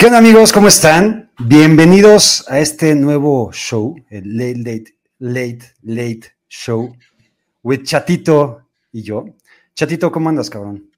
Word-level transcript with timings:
¿Qué 0.00 0.06
onda 0.06 0.16
amigos? 0.16 0.50
¿Cómo 0.50 0.68
están? 0.68 1.30
Bienvenidos 1.40 2.46
a 2.48 2.58
este 2.58 2.94
nuevo 2.94 3.52
show, 3.52 4.02
el 4.08 4.34
Late 4.34 4.56
Late 4.56 4.94
Late 5.18 5.74
Late 5.82 6.36
Show, 6.48 6.96
with 7.62 7.82
Chatito 7.82 8.66
y 8.92 9.02
yo. 9.02 9.26
Chatito, 9.74 10.10
¿cómo 10.10 10.30
andas, 10.30 10.48
cabrón? 10.48 10.90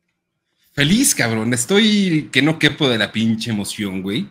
Feliz, 0.73 1.17
cabrón. 1.17 1.53
Estoy 1.53 2.29
que 2.31 2.43
no 2.43 2.61
quepo 2.61 2.89
de 2.89 2.97
la 2.97 3.11
pinche 3.11 3.51
emoción, 3.51 4.03
güey. 4.03 4.29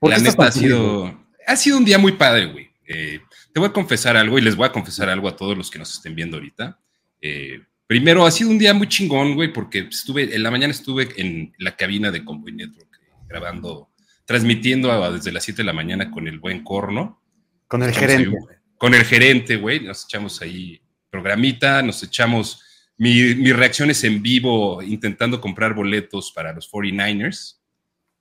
La 0.00 0.16
neta 0.16 0.46
ha 0.46 0.52
sido, 0.52 1.26
ha 1.46 1.56
sido 1.56 1.76
un 1.76 1.84
día 1.84 1.98
muy 1.98 2.12
padre, 2.12 2.46
güey. 2.46 2.70
Eh, 2.88 3.20
te 3.52 3.60
voy 3.60 3.68
a 3.68 3.74
confesar 3.74 4.16
algo 4.16 4.38
y 4.38 4.40
les 4.40 4.56
voy 4.56 4.66
a 4.66 4.72
confesar 4.72 5.10
algo 5.10 5.28
a 5.28 5.36
todos 5.36 5.54
los 5.54 5.70
que 5.70 5.78
nos 5.78 5.92
estén 5.92 6.14
viendo 6.14 6.38
ahorita. 6.38 6.78
Eh, 7.20 7.60
primero, 7.86 8.24
ha 8.24 8.30
sido 8.30 8.48
un 8.48 8.58
día 8.58 8.72
muy 8.72 8.88
chingón, 8.88 9.34
güey, 9.34 9.52
porque 9.52 9.80
estuve, 9.80 10.34
en 10.34 10.42
la 10.42 10.50
mañana 10.50 10.70
estuve 10.70 11.10
en 11.18 11.52
la 11.58 11.76
cabina 11.76 12.10
de 12.10 12.24
Convoy 12.24 12.52
Network 12.52 12.88
grabando, 13.28 13.90
transmitiendo 14.24 15.12
desde 15.12 15.32
las 15.32 15.44
7 15.44 15.62
de 15.62 15.66
la 15.66 15.72
mañana 15.72 16.10
con 16.10 16.28
el 16.28 16.38
buen 16.38 16.64
corno. 16.64 17.22
Con 17.68 17.82
el 17.82 17.92
gerente. 17.92 18.36
con 18.78 18.94
el 18.94 19.04
gerente, 19.04 19.56
güey. 19.56 19.80
Nos 19.80 20.04
echamos 20.04 20.40
ahí 20.42 20.80
programita, 21.10 21.82
nos 21.82 22.02
echamos 22.02 22.62
mis 22.96 23.56
reacciones 23.56 24.04
en 24.04 24.22
vivo 24.22 24.82
intentando 24.82 25.40
comprar 25.40 25.74
boletos 25.74 26.32
para 26.32 26.52
los 26.52 26.70
49ers. 26.70 27.58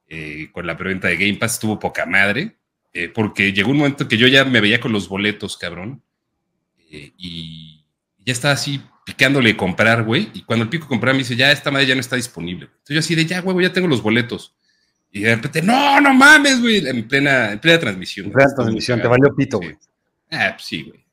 Eh, 0.08 0.50
con 0.52 0.68
la 0.68 0.78
preventa 0.78 1.08
de 1.08 1.18
Game 1.18 1.36
Pass 1.36 1.54
estuvo 1.54 1.80
poca 1.80 2.06
madre, 2.06 2.58
eh, 2.94 3.10
porque 3.10 3.52
llegó 3.52 3.72
un 3.72 3.78
momento 3.78 4.08
que 4.08 4.18
yo 4.18 4.28
ya 4.28 4.46
me 4.46 4.62
veía 4.62 4.80
con 4.80 4.92
los 4.92 5.08
boletos, 5.08 5.58
cabrón, 5.58 6.04
eh, 6.92 7.14
y 7.18 7.84
ya 8.20 8.34
estaba 8.34 8.54
así 8.54 8.80
picándole 9.06 9.58
comprar, 9.58 10.04
güey, 10.04 10.30
y 10.34 10.44
cuando 10.44 10.64
el 10.64 10.70
pico 10.70 10.88
comprar 10.88 11.16
me 11.16 11.20
dice, 11.20 11.36
ya 11.36 11.52
esta 11.52 11.72
madre 11.72 11.88
ya 11.88 11.96
no 11.96 12.02
está 12.02 12.16
disponible. 12.16 12.66
Entonces 12.66 12.94
yo 12.94 13.00
así 13.00 13.16
de, 13.16 13.26
ya, 13.26 13.42
güey, 13.42 13.66
ya 13.66 13.74
tengo 13.74 13.88
los 13.88 14.04
boletos. 14.04 14.56
Y 15.16 15.22
de 15.22 15.36
repente, 15.36 15.62
no, 15.62 16.02
no 16.02 16.12
mames, 16.12 16.60
güey, 16.60 16.86
en 16.88 17.08
plena, 17.08 17.52
en 17.52 17.60
plena 17.60 17.80
transmisión. 17.80 18.26
En 18.26 18.32
plena 18.32 18.56
transmisión, 18.56 19.00
te 19.00 19.08
valió 19.08 19.34
pito, 19.36 19.60
güey. 19.60 19.78
Ah, 20.32 20.54
pues 20.56 20.66
sí, 20.66 20.82
güey. 20.82 21.04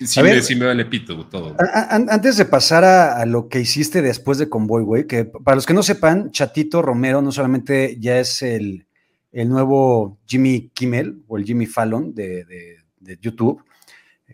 Sí, 0.00 0.20
me, 0.20 0.42
sí, 0.42 0.56
me, 0.56 0.66
vale 0.66 0.84
pito 0.86 1.24
todo. 1.28 1.54
antes 1.58 2.36
de 2.36 2.46
pasar 2.46 2.82
a, 2.84 3.24
lo 3.26 3.48
que 3.48 3.60
hiciste 3.60 4.02
después 4.02 4.38
de 4.38 4.48
Convoy, 4.48 4.82
güey, 4.82 5.06
que 5.06 5.24
para 5.24 5.54
los 5.54 5.66
que 5.66 5.72
no 5.72 5.84
sepan, 5.84 6.32
Chatito 6.32 6.82
Romero 6.82 7.22
no 7.22 7.30
solamente 7.30 7.96
ya 8.00 8.18
es 8.18 8.42
el, 8.42 8.86
el 9.30 9.48
nuevo 9.48 10.18
Jimmy 10.26 10.72
Kimmel 10.74 11.22
o 11.28 11.38
el 11.38 11.44
Jimmy 11.44 11.66
Fallon 11.66 12.12
de, 12.12 12.44
de, 12.44 13.18
YouTube, 13.20 13.62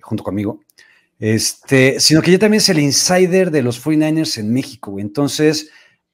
junto 0.01 0.25
conmigo, 0.25 0.63
este, 1.19 2.01
sino 2.01 2.23
que 2.23 2.31
ya 2.31 2.39
también 2.39 2.63
es 2.63 2.69
el 2.71 2.79
insider 2.79 3.51
de 3.51 3.63
los 3.63 3.85
49ers 3.85 4.39
en 4.39 4.51
México, 4.51 4.93
güey. 4.93 5.05
Entonces, 5.05 5.71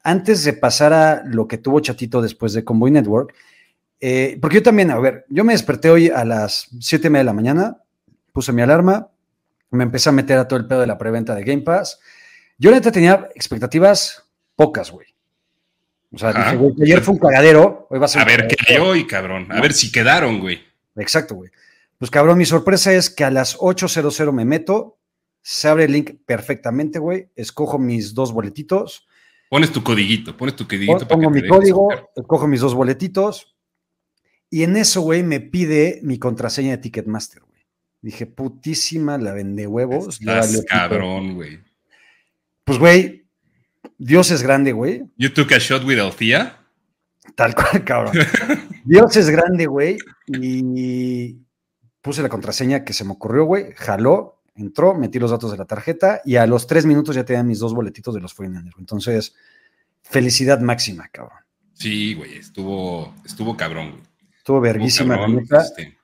antes 0.06 0.44
de 0.44 0.52
pasar 0.52 0.92
a 0.92 1.24
lo 1.24 1.48
que 1.48 1.58
tuvo 1.58 1.80
Chatito 1.80 2.22
después 2.22 2.52
de 2.52 2.62
Convoy 2.62 2.92
Network, 2.92 3.34
eh, 4.00 4.38
porque 4.40 4.58
yo 4.58 4.62
también, 4.62 4.92
a 4.92 5.00
ver, 5.00 5.26
yo 5.28 5.42
me 5.42 5.52
desperté 5.52 5.90
hoy 5.90 6.08
a 6.08 6.24
las 6.24 6.68
7 6.78 7.08
y 7.08 7.10
media 7.10 7.22
de 7.22 7.24
la 7.24 7.32
mañana, 7.32 7.78
puse 8.32 8.52
mi 8.52 8.62
alarma, 8.62 9.08
me 9.70 9.82
empecé 9.82 10.08
a 10.08 10.12
meter 10.12 10.38
a 10.38 10.46
todo 10.46 10.60
el 10.60 10.68
pedo 10.68 10.80
de 10.80 10.86
la 10.86 10.96
preventa 10.96 11.34
de 11.34 11.42
Game 11.42 11.62
Pass. 11.62 11.98
Yo 12.56 12.70
neta 12.70 12.92
tenía 12.92 13.28
expectativas 13.34 14.22
pocas, 14.54 14.92
güey. 14.92 15.08
O 16.12 16.18
sea, 16.18 16.32
dije, 16.32 16.56
güey, 16.56 16.72
ayer 16.82 17.00
fue 17.00 17.14
un 17.14 17.20
cagadero, 17.20 17.88
hoy 17.90 17.98
va 17.98 18.04
a 18.04 18.08
ser. 18.08 18.22
A 18.22 18.24
ver 18.24 18.46
qué 18.46 18.54
hay 18.68 18.80
hoy, 18.80 19.08
cabrón. 19.08 19.50
A 19.50 19.60
ver 19.60 19.72
si 19.72 19.90
quedaron, 19.90 20.38
güey. 20.38 20.60
Exacto, 20.94 21.34
güey. 21.34 21.50
Pues 21.98 22.12
cabrón, 22.12 22.38
mi 22.38 22.44
sorpresa 22.44 22.92
es 22.92 23.10
que 23.10 23.24
a 23.24 23.30
las 23.32 23.58
8.00 23.58 24.32
me 24.32 24.44
meto, 24.44 24.98
se 25.42 25.66
abre 25.66 25.84
el 25.84 25.92
link 25.92 26.12
perfectamente, 26.24 27.00
güey. 27.00 27.28
Escojo 27.34 27.80
mis 27.80 28.14
dos 28.14 28.32
boletitos. 28.32 29.05
Pones 29.48 29.72
tu 29.72 29.82
codiguito, 29.82 30.36
pones 30.36 30.56
tu 30.56 30.64
codiguito. 30.64 31.06
Pongo 31.06 31.30
mi 31.30 31.46
código, 31.46 31.88
escojo 32.14 32.46
mis 32.46 32.60
dos 32.60 32.74
boletitos. 32.74 33.56
Y 34.50 34.62
en 34.62 34.76
eso, 34.76 35.00
güey, 35.00 35.22
me 35.22 35.40
pide 35.40 36.00
mi 36.02 36.18
contraseña 36.18 36.72
de 36.72 36.78
Ticketmaster, 36.78 37.42
güey. 37.42 37.66
Dije, 38.00 38.26
putísima, 38.26 39.18
la 39.18 39.32
vende 39.32 39.66
huevos. 39.66 40.20
Estás 40.20 40.64
cabrón, 40.68 41.34
güey. 41.34 41.60
Pues, 42.64 42.78
güey, 42.78 43.26
Dios 43.98 44.30
es 44.30 44.42
grande, 44.42 44.72
güey. 44.72 45.04
You 45.16 45.32
took 45.32 45.52
a 45.52 45.58
shot 45.58 45.84
with 45.84 45.98
Althea. 45.98 46.58
Tal 47.34 47.54
cual, 47.54 47.84
cabrón. 47.84 48.14
Dios 48.84 49.16
es 49.16 49.30
grande, 49.30 49.66
güey. 49.66 49.98
Y 50.26 51.36
puse 52.00 52.22
la 52.22 52.28
contraseña 52.28 52.84
que 52.84 52.92
se 52.92 53.04
me 53.04 53.12
ocurrió, 53.12 53.44
güey. 53.44 53.72
Jaló, 53.74 54.35
entró, 54.56 54.94
metí 54.94 55.18
los 55.18 55.30
datos 55.30 55.50
de 55.50 55.58
la 55.58 55.64
tarjeta 55.64 56.20
y 56.24 56.36
a 56.36 56.46
los 56.46 56.66
tres 56.66 56.86
minutos 56.86 57.14
ya 57.14 57.24
tenía 57.24 57.42
mis 57.42 57.58
dos 57.58 57.74
boletitos 57.74 58.14
de 58.14 58.20
los 58.20 58.34
49 58.34 58.76
Entonces, 58.78 59.34
felicidad 60.02 60.60
máxima, 60.60 61.08
cabrón. 61.08 61.38
Sí, 61.74 62.14
güey, 62.14 62.38
estuvo, 62.38 63.14
estuvo 63.24 63.56
cabrón, 63.56 63.92
güey. 63.92 64.02
Estuvo 64.38 64.60
verguísima, 64.60 65.16
la 65.16 65.28
neta. 65.28 65.60
Este, 65.60 65.98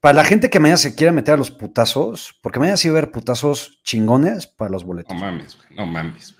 para 0.00 0.16
la 0.16 0.24
gente 0.24 0.50
que 0.50 0.60
mañana 0.60 0.76
se 0.76 0.94
quiera 0.94 1.12
meter 1.12 1.34
a 1.34 1.36
los 1.38 1.50
putazos, 1.50 2.38
porque 2.42 2.58
mañana 2.58 2.76
sí 2.76 2.88
va 2.88 2.96
a 2.96 2.98
haber 2.98 3.10
putazos 3.10 3.80
chingones 3.82 4.46
para 4.46 4.70
los 4.70 4.84
boletos. 4.84 5.14
No 5.14 5.20
mames, 5.20 5.56
güey, 5.56 5.68
no 5.76 5.86
mames. 5.86 6.36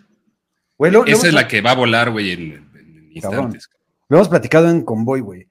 Güey. 0.76 0.92
Esa 1.06 1.28
es 1.28 1.32
la 1.32 1.48
que 1.48 1.62
va 1.62 1.70
a 1.70 1.74
volar, 1.74 2.10
güey, 2.10 2.32
en, 2.32 3.10
instantes. 3.12 3.70
Lo 4.08 4.18
hemos 4.18 4.28
platicado 4.28 4.68
en 4.68 4.82
convoy, 4.82 5.20
güey. 5.20 5.48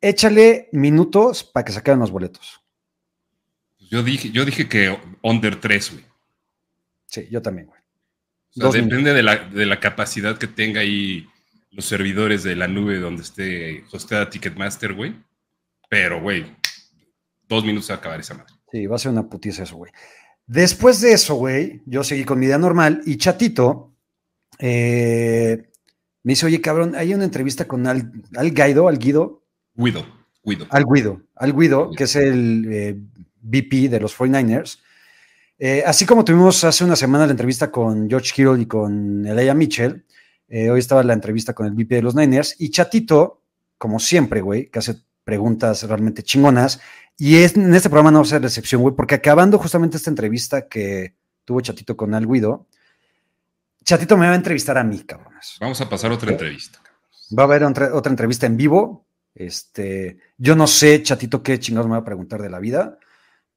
Échale 0.00 0.68
minutos 0.72 1.42
para 1.42 1.64
que 1.64 1.72
se 1.72 1.80
acaben 1.80 1.98
los 1.98 2.12
boletos. 2.12 2.62
Yo 3.90 4.04
dije, 4.04 4.30
yo 4.30 4.44
dije 4.44 4.68
que 4.68 4.96
under 5.22 5.60
3, 5.60 5.92
güey. 5.92 6.04
Sí, 7.06 7.26
yo 7.30 7.42
también, 7.42 7.66
güey. 7.66 7.80
O 8.56 8.72
sea, 8.72 8.82
depende 8.82 9.12
de 9.12 9.22
la, 9.22 9.36
de 9.48 9.66
la, 9.66 9.80
capacidad 9.80 10.38
que 10.38 10.46
tenga 10.46 10.80
ahí 10.80 11.28
los 11.70 11.84
servidores 11.84 12.42
de 12.42 12.56
la 12.56 12.68
nube 12.68 12.98
donde 12.98 13.22
esté 13.22 13.84
hosteada 13.92 14.30
Ticketmaster, 14.30 14.94
güey. 14.94 15.14
Pero, 15.88 16.20
güey, 16.20 16.46
dos 17.48 17.64
minutos 17.64 17.90
a 17.90 17.94
acabar 17.94 18.20
esa 18.20 18.34
madre. 18.34 18.54
Sí, 18.70 18.86
va 18.86 18.96
a 18.96 18.98
ser 18.98 19.10
una 19.10 19.28
putiza 19.28 19.64
eso, 19.64 19.76
güey. 19.76 19.92
Después 20.46 21.00
de 21.00 21.12
eso, 21.12 21.34
güey, 21.34 21.82
yo 21.86 22.04
seguí 22.04 22.24
con 22.24 22.38
mi 22.38 22.46
vida 22.46 22.58
normal 22.58 23.02
y 23.06 23.16
Chatito 23.16 23.94
eh, 24.58 25.68
me 26.22 26.32
dice, 26.32 26.46
oye, 26.46 26.60
cabrón, 26.60 26.94
hay 26.94 27.14
una 27.14 27.24
entrevista 27.24 27.66
con 27.66 27.86
Al, 27.86 28.12
Al 28.36 28.52
Guido, 28.52 28.88
Al 28.88 28.98
Guido. 28.98 29.44
Guido, 29.74 30.06
Guido. 30.44 30.66
Al 30.70 30.84
Guido, 30.84 31.22
Al 31.36 31.52
Guido, 31.54 31.90
que 31.92 32.04
es 32.04 32.16
el 32.16 32.66
eh, 32.70 33.00
VP 33.42 33.88
de 33.88 34.00
los 34.00 34.16
49ers. 34.16 34.80
Eh, 35.58 35.82
así 35.86 36.06
como 36.06 36.24
tuvimos 36.24 36.64
hace 36.64 36.84
una 36.84 36.96
semana 36.96 37.26
la 37.26 37.32
entrevista 37.32 37.70
con 37.70 38.08
George 38.08 38.32
Kittle 38.34 38.62
y 38.62 38.66
con 38.66 39.26
Elia 39.26 39.54
Mitchell, 39.54 40.04
hoy 40.48 40.80
estaba 40.80 41.02
la 41.04 41.12
entrevista 41.12 41.52
con 41.52 41.66
el 41.66 41.74
VP 41.74 41.96
de 41.96 42.02
los 42.02 42.14
Niners 42.14 42.56
y 42.58 42.70
Chatito, 42.70 43.42
como 43.78 44.00
siempre, 44.00 44.40
güey, 44.40 44.68
que 44.68 44.80
hace 44.80 44.96
preguntas 45.22 45.84
realmente 45.84 46.24
chingonas, 46.24 46.80
y 47.16 47.36
en 47.36 47.74
este 47.74 47.90
programa 47.90 48.10
no 48.10 48.20
va 48.20 48.24
a 48.24 48.28
ser 48.28 48.42
excepción, 48.42 48.80
güey, 48.80 48.96
porque 48.96 49.14
acabando 49.14 49.58
justamente 49.58 49.98
esta 49.98 50.08
entrevista 50.08 50.66
que 50.68 51.14
tuvo 51.44 51.60
Chatito 51.60 51.94
con 51.94 52.14
Al 52.14 52.26
Guido, 52.26 52.66
Chatito 53.84 54.16
me 54.16 54.26
va 54.26 54.32
a 54.32 54.36
entrevistar 54.36 54.78
a 54.78 54.84
mí, 54.84 55.00
cabrones. 55.00 55.56
Vamos 55.60 55.78
a 55.82 55.88
pasar 55.88 56.12
otra 56.12 56.30
entrevista. 56.30 56.80
Va 57.38 57.42
a 57.42 57.46
haber 57.46 57.64
otra 57.64 58.10
entrevista 58.10 58.46
en 58.46 58.56
vivo. 58.56 59.06
Este, 59.34 60.18
yo 60.38 60.56
no 60.56 60.66
sé, 60.66 61.02
Chatito, 61.02 61.42
qué 61.42 61.58
chingados 61.58 61.88
me 61.88 61.92
va 61.92 61.98
a 61.98 62.04
preguntar 62.04 62.40
de 62.40 62.48
la 62.48 62.58
vida, 62.58 62.98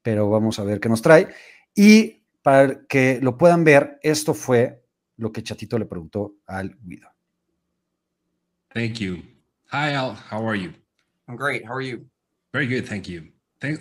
pero 0.03 0.29
vamos 0.29 0.59
a 0.59 0.63
ver 0.63 0.79
qué 0.79 0.89
nos 0.89 1.01
trae. 1.01 1.29
Y 1.73 2.21
para 2.43 2.85
que 2.85 3.19
lo 3.21 3.37
puedan 3.37 3.63
ver, 3.63 3.99
esto 4.03 4.33
fue 4.33 4.83
lo 5.17 5.31
que 5.31 5.41
Chatito 5.41 5.79
le 5.79 5.85
preguntó 5.85 6.35
al 6.45 6.77
Guido. 6.83 7.09
Thank 8.73 8.99
you. 8.99 9.23
Hi, 9.71 9.93
Al. 9.93 10.17
How 10.31 10.47
are 10.47 10.59
you? 10.59 10.73
I'm 11.27 11.37
great. 11.37 11.65
How 11.65 11.73
are 11.73 11.81
you? 11.81 12.05
Very 12.51 12.67
good. 12.67 12.87
Thank 12.87 13.07
you. 13.07 13.31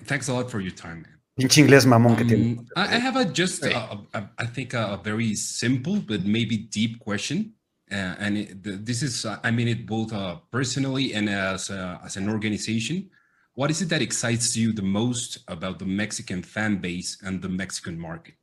thanks 0.06 0.28
a 0.28 0.32
lot 0.32 0.50
for 0.50 0.60
your 0.60 0.74
time, 0.74 1.02
man. 1.02 1.18
Pinche 1.36 1.60
inglés 1.60 1.86
mamón 1.86 2.16
que 2.16 2.24
tiene. 2.24 2.58
Um, 2.58 2.66
I 2.76 2.98
have 2.98 3.16
a 3.16 3.24
just, 3.24 3.64
a, 3.64 3.98
a, 4.14 4.30
I 4.38 4.46
think, 4.46 4.74
a, 4.74 4.92
a, 4.92 4.96
very 5.02 5.34
simple 5.34 5.98
but 6.00 6.24
maybe 6.24 6.58
deep 6.58 6.98
question. 6.98 7.54
Uh, 7.90 8.14
and 8.18 8.38
it, 8.38 8.84
this 8.84 9.02
is, 9.02 9.24
uh, 9.24 9.38
I 9.42 9.50
mean 9.50 9.68
it 9.68 9.86
both 9.86 10.12
uh, 10.12 10.36
personally 10.50 11.14
and 11.14 11.28
as, 11.28 11.70
as 11.70 12.16
an 12.16 12.28
organization. 12.28 13.10
What 13.54 13.70
is 13.70 13.82
it 13.82 13.90
that 13.90 14.00
excites 14.00 14.56
you 14.56 14.72
the 14.72 14.82
most 14.82 15.38
about 15.46 15.78
the 15.78 15.84
Mexican 15.84 16.42
fan 16.42 16.76
base 16.78 17.18
and 17.22 17.42
the 17.42 17.50
Mexican 17.50 17.98
market? 17.98 18.34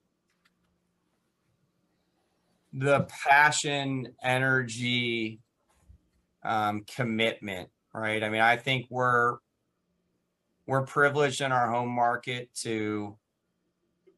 The 2.73 3.07
passion, 3.23 4.13
energy, 4.21 5.39
um, 6.43 6.83
commitment, 6.95 7.69
right? 7.93 8.23
I 8.23 8.29
mean, 8.29 8.41
I 8.41 8.57
think 8.57 8.85
we're 8.91 9.37
we're 10.67 10.85
privileged 10.85 11.41
in 11.41 11.51
our 11.51 11.71
home 11.71 11.89
market 11.89 12.53
to 12.61 13.17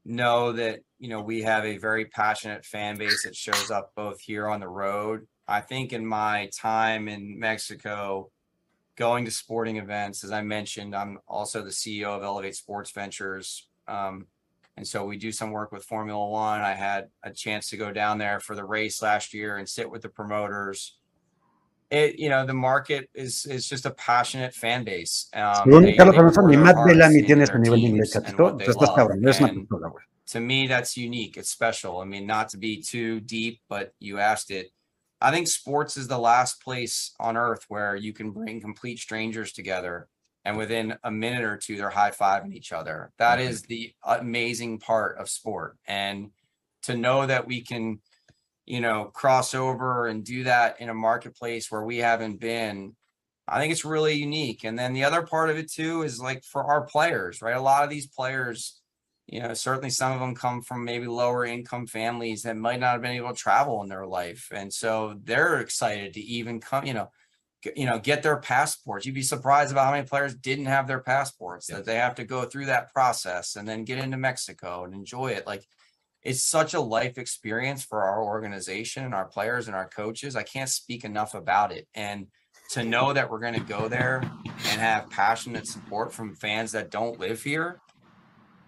know 0.04 0.52
that 0.52 0.82
you 1.00 1.08
know 1.08 1.22
we 1.22 1.42
have 1.44 1.64
a 1.64 1.78
very 1.78 2.06
passionate 2.06 2.66
fan 2.66 2.98
base 2.98 3.24
that 3.24 3.36
shows 3.36 3.72
up 3.72 3.92
both 3.96 4.20
here 4.20 4.48
on 4.48 4.60
the 4.60 4.68
road 4.68 5.28
i 5.48 5.62
think 5.62 5.94
in 5.94 6.06
my 6.06 6.50
time 6.60 7.08
in 7.08 7.38
mexico 7.38 8.30
going 9.06 9.24
to 9.26 9.32
sporting 9.44 9.78
events 9.86 10.18
as 10.24 10.32
i 10.40 10.42
mentioned 10.58 10.92
i'm 11.02 11.14
also 11.28 11.58
the 11.64 11.76
ceo 11.80 12.10
of 12.18 12.22
elevate 12.24 12.56
sports 12.56 12.92
ventures 12.92 13.68
um, 13.88 14.16
and 14.78 14.86
so 14.92 14.98
we 15.12 15.18
do 15.18 15.32
some 15.40 15.50
work 15.52 15.70
with 15.72 15.84
formula 15.94 16.26
one 16.30 16.62
i 16.62 16.74
had 16.88 17.02
a 17.24 17.32
chance 17.44 17.64
to 17.72 17.78
go 17.78 17.90
down 18.02 18.16
there 18.24 18.40
for 18.40 18.56
the 18.56 18.64
race 18.78 19.02
last 19.02 19.34
year 19.34 19.58
and 19.58 19.68
sit 19.68 19.88
with 19.90 20.02
the 20.06 20.10
promoters 20.20 20.80
it, 21.94 22.18
you 22.24 22.30
know, 22.30 22.46
the 22.46 22.54
market 22.70 23.10
is 23.14 23.46
is 23.56 23.68
just 23.68 23.86
a 23.86 23.92
passionate 24.10 24.54
fan 24.54 24.86
base. 24.86 25.28
Um, 25.34 25.70
they- 25.84 25.94
Carlos 25.98 26.16
they 26.16 26.22
Alonso, 26.22 26.42
ni 26.48 26.56
Matt 26.56 26.78
Bellamy 26.88 27.22
tiene 27.28 27.42
ese 27.42 27.52
nivel 27.60 27.82
de 27.82 27.88
inglés, 27.90 28.16
and 28.16 28.26
chatito. 28.26 28.44
what 28.46 28.58
they 28.60 28.66
Tú 28.66 28.72
estás 28.72 28.96
cabrón, 28.96 29.22
eres 29.24 29.42
una 29.42 29.50
And 29.50 29.68
güey. 29.68 30.02
to 30.28 30.40
me, 30.40 30.68
that's 30.68 30.96
unique. 30.96 31.36
It's 31.36 31.50
special. 31.50 32.00
I 32.00 32.06
mean, 32.06 32.26
not 32.26 32.48
to 32.52 32.58
be 32.58 32.82
too 32.82 33.20
deep, 33.20 33.60
but 33.68 33.92
you 34.00 34.20
asked 34.20 34.52
it. 34.52 34.72
I 35.22 35.32
think 35.32 35.48
sports 35.48 35.98
is 35.98 36.08
the 36.08 36.18
last 36.20 36.62
place 36.64 37.14
on 37.20 37.38
earth 37.38 37.66
where 37.68 37.96
you 37.96 38.14
can 38.14 38.32
bring 38.32 38.62
complete 38.62 39.00
strangers 39.00 39.54
together 39.54 40.10
and 40.44 40.58
within 40.58 40.98
a 41.04 41.12
minute 41.12 41.44
or 41.44 41.58
two, 41.58 41.78
they're 41.78 41.92
high 41.92 42.12
fiving 42.12 42.54
each 42.54 42.72
other. 42.72 43.14
That 43.20 43.40
Mhm. 43.40 43.42
is 43.42 43.62
the 43.64 43.94
amazing 44.04 44.80
part 44.80 45.20
of 45.20 45.30
sport. 45.30 45.78
And 45.86 46.32
to 46.84 46.98
know 46.98 47.28
that 47.28 47.46
we 47.46 47.62
can, 47.64 48.02
you 48.66 48.82
know, 48.82 49.06
cross 49.06 49.54
over 49.54 50.08
and 50.08 50.26
do 50.26 50.44
that 50.44 50.80
in 50.82 50.90
a 50.90 50.94
marketplace 50.94 51.72
where 51.72 51.84
we 51.84 51.98
haven't 51.98 52.38
been, 52.40 52.96
I 53.48 53.60
think 53.60 53.72
it's 53.72 53.86
really 53.86 54.14
unique. 54.16 54.64
And 54.64 54.80
then 54.80 54.94
the 54.94 55.04
other 55.04 55.24
part 55.26 55.50
of 55.50 55.58
it 55.58 55.72
too 55.72 56.04
is 56.04 56.20
like 56.22 56.44
for 56.44 56.64
our 56.66 56.86
players, 56.86 57.42
right? 57.42 57.56
A 57.58 57.62
lot 57.62 57.84
of 57.84 57.90
these 57.90 58.08
players, 58.08 58.81
you 59.32 59.42
know, 59.42 59.54
certainly 59.54 59.90
some 59.90 60.12
of 60.12 60.20
them 60.20 60.36
come 60.36 60.62
from 60.62 60.84
maybe 60.84 61.08
lower 61.08 61.46
income 61.46 61.88
families 61.88 62.44
that 62.44 62.58
might 62.58 62.82
not 62.82 62.92
have 62.92 63.02
been 63.02 63.12
able 63.12 63.30
to 63.30 63.36
travel 63.36 63.82
in 63.82 63.88
their 63.88 64.06
life. 64.06 64.50
And 64.54 64.72
so 64.72 65.18
they're 65.24 65.62
excited 65.62 66.14
to 66.14 66.22
even 66.22 66.60
come, 66.60 66.86
you 66.86 66.94
know, 66.94 67.10
g- 67.64 67.72
you 67.78 67.86
know, 67.86 67.98
get 67.98 68.24
their 68.24 68.38
passports. 68.38 69.06
You'd 69.06 69.16
be 69.16 69.22
surprised 69.22 69.72
about 69.72 69.86
how 69.86 69.92
many 69.92 70.06
players 70.06 70.36
didn't 70.36 70.66
have 70.66 70.86
their 70.86 71.00
passports, 71.00 71.68
that 71.68 71.86
they 71.86 71.96
have 71.96 72.16
to 72.16 72.26
go 72.26 72.44
through 72.44 72.66
that 72.66 72.92
process 72.92 73.56
and 73.56 73.66
then 73.66 73.86
get 73.86 74.00
into 74.00 74.18
Mexico 74.18 74.84
and 74.84 74.94
enjoy 74.94 75.28
it. 75.28 75.48
Like 75.48 75.66
it's 76.24 76.44
such 76.44 76.74
a 76.74 76.82
life 76.82 77.18
experience 77.18 77.86
for 77.86 78.04
our 78.04 78.22
organization 78.22 79.06
and 79.06 79.16
our 79.16 79.26
players 79.26 79.68
and 79.68 79.76
our 79.78 79.88
coaches. 79.88 80.36
I 80.36 80.44
can't 80.44 80.70
speak 80.70 81.06
enough 81.06 81.36
about 81.36 81.72
it. 81.72 81.88
And 81.96 82.28
to 82.72 82.84
know 82.84 83.14
that 83.14 83.30
we're 83.30 83.40
going 83.40 83.54
to 83.54 83.60
go 83.62 83.88
there 83.88 84.22
and 84.70 84.82
have 84.82 85.10
passionate 85.10 85.68
support 85.68 86.14
from 86.14 86.36
fans 86.36 86.74
that 86.74 86.92
don't 86.92 87.20
live 87.20 87.42
here, 87.42 87.82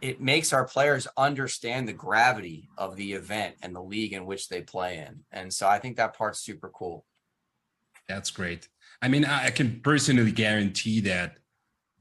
it 0.04 0.20
makes 0.20 0.52
our 0.52 0.66
players 0.66 1.08
understand 1.16 1.88
the 1.88 1.94
gravity 1.94 2.68
of 2.78 2.98
the 2.98 3.14
event 3.14 3.56
and 3.62 3.74
the 3.74 3.82
league 3.82 4.12
in 4.12 4.26
which 4.26 4.50
they 4.50 4.62
play 4.62 4.98
in. 4.98 5.22
And 5.32 5.52
so 5.52 5.66
I 5.66 5.80
think 5.80 5.96
that 5.96 6.18
part's 6.18 6.40
super 6.42 6.70
cool. 6.70 7.06
That's 8.10 8.30
great. 8.30 8.68
I 9.02 9.08
mean, 9.08 9.24
I, 9.24 9.46
I 9.46 9.50
can 9.52 9.80
personally 9.80 10.34
guarantee 10.34 11.00
that 11.02 11.38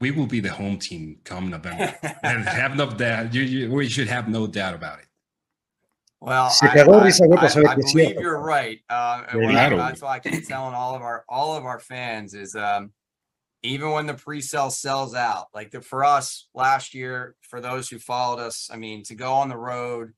we 0.01 0.11
will 0.11 0.27
be 0.27 0.41
the 0.41 0.51
home 0.51 0.81
team 0.81 1.19
come 1.23 1.49
November. 1.49 1.95
and 2.25 2.45
have 2.45 2.75
no 2.75 2.91
doubt. 2.91 3.33
You, 3.33 3.43
you, 3.43 3.71
we 3.71 3.89
should 3.89 4.09
have 4.09 4.29
no 4.29 4.49
doubt 4.49 4.75
about 4.75 4.99
it. 4.99 5.07
Well, 6.21 6.51
Se 6.51 6.67
I, 6.67 6.71
cagó 6.79 7.01
I- 7.01 7.07
risa, 7.07 7.29
güey, 7.29 7.37
I- 7.37 7.41
pues, 7.41 7.53
sabe 7.53 7.67
I 7.69 7.75
believe 7.77 8.21
you're 8.21 8.41
right. 8.41 8.81
Uh, 8.91 9.23
and 9.31 9.45
what- 9.45 9.53
that's 9.55 10.03
why 10.03 10.17
I 10.17 10.19
keep 10.19 10.47
telling 10.49 10.75
all 10.75 10.97
of 10.97 11.03
our 11.03 11.25
all 11.29 11.57
of 11.57 11.65
our 11.65 11.79
fans 11.79 12.35
is 12.35 12.57
um, 12.57 12.91
even 13.63 13.91
when 13.91 14.07
the 14.07 14.15
pre-sale 14.15 14.71
sells 14.71 15.15
out, 15.15 15.47
like 15.55 15.71
the, 15.71 15.81
for 15.81 16.05
us 16.05 16.49
last 16.55 16.95
year, 16.95 17.37
for 17.43 17.61
those 17.61 17.89
who 17.89 17.99
followed 17.99 18.41
us, 18.41 18.69
I 18.73 18.77
mean, 18.77 19.05
to 19.05 19.15
go 19.15 19.33
on 19.33 19.49
the 19.49 19.57
road 19.57 20.13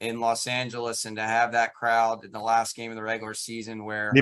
in 0.00 0.20
Los 0.20 0.46
Angeles 0.46 1.04
and 1.04 1.16
to 1.16 1.22
have 1.22 1.52
that 1.52 1.74
crowd 1.74 2.24
in 2.24 2.30
the 2.30 2.40
last 2.40 2.76
game 2.76 2.90
of 2.90 2.96
the 2.96 3.02
regular 3.02 3.34
season 3.34 3.84
where 3.84 4.12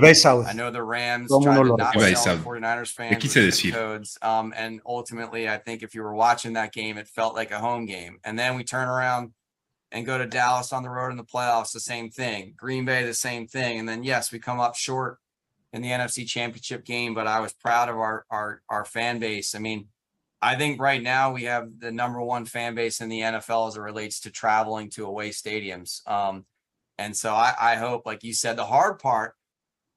I 0.46 0.54
know 0.54 0.70
the 0.70 0.82
Rams 0.82 1.28
Todo 1.28 1.44
tried 1.44 1.62
to 1.64 1.76
not 1.76 2.16
sell 2.16 2.38
49ers 2.38 2.92
fans 2.92 3.16
quise 3.16 3.22
with 3.22 3.32
zip 3.32 3.44
decir. 3.44 3.72
codes. 3.72 4.18
Um, 4.22 4.54
and 4.56 4.80
ultimately, 4.86 5.48
I 5.48 5.58
think 5.58 5.82
if 5.82 5.94
you 5.94 6.02
were 6.02 6.14
watching 6.14 6.54
that 6.54 6.72
game, 6.72 6.96
it 6.96 7.08
felt 7.08 7.34
like 7.34 7.50
a 7.50 7.58
home 7.58 7.84
game. 7.84 8.18
And 8.24 8.38
then 8.38 8.56
we 8.56 8.64
turn 8.64 8.88
around 8.88 9.32
and 9.92 10.06
go 10.06 10.16
to 10.16 10.26
Dallas 10.26 10.72
on 10.72 10.82
the 10.82 10.88
road 10.88 11.10
in 11.10 11.18
the 11.18 11.24
playoffs, 11.24 11.72
the 11.72 11.80
same 11.80 12.10
thing. 12.10 12.54
Green 12.56 12.86
Bay, 12.86 13.04
the 13.04 13.14
same 13.14 13.46
thing. 13.46 13.78
And 13.78 13.88
then 13.88 14.02
yes, 14.02 14.32
we 14.32 14.38
come 14.38 14.60
up 14.60 14.76
short 14.76 15.18
in 15.76 15.82
the 15.82 15.90
NFC 15.90 16.26
Championship 16.26 16.84
game, 16.84 17.14
but 17.14 17.26
I 17.26 17.38
was 17.40 17.52
proud 17.52 17.88
of 17.88 17.96
our 17.96 18.24
our 18.30 18.62
our 18.68 18.84
fan 18.84 19.18
base. 19.20 19.54
I 19.54 19.58
mean, 19.60 19.88
I 20.42 20.56
think 20.56 20.80
right 20.80 21.02
now 21.02 21.32
we 21.32 21.44
have 21.44 21.68
the 21.78 21.92
number 21.92 22.20
one 22.20 22.44
fan 22.46 22.74
base 22.74 23.00
in 23.00 23.08
the 23.08 23.20
NFL 23.20 23.68
as 23.68 23.76
it 23.76 23.80
relates 23.80 24.20
to 24.20 24.30
traveling 24.30 24.90
to 24.90 25.04
away 25.06 25.30
stadiums. 25.30 26.06
Um, 26.08 26.44
and 26.98 27.14
so 27.16 27.32
I, 27.34 27.54
I 27.60 27.74
hope, 27.76 28.06
like 28.06 28.24
you 28.24 28.32
said, 28.32 28.56
the 28.56 28.64
hard 28.64 28.98
part 28.98 29.34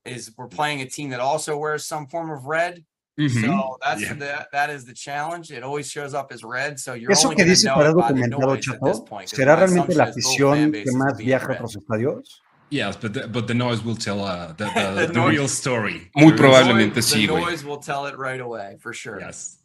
is 0.06 0.32
we're 0.38 0.48
playing 0.48 0.82
a 0.82 0.86
team 0.86 1.10
that 1.12 1.20
also 1.20 1.58
wears 1.58 1.86
some 1.86 2.08
form 2.08 2.30
of 2.30 2.46
red. 2.46 2.84
Mhm. 3.20 3.42
So 3.42 3.78
that's 3.84 4.02
Yeah. 4.02 4.14
the 4.14 4.48
that 4.54 4.70
is 4.70 4.86
the 4.86 4.94
challenge. 4.94 5.52
It 5.52 5.62
always 5.64 5.90
shows 5.90 6.14
up 6.14 6.32
as 6.32 6.44
red. 6.44 6.80
So 6.80 6.94
you're 6.94 7.12
Eso 7.12 7.28
only 7.28 7.36
que 7.36 7.44
going 7.46 7.50
to 7.50 7.56
dice 7.56 7.66
know 7.66 7.76
para 7.76 7.92
it 7.92 7.96
by 7.98 8.12
the 8.14 8.28
noise 8.28 8.68
at 8.70 8.80
this 8.82 8.98
Chato, 9.00 9.06
point. 9.06 9.30
'cause 9.30 9.38
¿será 9.40 9.56
realmente 9.58 9.94
la 9.96 10.06
assumption 10.06 10.16
is 10.16 10.24
both 10.24 10.38
fan 10.38 10.72
afición 10.72 10.84
que 10.84 10.92
más 10.94 11.18
viaja 11.18 11.52
a 11.52 11.56
otros 11.56 11.76
estadios? 11.76 12.42
Yes, 12.72 12.98
but 13.02 13.14
the, 13.14 13.28
but 13.28 13.48
the 13.48 13.54
noise 13.56 13.84
will 13.84 13.96
tell 13.98 14.24
uh, 14.24 14.54
the, 14.54 14.66
the, 14.66 15.08
The 15.08 15.14
the 15.14 15.26
real 15.28 15.48
story. 15.48 16.10
The 16.16 16.22
Muy 16.22 16.32
noise- 16.32 16.38
probablemente 16.40 16.96
the 16.96 17.02
sí, 17.02 17.28
güey. 17.28 17.42
noise 17.44 17.64
will 17.66 17.80
tell 17.80 18.06
it 18.08 18.16
right 18.18 18.40
away 18.42 18.78
for 18.80 18.94
sure. 18.94 19.20
Yes. 19.20 19.58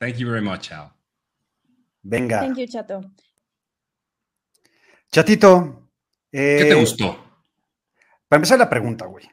Thank 0.00 0.18
you 0.18 0.26
very 0.28 0.42
much, 0.42 0.70
Al. 0.72 0.92
Venga. 2.02 2.40
Thank 2.40 2.58
you, 2.58 2.66
Chato. 2.66 3.00
Chatito. 5.10 5.88
¿Qué 6.30 6.60
eh, 6.62 6.64
te 6.68 6.74
gustó? 6.74 7.16
Para 8.28 8.38
empezar 8.38 8.58
la 8.58 8.68
pregunta, 8.68 9.06
güey. 9.06 9.24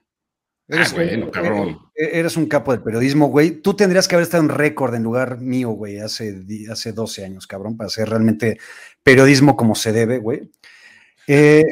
Ah, 0.74 0.86
bueno, 0.94 1.30
cabrón. 1.32 1.80
eh, 1.96 2.12
Eres 2.14 2.38
un 2.38 2.46
capo 2.46 2.72
del 2.72 2.82
periodismo, 2.82 3.28
güey. 3.28 3.62
Tú 3.62 3.74
tendrías 3.74 4.08
que 4.08 4.16
haber 4.16 4.24
estado 4.24 4.44
en 4.44 4.50
récord 4.50 4.94
en 4.96 5.04
lugar 5.04 5.40
mío, 5.40 5.70
güey, 5.72 6.00
hace, 6.00 6.44
hace 6.72 6.94
12 6.94 7.26
años, 7.26 7.46
cabrón, 7.48 7.76
para 7.76 7.88
hacer 7.88 8.08
realmente 8.08 8.58
periodismo 9.04 9.58
como 9.58 9.76
se 9.76 9.92
debe, 9.92 10.20
güey. 10.20 10.50
Eh, 11.28 11.64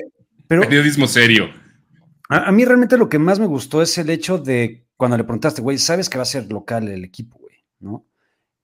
pero 0.50 0.64
Periodismo 0.64 1.08
serio. 1.08 1.50
a, 2.28 2.50
a 2.50 2.52
mí 2.52 2.66
realmente 2.66 2.98
lo 2.98 3.08
que 3.08 3.20
más 3.20 3.40
me 3.40 3.46
gustó 3.46 3.82
es 3.82 3.98
el 3.98 4.10
hecho 4.10 4.38
de 4.38 4.86
cuando 4.98 5.16
le 5.16 5.24
preguntaste, 5.24 5.62
güey, 5.62 5.78
sabes 5.78 6.10
que 6.10 6.18
va 6.18 6.24
a 6.24 6.26
ser 6.26 6.52
local 6.52 6.90
el 6.90 7.06
equipo, 7.06 7.38
güey, 7.38 7.56
¿no? 7.80 8.06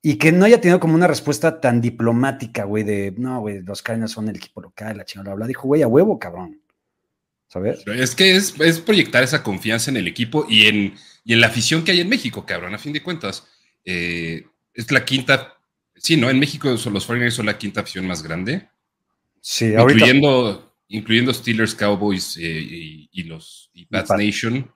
Y 0.01 0.17
que 0.17 0.31
no 0.33 0.43
haya 0.45 0.59
tenido 0.59 0.79
como 0.81 0.93
una 0.95 1.07
respuesta 1.07 1.61
tan 1.61 1.79
diplomática, 1.79 2.65
güey, 2.65 2.83
de, 2.83 3.13
no, 3.17 3.39
güey, 3.39 3.61
los 3.61 3.81
Cardinals 3.81 4.11
son 4.11 4.27
el 4.27 4.35
equipo 4.35 4.59
local, 4.61 4.97
la 4.97 5.05
chingada, 5.05 5.33
bla. 5.33 5.47
Dijo, 5.47 5.67
güey, 5.67 5.81
a 5.81 5.87
huevo, 5.87 6.19
cabrón. 6.19 6.59
¿Sabes? 7.47 7.83
Es 7.87 8.15
que 8.15 8.35
es, 8.35 8.53
es 8.59 8.79
proyectar 8.79 9.23
esa 9.23 9.41
confianza 9.43 9.89
en 9.89 9.97
el 9.97 10.07
equipo 10.07 10.45
y 10.49 10.65
en, 10.67 10.93
y 11.23 11.33
en 11.33 11.39
la 11.41 11.47
afición 11.47 11.83
que 11.83 11.91
hay 11.91 12.01
en 12.01 12.09
México, 12.09 12.45
cabrón. 12.45 12.75
A 12.75 12.79
fin 12.79 12.91
de 12.91 13.01
cuentas, 13.01 13.47
eh, 13.85 14.45
es 14.73 14.91
la 14.91 15.05
quinta. 15.05 15.53
Sí, 15.95 16.17
¿no? 16.17 16.29
En 16.29 16.37
México 16.39 16.75
son 16.77 16.93
los 16.93 17.07
49ers 17.07 17.31
son 17.31 17.45
la 17.45 17.57
quinta 17.57 17.79
afición 17.81 18.05
más 18.05 18.21
grande, 18.21 18.67
Sí, 19.39 19.73
ahorita. 19.73 19.99
incluyendo, 20.05 20.74
incluyendo 20.87 21.33
Steelers, 21.33 21.75
Cowboys 21.75 22.37
eh, 22.37 22.41
y, 22.43 23.09
y 23.11 23.23
los 23.23 23.69
y 23.73 23.85
Pats 23.85 24.09
Pats. 24.09 24.23
Nation. 24.23 24.71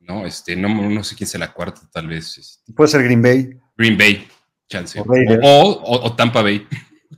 No, 0.00 0.24
este, 0.26 0.56
no, 0.56 0.68
no 0.90 1.04
sé 1.04 1.16
quién 1.16 1.28
sea 1.28 1.40
la 1.40 1.52
cuarta, 1.52 1.82
tal 1.92 2.06
vez. 2.06 2.38
este, 2.38 2.72
Puede 2.72 2.88
ser 2.88 3.02
Green 3.02 3.20
Bay. 3.22 3.50
Green 3.76 3.98
Bay, 3.98 4.26
chance. 4.68 4.98
O 5.00 5.04
O, 5.04 5.70
o- 5.70 6.06
o- 6.06 6.16
Tampa 6.16 6.42
Bay. 6.42 6.66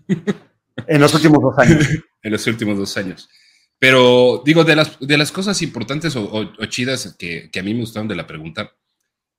En 0.86 0.98
los 1.00 1.12
últimos 1.14 1.42
dos 1.42 1.58
años. 1.58 1.86
en 2.22 2.32
los 2.32 2.46
últimos 2.46 2.78
dos 2.78 2.96
años. 2.96 3.28
Pero 3.78 4.42
digo, 4.46 4.64
de 4.64 4.76
las, 4.76 4.98
de 4.98 5.18
las 5.18 5.30
cosas 5.30 5.60
importantes 5.62 6.16
o, 6.16 6.24
o- 6.24 6.66
chidas 6.66 7.14
que, 7.18 7.50
que 7.50 7.60
a 7.60 7.62
mí 7.62 7.74
me 7.74 7.80
gustaron 7.80 8.08
de 8.08 8.16
la 8.16 8.26
pregunta, 8.26 8.72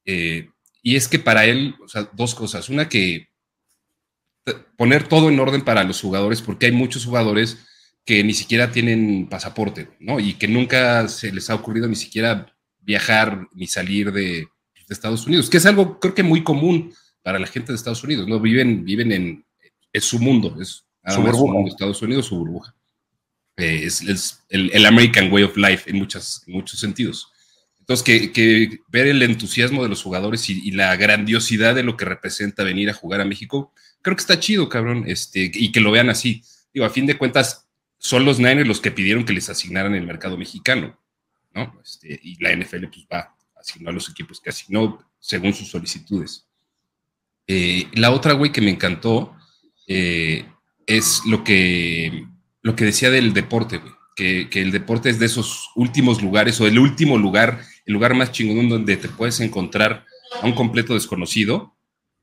eh, 0.06 0.50
y 0.84 0.96
es 0.96 1.08
que 1.08 1.18
para 1.20 1.46
él, 1.46 1.76
o 1.84 1.88
sea, 1.88 2.10
dos 2.14 2.36
cosas. 2.36 2.70
Una 2.70 2.88
que 2.90 3.30
poner 4.78 5.08
todo 5.08 5.30
en 5.30 5.40
orden 5.40 5.62
para 5.64 5.84
los 5.84 6.02
jugadores, 6.02 6.42
porque 6.42 6.68
hay 6.68 6.72
muchos 6.72 7.06
jugadores 7.06 7.66
que 8.06 8.24
ni 8.24 8.34
siquiera 8.34 8.72
tienen 8.72 9.28
pasaporte, 9.30 9.90
¿no? 10.00 10.20
Y 10.20 10.34
que 10.34 10.48
nunca 10.48 11.08
se 11.08 11.32
les 11.32 11.50
ha 11.50 11.56
ocurrido 11.56 11.88
ni 11.88 11.96
siquiera 11.96 12.54
viajar 12.80 13.48
ni 13.54 13.68
salir 13.68 14.12
de, 14.12 14.22
de 14.42 14.48
Estados 14.90 15.26
Unidos, 15.28 15.50
que 15.50 15.58
es 15.58 15.66
algo 15.66 16.00
creo 16.00 16.14
que 16.14 16.24
muy 16.24 16.44
común 16.44 16.94
para 17.22 17.40
la 17.40 17.48
gente 17.48 17.72
de 17.72 17.76
Estados 17.76 18.04
Unidos, 18.04 18.28
¿no? 18.28 18.40
Viven, 18.40 18.84
viven 18.84 19.12
en, 19.12 19.46
es 19.94 20.06
su 20.06 20.20
mundo, 20.20 20.58
es 20.60 20.84
Su 21.08 21.22
burbuja. 21.22 21.68
Estados 21.68 22.02
Unidos, 22.02 22.26
su 22.28 22.38
burbuja. 22.38 22.76
Eh, 23.58 23.84
es 23.86 24.02
es 24.02 24.44
el, 24.50 24.72
el 24.74 24.86
American 24.86 25.32
Way 25.32 25.44
of 25.44 25.58
Life 25.58 25.90
en, 25.90 25.98
muchas, 25.98 26.44
en 26.48 26.54
muchos 26.54 26.80
sentidos. 26.80 27.32
Entonces, 27.80 28.04
que, 28.04 28.32
que 28.32 28.80
ver 28.88 29.08
el 29.08 29.22
entusiasmo 29.22 29.84
de 29.84 29.90
los 29.90 30.02
jugadores 30.02 30.50
y, 30.50 30.60
y 30.68 30.72
la 30.72 30.96
grandiosidad 30.96 31.76
de 31.76 31.84
lo 31.84 31.98
que 31.98 32.06
representa 32.06 32.64
venir 32.64 32.90
a 32.90 32.94
jugar 32.94 33.22
a 33.22 33.26
México, 33.26 33.74
creo 34.02 34.16
que 34.16 34.22
está 34.22 34.40
chido, 34.40 34.70
cabrón, 34.70 35.04
este, 35.08 35.52
y 35.54 35.72
que 35.72 35.82
lo 35.82 35.92
vean 35.92 36.10
así. 36.10 36.44
Digo, 36.74 36.86
a 36.86 36.90
fin 36.90 37.06
de 37.06 37.18
cuentas, 37.18 37.68
son 38.04 38.26
los 38.26 38.40
Niners 38.40 38.68
los 38.68 38.82
que 38.82 38.90
pidieron 38.90 39.26
que 39.26 39.34
les 39.34 39.48
asignaran 39.48 39.94
el 39.94 40.08
mercado 40.08 40.36
mexicano, 40.36 40.98
¿no? 41.54 41.80
Este, 41.84 42.20
y 42.24 42.44
la 42.44 42.52
NFL 42.56 42.88
pues 42.88 43.06
va 43.12 43.36
asignó 43.56 43.92
a 43.92 43.94
los 43.94 44.10
equipos 44.10 44.42
que 44.42 44.50
asignó 44.50 45.00
según 45.20 45.54
sus 45.54 45.70
solicitudes. 45.70 46.48
Eh, 47.46 47.88
la 47.94 48.10
otra, 48.10 48.34
güey, 48.34 48.52
que 48.52 48.60
me 48.60 48.72
encantó 48.72 49.36
eh, 49.88 50.46
es 50.88 51.22
lo 51.28 51.44
que, 51.44 52.26
lo 52.64 52.76
que 52.76 52.86
decía 52.86 53.12
del 53.12 53.34
deporte, 53.34 53.78
güey. 53.78 53.94
Que, 54.16 54.50
que 54.50 54.62
el 54.62 54.72
deporte 54.72 55.10
es 55.12 55.20
de 55.20 55.28
esos 55.28 55.70
últimos 55.76 56.24
lugares 56.24 56.60
o 56.60 56.66
el 56.68 56.80
último 56.80 57.20
lugar, 57.20 57.62
el 57.86 57.94
lugar 57.94 58.16
más 58.16 58.32
chingón 58.32 58.68
donde 58.68 58.98
te 58.98 59.10
puedes 59.10 59.40
encontrar 59.42 60.06
a 60.42 60.46
un 60.46 60.54
completo 60.54 60.96
desconocido 60.96 61.76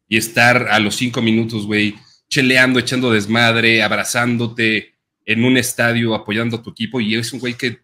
y 0.09 0.17
estar 0.17 0.69
a 0.71 0.81
los 0.81 0.97
cinco 0.97 1.23
minutos, 1.23 1.67
güey, 1.67 1.95
cheleando, 2.29 2.81
echando 2.81 3.13
desmadre, 3.13 3.83
abrazándote 3.85 4.98
en 5.29 5.45
un 5.45 5.59
estadio, 5.59 6.15
apoyando 6.15 6.57
a 6.57 6.63
tu 6.63 6.71
equipo 6.71 7.01
y 7.03 7.15
es 7.15 7.35
un 7.35 7.41
güey 7.41 7.53
que, 7.53 7.81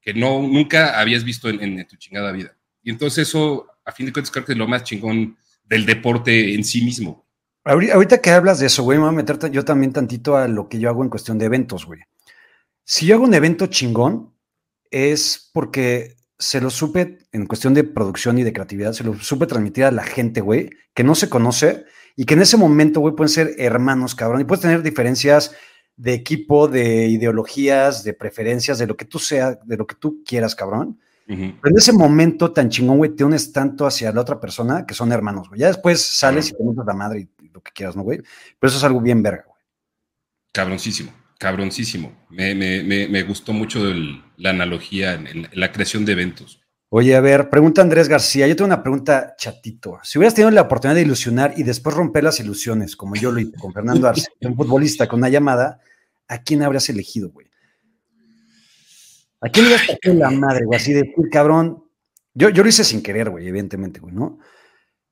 que 0.00 0.14
no, 0.14 0.40
nunca 0.42 0.98
habías 1.00 1.24
visto 1.24 1.48
en, 1.48 1.60
en 1.60 1.86
tu 1.88 1.96
chingada 1.96 2.30
vida. 2.30 2.56
Y 2.84 2.90
entonces 2.90 3.26
eso 3.28 3.66
a 3.84 3.90
fin 3.90 4.06
de 4.06 4.12
cuentas 4.12 4.30
creo 4.30 4.44
que 4.44 4.52
es 4.52 4.58
lo 4.58 4.68
más 4.68 4.84
chingón 4.84 5.36
del 5.64 5.86
deporte 5.86 6.54
en 6.54 6.62
sí 6.62 6.84
mismo. 6.84 7.26
Ahorita 7.64 8.20
que 8.20 8.30
hablas 8.30 8.60
de 8.60 8.66
eso, 8.66 8.84
güey, 8.84 8.98
me 8.98 9.04
voy 9.04 9.14
a 9.14 9.16
meter 9.16 9.50
yo 9.50 9.64
también 9.64 9.92
tantito 9.92 10.36
a 10.36 10.46
lo 10.46 10.68
que 10.68 10.78
yo 10.78 10.88
hago 10.88 11.02
en 11.02 11.08
cuestión 11.08 11.38
de 11.38 11.46
eventos, 11.46 11.84
güey. 11.84 12.02
Si 12.84 13.06
yo 13.06 13.16
hago 13.16 13.24
un 13.24 13.34
evento 13.34 13.66
chingón, 13.66 14.34
es 14.90 15.50
porque 15.52 16.16
se 16.38 16.60
lo 16.60 16.70
supe, 16.70 17.18
en 17.32 17.46
cuestión 17.46 17.74
de 17.74 17.82
producción 17.84 18.38
y 18.38 18.44
de 18.44 18.52
creatividad, 18.52 18.92
se 18.92 19.02
lo 19.02 19.18
supe 19.18 19.46
transmitir 19.46 19.84
a 19.84 19.90
la 19.90 20.04
gente, 20.04 20.42
güey, 20.42 20.70
que 20.94 21.02
no 21.02 21.14
se 21.14 21.28
conoce 21.28 21.86
y 22.16 22.26
que 22.26 22.34
en 22.34 22.42
ese 22.42 22.56
momento, 22.56 23.00
güey, 23.00 23.16
pueden 23.16 23.30
ser 23.30 23.54
hermanos, 23.58 24.14
cabrón, 24.14 24.42
y 24.42 24.44
puedes 24.44 24.62
tener 24.62 24.82
diferencias 24.82 25.56
de 25.96 26.14
equipo, 26.14 26.68
de 26.68 27.06
ideologías, 27.08 28.04
de 28.04 28.14
preferencias, 28.14 28.78
de 28.78 28.86
lo 28.86 28.96
que 28.96 29.04
tú 29.04 29.18
seas, 29.18 29.58
de 29.64 29.76
lo 29.76 29.86
que 29.86 29.94
tú 29.94 30.22
quieras, 30.24 30.54
cabrón. 30.54 30.98
Pero 31.26 31.58
en 31.64 31.78
ese 31.78 31.92
momento 31.92 32.52
tan 32.52 32.68
chingón, 32.68 32.98
güey, 32.98 33.10
te 33.16 33.24
unes 33.24 33.50
tanto 33.50 33.86
hacia 33.86 34.12
la 34.12 34.20
otra 34.20 34.38
persona 34.38 34.84
que 34.84 34.92
son 34.92 35.10
hermanos, 35.10 35.48
güey. 35.48 35.60
Ya 35.60 35.68
después 35.68 36.02
sales 36.02 36.50
y 36.50 36.52
te 36.52 36.62
metes 36.62 36.84
la 36.84 36.92
madre 36.92 37.28
y 37.40 37.48
lo 37.48 37.62
que 37.62 37.72
quieras, 37.72 37.96
¿no, 37.96 38.02
güey? 38.02 38.18
Pero 38.58 38.68
eso 38.68 38.76
es 38.76 38.84
algo 38.84 39.00
bien 39.00 39.22
verga, 39.22 39.44
güey. 39.46 39.62
Cabroncísimo, 40.52 41.12
cabroncísimo. 41.38 42.12
Me, 42.28 42.54
me, 42.54 42.82
me, 42.82 43.08
me 43.08 43.22
gustó 43.22 43.54
mucho 43.54 43.80
la 44.36 44.50
analogía 44.50 45.14
en, 45.14 45.48
la 45.52 45.72
creación 45.72 46.04
de 46.04 46.12
eventos. 46.12 46.60
Oye, 46.90 47.16
a 47.16 47.20
ver, 47.20 47.50
pregunta 47.50 47.82
Andrés 47.82 48.08
García. 48.08 48.46
Yo 48.46 48.54
tengo 48.54 48.66
una 48.66 48.82
pregunta 48.82 49.34
chatito. 49.36 49.98
Si 50.02 50.18
hubieras 50.18 50.34
tenido 50.34 50.50
la 50.50 50.62
oportunidad 50.62 50.94
de 50.94 51.02
ilusionar 51.02 51.54
y 51.56 51.62
después 51.62 51.96
romper 51.96 52.24
las 52.24 52.38
ilusiones, 52.40 52.94
como 52.96 53.16
yo 53.16 53.32
lo 53.32 53.40
hice 53.40 53.56
con 53.58 53.72
Fernando 53.72 54.08
Arce, 54.08 54.28
un 54.42 54.56
futbolista 54.56 55.08
con 55.08 55.18
una 55.18 55.28
llamada, 55.28 55.80
¿a 56.28 56.38
quién 56.38 56.62
habrías 56.62 56.88
elegido, 56.88 57.30
güey? 57.30 57.48
¿A 59.40 59.48
quién 59.48 59.68
le 59.68 59.74
has 59.74 59.82
la 60.04 60.30
madre, 60.30 60.64
güey? 60.64 60.78
Así 60.78 60.92
de, 60.92 61.12
cabrón. 61.30 61.84
Yo, 62.32 62.48
yo 62.48 62.62
lo 62.62 62.68
hice 62.68 62.84
sin 62.84 63.02
querer, 63.02 63.30
güey, 63.30 63.46
evidentemente, 63.46 64.00
güey, 64.00 64.14
¿no? 64.14 64.38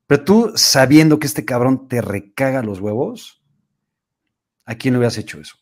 Pero 0.07 0.25
tú, 0.25 0.53
sabiendo 0.57 1.19
que 1.19 1.27
este 1.27 1.45
cabrón 1.45 1.89
te 1.89 2.01
recaga 2.01 2.63
los 2.63 2.81
huevos, 2.81 3.43
¿a 4.65 4.75
quién 4.75 4.95
le 4.95 4.99
hubieras 4.99 5.19
hecho 5.19 5.41
eso? 5.41 5.57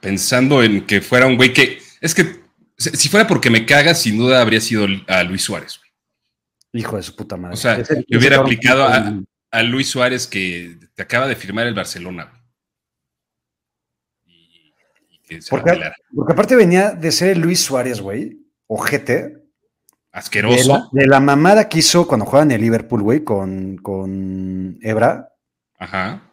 Pensando 0.00 0.62
en 0.62 0.86
que 0.86 1.00
fuera 1.00 1.26
un 1.26 1.36
güey 1.36 1.52
que. 1.52 1.78
Es 2.00 2.14
que 2.14 2.40
si 2.76 3.08
fuera 3.08 3.26
porque 3.26 3.50
me 3.50 3.66
caga, 3.66 3.94
sin 3.94 4.18
duda 4.18 4.40
habría 4.40 4.60
sido 4.60 4.86
a 5.06 5.22
Luis 5.24 5.42
Suárez, 5.42 5.78
güey. 5.78 6.82
Hijo 6.82 6.96
de 6.96 7.02
su 7.02 7.16
puta 7.16 7.36
madre. 7.36 7.54
O 7.54 7.56
sea, 7.56 7.78
le 7.78 8.18
hubiera 8.18 8.38
aplicado 8.38 8.84
a, 8.84 9.20
a, 9.50 9.62
Luis 9.62 9.88
Suárez 9.88 10.26
que 10.26 10.78
te 10.94 11.02
acaba 11.02 11.26
de 11.26 11.34
firmar 11.34 11.66
el 11.66 11.74
Barcelona, 11.74 12.24
güey 12.24 12.38
porque, 15.50 15.92
aparte 16.28 16.56
venía 16.56 16.90
de 16.90 17.12
ser 17.12 17.36
Luis 17.36 17.60
Suárez, 17.60 18.00
güey, 18.00 18.38
ojete. 18.66 19.44
Asqueroso. 20.12 20.88
De 20.92 21.06
la, 21.06 21.20
mamada 21.20 21.68
que 21.68 21.78
hizo 21.78 22.08
cuando 22.08 22.26
jugaba 22.26 22.44
en 22.44 22.52
el 22.52 22.60
Liverpool, 22.60 23.02
güey, 23.02 23.24
con, 23.24 23.76
con 23.76 24.78
Ebra. 24.80 25.32
Ajá. 25.78 26.27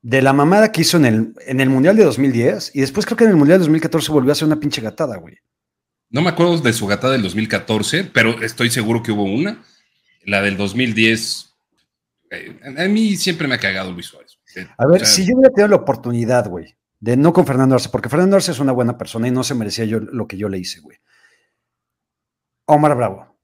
De 0.00 0.22
la 0.22 0.32
mamada 0.32 0.70
que 0.70 0.82
hizo 0.82 0.96
en 0.96 1.04
el, 1.04 1.34
en 1.46 1.60
el 1.60 1.70
Mundial 1.70 1.96
de 1.96 2.04
2010. 2.04 2.72
Y 2.74 2.80
después 2.80 3.04
creo 3.04 3.16
que 3.16 3.24
en 3.24 3.30
el 3.30 3.36
Mundial 3.36 3.58
de 3.58 3.64
2014 3.64 4.12
volvió 4.12 4.30
a 4.30 4.32
hacer 4.32 4.46
una 4.46 4.60
pinche 4.60 4.80
gatada, 4.80 5.16
güey. 5.16 5.36
No 6.10 6.22
me 6.22 6.30
acuerdo 6.30 6.58
de 6.58 6.72
su 6.72 6.86
gatada 6.86 7.12
del 7.12 7.22
2014, 7.22 8.04
pero 8.04 8.42
estoy 8.42 8.70
seguro 8.70 9.02
que 9.02 9.12
hubo 9.12 9.24
una. 9.24 9.62
La 10.24 10.40
del 10.40 10.56
2010. 10.56 11.54
Eh, 12.30 12.60
a 12.76 12.84
mí 12.84 13.16
siempre 13.16 13.48
me 13.48 13.56
ha 13.56 13.58
cagado 13.58 13.92
Luis 13.92 14.06
Suárez. 14.06 14.38
A 14.76 14.86
ver, 14.86 15.06
si 15.06 15.26
yo 15.26 15.34
hubiera 15.36 15.52
tenido 15.52 15.68
la 15.68 15.76
oportunidad, 15.76 16.48
güey, 16.48 16.76
de 17.00 17.16
no 17.16 17.32
con 17.32 17.46
Fernando 17.46 17.74
Arce, 17.74 17.90
porque 17.90 18.08
Fernando 18.08 18.36
Arce 18.36 18.52
es 18.52 18.58
una 18.58 18.72
buena 18.72 18.96
persona 18.96 19.28
y 19.28 19.30
no 19.30 19.44
se 19.44 19.54
merecía 19.54 19.84
yo 19.84 20.00
lo 20.00 20.26
que 20.26 20.36
yo 20.36 20.48
le 20.48 20.58
hice, 20.58 20.80
güey. 20.80 20.98
Omar 22.66 22.96
Bravo. 22.96 23.38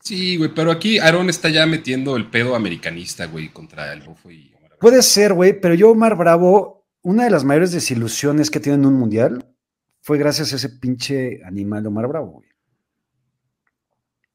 Sí, 0.00 0.36
güey, 0.36 0.54
pero 0.54 0.70
aquí 0.70 0.98
Aaron 0.98 1.28
está 1.28 1.48
ya 1.48 1.66
metiendo 1.66 2.16
el 2.16 2.30
pedo 2.30 2.54
americanista, 2.54 3.26
güey, 3.26 3.48
contra 3.48 3.92
el 3.92 4.04
Rufo 4.04 4.30
y. 4.30 4.55
Puede 4.86 5.02
ser, 5.02 5.32
güey, 5.32 5.60
pero 5.60 5.74
yo, 5.74 5.90
Omar 5.90 6.16
Bravo, 6.16 6.86
una 7.02 7.24
de 7.24 7.30
las 7.30 7.42
mayores 7.42 7.72
desilusiones 7.72 8.52
que 8.52 8.60
tiene 8.60 8.78
en 8.78 8.86
un 8.86 8.94
mundial 8.94 9.52
fue 10.00 10.16
gracias 10.16 10.52
a 10.52 10.56
ese 10.56 10.68
pinche 10.68 11.40
animal 11.44 11.84
Omar 11.88 12.06
Bravo, 12.06 12.34
güey. 12.34 12.48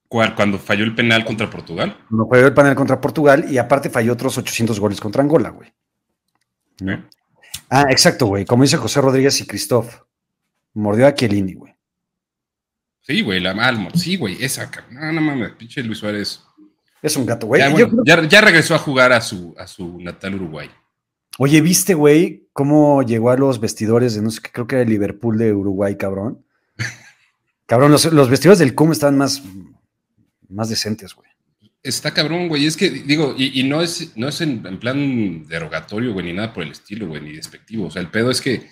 ¿Cuál? 0.10 0.36
Cuando 0.36 0.60
falló 0.60 0.84
el 0.84 0.94
penal 0.94 1.24
contra 1.24 1.50
Portugal. 1.50 1.98
Cuando 2.10 2.28
falló 2.28 2.48
el 2.48 2.54
penal 2.54 2.76
contra 2.76 3.00
Portugal 3.00 3.46
y 3.50 3.60
aparte 3.60 3.90
falló 3.90 4.12
otros 4.12 4.38
800 4.38 4.78
goles 4.78 5.00
contra 5.00 5.24
Angola, 5.24 5.52
güey. 5.52 5.74
Ah, 7.70 7.86
exacto, 7.90 8.26
güey. 8.26 8.44
Como 8.44 8.64
dice 8.64 8.76
José 8.76 9.00
Rodríguez 9.00 9.40
y 9.40 9.48
Cristóf. 9.48 10.02
Mordió 10.74 11.08
a 11.08 11.16
Chiellini, 11.16 11.54
güey. 11.54 11.74
Sí, 13.00 13.22
güey, 13.22 13.40
la 13.40 13.54
mal. 13.54 13.88
Sí, 13.94 14.18
güey, 14.18 14.44
esa. 14.44 14.70
No, 14.90 15.14
no 15.14 15.22
mames, 15.22 15.52
pinche 15.54 15.82
Luis 15.82 16.00
Suárez. 16.00 16.44
Es 17.02 17.18
un 17.18 17.26
gato, 17.26 17.48
güey. 17.48 17.62
Ya, 18.06 18.42
regresó 18.42 18.76
a 18.76 18.80
jugar 18.80 19.12
a 19.12 19.22
su, 19.22 19.56
a 19.58 19.66
su 19.68 20.00
natal 20.00 20.36
Uruguay. 20.36 20.70
Oye, 21.38 21.62
¿viste, 21.62 21.94
güey, 21.94 22.48
cómo 22.54 23.02
llegó 23.02 23.32
a 23.32 23.38
los 23.38 23.60
vestidores 23.60 24.14
de 24.14 24.22
no 24.22 24.30
sé 24.30 24.42
qué, 24.42 24.52
creo 24.52 24.68
que 24.68 24.76
era 24.76 24.84
el 24.84 24.90
Liverpool 24.90 25.38
de 25.38 25.54
Uruguay, 25.54 25.98
cabrón? 25.98 26.46
cabrón, 27.66 27.92
los, 27.92 28.06
los 28.12 28.30
vestidores 28.30 28.60
del 28.60 28.76
CUM 28.76 28.92
estaban 28.92 29.18
más, 29.18 29.42
más 30.50 30.70
decentes, 30.70 31.16
güey. 31.16 31.32
Está 31.84 32.14
cabrón, 32.14 32.48
güey. 32.48 32.68
Es 32.68 32.78
que, 32.78 32.92
digo, 32.92 33.34
y, 33.36 33.64
no 33.64 33.82
es, 33.82 34.16
no 34.16 34.28
es 34.28 34.42
en, 34.42 34.62
plan 34.80 35.48
derogatorio, 35.48 36.14
güey, 36.14 36.28
ni 36.28 36.34
nada 36.34 36.54
por 36.54 36.64
el 36.64 36.72
estilo, 36.72 37.08
güey, 37.08 37.22
ni 37.22 37.34
despectivo. 37.34 37.88
O 37.88 37.92
sea, 37.92 38.04
el 38.04 38.10
pedo 38.10 38.30
es 38.30 38.40
que, 38.40 38.70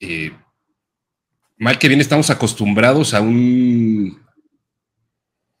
eh, 0.00 0.32
mal 1.56 1.78
que 1.78 1.88
bien, 1.88 2.00
estamos 2.00 2.28
acostumbrados 2.28 3.14
a 3.14 3.22
un. 3.22 4.20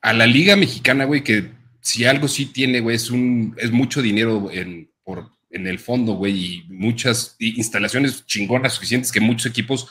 a 0.02 0.12
la 0.12 0.26
Liga 0.26 0.54
Mexicana, 0.54 1.06
güey, 1.06 1.24
que 1.24 1.59
si 1.80 2.04
algo 2.04 2.28
sí 2.28 2.46
tiene, 2.46 2.80
güey, 2.80 2.96
es, 2.96 3.10
un, 3.10 3.54
es 3.58 3.70
mucho 3.70 4.02
dinero 4.02 4.50
en, 4.50 4.90
por, 5.02 5.30
en 5.50 5.66
el 5.66 5.78
fondo, 5.78 6.14
güey, 6.14 6.44
y 6.44 6.62
muchas 6.68 7.36
instalaciones 7.38 8.24
chingonas 8.26 8.74
suficientes 8.74 9.12
que 9.12 9.20
muchos 9.20 9.46
equipos 9.46 9.88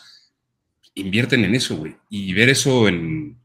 invierten 0.95 1.43
en 1.45 1.55
eso, 1.55 1.77
güey. 1.77 1.95
Y 2.09 2.33
ver 2.33 2.49
eso 2.49 2.87
en, 2.87 3.37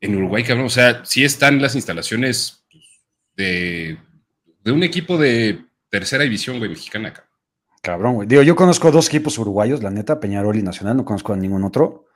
en 0.00 0.16
Uruguay, 0.16 0.44
cabrón, 0.44 0.66
o 0.66 0.70
sea, 0.70 1.04
sí 1.04 1.24
están 1.24 1.60
las 1.60 1.74
instalaciones 1.74 2.64
de, 3.36 3.98
un 4.66 4.82
equipo 4.82 5.18
de 5.18 5.64
tercera 5.88 6.24
división, 6.24 6.58
güey, 6.58 6.70
mexicana, 6.70 7.12
cabrón. 7.12 7.30
Cabrón, 7.82 8.14
güey. 8.14 8.28
Digo, 8.28 8.42
yo 8.42 8.56
conozco 8.56 8.90
dos 8.90 9.08
equipos 9.08 9.38
uruguayos, 9.38 9.82
la 9.82 9.90
neta, 9.90 10.18
Peñarol 10.18 10.56
y 10.56 10.62
Nacional, 10.62 10.96
no 10.96 11.04
conozco 11.04 11.34
a 11.34 11.36
ningún 11.36 11.64
otro. 11.64 12.06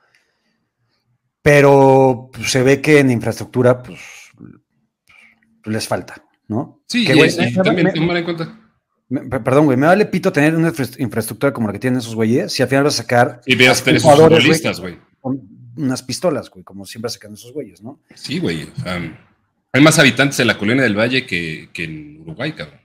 Pero 1.42 2.30
pues, 2.32 2.50
se 2.50 2.62
ve 2.62 2.80
que 2.80 3.00
en 3.00 3.11
infraestructura, 3.11 3.82
pues, 3.82 4.00
les 5.68 5.87
falta, 5.87 6.25
¿no? 6.48 6.82
Sí, 6.87 7.04
y, 7.04 7.54
también 7.54 7.92
tomar 7.94 8.16
en 8.16 8.25
cuenta. 8.25 8.58
perdón, 9.42 9.66
güey, 9.66 9.76
me 9.76 9.87
vale 9.87 10.06
pito 10.06 10.32
tener 10.32 10.54
una 10.56 10.72
infraestructura 10.98 11.52
como 11.52 11.66
la 11.66 11.72
que 11.72 11.78
tienen 11.78 12.00
esos 12.00 12.14
güeyes, 12.14 12.52
si 12.52 12.62
al 12.62 12.68
final 12.68 12.84
vas 12.84 12.94
a 12.94 13.02
sacar. 13.02 13.40
Y 13.46 13.56
veas 13.56 13.82
tener 13.82 13.98
esos 13.98 14.14
futbolistas, 14.14 14.80
güey. 14.80 14.98
Unas 15.76 16.02
pistolas, 16.02 16.50
güey, 16.50 16.64
como 16.64 16.84
siempre 16.84 17.10
sacan 17.10 17.34
esos 17.34 17.52
güeyes, 17.52 17.82
¿no? 17.82 18.00
Sí, 18.14 18.38
güey. 18.38 18.68
Hay 19.72 19.82
más 19.82 19.98
habitantes 19.98 20.40
en 20.40 20.46
la 20.46 20.58
colonia 20.58 20.82
del 20.82 20.98
Valle 20.98 21.26
que, 21.26 21.70
en 21.75 22.20
Uruguay, 22.22 22.52
cabrón. 22.52 22.80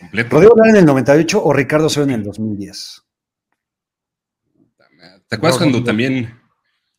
Completo. 0.00 0.30
¿Rodrigo 0.30 0.52
hablar 0.54 0.70
en 0.70 0.76
el 0.76 0.86
98 0.86 1.44
o 1.44 1.52
Ricardo 1.52 1.86
Osorio 1.86 2.12
en 2.12 2.20
el 2.20 2.24
2010? 2.24 3.02
¿Te 5.28 5.36
acuerdas 5.36 5.58
cuando 5.58 5.84
también... 5.84 6.40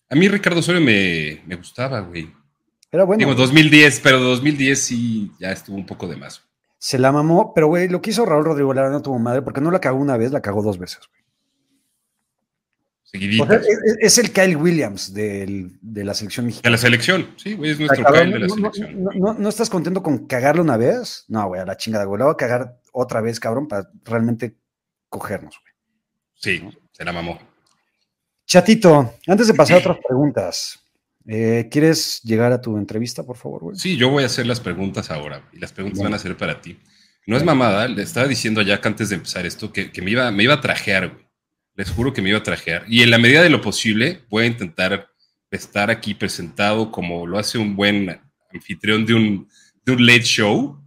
A 0.10 0.16
mí 0.16 0.28
Ricardo 0.28 0.60
Osorio 0.60 0.82
me, 0.82 1.56
gustaba, 1.56 2.00
güey. 2.02 2.32
Era 2.92 3.04
bueno. 3.04 3.20
Digo, 3.20 3.36
2010, 3.36 4.00
pero 4.02 4.20
2010 4.20 4.80
sí 4.82 5.32
ya 5.40 5.52
estuvo 5.52 5.76
un 5.76 5.86
poco 5.86 6.08
de 6.08 6.18
más. 6.18 6.44
Se 6.78 6.98
la 6.98 7.12
mamó, 7.12 7.54
pero 7.54 7.68
güey, 7.68 7.90
lo 7.90 8.02
que 8.02 8.12
hizo 8.12 8.26
Raúl 8.26 8.46
Rodrigo 8.46 8.74
Lara 8.74 8.90
no 8.90 9.02
tuvo 9.02 9.20
madre 9.20 9.42
porque 9.42 9.62
no 9.62 9.70
la 9.70 9.82
cagó 9.82 10.00
una 10.00 10.18
vez, 10.18 10.32
la 10.32 10.42
cagó 10.42 10.62
dos 10.62 10.78
veces, 10.78 11.02
güey 11.10 11.20
es, 13.12 14.18
el 14.18 14.32
Kyle 14.32 14.56
Williams 14.56 15.14
de 15.14 15.72
la 15.82 16.14
selección 16.14 16.46
mexicana. 16.46 16.70
De 16.70 16.72
la 16.72 16.78
selección, 16.78 17.34
sí, 17.38 17.54
güey, 17.54 17.72
es 17.72 17.80
nuestro 17.80 18.06
Kyle 18.06 18.32
de 18.32 18.40
la 18.40 18.50
selección. 18.50 19.04
No, 19.16 19.50
estás 19.50 19.70
contento 19.70 20.04
con 20.04 20.28
cagarlo 20.28 20.62
una 20.62 20.78
vez? 20.78 21.26
No, 21.28 21.48
güey, 21.48 21.62
a 21.62 21.66
la 21.66 21.78
chingada, 21.78 22.06
güey. 22.06 22.20
La 22.20 22.26
voy 22.26 22.34
a 22.34 22.38
cagar 22.38 22.80
otra 22.92 23.22
vez, 23.22 23.40
cabrón, 23.40 23.68
para 23.68 23.90
realmente 24.04 24.58
cogernos, 25.10 25.60
güey. 25.62 25.74
Sí, 26.36 26.80
se 26.92 27.04
la 27.04 27.12
mamó. 27.12 27.40
Chatito, 28.46 29.16
antes 29.28 29.48
de 29.48 29.54
pasar 29.54 29.78
a 29.78 29.80
otras 29.80 29.98
preguntas, 30.08 30.80
eh, 31.28 31.68
¿quieres 31.70 32.22
llegar 32.24 32.52
a 32.52 32.62
tu 32.62 32.78
entrevista, 32.78 33.24
por 33.24 33.38
favor, 33.38 33.62
güey? 33.64 33.78
Sí, 33.78 33.98
yo 33.98 34.10
voy 34.10 34.24
a 34.24 34.28
hacer 34.28 34.48
las 34.48 34.60
preguntas 34.60 35.12
ahora 35.12 35.48
y 35.54 35.60
las 35.60 35.72
preguntas 35.72 36.02
van 36.02 36.14
a 36.14 36.20
ser 36.20 36.36
para 36.38 36.62
ti. 36.62 36.78
No 37.28 37.38
es 37.38 37.44
mamada, 37.44 37.88
le 37.88 38.02
estaba 38.02 38.28
diciendo 38.28 38.62
ya 38.62 38.82
que 38.82 38.88
antes 38.88 39.10
de 39.10 39.16
empezar 39.16 39.46
esto 39.46 39.72
que, 39.72 39.92
me, 40.02 40.12
iba, 40.12 40.32
me 40.32 40.44
iba 40.44 40.56
a 40.56 40.62
trajear, 40.62 41.10
güey 41.10 41.30
les 41.80 41.90
juro 41.92 42.12
que 42.12 42.22
me 42.22 42.28
iba 42.28 42.40
a 42.40 42.44
trajear. 42.44 42.84
Y 42.90 43.04
en 43.04 43.10
la 43.10 43.18
medida 43.18 43.42
de 43.42 43.50
lo 43.50 43.62
posible, 43.62 44.20
voy 44.30 44.44
a 44.44 44.48
intentar 44.48 45.08
estar 45.50 45.90
aquí 45.90 46.14
presentado 46.14 46.92
como 46.92 47.26
lo 47.26 47.40
hace 47.40 47.58
un 47.58 47.78
buen 47.78 48.20
anfitrión 48.54 49.06
de 49.06 49.14
un, 49.14 49.48
de 49.86 49.94
un 49.94 50.06
late 50.06 50.24
show, 50.24 50.78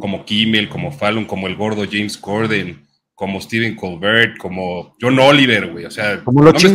como 0.00 0.24
Kimmel, 0.24 0.70
como 0.70 0.92
Fallon, 0.92 1.26
como 1.26 1.46
el 1.46 1.56
gordo 1.56 1.84
James 1.84 2.16
Corden, 2.16 2.88
como 3.14 3.38
Stephen 3.38 3.76
Colbert, 3.76 4.38
como 4.38 4.96
John 4.98 5.18
Oliver, 5.18 5.72
güey. 5.72 5.84
O 5.84 5.90
sea, 5.90 6.22
no 6.24 6.32
me, 6.42 6.50
estoy 6.50 6.72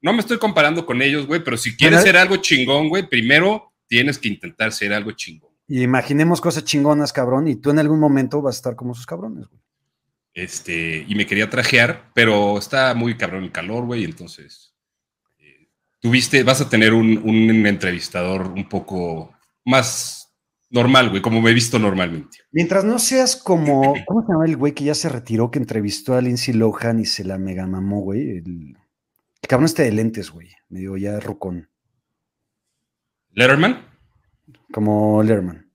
no 0.00 0.12
me 0.12 0.20
estoy 0.20 0.38
comparando 0.38 0.86
con 0.86 1.02
ellos, 1.02 1.26
güey, 1.26 1.42
pero 1.42 1.56
si 1.56 1.76
quieres 1.76 2.02
ser 2.02 2.16
algo 2.16 2.36
chingón, 2.36 2.88
güey, 2.88 3.08
primero 3.08 3.72
tienes 3.86 4.18
que 4.18 4.28
intentar 4.28 4.72
ser 4.72 4.92
algo 4.92 5.12
chingón. 5.12 5.50
Y 5.66 5.82
imaginemos 5.82 6.40
cosas 6.40 6.64
chingonas, 6.64 7.12
cabrón, 7.12 7.48
y 7.48 7.56
tú 7.56 7.70
en 7.70 7.78
algún 7.78 8.00
momento 8.00 8.40
vas 8.40 8.56
a 8.56 8.58
estar 8.58 8.76
como 8.76 8.92
esos 8.92 9.06
cabrones, 9.06 9.46
güey. 9.48 9.60
Este, 10.34 11.04
y 11.06 11.14
me 11.14 11.26
quería 11.26 11.50
trajear, 11.50 12.10
pero 12.14 12.58
está 12.58 12.94
muy 12.94 13.16
cabrón 13.16 13.44
el 13.44 13.52
calor, 13.52 13.84
güey, 13.86 14.04
entonces. 14.04 14.72
Eh, 15.38 15.68
tuviste, 16.00 16.44
vas 16.44 16.60
a 16.60 16.68
tener 16.68 16.94
un, 16.94 17.18
un 17.18 17.66
entrevistador 17.66 18.46
un 18.48 18.68
poco 18.68 19.34
más 19.64 20.18
normal, 20.70 21.10
güey, 21.10 21.22
como 21.22 21.40
me 21.40 21.50
he 21.50 21.54
visto 21.54 21.78
normalmente. 21.78 22.38
Mientras 22.52 22.84
no 22.84 22.98
seas 22.98 23.36
como, 23.36 23.94
¿cómo 24.06 24.22
se 24.22 24.32
llama 24.32 24.46
el 24.46 24.56
güey 24.56 24.72
que 24.72 24.84
ya 24.84 24.94
se 24.94 25.08
retiró, 25.08 25.50
que 25.50 25.58
entrevistó 25.58 26.14
a 26.14 26.22
Lindsay 26.22 26.54
Lohan 26.54 27.00
y 27.00 27.06
se 27.06 27.24
la 27.24 27.38
mega 27.38 27.66
mamó, 27.66 28.00
güey? 28.00 28.38
El, 28.38 28.76
cabrón 29.46 29.66
este 29.66 29.84
de 29.84 29.92
lentes, 29.92 30.30
güey, 30.30 30.50
me 30.68 30.80
digo 30.80 30.96
ya 30.96 31.20
rucón. 31.20 31.70
¿Letterman? 33.32 33.86
Como 34.72 35.22
Letterman. 35.22 35.70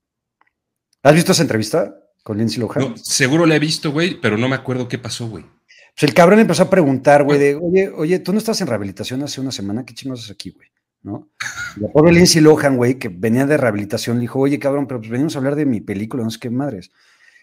¿Has 1.02 1.14
visto 1.14 1.32
esa 1.32 1.42
entrevista 1.42 1.94
con 2.22 2.38
Lindsay 2.38 2.60
Lohan? 2.60 2.96
seguro 2.96 3.46
la 3.46 3.56
he 3.56 3.60
visto, 3.60 3.92
güey, 3.92 4.20
pero 4.20 4.36
no 4.36 4.48
me 4.48 4.56
acuerdo 4.56 4.88
qué 4.88 4.98
pasó, 4.98 5.28
güey. 5.28 5.44
Pues 5.44 6.02
el 6.02 6.14
cabrón 6.14 6.40
empezó 6.40 6.64
a 6.64 6.70
preguntar, 6.70 7.22
güey, 7.22 7.38
de, 7.38 7.54
oye, 7.54 7.88
oye, 7.90 8.18
tú 8.18 8.32
no 8.32 8.38
estás 8.38 8.60
en 8.60 8.66
rehabilitación 8.66 9.22
hace 9.22 9.40
una 9.40 9.52
semana, 9.52 9.84
¿qué 9.84 9.94
chingos 9.94 10.20
haces 10.20 10.32
aquí, 10.32 10.50
güey? 10.50 10.68
¿no? 11.04 11.28
La 11.76 11.88
pobre 11.88 12.12
Lindsay 12.12 12.40
Lohan, 12.40 12.76
güey, 12.76 12.98
que 12.98 13.08
venía 13.08 13.46
de 13.46 13.56
rehabilitación, 13.56 14.16
le 14.16 14.22
dijo, 14.22 14.40
oye, 14.40 14.58
cabrón, 14.58 14.86
pero 14.88 15.00
pues 15.00 15.10
venimos 15.10 15.36
a 15.36 15.38
hablar 15.38 15.54
de 15.54 15.66
mi 15.66 15.80
película, 15.80 16.24
no 16.24 16.30
sé 16.30 16.40
qué 16.40 16.50
madres. 16.50 16.90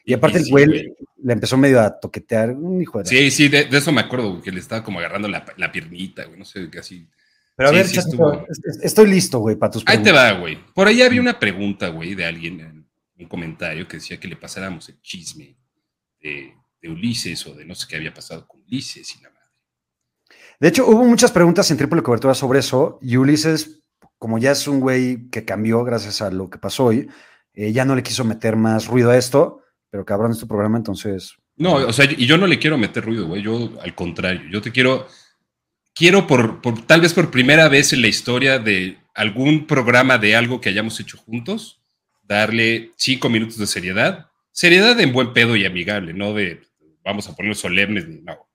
Y 0.03 0.13
aparte 0.13 0.39
el 0.39 0.49
güey 0.49 0.93
le 1.23 1.33
empezó 1.33 1.57
medio 1.57 1.79
a 1.81 1.99
toquetear, 1.99 2.51
un 2.51 2.81
hijo 2.81 2.99
de... 2.99 3.05
Sí, 3.05 3.31
sí, 3.31 3.47
de, 3.47 3.67
eso 3.71 3.91
me 3.91 4.01
acuerdo, 4.01 4.31
güey, 4.31 4.41
que 4.41 4.51
le 4.51 4.59
estaba 4.59 4.83
como 4.83 4.99
agarrando 4.99 5.27
la, 5.27 5.45
la 5.57 5.71
piernita, 5.71 6.25
güey, 6.25 6.39
no 6.39 6.45
sé, 6.45 6.69
casi... 6.69 7.07
Pero 7.55 7.69
a 7.69 7.71
ver, 7.73 7.85
estoy 8.81 9.07
listo, 9.07 9.39
güey, 9.39 9.55
para 9.55 9.71
tus 9.71 9.83
preguntas. 9.83 10.07
Ahí 10.07 10.13
te 10.13 10.17
va, 10.17 10.39
güey. 10.39 10.57
Por 10.73 10.87
ahí 10.87 11.01
había 11.01 11.21
una 11.21 11.37
pregunta, 11.37 11.89
güey, 11.89 12.15
de 12.15 12.25
alguien, 12.25 12.87
un 13.17 13.27
comentario 13.27 13.87
que 13.87 13.97
decía 13.97 14.19
que 14.19 14.27
le 14.27 14.35
pasáramos 14.35 14.89
el 14.89 14.99
chisme 15.01 15.55
de, 16.19 16.53
de 16.81 16.89
Ulises 16.89 17.45
o 17.45 17.53
de 17.53 17.65
no 17.65 17.75
sé 17.75 17.85
qué 17.87 17.97
había 17.97 18.13
pasado 18.13 18.47
con 18.47 18.61
Ulises 18.61 19.15
y 19.15 19.21
la 19.21 19.31
de 20.61 20.67
hecho, 20.67 20.85
hubo 20.85 21.03
muchas 21.03 21.31
preguntas 21.31 21.71
en 21.71 21.77
triple 21.77 22.03
cobertura 22.03 22.35
sobre 22.35 22.59
eso 22.59 22.99
y 23.01 23.17
Ulises, 23.17 23.81
como 24.19 24.37
ya 24.37 24.51
es 24.51 24.67
un 24.67 24.79
güey 24.79 25.27
que 25.31 25.43
cambió 25.43 25.83
gracias 25.83 26.21
a 26.21 26.29
lo 26.29 26.51
que 26.51 26.59
pasó 26.59 26.85
hoy, 26.85 27.09
eh, 27.55 27.71
ya 27.71 27.83
no 27.83 27.95
le 27.95 28.03
quiso 28.03 28.23
meter 28.25 28.55
más 28.57 28.85
ruido 28.85 29.09
a 29.09 29.17
esto, 29.17 29.60
pero 29.91 30.05
cabrón, 30.05 30.31
es 30.31 30.39
tu 30.39 30.47
programa, 30.47 30.77
entonces... 30.77 31.35
No, 31.57 31.75
o 31.75 31.93
sea, 31.93 32.05
y 32.05 32.25
yo 32.25 32.37
no 32.37 32.47
le 32.47 32.57
quiero 32.57 32.77
meter 32.77 33.03
ruido, 33.03 33.27
güey, 33.27 33.43
yo 33.43 33.71
al 33.83 33.93
contrario, 33.93 34.49
yo 34.49 34.61
te 34.61 34.71
quiero, 34.71 35.07
quiero 35.93 36.25
por, 36.25 36.61
por, 36.61 36.81
tal 36.87 37.01
vez 37.01 37.13
por 37.13 37.29
primera 37.29 37.67
vez 37.69 37.93
en 37.93 38.01
la 38.01 38.07
historia 38.07 38.57
de 38.57 38.97
algún 39.13 39.67
programa 39.67 40.17
de 40.17 40.35
algo 40.35 40.59
que 40.59 40.69
hayamos 40.69 40.99
hecho 40.99 41.17
juntos, 41.17 41.81
darle 42.23 42.93
cinco 42.95 43.29
minutos 43.29 43.57
de 43.57 43.67
seriedad, 43.67 44.27
seriedad 44.51 44.99
en 44.99 45.13
buen 45.13 45.33
pedo 45.33 45.55
y 45.55 45.65
amigable, 45.65 46.13
no 46.13 46.33
de 46.33 46.61
vamos 47.03 47.27
a 47.27 47.35
poner 47.35 47.55
solemnes, 47.55 48.07
no, 48.07 48.47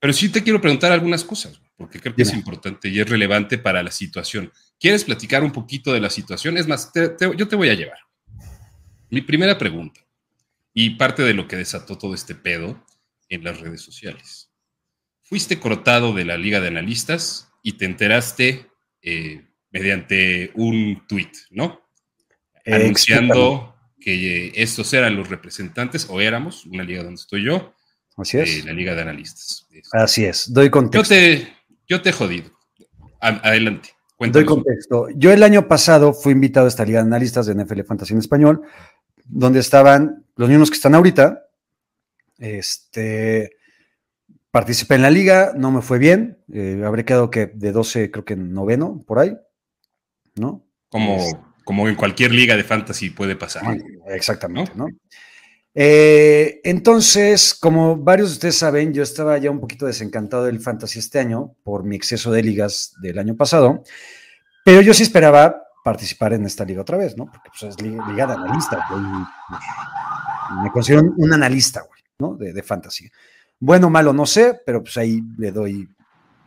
pero 0.00 0.12
sí 0.12 0.28
te 0.28 0.42
quiero 0.42 0.60
preguntar 0.60 0.90
algunas 0.90 1.24
cosas, 1.24 1.60
porque 1.76 2.00
creo 2.00 2.14
que 2.14 2.22
es 2.22 2.32
importante 2.32 2.88
y 2.88 2.98
es 2.98 3.08
relevante 3.08 3.58
para 3.58 3.82
la 3.82 3.90
situación. 3.90 4.52
¿Quieres 4.78 5.04
platicar 5.04 5.44
un 5.44 5.52
poquito 5.52 5.92
de 5.92 6.00
la 6.00 6.10
situación? 6.10 6.56
Es 6.58 6.66
más, 6.66 6.90
yo 7.36 7.48
te 7.48 7.56
voy 7.56 7.68
a 7.68 7.74
llevar. 7.74 7.98
Mi 9.10 9.20
primera 9.20 9.56
pregunta, 9.56 10.00
y 10.74 10.90
parte 10.90 11.22
de 11.22 11.34
lo 11.34 11.48
que 11.48 11.56
desató 11.56 11.98
todo 11.98 12.14
este 12.14 12.34
pedo 12.34 12.84
en 13.28 13.44
las 13.44 13.60
redes 13.60 13.82
sociales. 13.82 14.50
Fuiste 15.22 15.58
cortado 15.58 16.12
de 16.12 16.24
la 16.24 16.36
Liga 16.36 16.60
de 16.60 16.68
Analistas 16.68 17.48
y 17.62 17.72
te 17.72 17.84
enteraste 17.84 18.66
eh, 19.02 19.44
mediante 19.70 20.50
un 20.54 21.02
tweet, 21.06 21.32
¿no? 21.50 21.80
Anunciando 22.66 23.74
que 23.98 24.52
estos 24.54 24.92
eran 24.92 25.16
los 25.16 25.28
representantes, 25.28 26.06
o 26.10 26.20
éramos, 26.20 26.66
una 26.66 26.82
liga 26.82 27.02
donde 27.02 27.20
estoy 27.20 27.44
yo, 27.44 27.74
Así 28.16 28.38
es. 28.38 28.64
la 28.64 28.72
Liga 28.72 28.94
de 28.94 29.02
Analistas. 29.02 29.66
Así 29.92 30.24
es, 30.24 30.52
doy 30.52 30.70
contexto. 30.70 31.14
Yo 31.14 31.20
te, 31.20 31.52
yo 31.88 32.02
te 32.02 32.10
he 32.10 32.12
jodido. 32.12 32.50
Adelante. 33.20 33.90
Doy 34.18 34.44
contexto. 34.44 35.08
Yo 35.16 35.32
el 35.32 35.42
año 35.42 35.66
pasado 35.66 36.12
fui 36.12 36.32
invitado 36.32 36.66
a 36.66 36.68
esta 36.68 36.84
Liga 36.84 37.00
de 37.00 37.06
Analistas 37.06 37.46
de 37.46 37.54
NFL 37.54 37.82
Fantasy 37.82 38.12
en 38.12 38.20
Español, 38.20 38.62
donde 39.24 39.60
estaban 39.60 40.24
los 40.36 40.48
mismos 40.48 40.70
que 40.70 40.76
están 40.76 40.94
ahorita. 40.94 41.46
Este, 42.38 43.56
participé 44.50 44.96
en 44.96 45.02
la 45.02 45.10
liga, 45.10 45.52
no 45.56 45.70
me 45.70 45.82
fue 45.82 45.98
bien. 45.98 46.38
Eh, 46.52 46.82
habré 46.84 47.04
quedado 47.04 47.30
que 47.30 47.46
de 47.46 47.72
12, 47.72 48.10
creo 48.10 48.24
que 48.24 48.36
noveno, 48.36 49.02
por 49.06 49.18
ahí. 49.18 49.36
¿No? 50.34 50.64
Como, 50.88 51.54
como 51.64 51.88
en 51.88 51.94
cualquier 51.94 52.32
liga 52.32 52.56
de 52.56 52.64
fantasy 52.64 53.10
puede 53.10 53.36
pasar. 53.36 53.76
Exactamente, 54.06 54.72
¿no? 54.74 54.86
Eh, 55.74 56.60
entonces, 56.64 57.54
como 57.54 57.96
varios 57.96 58.28
de 58.28 58.34
ustedes 58.34 58.56
saben, 58.56 58.92
yo 58.92 59.02
estaba 59.02 59.38
ya 59.38 59.50
un 59.50 59.60
poquito 59.60 59.86
desencantado 59.86 60.44
del 60.44 60.60
fantasy 60.60 60.98
este 60.98 61.18
año 61.18 61.54
por 61.62 61.84
mi 61.84 61.96
exceso 61.96 62.30
de 62.30 62.42
ligas 62.42 62.94
del 63.00 63.18
año 63.18 63.36
pasado, 63.36 63.82
pero 64.64 64.82
yo 64.82 64.92
sí 64.92 65.02
esperaba 65.02 65.62
participar 65.82 66.32
en 66.32 66.44
esta 66.46 66.64
liga 66.64 66.82
otra 66.82 66.96
vez, 66.96 67.16
¿no? 67.16 67.26
Porque 67.26 67.50
pues, 67.50 67.62
es 67.62 67.82
liga, 67.82 68.26
de 68.26 68.34
analista, 68.34 68.86
me 70.62 70.70
considero 70.70 71.02
un 71.16 71.32
analista, 71.32 71.82
güey, 71.82 72.02
¿no? 72.18 72.36
De, 72.36 72.52
de, 72.52 72.62
fantasy. 72.62 73.10
Bueno 73.58 73.88
o 73.88 73.90
malo, 73.90 74.12
no 74.12 74.26
sé, 74.26 74.60
pero 74.64 74.82
pues 74.82 74.96
ahí 74.96 75.22
le 75.38 75.50
doy, 75.50 75.88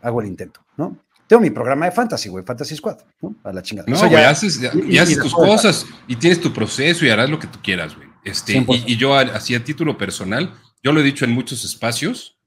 hago 0.02 0.21
el 0.21 0.28
intento, 0.28 0.65
¿no? 0.78 1.06
Tengo 1.28 1.41
mi 1.41 1.50
programa 1.50 1.86
de 1.86 1.91
fantasy, 1.91 2.30
güey, 2.30 2.45
Fantasy 2.45 2.76
Squad, 2.76 3.00
¿no? 3.21 3.36
A 3.43 3.52
la 3.52 3.63
chingada. 3.63 3.88
No, 3.89 4.10
ya, 4.10 4.30
haces, 4.30 4.60
ya, 4.60 4.71
haces 5.02 5.19
tus 5.19 5.34
cosas 5.34 5.86
y 6.08 6.15
tienes 6.15 6.39
tu 6.39 6.54
proceso 6.54 7.04
y 7.04 7.10
harás 7.10 7.30
lo 7.30 7.39
que 7.39 7.48
tú 7.48 7.60
quieras, 7.63 7.95
güey. 7.95 8.08
Este, 8.24 8.63
y, 8.67 8.98
yo, 8.98 9.15
así 9.15 9.56
a 9.56 9.63
título 9.63 9.98
personal, 9.98 10.54
yo 10.84 10.91
lo 10.91 11.00
he 11.00 11.04
dicho 11.04 11.26
en 11.26 11.32
muchos 11.32 11.63
espacios, 11.63 12.39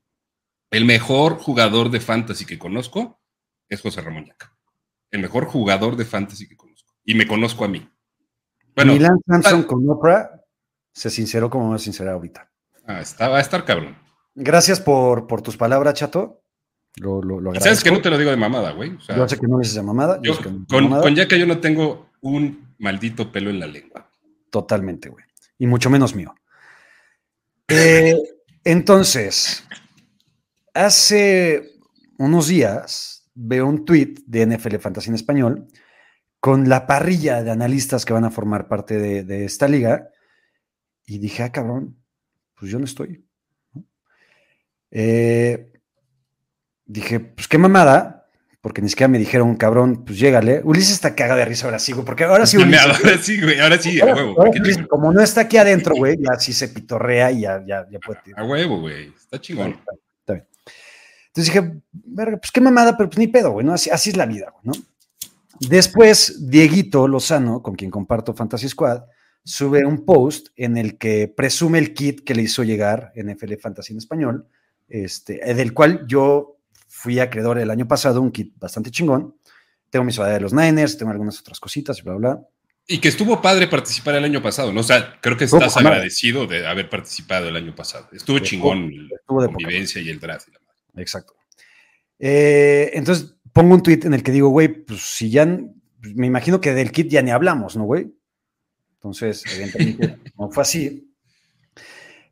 el 0.70 0.85
mejor 0.85 1.38
jugador 1.38 1.90
de 1.90 2.01
fantasy 2.01 2.44
que 2.44 2.59
conozco 2.59 3.20
es 3.68 3.81
José 3.81 4.01
Ramón 4.01 4.27
Yaca. 4.27 4.57
El 5.11 5.22
mejor 5.22 5.46
jugador 5.46 5.96
de 5.96 6.05
fantasy 6.05 6.46
que 6.46 6.57
conozco. 6.57 6.67
Y 7.08 7.14
me 7.14 7.26
conozco 7.26 7.64
a 7.64 7.68
mí. 7.68 7.88
Bueno, 8.76 8.92
Milan 8.92 9.18
Samson 9.26 9.64
con 9.64 9.88
Oprah 9.88 10.30
se 10.92 11.10
sinceró 11.10 11.50
como 11.50 11.72
me 11.72 11.78
sincera 11.78 12.12
ahorita. 12.12 12.50
Ah, 12.86 13.00
está, 13.00 13.28
va 13.28 13.38
a 13.38 13.40
estar 13.40 13.64
cabrón. 13.64 13.96
Gracias 14.34 14.80
por, 14.80 15.26
por 15.26 15.42
tus 15.42 15.56
palabras, 15.56 15.94
chato. 15.94 16.42
Lo, 16.96 17.22
lo, 17.22 17.54
Sabes 17.60 17.82
que 17.82 17.90
no 17.90 18.00
te 18.00 18.10
lo 18.10 18.18
digo 18.18 18.30
de 18.30 18.36
mamada, 18.36 18.72
güey. 18.72 18.96
yo 19.08 19.28
sé 19.28 19.38
que 19.38 19.46
no 19.46 19.58
dices 19.58 19.74
de 19.74 19.82
mamada. 19.82 20.20
con, 20.68 20.90
con 21.00 21.14
Yaca 21.14 21.36
yo 21.36 21.46
no 21.46 21.58
tengo 21.58 22.10
un 22.20 22.74
maldito 22.78 23.32
pelo 23.32 23.50
en 23.50 23.60
la 23.60 23.66
lengua. 23.66 24.10
Totalmente, 24.50 25.08
güey 25.08 25.24
y 25.58 25.66
mucho 25.66 25.90
menos 25.90 26.14
mío. 26.14 26.34
Eh, 27.66 28.16
entonces, 28.64 29.64
hace 30.72 31.72
unos 32.18 32.48
días 32.48 33.28
veo 33.34 33.66
un 33.66 33.84
tweet 33.84 34.14
de 34.26 34.46
NFL 34.46 34.76
Fantasy 34.76 35.10
en 35.10 35.14
español 35.16 35.66
con 36.40 36.68
la 36.68 36.87
parrilla 36.87 37.42
de 37.42 37.51
analistas 37.51 38.05
que 38.05 38.12
van 38.12 38.24
a 38.24 38.31
formar 38.31 38.68
parte 38.68 38.98
de, 38.98 39.44
esta 39.44 39.68
liga 39.68 40.11
y 41.07 41.18
dije, 41.18 41.42
ah, 41.42 41.53
cabrón, 41.53 41.96
pues 42.55 42.70
yo 42.70 42.79
no 42.79 42.85
estoy. 42.85 43.24
Eh, 44.90 45.72
dije, 46.85 47.20
pues 47.20 47.48
qué 47.48 47.59
mamada, 47.59 48.27
porque 48.61 48.83
ni 48.83 48.88
siquiera 48.88 49.09
me 49.09 49.18
dijeron, 49.18 49.57
cabrón, 49.57 50.05
pues 50.05 50.18
llégale. 50.18 50.61
Ulises 50.64 50.92
está 50.92 51.14
cagado 51.14 51.38
de 51.38 51.44
risa 51.44 51.66
ahora 51.66 51.79
sí, 51.79 51.92
porque 51.94 52.24
ahora 52.24 52.46
sí. 52.46 52.57
ahora 52.79 53.18
sí, 53.22 53.40
güey, 53.40 53.59
ahora 53.61 53.79
sí, 53.79 54.01
a 54.01 54.07
huevo. 54.07 54.37
como 54.88 55.12
no 55.12 55.20
está 55.20 55.42
aquí 55.42 55.57
adentro, 55.57 55.94
güey, 55.96 56.16
ya 56.20 56.38
sí 56.38 56.53
se 56.53 56.68
pitorrea 56.68 57.33
y 57.33 57.42
ya, 57.42 57.64
ya, 57.66 57.87
ya 57.90 57.98
puede. 57.98 58.20
A 58.37 58.44
huevo, 58.44 58.81
güey, 58.81 59.09
está 59.09 59.40
chingón. 59.40 59.81
Está 60.20 60.35
bien. 60.35 60.46
Entonces 61.27 61.53
dije, 61.53 61.83
pues 62.14 62.53
qué 62.53 62.61
mamada, 62.61 62.96
pero 62.96 63.11
pues 63.11 63.18
ni 63.18 63.27
pedo, 63.27 63.51
güey, 63.51 63.66
¿no? 63.66 63.72
Así, 63.72 63.90
así 63.90 64.11
es 64.11 64.16
la 64.16 64.27
vida, 64.27 64.51
güey, 64.51 64.77
¿no? 64.77 64.88
Después, 65.60 66.48
Dieguito 66.48 67.08
Lozano, 67.08 67.62
con 67.62 67.74
quien 67.74 67.90
comparto 67.90 68.34
Fantasy 68.34 68.68
Squad, 68.68 69.02
sube 69.44 69.84
un 69.84 70.04
post 70.04 70.48
en 70.56 70.76
el 70.76 70.98
que 70.98 71.32
presume 71.34 71.78
el 71.78 71.94
kit 71.94 72.22
que 72.22 72.34
le 72.34 72.42
hizo 72.42 72.62
llegar 72.62 73.12
NFL 73.16 73.54
Fantasy 73.60 73.92
en 73.92 73.98
español, 73.98 74.46
este, 74.88 75.54
del 75.54 75.72
cual 75.72 76.04
yo 76.06 76.58
fui 76.86 77.18
acreedor 77.18 77.58
el 77.58 77.70
año 77.70 77.88
pasado, 77.88 78.20
un 78.20 78.30
kit 78.30 78.52
bastante 78.58 78.90
chingón. 78.90 79.36
Tengo 79.90 80.04
mi 80.04 80.12
sudadera 80.12 80.36
de 80.36 80.42
los 80.42 80.52
Niners, 80.52 80.98
tengo 80.98 81.12
algunas 81.12 81.40
otras 81.40 81.58
cositas 81.60 81.98
y 81.98 82.02
bla, 82.02 82.14
bla. 82.14 82.40
Y 82.86 82.98
que 82.98 83.08
estuvo 83.08 83.40
padre 83.40 83.68
participar 83.68 84.14
el 84.16 84.24
año 84.24 84.42
pasado, 84.42 84.72
¿no? 84.72 84.80
O 84.80 84.84
sea, 84.84 85.18
creo 85.20 85.36
que 85.36 85.44
estás 85.44 85.76
agradecido 85.76 86.46
de 86.46 86.66
haber 86.66 86.88
participado 86.88 87.48
el 87.48 87.56
año 87.56 87.74
pasado. 87.74 88.08
Estuvo 88.12 88.38
chingón 88.38 88.90
la 89.08 89.18
convivencia 89.46 90.00
y 90.00 90.08
el 90.08 90.18
draft. 90.18 90.48
Exacto. 90.96 91.34
Eh, 92.18 92.90
entonces 92.94 93.36
pongo 93.58 93.74
un 93.74 93.82
tweet 93.82 94.02
en 94.04 94.14
el 94.14 94.22
que 94.22 94.30
digo, 94.30 94.50
güey, 94.50 94.68
pues 94.68 95.00
si 95.00 95.30
ya, 95.30 95.44
pues, 96.00 96.14
me 96.14 96.28
imagino 96.28 96.60
que 96.60 96.74
del 96.74 96.92
kit 96.92 97.08
ya 97.08 97.22
ni 97.22 97.32
hablamos, 97.32 97.76
¿no, 97.76 97.82
güey? 97.82 98.14
Entonces, 98.94 99.42
evidentemente, 99.52 100.16
no 100.38 100.48
fue 100.48 100.62
así. 100.62 101.12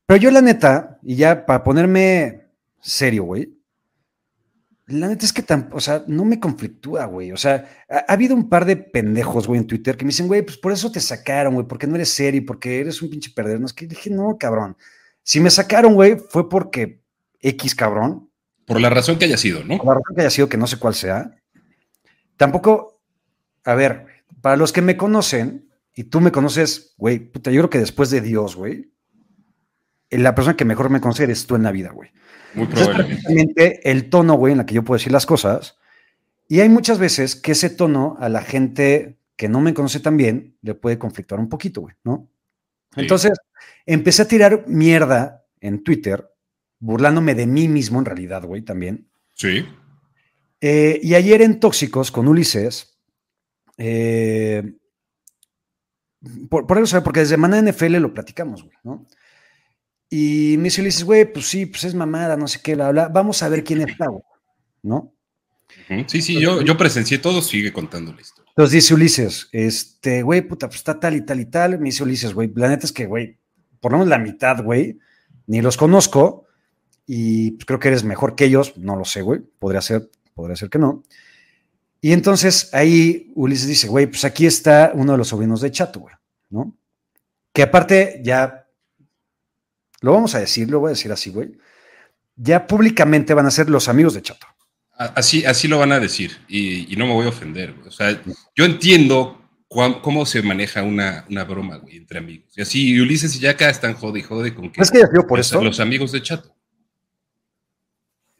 Pero 0.06 0.20
yo 0.20 0.30
la 0.30 0.40
neta, 0.40 1.00
y 1.02 1.16
ya 1.16 1.44
para 1.44 1.64
ponerme 1.64 2.44
serio, 2.80 3.24
güey, 3.24 3.52
La 4.86 5.08
neta 5.08 5.26
es 5.26 5.32
que 5.32 5.44
o 5.72 5.80
sea, 5.80 6.04
no 6.06 6.24
me 6.24 6.38
conflictúa, 6.38 7.06
güey. 7.06 7.32
O 7.32 7.36
sea, 7.36 7.84
ha, 7.90 8.12
habido 8.12 8.36
un 8.36 8.48
par 8.48 8.64
de 8.64 8.76
pendejos, 8.76 9.48
güey, 9.48 9.58
en 9.58 9.66
Twitter 9.66 9.96
que 9.96 10.04
me 10.04 10.10
dicen, 10.10 10.28
güey, 10.28 10.42
pues 10.42 10.58
por 10.58 10.70
eso 10.70 10.92
te 10.92 11.00
sacaron, 11.00 11.54
güey, 11.54 11.66
porque 11.66 11.88
no 11.88 11.96
eres 11.96 12.10
serio, 12.10 12.44
porque 12.46 12.78
eres 12.78 13.02
un 13.02 13.10
pinche 13.10 13.32
perdedor. 13.34 13.58
No 13.58 13.66
es 13.66 13.72
que 13.72 13.88
dije, 13.88 14.10
no, 14.10 14.38
cabrón. 14.38 14.76
Si 15.24 15.40
me 15.40 15.50
sacaron, 15.50 15.94
güey, 15.94 16.18
fue 16.30 16.48
porque 16.48 17.00
X 17.40 17.74
cabrón. 17.74 18.30
Por 18.66 18.80
la 18.80 18.90
razón 18.90 19.18
que 19.18 19.26
haya 19.26 19.36
sido, 19.36 19.64
¿no? 19.64 19.78
Por 19.78 19.86
la 19.86 19.94
razón 19.94 20.16
que 20.16 20.22
haya 20.22 20.30
sido, 20.30 20.48
que 20.48 20.56
no 20.56 20.66
sé 20.66 20.78
cuál 20.78 20.94
sea. 20.94 21.36
Tampoco, 22.36 23.00
a 23.64 23.74
ver, 23.74 24.06
para 24.40 24.56
los 24.56 24.72
que 24.72 24.82
me 24.82 24.96
conocen, 24.96 25.70
y 25.94 26.04
tú 26.04 26.20
me 26.20 26.30
conoces, 26.30 26.94
güey, 26.98 27.18
puta, 27.18 27.50
yo 27.50 27.62
creo 27.62 27.70
que 27.70 27.78
después 27.78 28.10
de 28.10 28.20
Dios, 28.20 28.54
güey, 28.54 28.92
la 30.10 30.34
persona 30.34 30.56
que 30.56 30.64
mejor 30.64 30.90
me 30.90 31.00
conoce 31.00 31.24
eres 31.24 31.46
tú 31.46 31.54
en 31.54 31.62
la 31.62 31.72
vida, 31.72 31.90
güey. 31.90 32.10
Muy 32.54 32.66
probablemente. 32.66 33.90
el 33.90 34.10
tono, 34.10 34.34
güey, 34.34 34.52
en 34.52 34.58
la 34.58 34.66
que 34.66 34.74
yo 34.74 34.84
puedo 34.84 34.98
decir 34.98 35.12
las 35.12 35.26
cosas. 35.26 35.78
Y 36.48 36.60
hay 36.60 36.68
muchas 36.68 36.98
veces 36.98 37.34
que 37.34 37.52
ese 37.52 37.70
tono 37.70 38.16
a 38.20 38.28
la 38.28 38.42
gente 38.42 39.18
que 39.36 39.48
no 39.48 39.60
me 39.60 39.74
conoce 39.74 40.00
tan 40.00 40.16
bien 40.16 40.56
le 40.62 40.74
puede 40.74 40.98
conflictuar 40.98 41.40
un 41.40 41.48
poquito, 41.48 41.80
güey, 41.82 41.94
¿no? 42.04 42.28
Entonces, 42.94 43.32
empecé 43.84 44.22
a 44.22 44.28
tirar 44.28 44.64
mierda 44.66 45.44
en 45.60 45.82
Twitter, 45.82 46.30
burlándome 46.78 47.34
de 47.34 47.46
mí 47.46 47.68
mismo 47.68 47.98
en 47.98 48.04
realidad, 48.04 48.44
güey, 48.44 48.62
también. 48.62 49.08
Sí. 49.34 49.66
Eh, 50.60 51.00
y 51.02 51.14
ayer 51.14 51.42
en 51.42 51.60
Tóxicos 51.60 52.10
con 52.10 52.28
Ulises, 52.28 52.98
eh, 53.76 54.74
por, 56.48 56.66
por, 56.66 56.78
eso, 56.78 57.02
porque 57.02 57.20
desde 57.20 57.36
Mana 57.36 57.60
NFL 57.60 57.96
lo 57.96 58.14
platicamos, 58.14 58.62
güey, 58.62 58.76
¿no? 58.82 59.06
Y 60.08 60.54
me 60.58 60.64
dice 60.64 60.80
Ulises, 60.80 61.04
güey, 61.04 61.30
pues 61.30 61.46
sí, 61.46 61.66
pues 61.66 61.84
es 61.84 61.94
mamada, 61.94 62.36
no 62.36 62.48
sé 62.48 62.60
qué, 62.62 62.74
bla, 62.74 62.90
bla. 62.90 63.08
Vamos 63.08 63.42
a 63.42 63.48
ver 63.48 63.64
quién 63.64 63.82
es 63.82 63.96
güey, 63.98 64.22
¿no? 64.82 65.12
Sí, 66.06 66.22
sí, 66.22 66.40
yo, 66.40 66.62
yo 66.62 66.76
presencié 66.76 67.18
todo, 67.18 67.42
sigue 67.42 67.72
contando 67.72 68.12
la 68.12 68.20
historia. 68.20 68.50
Entonces 68.50 68.72
dice 68.72 68.94
Ulises, 68.94 69.48
este, 69.52 70.22
güey, 70.22 70.42
puta, 70.42 70.68
pues 70.68 70.78
está 70.78 70.98
tal 70.98 71.16
y 71.16 71.20
tal 71.22 71.40
y 71.40 71.46
tal. 71.46 71.78
Me 71.78 71.86
dice 71.86 72.04
Ulises, 72.04 72.32
güey, 72.32 72.50
la 72.54 72.68
neta 72.68 72.86
es 72.86 72.92
que, 72.92 73.06
güey, 73.06 73.38
por 73.80 73.92
lo 73.92 73.98
menos 73.98 74.08
la 74.08 74.18
mitad, 74.18 74.62
güey, 74.62 74.98
ni 75.46 75.60
los 75.60 75.76
conozco 75.76 76.45
y 77.06 77.52
pues, 77.52 77.64
creo 77.64 77.78
que 77.78 77.88
eres 77.88 78.04
mejor 78.04 78.34
que 78.34 78.44
ellos, 78.44 78.76
no 78.76 78.96
lo 78.96 79.04
sé, 79.04 79.22
güey, 79.22 79.40
podría 79.40 79.80
ser, 79.80 80.10
podría 80.34 80.56
ser 80.56 80.68
que 80.68 80.78
no. 80.78 81.04
Y 82.00 82.12
entonces 82.12 82.70
ahí 82.74 83.32
Ulises 83.34 83.68
dice, 83.68 83.88
güey, 83.88 84.06
pues 84.06 84.24
aquí 84.24 84.46
está 84.46 84.92
uno 84.94 85.12
de 85.12 85.18
los 85.18 85.28
sobrinos 85.28 85.60
de 85.60 85.70
Chato, 85.70 86.00
güey, 86.00 86.14
¿no? 86.50 86.76
Que 87.52 87.62
aparte 87.62 88.20
ya 88.22 88.66
lo 90.00 90.12
vamos 90.12 90.34
a 90.34 90.40
decir, 90.40 90.70
lo 90.70 90.80
voy 90.80 90.88
a 90.88 90.90
decir 90.90 91.10
así, 91.10 91.30
güey. 91.30 91.52
Ya 92.36 92.66
públicamente 92.66 93.32
van 93.32 93.46
a 93.46 93.50
ser 93.50 93.70
los 93.70 93.88
amigos 93.88 94.14
de 94.14 94.22
Chato. 94.22 94.46
Así, 94.98 95.44
así 95.44 95.68
lo 95.68 95.78
van 95.78 95.92
a 95.92 96.00
decir 96.00 96.38
y, 96.48 96.94
no 96.96 97.06
me 97.06 97.12
voy 97.12 97.26
a 97.26 97.30
ofender. 97.30 97.74
O 97.86 97.90
sea, 97.90 98.20
yo 98.54 98.64
entiendo 98.64 99.42
cómo 99.68 100.24
se 100.24 100.42
maneja 100.42 100.82
una, 100.82 101.24
broma, 101.44 101.76
güey, 101.76 101.96
entre 101.96 102.18
amigos. 102.18 102.52
Y 102.56 102.62
así 102.62 103.00
Ulises 103.00 103.36
y 103.36 103.40
Yaka 103.40 103.68
están 103.68 103.94
jode 103.94 104.20
y 104.20 104.22
jode 104.22 104.54
con 104.54 104.70
que, 104.70 104.80
¿Es 104.80 104.90
que 104.90 105.00
por 105.28 105.38
eso? 105.38 105.62
los 105.62 105.80
amigos 105.80 106.12
de 106.12 106.22
Chato. 106.22 106.55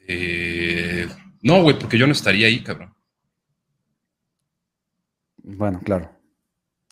Eh, 0.07 1.07
no, 1.41 1.61
güey, 1.61 1.77
porque 1.77 1.97
yo 1.97 2.07
no 2.07 2.13
estaría 2.13 2.47
ahí, 2.47 2.63
cabrón. 2.63 2.93
Bueno, 5.43 5.79
claro. 5.83 6.11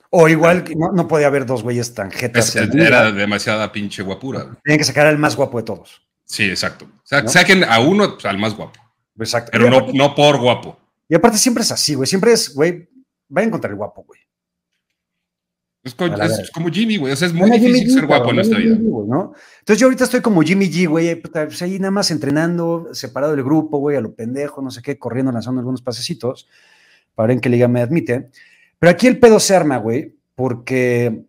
O 0.10 0.30
igual 0.30 0.63
no, 0.78 0.91
no 0.91 1.08
podía 1.08 1.28
haber 1.28 1.45
dos 1.45 1.63
güeyes 1.63 1.93
tan 1.93 2.12
jetas. 2.12 2.56
era 2.56 3.12
demasiada 3.12 3.71
pinche 3.71 4.01
guapura. 4.01 4.56
Tienen 4.63 4.78
que 4.78 4.86
sacar 4.86 5.08
al 5.08 5.17
más 5.17 5.36
guapo 5.36 5.58
de 5.58 5.63
todos. 5.63 6.01
Sí, 6.23 6.49
exacto. 6.49 6.88
Saquen 7.04 7.63
a 7.63 7.80
uno 7.80 8.13
pues, 8.13 8.25
al 8.25 8.38
más 8.38 8.56
guapo. 8.56 8.80
Exacto. 9.17 9.51
Pero 9.51 9.69
no, 9.69 9.88
no 9.93 10.15
por 10.15 10.39
guapo. 10.39 10.80
Y 11.08 11.15
aparte 11.15 11.38
siempre 11.38 11.63
es 11.63 11.71
así, 11.71 11.95
güey. 11.95 12.08
Siempre 12.08 12.32
es, 12.32 12.54
güey, 12.54 12.89
vayan 13.28 13.51
contra 13.51 13.69
el 13.69 13.75
guapo, 13.75 14.04
güey. 14.04 14.19
Es, 15.86 15.93
como 16.52 16.69
Jimmy, 16.69 16.98
güey. 16.98 17.13
O 17.13 17.15
sea, 17.15 17.28
es 17.28 17.34
muy 17.34 17.52
difícil 17.52 17.91
ser 17.91 18.08
guapo 18.08 18.32
en 18.32 18.38
nuestra 18.38 18.58
vida. 18.58 18.74
Entonces 18.76 19.78
yo 19.78 19.86
ahorita 19.86 20.06
estoy 20.06 20.19
como 20.19 20.41
Jimmy 20.41 20.67
G, 20.67 20.89
güey. 20.89 21.15
Pues 21.15 21.62
ahí 21.62 21.78
nada 21.78 21.91
más 21.91 22.10
entrenando, 22.10 22.89
separado 22.91 23.36
del 23.36 23.43
grupo, 23.43 23.78
güey, 23.78 23.95
a 23.95 24.02
lo 24.02 24.15
pendejo, 24.15 24.63
no 24.63 24.71
sé 24.71 24.82
qué, 24.82 24.98
corriendo, 24.98 25.32
lanzando 25.32 25.60
algunos 25.60 25.84
pasecitos 25.84 26.48
para 27.13 27.28
ver 27.28 27.36
en 27.36 27.41
qué 27.41 27.50
liga 27.50 27.67
me 27.67 27.82
admite. 27.82 28.30
Pero 28.80 28.89
aquí 28.89 29.06
el 29.06 29.19
pedo 29.19 29.39
se 29.39 29.56
arma, 29.56 29.78
güey, 29.78 30.15
porque 30.34 31.21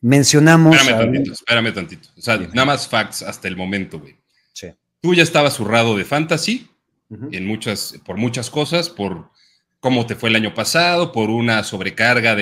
mencionamos. 0.00 0.74
Espérame 0.74 0.98
tantito, 0.98 1.32
espérame 1.32 1.74
tantito. 1.74 2.08
O 2.16 2.22
sea, 2.22 2.38
nada 2.38 2.64
más 2.64 2.88
facts 2.88 3.22
hasta 3.22 3.48
el 3.48 3.56
momento, 3.56 4.00
güey. 4.00 4.16
Sí. 4.54 4.68
Tú 5.02 5.14
ya 5.14 5.22
estabas 5.22 5.52
zurrado 5.52 5.94
de 5.94 6.06
fantasy 6.06 6.70
en 7.10 7.46
muchas, 7.46 8.00
por 8.06 8.16
muchas 8.16 8.48
cosas, 8.48 8.88
por 8.88 9.30
cómo 9.78 10.06
te 10.06 10.14
fue 10.14 10.30
el 10.30 10.36
año 10.36 10.54
pasado, 10.54 11.12
por 11.12 11.28
una 11.28 11.62
sobrecarga 11.64 12.34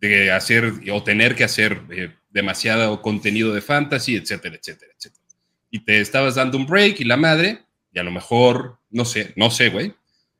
de, 0.00 0.32
hacer 0.32 0.72
o 0.90 1.02
tener 1.02 1.34
que 1.34 1.44
hacer 1.44 1.82
eh, 1.90 2.14
demasiado 2.30 3.02
contenido 3.02 3.52
de 3.54 3.60
fantasy, 3.60 4.16
etcétera, 4.16 4.56
etcétera, 4.56 4.92
etcétera. 4.96 5.24
Y 5.70 5.80
te 5.80 6.00
estabas 6.00 6.34
dando 6.34 6.58
un 6.58 6.66
break 6.66 7.00
y 7.00 7.04
la 7.04 7.16
madre, 7.16 7.64
y 7.92 7.98
a 7.98 8.02
lo 8.02 8.10
mejor, 8.10 8.78
no 8.90 9.04
sé, 9.04 9.32
no 9.36 9.50
sé, 9.50 9.68
güey, 9.70 9.94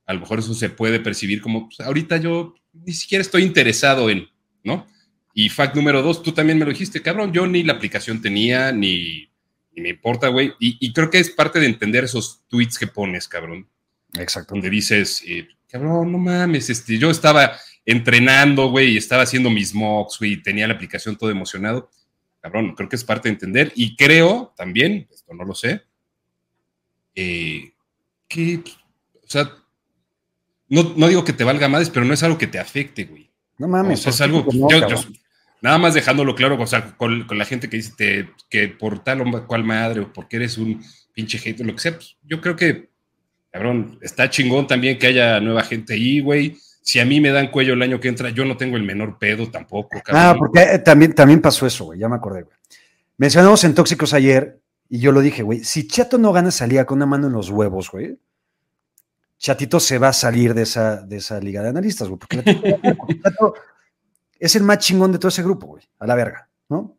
a 0.06 0.14
lo 0.14 0.20
mejor 0.20 0.40
eso 0.40 0.54
se 0.54 0.70
puede 0.70 0.98
percibir 1.00 1.40
como, 1.40 1.68
pues, 1.68 1.80
ahorita 1.80 2.16
yo 2.16 2.54
ni 2.72 2.92
siquiera 2.92 3.22
estoy 3.22 3.42
interesado 3.42 4.10
en, 4.10 4.28
¿no? 4.64 4.86
Y 5.34 5.48
fact 5.48 5.76
número 5.76 6.02
dos, 6.02 6.22
tú 6.22 6.32
también 6.32 6.58
me 6.58 6.64
lo 6.64 6.72
dijiste, 6.72 7.02
cabrón, 7.02 7.32
yo 7.32 7.46
ni 7.46 7.62
la 7.62 7.74
aplicación 7.74 8.20
tenía, 8.20 8.72
ni, 8.72 9.30
me 9.76 9.90
importa, 9.90 10.28
güey. 10.28 10.52
Y, 10.58 10.92
creo 10.92 11.10
que 11.10 11.18
es 11.18 11.30
parte 11.30 11.60
de 11.60 11.66
entender 11.66 12.04
esos 12.04 12.42
tweets 12.48 12.78
que 12.78 12.86
pones, 12.86 13.28
cabrón. 13.28 13.68
Exacto. 14.18 14.54
Donde 14.54 14.70
dices, 14.70 15.22
eh, 15.26 15.48
cabrón, 15.68 16.10
no 16.12 16.18
mames, 16.18 16.68
este, 16.70 16.98
yo 16.98 17.10
estaba 17.10 17.52
entrenando, 17.84 18.70
güey, 18.70 18.92
y 18.92 18.96
estaba 18.96 19.22
haciendo 19.22 19.50
mis 19.50 19.74
mocks, 19.74 20.18
güey, 20.18 20.32
y 20.32 20.42
tenía 20.42 20.66
la 20.66 20.74
aplicación 20.74 21.16
todo 21.16 21.30
emocionado. 21.30 21.90
Cabrón, 22.40 22.74
creo 22.74 22.88
que 22.88 22.96
es 22.96 23.04
parte 23.04 23.28
de 23.28 23.34
entender. 23.34 23.72
Y 23.74 23.96
creo 23.96 24.52
también, 24.56 25.08
esto 25.12 25.34
no 25.34 25.44
lo 25.44 25.54
sé, 25.54 25.82
eh, 27.14 27.72
que, 28.28 28.62
o 29.22 29.28
sea, 29.28 29.50
no, 30.68 30.84
digo 31.08 31.24
que 31.24 31.32
te 31.32 31.44
valga 31.44 31.68
más, 31.68 31.90
pero 31.90 32.06
no 32.06 32.14
es 32.14 32.22
algo 32.22 32.38
que 32.38 32.46
te 32.46 32.58
afecte, 32.58 33.04
güey. 33.04 33.28
No 33.58 33.68
mames. 33.68 34.06
es 34.06 34.20
algo. 34.20 34.46
nada 35.60 35.78
más 35.78 35.94
dejándolo 35.94 36.34
claro, 36.34 36.58
o 36.58 36.66
sea, 36.66 36.96
con, 36.96 37.26
la 37.28 37.44
gente 37.44 37.68
que 37.68 37.76
dice 37.76 38.28
que 38.48 38.68
por 38.68 39.02
tal 39.02 39.20
o 39.20 39.46
cual 39.46 39.64
madre 39.64 40.00
o 40.00 40.12
porque 40.12 40.36
eres 40.36 40.56
un 40.56 40.82
pinche 41.12 41.38
hater, 41.38 41.66
lo 41.66 41.74
que 41.74 41.80
sea, 41.80 41.94
pues, 41.96 42.16
yo 42.22 42.40
creo 42.40 42.54
que, 42.54 42.88
cabrón, 43.50 43.98
está 44.00 44.30
chingón 44.30 44.66
también 44.66 44.98
que 44.98 45.08
haya 45.08 45.40
nueva 45.40 45.64
gente 45.64 45.94
ahí, 45.94 46.20
güey. 46.20 46.56
Si 46.82 46.98
a 46.98 47.04
mí 47.04 47.20
me 47.20 47.30
dan 47.30 47.50
cuello 47.50 47.74
el 47.74 47.82
año 47.82 48.00
que 48.00 48.08
entra, 48.08 48.30
yo 48.30 48.44
no 48.44 48.56
tengo 48.56 48.76
el 48.76 48.82
menor 48.82 49.18
pedo 49.18 49.50
tampoco, 49.50 50.00
cabrón. 50.02 50.22
Ah, 50.24 50.34
porque 50.38 50.62
eh, 50.62 50.78
también, 50.78 51.14
también 51.14 51.40
pasó 51.40 51.66
eso, 51.66 51.86
güey, 51.86 51.98
ya 51.98 52.08
me 52.08 52.16
acordé, 52.16 52.42
güey. 52.42 52.56
Mencionamos 53.18 53.62
en 53.64 53.74
Tóxicos 53.74 54.14
ayer 54.14 54.60
y 54.88 54.98
yo 54.98 55.12
lo 55.12 55.20
dije, 55.20 55.42
güey, 55.42 55.62
si 55.62 55.86
Chato 55.86 56.16
no 56.18 56.32
gana 56.32 56.50
salida 56.50 56.86
con 56.86 56.98
una 56.98 57.06
mano 57.06 57.26
en 57.26 57.34
los 57.34 57.50
huevos, 57.50 57.90
güey, 57.90 58.18
Chatito 59.38 59.78
se 59.78 59.98
va 59.98 60.08
a 60.08 60.12
salir 60.12 60.54
de 60.54 60.62
esa, 60.62 61.02
de 61.02 61.18
esa 61.18 61.38
liga 61.38 61.62
de 61.62 61.68
analistas, 61.68 62.08
güey, 62.08 62.18
porque 62.18 62.42
Chato 63.22 63.54
es 64.38 64.56
el 64.56 64.62
más 64.62 64.78
chingón 64.78 65.12
de 65.12 65.18
todo 65.18 65.28
ese 65.28 65.42
grupo, 65.42 65.66
güey, 65.66 65.84
a 65.98 66.06
la 66.06 66.14
verga, 66.14 66.48
¿no? 66.68 66.96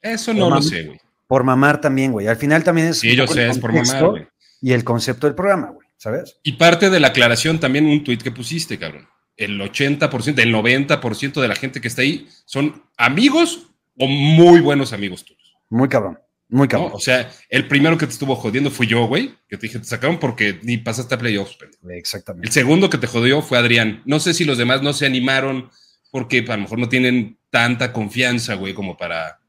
Eso 0.00 0.32
no 0.32 0.50
lo 0.50 0.62
sé, 0.62 0.84
güey. 0.84 1.00
Por 1.26 1.44
mamar 1.44 1.80
también, 1.80 2.12
güey. 2.12 2.26
Al 2.26 2.36
final 2.36 2.64
también 2.64 2.88
es. 2.88 3.00
Sí, 3.00 3.14
yo 3.14 3.26
sé, 3.26 3.48
es 3.48 3.58
por 3.58 3.72
mamar, 3.72 4.04
güey. 4.06 4.28
Y 4.62 4.72
el 4.72 4.82
concepto 4.82 5.26
del 5.26 5.36
programa, 5.36 5.70
güey, 5.70 5.86
¿sabes? 5.96 6.38
Y 6.42 6.52
parte 6.52 6.88
de 6.88 6.98
la 6.98 7.08
aclaración 7.08 7.60
también 7.60 7.86
un 7.86 8.02
tuit 8.02 8.22
que 8.22 8.30
pusiste, 8.30 8.78
cabrón. 8.78 9.06
El 9.38 9.58
80%, 9.58 10.38
el 10.40 10.54
90% 10.54 11.40
de 11.40 11.48
la 11.48 11.54
gente 11.54 11.80
que 11.80 11.88
está 11.88 12.02
ahí 12.02 12.28
son 12.44 12.82
amigos 12.98 13.68
o 13.96 14.06
muy 14.06 14.60
buenos 14.60 14.92
amigos 14.92 15.24
tuyos. 15.24 15.56
Muy 15.70 15.88
cabrón. 15.88 16.18
Muy 16.50 16.66
cabrón. 16.66 16.90
O 16.94 16.98
sea, 16.98 17.30
el 17.48 17.68
primero 17.68 17.96
que 17.96 18.06
te 18.06 18.12
estuvo 18.12 18.34
jodiendo 18.34 18.70
fui 18.70 18.86
yo, 18.86 19.06
güey, 19.06 19.34
que 19.48 19.56
te 19.56 19.66
dije, 19.66 19.78
te 19.78 19.84
sacaron 19.84 20.18
porque 20.18 20.58
ni 20.62 20.78
pasaste 20.78 21.14
a 21.14 21.18
playoffs. 21.18 21.56
Exactamente. 21.90 22.48
El 22.48 22.52
segundo 22.52 22.90
que 22.90 22.98
te 22.98 23.06
jodió 23.06 23.40
fue 23.40 23.58
Adrián. 23.58 24.02
No 24.06 24.18
sé 24.18 24.34
si 24.34 24.44
los 24.44 24.58
demás 24.58 24.82
no 24.82 24.92
se 24.92 25.06
animaron 25.06 25.70
porque 26.10 26.44
a 26.48 26.56
lo 26.56 26.62
mejor 26.62 26.78
no 26.78 26.88
tienen 26.88 27.38
tanta 27.50 27.92
confianza, 27.92 28.54
güey, 28.54 28.74
como 28.74 28.96
para, 28.96 29.40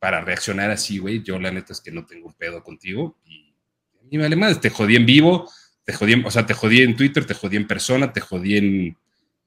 para 0.00 0.22
reaccionar 0.22 0.70
así, 0.70 0.98
güey. 0.98 1.22
Yo 1.22 1.38
la 1.38 1.52
neta 1.52 1.72
es 1.72 1.80
que 1.80 1.92
no 1.92 2.04
tengo 2.04 2.26
un 2.26 2.34
pedo 2.34 2.64
contigo 2.64 3.18
y 3.26 3.54
a 4.00 4.02
mí 4.04 4.16
me 4.16 4.22
vale 4.24 4.36
más. 4.36 4.60
Te 4.60 4.70
jodí 4.70 4.96
en 4.96 5.06
vivo, 5.06 5.48
te 5.84 5.92
jodí 5.92 6.14
en, 6.14 6.24
o 6.24 6.30
sea, 6.30 6.46
te 6.46 6.54
jodí 6.54 6.82
en 6.82 6.96
Twitter, 6.96 7.26
te 7.26 7.34
jodí 7.34 7.56
en 7.58 7.66
persona, 7.66 8.12
te 8.12 8.20
jodí 8.20 8.56
en, 8.56 8.96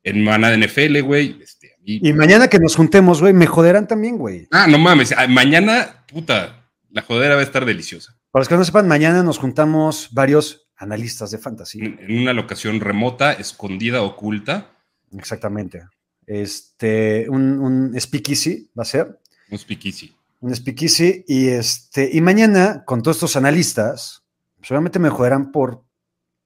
en 0.03 0.23
Mana 0.23 0.49
de 0.49 0.57
NFL, 0.57 1.01
güey. 1.01 1.39
Este, 1.41 1.75
y 1.85 2.13
mañana 2.13 2.47
que 2.47 2.59
nos 2.59 2.75
juntemos, 2.75 3.21
güey, 3.21 3.33
me 3.33 3.47
joderán 3.47 3.87
también, 3.87 4.17
güey. 4.17 4.47
Ah, 4.51 4.67
no 4.67 4.77
mames. 4.77 5.13
Ah, 5.17 5.27
mañana, 5.27 6.05
puta 6.07 6.63
la 6.93 7.01
jodera 7.01 7.35
va 7.35 7.41
a 7.41 7.43
estar 7.43 7.65
deliciosa. 7.65 8.15
Para 8.31 8.41
los 8.41 8.47
que 8.47 8.55
no 8.55 8.63
sepan, 8.63 8.87
mañana 8.87 9.23
nos 9.23 9.39
juntamos 9.39 10.09
varios 10.11 10.69
analistas 10.77 11.31
de 11.31 11.39
fantasy. 11.39 11.79
En 11.79 12.19
una 12.19 12.33
locación 12.33 12.79
remota, 12.79 13.33
escondida, 13.33 14.03
oculta. 14.03 14.77
Exactamente. 15.11 15.83
Este, 16.25 17.27
un, 17.29 17.59
un 17.59 17.99
speakeasy 17.99 18.71
va 18.77 18.83
a 18.83 18.85
ser. 18.85 19.19
Un 19.49 19.57
speakeasy. 19.57 20.15
Un 20.39 20.55
speakeasy. 20.55 21.25
Y, 21.27 21.47
este, 21.47 22.09
y 22.13 22.21
mañana, 22.21 22.83
con 22.85 23.01
todos 23.01 23.17
estos 23.17 23.35
analistas, 23.35 24.23
seguramente 24.61 24.99
me 24.99 25.09
joderán 25.09 25.51
por 25.51 25.83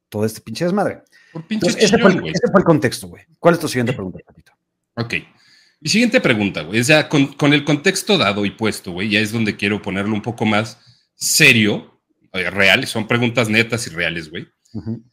todo 0.08 0.26
este 0.26 0.39
pinche 0.39 0.63
desmadre. 0.63 1.04
Por 1.38 1.47
pinche 1.47 1.67
Entonces, 1.67 1.84
ese, 1.84 1.95
chillón, 1.97 2.12
fue, 2.13 2.21
el- 2.30 2.36
ese 2.36 2.47
fue 2.52 2.60
el 2.62 2.65
contexto, 2.65 3.08
güey. 3.08 3.23
¿Cuál 3.39 3.54
es 3.56 3.60
tu 3.62 3.67
siguiente 3.67 3.93
pregunta, 3.93 4.19
Patito? 4.26 4.52
Ok. 4.95 5.13
Mi 5.80 5.89
siguiente 5.89 6.19
pregunta, 6.19 6.63
güey, 6.63 6.80
es 6.80 6.88
ya 6.88 7.08
con, 7.08 7.28
con 7.34 7.54
el 7.54 7.63
contexto 7.63 8.17
dado 8.17 8.45
y 8.45 8.52
puesto, 8.52 8.91
güey, 8.91 9.10
ya 9.10 9.19
es 9.19 9.32
donde 9.32 9.56
quiero 9.56 9.82
ponerlo 9.82 10.13
un 10.15 10.23
poco 10.23 10.45
más 10.45 10.80
serio, 11.13 12.02
eh, 12.34 12.50
real, 12.50 12.88
son 12.88 13.08
preguntas 13.08 13.47
netas 13.50 13.86
y 13.86 13.91
reales, 13.91 14.30
güey. 14.32 14.47
Ujú. 14.73 15.04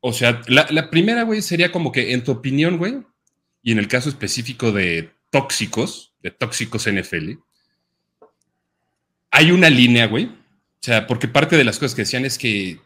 O 0.00 0.12
sea, 0.12 0.42
la, 0.46 0.66
la 0.70 0.90
primera, 0.90 1.22
güey, 1.22 1.40
sería 1.40 1.72
como 1.72 1.90
que, 1.90 2.12
en 2.12 2.22
tu 2.22 2.32
opinión, 2.32 2.76
güey, 2.76 2.98
y 3.62 3.72
en 3.72 3.78
el 3.78 3.88
caso 3.88 4.10
específico 4.10 4.72
de 4.72 5.10
tóxicos, 5.30 6.14
de 6.22 6.30
tóxicos 6.30 6.86
NFL, 6.86 7.38
hay 9.30 9.50
una 9.50 9.70
línea, 9.70 10.06
güey. 10.06 10.26
O 10.26 10.82
sea, 10.86 11.06
porque 11.06 11.28
parte 11.28 11.56
de 11.56 11.64
las 11.64 11.78
cosas 11.78 11.94
que 11.94 12.02
decían 12.02 12.24
es 12.26 12.36
que, 12.36 12.78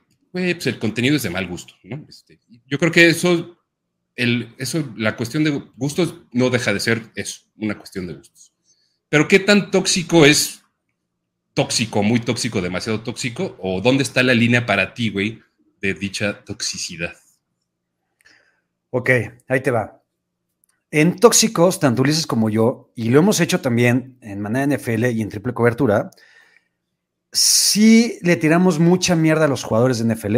pues 0.54 0.66
el 0.66 0.78
contenido 0.78 1.16
es 1.16 1.22
de 1.22 1.30
mal 1.30 1.46
gusto, 1.46 1.74
¿no? 1.82 2.04
Este, 2.08 2.38
yo 2.66 2.78
creo 2.78 2.92
que 2.92 3.08
eso, 3.08 3.58
el, 4.16 4.54
eso, 4.58 4.92
la 4.96 5.16
cuestión 5.16 5.44
de 5.44 5.50
gustos 5.76 6.14
no 6.32 6.50
deja 6.50 6.72
de 6.72 6.80
ser 6.80 7.02
eso, 7.14 7.42
una 7.56 7.76
cuestión 7.76 8.06
de 8.06 8.14
gustos. 8.14 8.52
Pero 9.08 9.28
¿qué 9.28 9.38
tan 9.38 9.70
tóxico 9.70 10.26
es 10.26 10.62
tóxico, 11.54 12.02
muy 12.02 12.20
tóxico, 12.20 12.60
demasiado 12.60 13.00
tóxico? 13.00 13.56
¿O 13.60 13.80
dónde 13.80 14.02
está 14.02 14.22
la 14.22 14.34
línea 14.34 14.66
para 14.66 14.94
ti, 14.94 15.10
güey, 15.10 15.40
de 15.80 15.94
dicha 15.94 16.44
toxicidad? 16.44 17.16
Ok, 18.90 19.10
ahí 19.48 19.60
te 19.60 19.70
va. 19.70 20.02
En 20.90 21.18
tóxicos, 21.18 21.80
tanto 21.80 22.02
Ulises 22.02 22.26
como 22.26 22.48
yo, 22.48 22.90
y 22.94 23.10
lo 23.10 23.18
hemos 23.18 23.40
hecho 23.40 23.60
también 23.60 24.18
en 24.22 24.40
manera 24.40 24.76
NFL 24.76 25.06
y 25.06 25.20
en 25.20 25.28
triple 25.28 25.52
cobertura, 25.52 26.10
sí 27.32 28.18
le 28.22 28.36
tiramos 28.36 28.78
mucha 28.78 29.14
mierda 29.16 29.44
a 29.46 29.48
los 29.48 29.64
jugadores 29.64 29.98
de 29.98 30.14
NFL. 30.14 30.36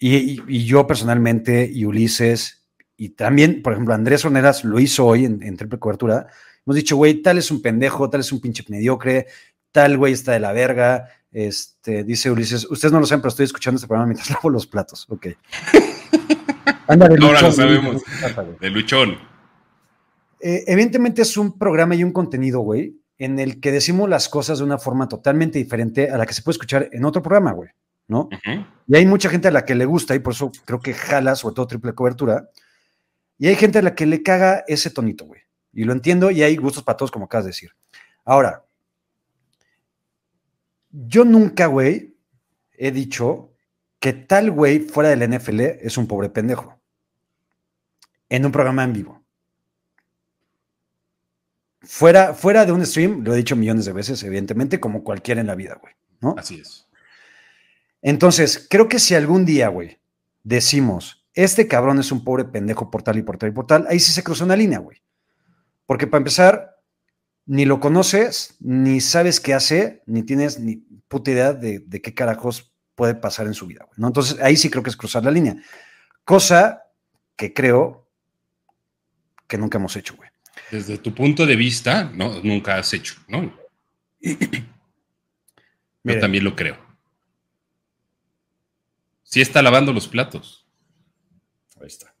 Y, 0.00 0.16
y- 0.16 0.42
y 0.46 0.64
yo 0.64 0.86
personalmente, 0.86 1.68
y 1.72 1.84
Ulises, 1.84 2.64
y 2.96 3.10
también, 3.10 3.62
por 3.62 3.72
ejemplo, 3.72 3.94
Andrés 3.94 4.24
Oneras 4.24 4.64
lo 4.64 4.78
hizo 4.80 5.06
hoy 5.06 5.24
en, 5.24 5.42
en 5.42 5.56
triple 5.56 5.78
cobertura. 5.78 6.26
Hemos 6.66 6.76
dicho, 6.76 6.96
güey, 6.96 7.22
tal 7.22 7.38
es 7.38 7.50
un 7.50 7.62
pendejo, 7.62 8.08
tal 8.10 8.20
es 8.20 8.30
un 8.32 8.40
pinche 8.40 8.64
mediocre, 8.68 9.26
tal 9.72 9.96
güey 9.98 10.12
está 10.12 10.32
de 10.32 10.40
la 10.40 10.52
verga. 10.52 11.08
Este, 11.30 12.04
dice 12.04 12.30
Ulises, 12.30 12.64
ustedes 12.70 12.92
no 12.92 13.00
lo 13.00 13.06
saben, 13.06 13.20
pero 13.22 13.28
estoy 13.30 13.44
escuchando 13.44 13.76
este 13.76 13.86
programa 13.88 14.06
mientras 14.08 14.30
lavo 14.34 14.50
los 14.50 14.66
platos. 14.66 15.06
Ok. 15.08 15.28
Ándale, 16.86 17.16
Ahora 17.24 17.42
lo 17.42 17.52
sabemos. 17.52 18.02
De 18.60 18.70
luchón. 18.70 19.18
Eh, 20.40 20.64
evidentemente 20.68 21.22
es 21.22 21.36
un 21.36 21.58
programa 21.58 21.94
y 21.94 22.02
un 22.04 22.12
contenido, 22.12 22.60
güey, 22.60 22.96
en 23.18 23.38
el 23.38 23.60
que 23.60 23.72
decimos 23.72 24.08
las 24.08 24.28
cosas 24.28 24.58
de 24.58 24.64
una 24.64 24.78
forma 24.78 25.08
totalmente 25.08 25.58
diferente 25.58 26.10
a 26.10 26.16
la 26.16 26.24
que 26.24 26.34
se 26.34 26.42
puede 26.42 26.54
escuchar 26.54 26.88
en 26.92 27.04
otro 27.04 27.20
programa, 27.20 27.52
güey, 27.52 27.70
¿no? 28.06 28.28
Y 28.86 28.96
hay 28.96 29.06
mucha 29.06 29.28
gente 29.28 29.48
a 29.48 29.50
la 29.50 29.64
que 29.64 29.74
le 29.74 29.84
gusta 29.84 30.14
y 30.14 30.20
por 30.20 30.32
eso 30.32 30.52
creo 30.64 30.80
que 30.80 30.94
jala, 30.94 31.34
sobre 31.34 31.56
todo 31.56 31.66
triple 31.66 31.94
cobertura. 31.94 32.48
Y 33.36 33.48
hay 33.48 33.56
gente 33.56 33.78
a 33.78 33.82
la 33.82 33.94
que 33.94 34.06
le 34.06 34.22
caga 34.22 34.64
ese 34.68 34.90
tonito, 34.90 35.26
güey. 35.26 35.40
Y 35.72 35.84
lo 35.84 35.92
entiendo 35.92 36.30
y 36.30 36.42
hay 36.42 36.56
gustos 36.56 36.82
para 36.82 36.96
todos, 36.96 37.10
como 37.10 37.26
acabas 37.26 37.44
de 37.44 37.50
decir. 37.50 37.70
Ahora, 38.24 38.64
yo 40.90 41.24
nunca, 41.24 41.66
güey, 41.66 42.16
he 42.72 42.90
dicho 42.92 43.52
que 43.98 44.12
tal 44.12 44.50
güey 44.50 44.80
fuera 44.80 45.10
del 45.10 45.28
NFL 45.28 45.60
es 45.60 45.98
un 45.98 46.06
pobre 46.06 46.28
pendejo. 46.28 46.78
En 48.28 48.46
un 48.46 48.52
programa 48.52 48.84
en 48.84 48.92
vivo. 48.92 49.17
Fuera, 51.90 52.34
fuera 52.34 52.66
de 52.66 52.72
un 52.72 52.84
stream, 52.84 53.24
lo 53.24 53.32
he 53.32 53.38
dicho 53.38 53.56
millones 53.56 53.86
de 53.86 53.94
veces, 53.94 54.22
evidentemente, 54.22 54.78
como 54.78 55.02
cualquiera 55.02 55.40
en 55.40 55.46
la 55.46 55.54
vida, 55.54 55.78
güey. 55.80 55.94
¿no? 56.20 56.34
Así 56.36 56.60
es. 56.60 56.86
Entonces, 58.02 58.66
creo 58.68 58.90
que 58.90 58.98
si 58.98 59.14
algún 59.14 59.46
día, 59.46 59.68
güey, 59.68 59.98
decimos, 60.44 61.26
este 61.32 61.66
cabrón 61.66 61.98
es 61.98 62.12
un 62.12 62.24
pobre 62.24 62.44
pendejo 62.44 62.90
por 62.90 63.02
tal 63.02 63.16
y 63.16 63.22
por 63.22 63.38
tal 63.38 63.48
y 63.48 63.52
por 63.52 63.66
tal, 63.66 63.86
ahí 63.88 64.00
sí 64.00 64.12
se 64.12 64.22
cruza 64.22 64.44
una 64.44 64.54
línea, 64.54 64.80
güey. 64.80 65.02
Porque 65.86 66.06
para 66.06 66.18
empezar, 66.18 66.76
ni 67.46 67.64
lo 67.64 67.80
conoces, 67.80 68.56
ni 68.60 69.00
sabes 69.00 69.40
qué 69.40 69.54
hace, 69.54 70.02
ni 70.04 70.22
tienes 70.24 70.60
ni 70.60 70.76
puta 71.08 71.30
idea 71.30 71.54
de, 71.54 71.78
de 71.78 72.02
qué 72.02 72.12
carajos 72.12 72.70
puede 72.96 73.14
pasar 73.14 73.46
en 73.46 73.54
su 73.54 73.66
vida, 73.66 73.86
güey. 73.86 73.94
¿no? 73.96 74.08
Entonces, 74.08 74.38
ahí 74.42 74.58
sí 74.58 74.68
creo 74.68 74.82
que 74.82 74.90
es 74.90 74.96
cruzar 74.96 75.24
la 75.24 75.30
línea. 75.30 75.56
Cosa 76.22 76.82
que 77.34 77.54
creo 77.54 78.06
que 79.46 79.56
nunca 79.56 79.78
hemos 79.78 79.96
hecho, 79.96 80.16
güey. 80.16 80.28
Desde 80.70 80.98
tu 80.98 81.14
punto 81.14 81.46
de 81.46 81.56
vista, 81.56 82.10
no, 82.14 82.42
nunca 82.42 82.76
has 82.76 82.92
hecho, 82.92 83.14
¿no? 83.26 83.54
Yo 84.20 86.14
también 86.20 86.44
lo 86.44 86.54
creo. 86.54 86.76
Sí 89.22 89.40
está 89.40 89.62
lavando 89.62 89.92
los 89.92 90.08
platos. 90.08 90.66
Ahí 91.80 91.86
está. 91.86 92.14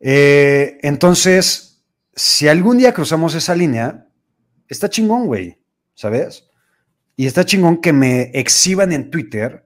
Eh, 0.00 0.78
entonces, 0.82 1.84
si 2.14 2.48
algún 2.48 2.78
día 2.78 2.94
cruzamos 2.94 3.34
esa 3.34 3.54
línea, 3.54 4.08
está 4.68 4.88
chingón, 4.88 5.26
güey, 5.26 5.58
¿sabes? 5.94 6.48
Y 7.16 7.26
está 7.26 7.44
chingón 7.44 7.80
que 7.80 7.92
me 7.92 8.30
exhiban 8.34 8.92
en 8.92 9.10
Twitter 9.10 9.64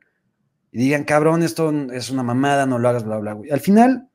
y 0.70 0.78
digan, 0.78 1.04
cabrón, 1.04 1.42
esto 1.42 1.70
es 1.92 2.08
una 2.08 2.22
mamada, 2.22 2.64
no 2.64 2.78
lo 2.78 2.88
hagas, 2.88 3.04
bla, 3.04 3.18
bla, 3.18 3.34
güey. 3.34 3.50
Al 3.50 3.60
final, 3.60 4.08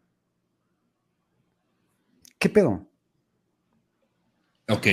¿qué 2.40 2.50
pedo? 2.50 2.88
Ok, 4.70 4.88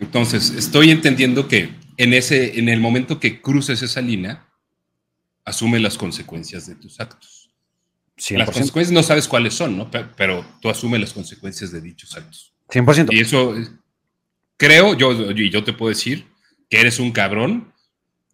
entonces 0.00 0.50
estoy 0.50 0.90
entendiendo 0.90 1.48
que 1.48 1.74
en 1.96 2.12
ese, 2.14 2.58
en 2.58 2.68
el 2.68 2.80
momento 2.80 3.18
que 3.18 3.40
cruces 3.40 3.82
esa 3.82 4.00
línea, 4.00 4.46
asume 5.44 5.80
las 5.80 5.96
consecuencias 5.96 6.66
de 6.66 6.74
tus 6.76 7.00
actos. 7.00 7.50
Las 8.16 8.48
100%. 8.48 8.52
consecuencias 8.52 8.92
no 8.92 9.02
sabes 9.02 9.28
cuáles 9.28 9.54
son, 9.54 9.76
¿no? 9.76 9.90
Pe- 9.90 10.06
Pero 10.16 10.44
tú 10.60 10.68
asumes 10.70 11.00
las 11.00 11.12
consecuencias 11.12 11.70
de 11.72 11.80
dichos 11.80 12.16
actos. 12.16 12.52
100%. 12.70 13.12
Y 13.12 13.20
eso, 13.20 13.56
eh, 13.56 13.66
creo, 14.56 14.94
yo, 14.96 15.30
y 15.32 15.50
yo 15.50 15.64
te 15.64 15.72
puedo 15.72 15.90
decir 15.90 16.26
que 16.70 16.80
eres 16.80 16.98
un 16.98 17.12
cabrón. 17.12 17.72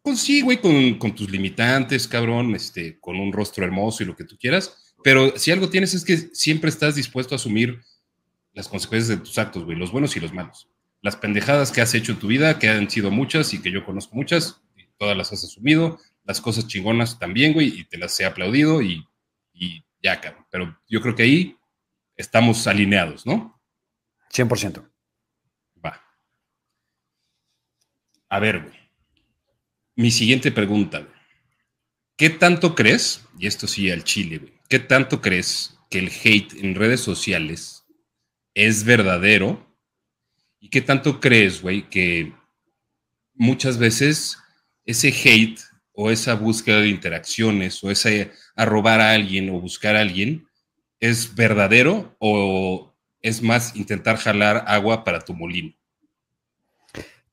Pues 0.03 0.21
sí, 0.21 0.41
güey, 0.41 0.61
con, 0.61 0.95
con 0.99 1.15
tus 1.15 1.31
limitantes, 1.31 2.09
cabrón, 2.09 2.55
este, 2.55 2.99
con 3.01 3.19
un 3.19 3.33
rostro 3.33 3.65
hermoso 3.65 4.03
y 4.03 4.07
lo 4.07 4.17
que 4.17 4.25
tú 4.25 4.37
quieras. 4.39 4.95
Pero 5.05 5.37
si 5.37 5.51
algo 5.51 5.69
tienes 5.69 5.95
es 5.95 6.05
que 6.05 6.17
siempre 6.17 6.71
estás 6.71 6.95
dispuesto 6.97 7.35
a 7.35 7.37
asumir 7.37 7.81
las 8.53 8.69
consecuencias 8.69 9.09
de 9.19 9.25
tus 9.25 9.39
actos, 9.39 9.65
güey, 9.65 9.77
los 9.77 9.93
buenos 9.93 10.17
y 10.17 10.21
los 10.21 10.33
malos. 10.33 10.69
Las 11.01 11.17
pendejadas 11.17 11.73
que 11.73 11.81
has 11.81 11.95
hecho 11.95 12.13
en 12.13 12.19
tu 12.19 12.29
vida, 12.29 12.59
que 12.59 12.69
han 12.69 12.89
sido 12.89 13.11
muchas 13.11 13.55
y 13.55 13.61
que 13.61 13.71
yo 13.71 13.85
conozco 13.85 14.15
muchas, 14.15 14.63
y 14.77 14.87
todas 14.99 15.17
las 15.17 15.33
has 15.33 15.45
asumido. 15.45 15.99
Las 16.25 16.41
cosas 16.41 16.69
chingonas 16.69 17.19
también, 17.19 17.53
güey, 17.53 17.81
y 17.81 17.85
te 17.85 17.99
las 17.99 18.19
he 18.21 18.25
aplaudido 18.25 18.83
y, 18.83 19.05
y 19.53 19.85
ya, 20.03 20.21
cabrón. 20.21 20.47
Pero 20.51 20.79
yo 20.89 21.01
creo 21.01 21.17
que 21.17 21.25
ahí 21.25 21.57
estamos 22.17 22.67
alineados, 22.67 23.27
¿no? 23.27 23.61
100%. 24.33 24.89
Va. 25.85 26.01
A 28.29 28.39
ver, 28.39 28.61
güey. 28.61 28.79
Mi 29.97 30.11
siguiente 30.11 30.53
pregunta, 30.53 31.01
güey. 31.01 31.13
¿Qué 32.17 32.31
tanto 32.31 32.75
crees, 32.75 33.27
y 33.39 33.47
esto 33.47 33.67
sí 33.67 33.91
al 33.91 34.05
chile, 34.05 34.39
güey, 34.39 34.53
qué 34.69 34.79
tanto 34.79 35.21
crees 35.21 35.79
que 35.91 35.99
el 35.99 36.09
hate 36.09 36.55
en 36.55 36.75
redes 36.75 37.01
sociales 37.01 37.82
es 38.55 38.85
verdadero? 38.85 39.67
¿Y 40.61 40.69
qué 40.69 40.81
tanto 40.81 41.21
crees, 41.21 41.63
güey, 41.63 41.89
que 41.89 42.33
muchas 43.35 43.79
veces 43.79 44.39
ese 44.85 45.09
hate 45.09 45.61
o 45.93 46.11
esa 46.11 46.35
búsqueda 46.35 46.81
de 46.81 46.89
interacciones 46.89 47.83
o 47.83 47.91
ese 47.91 48.33
arrobar 48.55 49.01
a 49.01 49.13
alguien 49.13 49.51
o 49.51 49.61
buscar 49.61 49.97
a 49.97 50.01
alguien 50.01 50.47
es 51.01 51.35
verdadero 51.35 52.17
o 52.19 52.95
es 53.21 53.43
más 53.43 53.77
intentar 53.77 54.17
jalar 54.17 54.65
agua 54.67 55.05
para 55.05 55.21
tu 55.21 55.35
molino? 55.35 55.75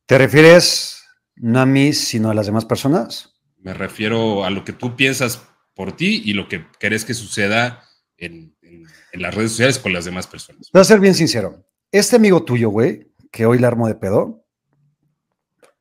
¿Te 0.05 0.17
refieres 0.17 1.03
no 1.35 1.59
a 1.59 1.65
mí, 1.65 1.93
sino 1.93 2.31
a 2.31 2.33
las 2.33 2.47
demás 2.47 2.65
personas? 2.65 3.35
Me 3.57 3.73
refiero 3.73 4.43
a 4.43 4.49
lo 4.49 4.63
que 4.63 4.73
tú 4.73 4.95
piensas 4.95 5.41
por 5.73 5.95
ti 5.95 6.21
y 6.25 6.33
lo 6.33 6.47
que 6.47 6.65
querés 6.79 7.05
que 7.05 7.13
suceda 7.13 7.83
en, 8.17 8.55
en- 8.69 8.85
en 9.11 9.21
las 9.21 9.33
redes 9.35 9.51
sociales 9.51 9.79
con 9.79 9.93
las 9.93 10.05
demás 10.05 10.27
personas. 10.27 10.69
Voy 10.71 10.81
a 10.81 10.85
ser 10.85 10.99
bien 10.99 11.15
sincero. 11.15 11.65
Este 11.91 12.15
amigo 12.15 12.43
tuyo, 12.43 12.69
güey, 12.69 13.11
que 13.31 13.45
hoy 13.45 13.59
le 13.59 13.67
armo 13.67 13.87
de 13.87 13.95
pedo, 13.95 14.45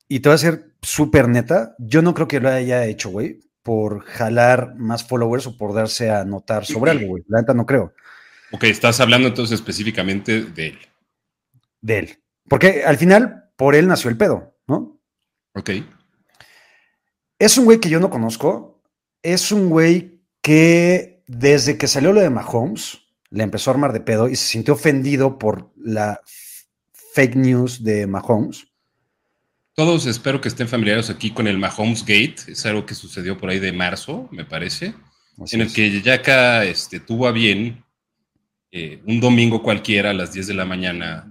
y 0.08 0.20
te 0.20 0.28
voy 0.28 0.34
a 0.36 0.38
ser 0.38 0.74
súper 0.82 1.28
neta, 1.28 1.74
yo 1.78 2.02
no 2.02 2.14
creo 2.14 2.28
que 2.28 2.40
lo 2.40 2.48
haya 2.48 2.84
hecho, 2.86 3.10
güey, 3.10 3.40
por 3.62 4.00
jalar 4.04 4.74
más 4.76 5.04
followers 5.06 5.46
o 5.46 5.56
por 5.58 5.74
darse 5.74 6.10
a 6.10 6.24
notar 6.24 6.64
sobre 6.64 6.90
algo, 6.92 7.06
güey. 7.08 7.24
La 7.28 7.40
neta 7.40 7.52
no 7.54 7.66
creo 7.66 7.92
Ok, 8.52 8.64
estás 8.64 8.98
hablando 9.00 9.28
entonces 9.28 9.60
específicamente 9.60 10.42
de 10.42 10.68
él. 10.68 10.78
de 11.82 11.98
él. 11.98 12.18
Porque 12.48 12.82
al 12.84 12.96
final, 12.96 13.50
por 13.56 13.74
él 13.74 13.86
nació 13.86 14.08
el 14.08 14.16
pedo, 14.16 14.56
¿no? 14.66 14.98
Ok. 15.54 15.70
Es 17.38 17.58
un 17.58 17.66
güey 17.66 17.78
que 17.78 17.90
yo 17.90 18.00
no 18.00 18.08
conozco. 18.08 18.82
Es 19.22 19.52
un 19.52 19.68
güey 19.68 20.22
que 20.40 21.17
desde 21.28 21.76
que 21.76 21.86
salió 21.86 22.12
lo 22.12 22.20
de 22.20 22.30
Mahomes, 22.30 22.98
le 23.30 23.44
empezó 23.44 23.70
a 23.70 23.74
armar 23.74 23.92
de 23.92 24.00
pedo 24.00 24.28
y 24.28 24.34
se 24.34 24.46
sintió 24.46 24.74
ofendido 24.74 25.38
por 25.38 25.70
la 25.76 26.20
fake 27.14 27.36
news 27.36 27.84
de 27.84 28.06
Mahomes. 28.06 28.66
todos 29.74 30.06
espero 30.06 30.40
que 30.40 30.48
estén 30.48 30.66
familiarizados 30.66 31.14
aquí 31.14 31.30
con 31.30 31.46
el 31.46 31.58
Mahomes 31.58 32.00
Gate. 32.00 32.36
Es 32.48 32.66
algo 32.66 32.84
que 32.84 32.94
sucedió 32.94 33.36
por 33.38 33.50
ahí 33.50 33.60
de 33.60 33.72
marzo, 33.72 34.28
me 34.32 34.44
parece, 34.44 34.94
en 35.52 35.60
el 35.60 35.72
que 35.72 36.00
Yaka 36.00 36.64
este, 36.64 36.98
tuvo 36.98 37.28
a 37.28 37.32
bien 37.32 37.84
eh, 38.72 39.00
un 39.06 39.20
domingo 39.20 39.62
cualquiera 39.62 40.10
a 40.10 40.14
las 40.14 40.32
10 40.32 40.48
de 40.48 40.54
la 40.54 40.64
mañana 40.64 41.30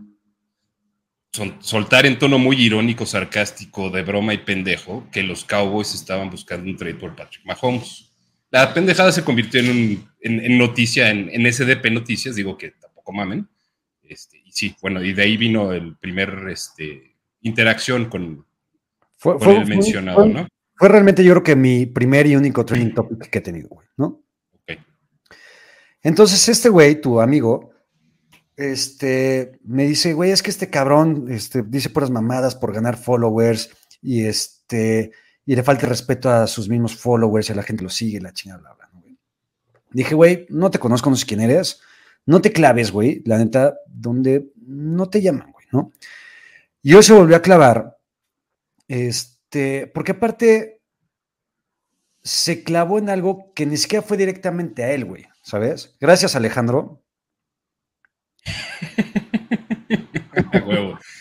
soltar 1.60 2.06
en 2.06 2.18
tono 2.18 2.40
muy 2.40 2.62
irónico, 2.62 3.06
sarcástico, 3.06 3.90
de 3.90 4.02
broma 4.02 4.34
y 4.34 4.40
pendejo, 4.40 5.08
que 5.12 5.24
los 5.24 5.44
Cowboys 5.44 5.94
estaban 5.94 6.30
buscando 6.30 6.70
un 6.70 6.78
trade 6.78 6.96
por 6.96 7.16
Patrick 7.16 7.46
Mahomes. 7.46 8.07
La 8.50 8.74
pendejada 8.74 9.12
se 9.12 9.24
convirtió 9.24 9.60
en, 9.60 9.70
un, 9.70 10.10
en, 10.22 10.58
noticia, 10.58 11.10
en, 11.10 11.30
en, 11.30 11.52
SDP 11.52 11.92
Noticias, 11.92 12.36
digo 12.36 12.58
que 12.58 12.72
tampoco 12.72 13.12
mamen. 13.12 13.48
Este, 14.04 14.42
y 14.46 14.52
sí, 14.52 14.76
bueno, 14.82 15.04
y 15.04 15.14
de 15.14 15.24
ahí 15.24 15.36
vino 15.36 15.74
el 15.74 15.98
primer 15.98 16.48
este, 16.50 17.16
interacción 17.42 18.06
con, 18.06 18.46
fue, 19.18 19.36
el 19.56 19.66
mencionado, 19.68 20.26
¿no? 20.26 20.48
Fue 20.76 20.90
realmente 20.90 21.24
yo 21.24 21.34
creo 21.34 21.44
que 21.44 21.56
mi 21.56 21.88
primer 21.88 22.28
y 22.28 22.36
único 22.36 22.64
training 22.64 22.94
topic 22.94 23.30
que 23.30 23.40
he 23.40 23.42
tenido, 23.42 23.68
güey, 23.70 23.88
¿no? 23.98 24.24
Ok. 24.54 24.78
Entonces, 26.04 26.48
este 26.48 26.70
güey, 26.70 27.02
tu 27.02 27.20
amigo, 27.20 27.72
este, 28.56 29.60
me 29.64 29.86
dice, 29.86 30.14
güey, 30.14 30.32
es 30.32 30.44
que 30.44 30.52
este 30.52 30.70
cabrón 30.70 31.28
este, 31.30 31.64
dice 31.64 31.90
puras 31.90 32.12
mamadas 32.12 32.56
por 32.56 32.74
ganar 32.74 32.98
followers 32.98 33.72
y 34.02 34.26
este, 34.26 35.12
y 35.48 35.56
le 35.56 35.64
falta 35.64 35.88
respeto 35.88 36.30
a 36.30 36.46
sus 36.46 36.68
mismos 36.68 36.96
followers 36.96 37.50
y 37.50 37.54
a 37.54 37.56
la 37.56 37.64
gente 37.64 37.82
lo 37.82 37.90
sigue, 37.90 38.20
la 38.20 38.34
chingada, 38.34 38.60
bla, 38.60 38.76
bla. 38.76 38.88
Dije, 39.90 40.14
güey, 40.14 40.46
no 40.50 40.70
te 40.70 40.78
conozco, 40.78 41.10
no 41.10 41.16
sé 41.16 41.26
quién 41.26 41.40
eres, 41.40 41.82
no 42.26 42.42
te 42.42 42.52
claves, 42.52 42.92
güey, 42.92 43.24
la 43.26 43.38
neta, 43.38 43.78
donde 43.88 44.52
no 44.58 45.10
te 45.10 45.22
llaman, 45.22 45.54
güey, 45.54 45.66
¿no? 45.72 45.94
Y 46.84 46.94
hoy 46.94 47.02
se 47.02 47.14
volvió 47.14 47.38
a 47.38 47.42
clavar, 47.42 47.98
este, 48.90 49.88
porque 49.88 50.12
aparte 50.12 50.82
se 52.22 52.64
clavó 52.64 53.00
en 53.00 53.10
algo 53.10 53.54
que 53.54 53.66
ni 53.66 53.78
siquiera 53.78 54.06
fue 54.06 54.18
directamente 54.18 54.84
a 54.84 54.92
él, 54.92 55.06
güey, 55.06 55.26
¿sabes? 55.42 55.96
Gracias, 56.02 56.36
Alejandro, 56.36 57.02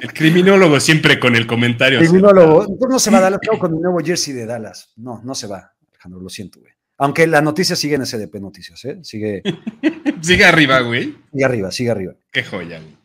el 0.00 0.12
criminólogo 0.12 0.78
siempre 0.80 1.18
con 1.18 1.36
el 1.36 1.46
comentario. 1.46 1.98
criminólogo. 1.98 2.66
no 2.88 2.98
se 2.98 3.10
va 3.10 3.18
a 3.18 3.20
dar 3.22 3.40
con 3.58 3.72
mi 3.72 3.80
nuevo 3.80 3.98
jersey 4.00 4.34
de 4.34 4.46
Dallas. 4.46 4.92
No, 4.96 5.20
no 5.24 5.34
se 5.34 5.46
va, 5.46 5.72
Alejandro, 5.90 6.20
lo 6.20 6.28
siento, 6.28 6.60
güey. 6.60 6.72
Aunque 6.98 7.26
la 7.26 7.40
noticia 7.40 7.74
sigue 7.74 7.96
en 7.96 8.06
SDP 8.06 8.36
Noticias, 8.40 8.84
¿eh? 8.84 8.98
Sigue. 9.02 9.42
sigue 10.20 10.44
arriba, 10.44 10.80
güey. 10.80 11.16
Sigue 11.32 11.44
arriba, 11.44 11.70
sigue 11.72 11.90
arriba. 11.90 12.14
Qué 12.30 12.44
joya, 12.44 12.78
güey. 12.78 12.96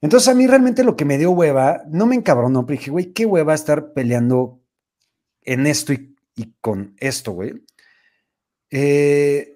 Entonces, 0.00 0.28
a 0.28 0.34
mí 0.34 0.46
realmente 0.46 0.84
lo 0.84 0.96
que 0.96 1.04
me 1.04 1.18
dio 1.18 1.30
hueva, 1.30 1.82
no 1.88 2.06
me 2.06 2.14
encabronó, 2.14 2.66
pero 2.66 2.78
dije, 2.78 2.90
güey, 2.90 3.12
qué 3.12 3.24
hueva 3.24 3.54
estar 3.54 3.94
peleando 3.94 4.60
en 5.42 5.66
esto 5.66 5.92
y, 5.94 6.14
y 6.36 6.52
con 6.60 6.94
esto, 6.98 7.32
güey. 7.32 7.54
Eh, 8.70 9.54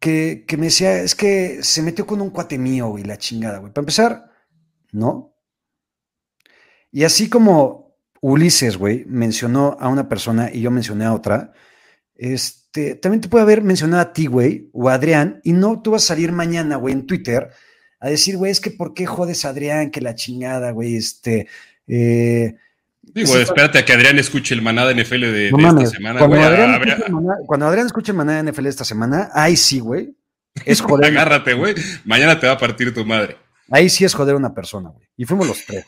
que, 0.00 0.44
me 0.56 0.66
decía, 0.66 1.00
es 1.02 1.14
que 1.14 1.62
se 1.62 1.82
metió 1.82 2.06
con 2.06 2.20
un 2.20 2.30
cuate 2.30 2.58
mío, 2.58 2.96
y 2.98 3.04
la 3.04 3.18
chingada, 3.18 3.58
güey. 3.58 3.72
Para 3.72 3.82
empezar, 3.82 4.27
no. 4.92 5.34
Y 6.90 7.04
así 7.04 7.28
como 7.28 7.96
Ulises, 8.20 8.76
güey, 8.76 9.04
mencionó 9.06 9.76
a 9.80 9.88
una 9.88 10.08
persona 10.08 10.50
y 10.52 10.60
yo 10.60 10.70
mencioné 10.70 11.04
a 11.04 11.14
otra, 11.14 11.52
este, 12.14 12.96
también 12.96 13.20
te 13.20 13.28
puede 13.28 13.42
haber 13.42 13.62
mencionado 13.62 14.02
a 14.02 14.12
ti, 14.12 14.26
güey, 14.26 14.70
o 14.72 14.88
a 14.88 14.94
Adrián, 14.94 15.40
y 15.44 15.52
no 15.52 15.80
tú 15.82 15.92
vas 15.92 16.04
a 16.04 16.08
salir 16.08 16.32
mañana, 16.32 16.76
güey, 16.76 16.94
en 16.94 17.06
Twitter 17.06 17.50
a 18.00 18.08
decir, 18.08 18.36
güey, 18.36 18.52
es 18.52 18.60
que 18.60 18.70
¿por 18.70 18.94
qué 18.94 19.06
jodes 19.06 19.44
a 19.44 19.50
Adrián? 19.50 19.90
Que 19.90 20.00
la 20.00 20.14
chingada, 20.14 20.70
güey, 20.70 20.96
este, 20.96 21.48
eh, 21.86 22.56
Digo, 23.14 23.36
espérate 23.38 23.78
a 23.78 23.84
que 23.84 23.92
Adrián 23.92 24.18
escuche 24.18 24.54
el 24.54 24.62
manada 24.62 24.92
NFL 24.92 25.20
de, 25.20 25.48
esta 25.48 25.86
semana. 25.86 26.18
Cuando, 27.46 27.66
Adrián 27.66 27.86
escuche 27.86 28.12
el 28.12 28.18
manada 28.18 28.42
NFL 28.42 28.66
esta 28.66 28.84
semana, 28.84 29.30
ahí 29.32 29.56
sí, 29.56 29.80
güey. 29.80 30.14
Es 30.64 30.80
joder. 30.82 31.06
Agárrate, 31.06 31.54
güey. 31.54 31.74
Mañana 32.04 32.38
te 32.38 32.46
va 32.46 32.54
a 32.54 32.58
partir 32.58 32.92
tu 32.92 33.04
madre. 33.04 33.36
Ahí 33.70 33.88
sí 33.88 34.04
es 34.04 34.14
joder 34.14 34.34
a 34.34 34.38
una 34.38 34.54
persona, 34.54 34.90
güey. 34.90 35.06
Y 35.16 35.24
fuimos 35.24 35.46
los 35.46 35.64
tres. 35.64 35.86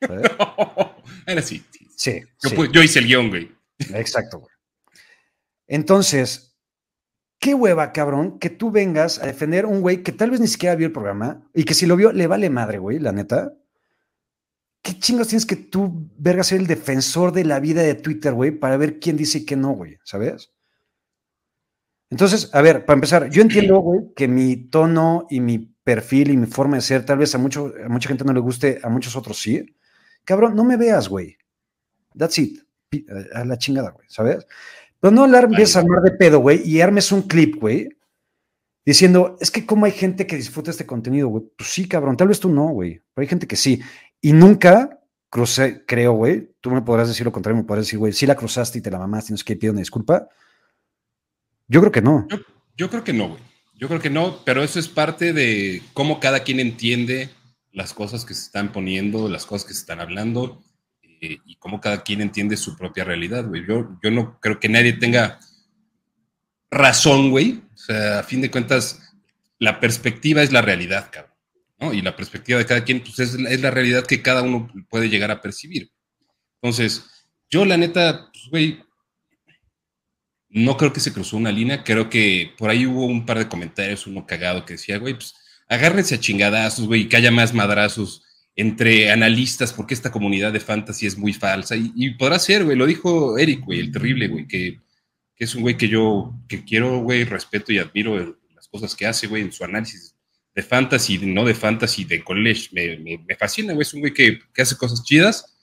Era 1.26 1.40
así. 1.40 1.64
Sí. 1.96 2.22
Yo, 2.72 2.82
hice 2.82 3.00
el 3.00 3.06
guion, 3.06 3.28
güey. 3.28 3.52
Exacto, 3.94 4.38
güey. 4.38 4.52
Entonces, 5.66 6.56
qué 7.38 7.54
hueva, 7.54 7.92
cabrón, 7.92 8.38
que 8.38 8.50
tú 8.50 8.70
vengas 8.70 9.18
a 9.18 9.26
defender 9.26 9.66
un 9.66 9.80
güey 9.80 10.02
que 10.02 10.12
tal 10.12 10.30
vez 10.30 10.40
ni 10.40 10.48
siquiera 10.48 10.74
vio 10.74 10.86
el 10.86 10.92
programa 10.92 11.48
y 11.54 11.64
que 11.64 11.74
si 11.74 11.86
lo 11.86 11.96
vio 11.96 12.12
le 12.12 12.26
vale 12.26 12.50
madre, 12.50 12.78
güey, 12.78 12.98
la 12.98 13.12
neta. 13.12 13.52
¿qué 14.82 14.98
chingos 14.98 15.28
tienes 15.28 15.46
que 15.46 15.56
tú, 15.56 16.10
verga, 16.16 16.42
ser 16.42 16.60
el 16.60 16.66
defensor 16.66 17.32
de 17.32 17.44
la 17.44 17.60
vida 17.60 17.82
de 17.82 17.94
Twitter, 17.94 18.32
güey, 18.32 18.50
para 18.50 18.76
ver 18.76 18.98
quién 18.98 19.16
dice 19.16 19.38
y 19.38 19.44
quién 19.44 19.60
no, 19.60 19.72
güey? 19.72 19.98
¿Sabes? 20.04 20.52
Entonces, 22.10 22.50
a 22.54 22.62
ver, 22.62 22.84
para 22.84 22.96
empezar, 22.96 23.30
yo 23.30 23.42
entiendo, 23.42 23.78
güey, 23.78 24.12
que 24.16 24.26
mi 24.26 24.56
tono 24.56 25.26
y 25.30 25.40
mi 25.40 25.76
perfil 25.90 26.30
y 26.30 26.36
mi 26.36 26.46
forma 26.46 26.76
de 26.76 26.82
ser, 26.82 27.04
tal 27.04 27.18
vez 27.18 27.34
a, 27.34 27.38
mucho, 27.38 27.74
a 27.84 27.88
mucha 27.88 28.08
gente 28.08 28.22
no 28.22 28.32
le 28.32 28.38
guste, 28.38 28.78
a 28.80 28.88
muchos 28.88 29.16
otros 29.16 29.40
sí. 29.40 29.74
Cabrón, 30.24 30.54
no 30.54 30.62
me 30.62 30.76
veas, 30.76 31.08
güey. 31.08 31.36
That's 32.16 32.38
it. 32.38 32.60
A 33.34 33.44
la 33.44 33.58
chingada, 33.58 33.90
güey, 33.90 34.06
¿sabes? 34.08 34.46
Pero 35.00 35.10
no 35.10 35.24
hablar, 35.24 35.44
empieces 35.44 35.74
a 35.74 35.80
armar 35.80 36.00
de 36.02 36.12
pedo, 36.12 36.38
güey, 36.38 36.62
y 36.64 36.80
armes 36.80 37.10
un 37.10 37.22
clip, 37.22 37.56
güey, 37.56 37.88
diciendo, 38.86 39.36
es 39.40 39.50
que 39.50 39.66
cómo 39.66 39.84
hay 39.84 39.90
gente 39.90 40.28
que 40.28 40.36
disfruta 40.36 40.70
este 40.70 40.86
contenido, 40.86 41.26
güey. 41.26 41.44
Pues 41.56 41.70
sí, 41.70 41.88
cabrón, 41.88 42.16
tal 42.16 42.28
vez 42.28 42.38
tú 42.38 42.50
no, 42.50 42.68
güey, 42.68 43.02
pero 43.12 43.22
hay 43.22 43.28
gente 43.28 43.48
que 43.48 43.56
sí. 43.56 43.82
Y 44.20 44.32
nunca 44.32 45.00
crucé, 45.28 45.84
creo, 45.86 46.12
güey. 46.12 46.52
Tú 46.60 46.70
me 46.70 46.82
podrás 46.82 47.08
decir 47.08 47.26
lo 47.26 47.32
contrario, 47.32 47.60
me 47.60 47.66
podrás 47.66 47.86
decir, 47.86 47.98
güey, 47.98 48.12
si 48.12 48.26
la 48.26 48.36
cruzaste 48.36 48.78
y 48.78 48.82
te 48.82 48.92
la 48.92 48.98
mamaste, 49.00 49.28
tienes 49.28 49.42
que 49.42 49.56
pedir 49.56 49.70
una 49.72 49.80
disculpa. 49.80 50.28
Yo 51.66 51.80
creo 51.80 51.90
que 51.90 52.02
no. 52.02 52.28
Yo, 52.76 52.88
creo 52.88 53.02
que 53.02 53.12
no, 53.12 53.30
güey. 53.30 53.49
Yo 53.80 53.88
creo 53.88 54.00
que 54.00 54.10
no, 54.10 54.44
pero 54.44 54.62
eso 54.62 54.78
es 54.78 54.88
parte 54.88 55.32
de 55.32 55.82
cómo 55.94 56.20
cada 56.20 56.40
quien 56.40 56.60
entiende 56.60 57.30
las 57.72 57.94
cosas 57.94 58.26
que 58.26 58.34
se 58.34 58.42
están 58.42 58.72
poniendo, 58.72 59.26
las 59.26 59.46
cosas 59.46 59.66
que 59.66 59.72
se 59.72 59.80
están 59.80 60.00
hablando 60.00 60.62
eh, 61.02 61.38
y 61.46 61.56
cómo 61.56 61.80
cada 61.80 62.02
quien 62.02 62.20
entiende 62.20 62.58
su 62.58 62.76
propia 62.76 63.04
realidad, 63.04 63.46
güey. 63.46 63.66
Yo, 63.66 63.98
yo 64.02 64.10
no 64.10 64.38
creo 64.38 64.60
que 64.60 64.68
nadie 64.68 64.92
tenga 64.92 65.40
razón, 66.70 67.30
güey. 67.30 67.62
O 67.74 67.78
sea, 67.78 68.18
a 68.18 68.22
fin 68.22 68.42
de 68.42 68.50
cuentas, 68.50 69.14
la 69.58 69.80
perspectiva 69.80 70.42
es 70.42 70.52
la 70.52 70.60
realidad, 70.60 71.10
cabrón. 71.10 71.96
Y 71.96 72.02
la 72.02 72.14
perspectiva 72.14 72.58
de 72.58 72.66
cada 72.66 72.84
quien, 72.84 73.00
pues 73.00 73.18
es, 73.18 73.40
la 73.40 73.70
realidad 73.70 74.04
que 74.04 74.20
cada 74.20 74.42
uno 74.42 74.70
puede 74.90 75.08
llegar 75.08 75.30
a 75.30 75.40
percibir. 75.40 75.90
Entonces, 76.60 77.06
yo 77.48 77.64
la 77.64 77.78
neta, 77.78 78.28
pues, 78.30 78.44
güey, 78.50 78.84
no 80.50 80.76
creo 80.76 80.92
que 80.92 81.00
se 81.00 81.12
cruzó 81.12 81.36
una 81.36 81.52
línea, 81.52 81.84
creo 81.84 82.10
que 82.10 82.52
por 82.58 82.70
ahí 82.70 82.86
hubo 82.86 83.06
un 83.06 83.24
par 83.24 83.38
de 83.38 83.48
comentarios, 83.48 84.06
uno 84.06 84.26
cagado 84.26 84.64
que 84.64 84.74
decía, 84.74 84.98
güey, 84.98 85.14
pues 85.14 85.34
agárrense 85.68 86.16
a 86.16 86.20
chingadazos, 86.20 86.86
güey, 86.86 87.08
que 87.08 87.16
haya 87.16 87.30
más 87.30 87.54
madrazos 87.54 88.24
entre 88.56 89.10
analistas, 89.12 89.72
porque 89.72 89.94
esta 89.94 90.10
comunidad 90.10 90.52
de 90.52 90.60
fantasy 90.60 91.06
es 91.06 91.16
muy 91.16 91.32
falsa. 91.32 91.76
Y, 91.76 92.10
podrá 92.14 92.38
ser, 92.38 92.64
güey, 92.64 92.76
lo 92.76 92.86
dijo 92.86 93.38
Eric, 93.38 93.64
güey, 93.64 93.78
el 93.78 93.92
terrible, 93.92 94.28
güey, 94.28 94.46
que, 94.46 94.78
es 95.36 95.54
un 95.54 95.62
güey 95.62 95.76
que 95.76 95.88
yo 95.88 96.34
que 96.48 96.64
quiero, 96.64 96.98
güey, 97.00 97.24
respeto 97.24 97.72
y 97.72 97.78
admiro 97.78 98.36
las 98.54 98.68
cosas 98.68 98.94
que 98.94 99.06
hace, 99.06 99.26
güey, 99.26 99.42
en 99.42 99.52
su 99.52 99.64
análisis 99.64 100.14
de 100.54 100.62
fantasy, 100.62 101.18
no 101.18 101.44
de 101.44 101.54
fantasy, 101.54 102.04
de 102.04 102.22
college, 102.22 102.68
me, 102.72 102.98
me, 102.98 103.36
fascina, 103.36 103.72
güey, 103.72 103.82
es 103.82 103.94
un 103.94 104.00
güey 104.00 104.12
que, 104.12 104.40
que, 104.52 104.62
hace 104.62 104.76
cosas 104.76 105.02
chidas, 105.04 105.56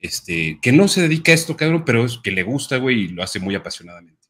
este, 0.00 0.58
que 0.60 0.72
no 0.72 0.88
se 0.88 1.02
dedica 1.02 1.32
a 1.32 1.36
esto, 1.36 1.56
cabrón, 1.56 1.84
pero 1.86 2.04
es 2.04 2.18
que 2.22 2.32
le 2.32 2.42
gusta, 2.42 2.76
güey, 2.76 3.04
y 3.04 3.08
lo 3.08 3.22
hace 3.22 3.38
muy 3.38 3.54
apasionadamente. 3.54 4.21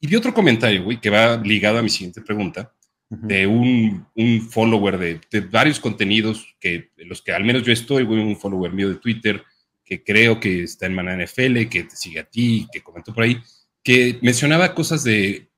Y 0.00 0.06
vi 0.06 0.16
otro 0.16 0.34
comentario, 0.34 0.84
güey, 0.84 1.00
que 1.00 1.10
va 1.10 1.36
ligado 1.36 1.78
a 1.78 1.82
mi 1.82 1.88
siguiente 1.88 2.20
pregunta, 2.20 2.72
de 3.08 3.46
un, 3.46 4.06
un 4.14 4.40
follower 4.50 4.98
de, 4.98 5.20
de, 5.30 5.40
varios 5.40 5.78
contenidos, 5.78 6.56
que 6.58 6.90
los 6.96 7.22
que 7.22 7.32
al 7.32 7.44
menos 7.44 7.62
yo 7.62 7.72
estoy, 7.72 8.02
güey, 8.02 8.20
un 8.20 8.36
follower 8.36 8.72
mío 8.72 8.88
de 8.88 8.96
Twitter, 8.96 9.44
que 9.84 10.02
creo 10.02 10.40
que 10.40 10.64
está 10.64 10.86
en 10.86 10.94
Mana 10.94 11.16
NFL, 11.16 11.68
que 11.68 11.84
te 11.84 11.96
sigue 11.96 12.20
a 12.20 12.24
ti, 12.24 12.66
que 12.72 12.82
comentó 12.82 13.14
por 13.14 13.22
ahí, 13.22 13.40
que 13.84 14.18
mencionaba 14.20 14.74
cosas 14.74 15.04
de, 15.04 15.48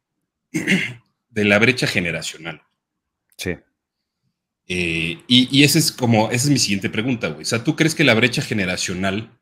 de 1.31 1.45
la 1.45 1.59
brecha 1.59 1.87
generacional. 1.87 2.63
Sí. 3.39 3.57
Eh, 4.67 5.23
y, 5.27 5.63
ese 5.63 5.79
es 5.79 5.91
como, 5.91 6.27
esa 6.31 6.45
es 6.45 6.51
mi 6.51 6.59
siguiente 6.59 6.91
pregunta, 6.91 7.29
güey. 7.29 7.43
O 7.43 7.47
sea, 7.47 7.65
¿tú 7.65 7.75
crees 7.75 7.95
que 7.95 8.05
la 8.05 8.13
brecha 8.13 8.43
generacional 8.43 9.41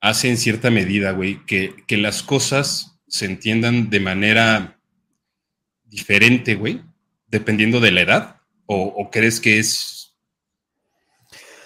hace 0.00 0.28
en 0.28 0.36
cierta 0.36 0.70
medida, 0.70 1.12
güey, 1.12 1.44
que, 1.46 1.84
las 1.90 2.24
cosas 2.24 2.97
se 3.08 3.24
entiendan 3.24 3.90
de 3.90 4.00
manera 4.00 4.80
diferente, 5.84 6.54
güey, 6.54 6.82
dependiendo 7.26 7.80
de 7.80 7.92
la 7.92 8.00
edad? 8.02 8.40
¿O, 8.66 9.08
crees 9.10 9.40
que 9.40 9.58
es 9.58 10.14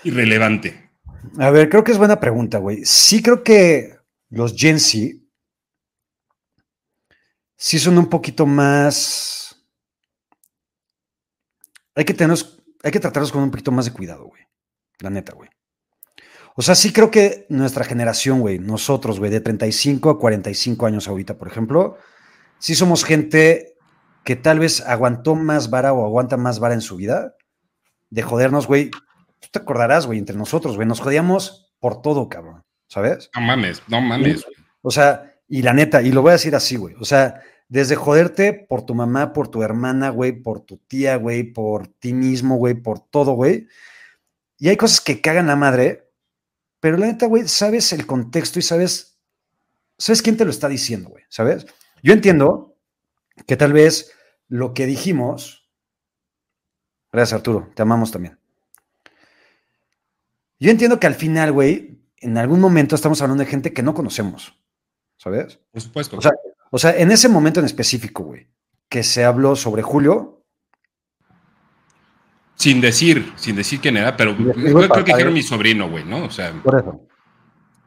irrelevante? 0.04 0.90
A 1.38 1.50
ver, 1.50 1.68
creo 1.68 1.82
que 1.82 1.92
es 1.92 1.98
buena 1.98 2.20
pregunta, 2.20 2.58
güey. 2.58 2.84
Sí 2.84 3.22
creo 3.22 3.42
que 3.42 3.96
los 4.28 4.54
Gen 4.56 4.78
Z 4.78 5.18
sí 7.56 7.78
son 7.78 7.98
un 7.98 8.08
poquito 8.08 8.46
más... 8.46 9.64
Hay 11.94 12.04
que 12.04 12.14
tener 12.14 12.38
hay 12.82 12.90
que 12.90 13.00
tratarlos 13.00 13.30
con 13.32 13.42
un 13.42 13.50
poquito 13.50 13.70
más 13.70 13.84
de 13.84 13.92
cuidado, 13.92 14.26
güey. 14.26 14.42
La 14.98 15.10
neta, 15.10 15.32
güey. 15.34 15.48
O 16.54 16.62
sea, 16.62 16.74
sí 16.74 16.92
creo 16.92 17.10
que 17.10 17.46
nuestra 17.48 17.84
generación, 17.84 18.40
güey, 18.40 18.58
nosotros, 18.58 19.18
güey, 19.18 19.30
de 19.30 19.40
35 19.40 20.10
a 20.10 20.18
45 20.18 20.86
años 20.86 21.08
ahorita, 21.08 21.38
por 21.38 21.48
ejemplo, 21.48 21.96
sí 22.58 22.74
somos 22.74 23.04
gente 23.04 23.76
que 24.24 24.36
tal 24.36 24.58
vez 24.58 24.80
aguantó 24.82 25.34
más 25.34 25.70
vara 25.70 25.92
o 25.92 26.04
aguanta 26.04 26.36
más 26.36 26.58
vara 26.58 26.74
en 26.74 26.80
su 26.80 26.96
vida 26.96 27.34
de 28.10 28.22
jodernos, 28.22 28.66
güey. 28.66 28.90
Tú 28.90 29.48
te 29.50 29.58
acordarás, 29.58 30.06
güey, 30.06 30.18
entre 30.18 30.36
nosotros, 30.36 30.76
güey, 30.76 30.86
nos 30.86 31.00
jodíamos 31.00 31.72
por 31.80 32.02
todo, 32.02 32.28
cabrón, 32.28 32.62
¿sabes? 32.86 33.30
No 33.34 33.40
mames, 33.40 33.82
no 33.88 34.00
mames. 34.00 34.44
O 34.82 34.90
sea, 34.90 35.34
y 35.48 35.62
la 35.62 35.72
neta, 35.72 36.02
y 36.02 36.12
lo 36.12 36.22
voy 36.22 36.30
a 36.30 36.34
decir 36.34 36.54
así, 36.54 36.76
güey, 36.76 36.94
o 37.00 37.04
sea, 37.04 37.40
desde 37.68 37.96
joderte 37.96 38.52
por 38.52 38.84
tu 38.84 38.94
mamá, 38.94 39.32
por 39.32 39.48
tu 39.48 39.62
hermana, 39.62 40.10
güey, 40.10 40.32
por 40.32 40.60
tu 40.60 40.76
tía, 40.76 41.16
güey, 41.16 41.42
por 41.42 41.88
ti 41.88 42.12
mismo, 42.12 42.56
güey, 42.56 42.74
por 42.74 43.00
todo, 43.00 43.32
güey. 43.32 43.66
Y 44.58 44.68
hay 44.68 44.76
cosas 44.76 45.00
que 45.00 45.22
cagan 45.22 45.46
la 45.46 45.56
madre, 45.56 46.11
pero 46.82 46.96
la 46.96 47.06
neta, 47.06 47.26
güey, 47.26 47.46
sabes 47.46 47.92
el 47.92 48.06
contexto 48.06 48.58
y 48.58 48.62
sabes, 48.62 49.16
sabes 49.96 50.20
quién 50.20 50.36
te 50.36 50.44
lo 50.44 50.50
está 50.50 50.68
diciendo, 50.68 51.10
güey, 51.10 51.22
¿sabes? 51.28 51.64
Yo 52.02 52.12
entiendo 52.12 52.76
que 53.46 53.56
tal 53.56 53.72
vez 53.72 54.10
lo 54.48 54.74
que 54.74 54.86
dijimos, 54.86 55.70
gracias 57.12 57.34
Arturo, 57.34 57.70
te 57.76 57.82
amamos 57.82 58.10
también. 58.10 58.36
Yo 60.58 60.72
entiendo 60.72 60.98
que 60.98 61.06
al 61.06 61.14
final, 61.14 61.52
güey, 61.52 62.02
en 62.16 62.36
algún 62.36 62.58
momento 62.58 62.96
estamos 62.96 63.22
hablando 63.22 63.44
de 63.44 63.50
gente 63.50 63.72
que 63.72 63.84
no 63.84 63.94
conocemos, 63.94 64.60
¿sabes? 65.18 65.60
Por 65.70 65.82
supuesto. 65.82 66.18
O 66.18 66.20
sea, 66.20 66.32
o 66.72 66.78
sea, 66.80 66.96
en 66.98 67.12
ese 67.12 67.28
momento 67.28 67.60
en 67.60 67.66
específico, 67.66 68.24
güey, 68.24 68.48
que 68.88 69.04
se 69.04 69.22
habló 69.24 69.54
sobre 69.54 69.82
Julio. 69.82 70.41
Sin 72.62 72.80
decir, 72.80 73.32
sin 73.34 73.56
decir 73.56 73.80
quién 73.80 73.96
era, 73.96 74.16
pero 74.16 74.36
yo 74.38 74.52
creo 74.88 75.04
que 75.04 75.10
era 75.10 75.32
mi 75.32 75.42
sobrino, 75.42 75.90
güey, 75.90 76.04
¿no? 76.04 76.26
O 76.26 76.30
sea. 76.30 76.52
Por 76.62 76.78
eso. 76.78 76.90
O 76.90 77.08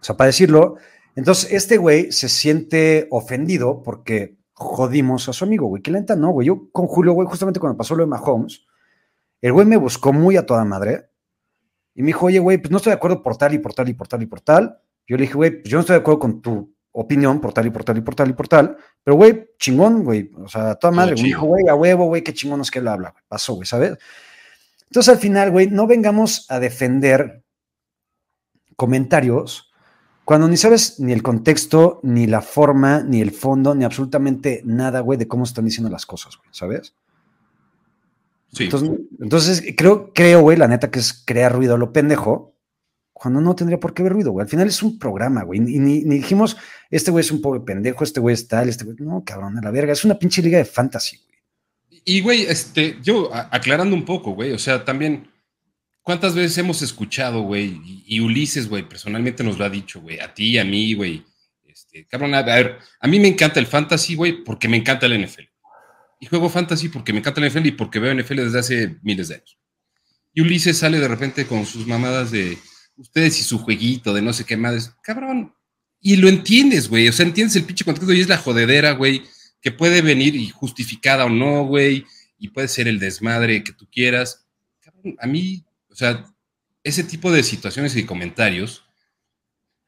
sea, 0.02 0.18
para 0.18 0.28
decirlo, 0.28 0.76
entonces 1.16 1.54
este 1.54 1.78
güey 1.78 2.12
se 2.12 2.28
siente 2.28 3.08
ofendido 3.10 3.82
porque 3.82 4.36
jodimos 4.52 5.30
a 5.30 5.34
su 5.34 5.46
amigo, 5.46 5.68
güey. 5.68 5.82
Que 5.82 5.92
lenta 5.92 6.18
no, 6.18 6.32
güey. 6.32 6.48
Yo 6.48 6.68
con 6.74 6.88
Julio, 6.88 7.14
güey, 7.14 7.26
justamente 7.26 7.58
cuando 7.58 7.78
pasó 7.78 7.96
lo 7.96 8.04
de 8.04 8.10
Mahomes, 8.10 8.66
el 9.42 9.54
güey 9.54 9.66
me 9.66 9.78
buscó 9.78 10.12
muy 10.12 10.36
a 10.36 10.46
toda 10.46 10.66
madre 10.66 11.06
y 11.94 12.02
me 12.02 12.08
dijo, 12.08 12.26
oye, 12.26 12.40
güey, 12.40 12.58
pues 12.58 12.70
no 12.70 12.76
estoy 12.76 12.92
de 12.92 12.98
acuerdo 12.98 13.24
por 13.24 13.38
tal 13.38 13.54
y 13.54 13.60
por 13.60 13.74
tal 13.74 13.88
y 13.88 13.94
por 13.94 14.10
tal 14.10 14.24
y 14.24 14.26
por 14.26 14.42
tal. 14.42 14.78
Yo 15.08 15.16
le 15.16 15.22
dije, 15.22 15.36
güey, 15.36 15.52
pues 15.62 15.72
yo 15.72 15.78
no 15.78 15.82
estoy 15.84 15.94
de 15.94 16.02
acuerdo 16.02 16.20
con 16.20 16.42
tu 16.42 16.76
opinión 16.92 17.40
por 17.40 17.54
tal 17.54 17.68
y 17.68 17.70
por 17.70 17.86
tal 17.86 17.98
y 17.98 18.02
por 18.02 18.14
tal 18.14 18.30
y 18.30 18.34
por 18.34 18.50
tal. 18.50 18.78
Pero, 19.06 19.16
güey, 19.16 19.52
chingón, 19.58 20.04
güey. 20.04 20.32
O 20.36 20.50
sea, 20.50 20.76
toda 20.76 20.92
madre. 20.92 21.16
Me 21.16 21.24
dijo, 21.24 21.46
güey, 21.46 21.66
a 21.70 21.76
huevo, 21.76 22.08
güey, 22.08 22.26
qué 22.26 22.34
chingón 22.34 22.60
es 22.60 22.70
que 22.70 22.80
él 22.80 22.90
habla, 22.90 23.12
güey. 23.12 23.24
Pasó, 23.30 23.54
güey, 23.54 23.66
¿sabes? 23.66 23.98
Entonces, 24.90 25.14
al 25.14 25.20
final, 25.20 25.52
güey, 25.52 25.68
no 25.68 25.88
vengamos 25.88 26.46
a 26.50 26.60
defender 26.60 27.44
comentarios 28.76 29.72
cuando 30.26 30.48
ni 30.48 30.58
sabes 30.58 31.00
ni 31.00 31.14
el 31.14 31.22
contexto, 31.22 32.00
ni 32.04 32.26
la 32.26 32.42
forma, 32.42 33.04
ni 33.04 33.22
el 33.22 33.32
fondo, 33.32 33.76
ni 33.76 33.84
absolutamente 33.84 34.62
nada, 34.66 35.02
güey, 35.02 35.20
de 35.20 35.28
cómo 35.28 35.44
están 35.44 35.66
diciendo 35.66 35.90
las 35.90 36.06
cosas, 36.06 36.38
güey, 36.38 36.50
¿sabes? 36.52 36.96
Sí. 38.52 38.64
Entonces, 38.64 38.92
entonces 39.20 39.64
creo, 39.78 40.12
creo, 40.14 40.42
güey, 40.42 40.58
la 40.58 40.68
neta 40.68 40.90
que 40.90 41.00
es 41.00 41.14
crear 41.26 41.54
ruido 41.54 41.76
a 41.76 41.78
lo 41.78 41.94
pendejo, 41.94 42.56
cuando 43.16 43.40
no 43.40 43.56
tendría 43.56 43.80
por 43.80 43.94
qué 43.94 44.02
haber 44.02 44.12
ruido, 44.12 44.32
güey. 44.34 44.44
Al 44.44 44.50
final 44.50 44.68
es 44.68 44.84
un 44.84 45.00
programa, 45.00 45.44
güey. 45.44 45.60
Y 45.60 45.80
ni, 45.80 46.04
dijimos, 46.04 46.58
este 46.90 47.12
güey 47.12 47.22
es 47.22 47.32
un 47.32 47.42
pobre 47.42 47.62
pendejo, 47.62 48.04
este 48.04 48.20
güey 48.20 48.34
es 48.34 48.46
tal, 48.46 48.68
este 48.68 48.84
güey. 48.84 48.98
No, 49.00 49.24
cabrón, 49.24 49.58
a 49.58 49.62
la 49.62 49.72
verga. 49.72 49.94
Es 49.94 50.04
una 50.04 50.20
pinche 50.20 50.42
liga 50.42 50.58
de 50.58 50.66
fantasy, 50.66 51.18
güey. 51.26 51.35
Y, 52.08 52.22
güey, 52.22 52.44
este, 52.44 53.00
yo 53.02 53.34
aclarando 53.34 53.96
un 53.96 54.06
poco, 54.06 54.32
güey, 54.32 54.52
o 54.52 54.60
sea, 54.60 54.86
también, 54.86 55.28
¿cuántas 56.04 56.36
veces 56.36 56.56
hemos 56.60 56.84
escuchado, 56.84 57.42
güey? 57.42 57.82
Y, 58.06 58.20
Ulises, 58.20 58.70
güey, 58.70 58.88
personalmente 58.88 59.44
nos 59.44 59.58
lo 59.58 59.66
ha 59.66 59.70
dicho, 59.72 60.00
güey, 60.02 60.20
a 60.20 60.32
ti, 60.32 60.60
a 60.60 60.64
mí, 60.64 60.94
güey. 60.94 61.26
Este, 61.66 62.06
cabrón, 62.06 62.36
a 62.36 62.44
ver, 62.44 62.78
a 63.00 63.08
mí 63.08 63.20
me 63.20 63.28
encanta 63.28 63.60
el 63.60 63.66
fantasy, 63.66 64.14
güey, 64.14 64.44
porque 64.44 64.68
me 64.68 64.78
encanta 64.78 65.08
el 65.08 65.26
NFL. 65.26 65.46
Y 66.20 66.28
juego 66.28 66.48
fantasy 66.48 66.90
porque 66.90 67.12
me 67.12 67.20
encanta 67.20 67.42
el 67.42 67.50
NFL 67.50 67.66
y 67.66 67.72
porque 67.72 68.00
veo 68.00 68.14
NFL 68.14 68.36
desde 68.36 68.60
hace 68.60 68.96
miles 69.02 69.30
de 69.30 69.36
años. 69.36 69.58
Y 70.32 70.42
Ulises 70.42 70.78
sale 70.78 71.00
de 71.00 71.08
repente 71.08 71.48
con 71.48 71.66
sus 71.66 71.88
mamadas 71.88 72.30
de 72.30 72.58
ustedes 72.98 73.40
y 73.40 73.44
su 73.44 73.58
jueguito 73.58 74.14
de 74.14 74.22
no 74.22 74.32
sé 74.32 74.46
qué 74.46 74.58
más, 74.58 74.96
cabrón. 75.02 75.56
Y 76.00 76.18
lo 76.18 76.30
entiendes, 76.30 76.88
güey. 76.88 77.08
O 77.08 77.12
sea, 77.12 77.26
entiendes 77.26 77.56
el 77.56 77.64
pinche 77.64 77.84
contexto 77.84 78.14
y 78.14 78.22
es 78.22 78.30
la 78.30 78.38
jodedera, 78.38 78.92
güey, 78.92 79.24
que 79.66 79.72
puede 79.72 80.04
venir 80.04 80.36
y 80.36 80.50
justificada 80.50 81.26
o 81.26 81.30
no, 81.30 81.66
güey, 81.66 82.06
y 82.38 82.50
puede 82.50 82.68
ser 82.68 82.88
el 82.88 83.00
desmadre 83.00 83.64
que 83.64 83.74
tú 83.74 83.90
quieras. 83.92 84.46
A 85.18 85.26
mí, 85.26 85.66
o 85.90 85.96
sea, 85.96 86.24
ese 86.84 87.04
tipo 87.04 87.32
de 87.32 87.42
situaciones 87.42 87.96
y 87.96 88.06
comentarios, 88.06 88.86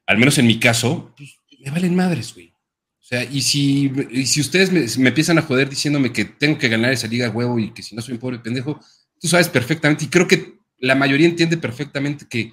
al 0.04 0.18
menos 0.18 0.36
en 0.38 0.48
mi 0.48 0.58
caso, 0.58 1.14
pues, 1.16 1.36
me 1.60 1.70
valen 1.70 1.94
madres, 1.94 2.34
güey. 2.34 2.48
O 2.48 3.04
sea, 3.04 3.22
y 3.22 3.40
si, 3.40 3.92
si 4.26 4.40
ustedes 4.40 4.72
me, 4.72 4.80
me, 5.00 5.10
empiezan 5.10 5.38
a 5.38 5.42
joder 5.42 5.68
diciéndome 5.68 6.12
que 6.12 6.24
tengo 6.24 6.58
que 6.58 6.68
ganar 6.68 6.92
esa 6.92 7.06
liga 7.06 7.30
huevo 7.30 7.60
y 7.60 7.70
que 7.70 7.84
si 7.84 7.94
no 7.94 8.02
soy 8.02 8.14
un 8.14 8.20
pobre 8.20 8.40
pendejo, 8.40 8.80
tú 9.20 9.28
sabes 9.28 9.48
perfectamente, 9.48 10.06
y 10.06 10.08
creo 10.08 10.26
que 10.26 10.58
la 10.78 10.96
mayoría 10.96 11.28
entiende 11.28 11.56
perfectamente 11.56 12.26
que 12.28 12.52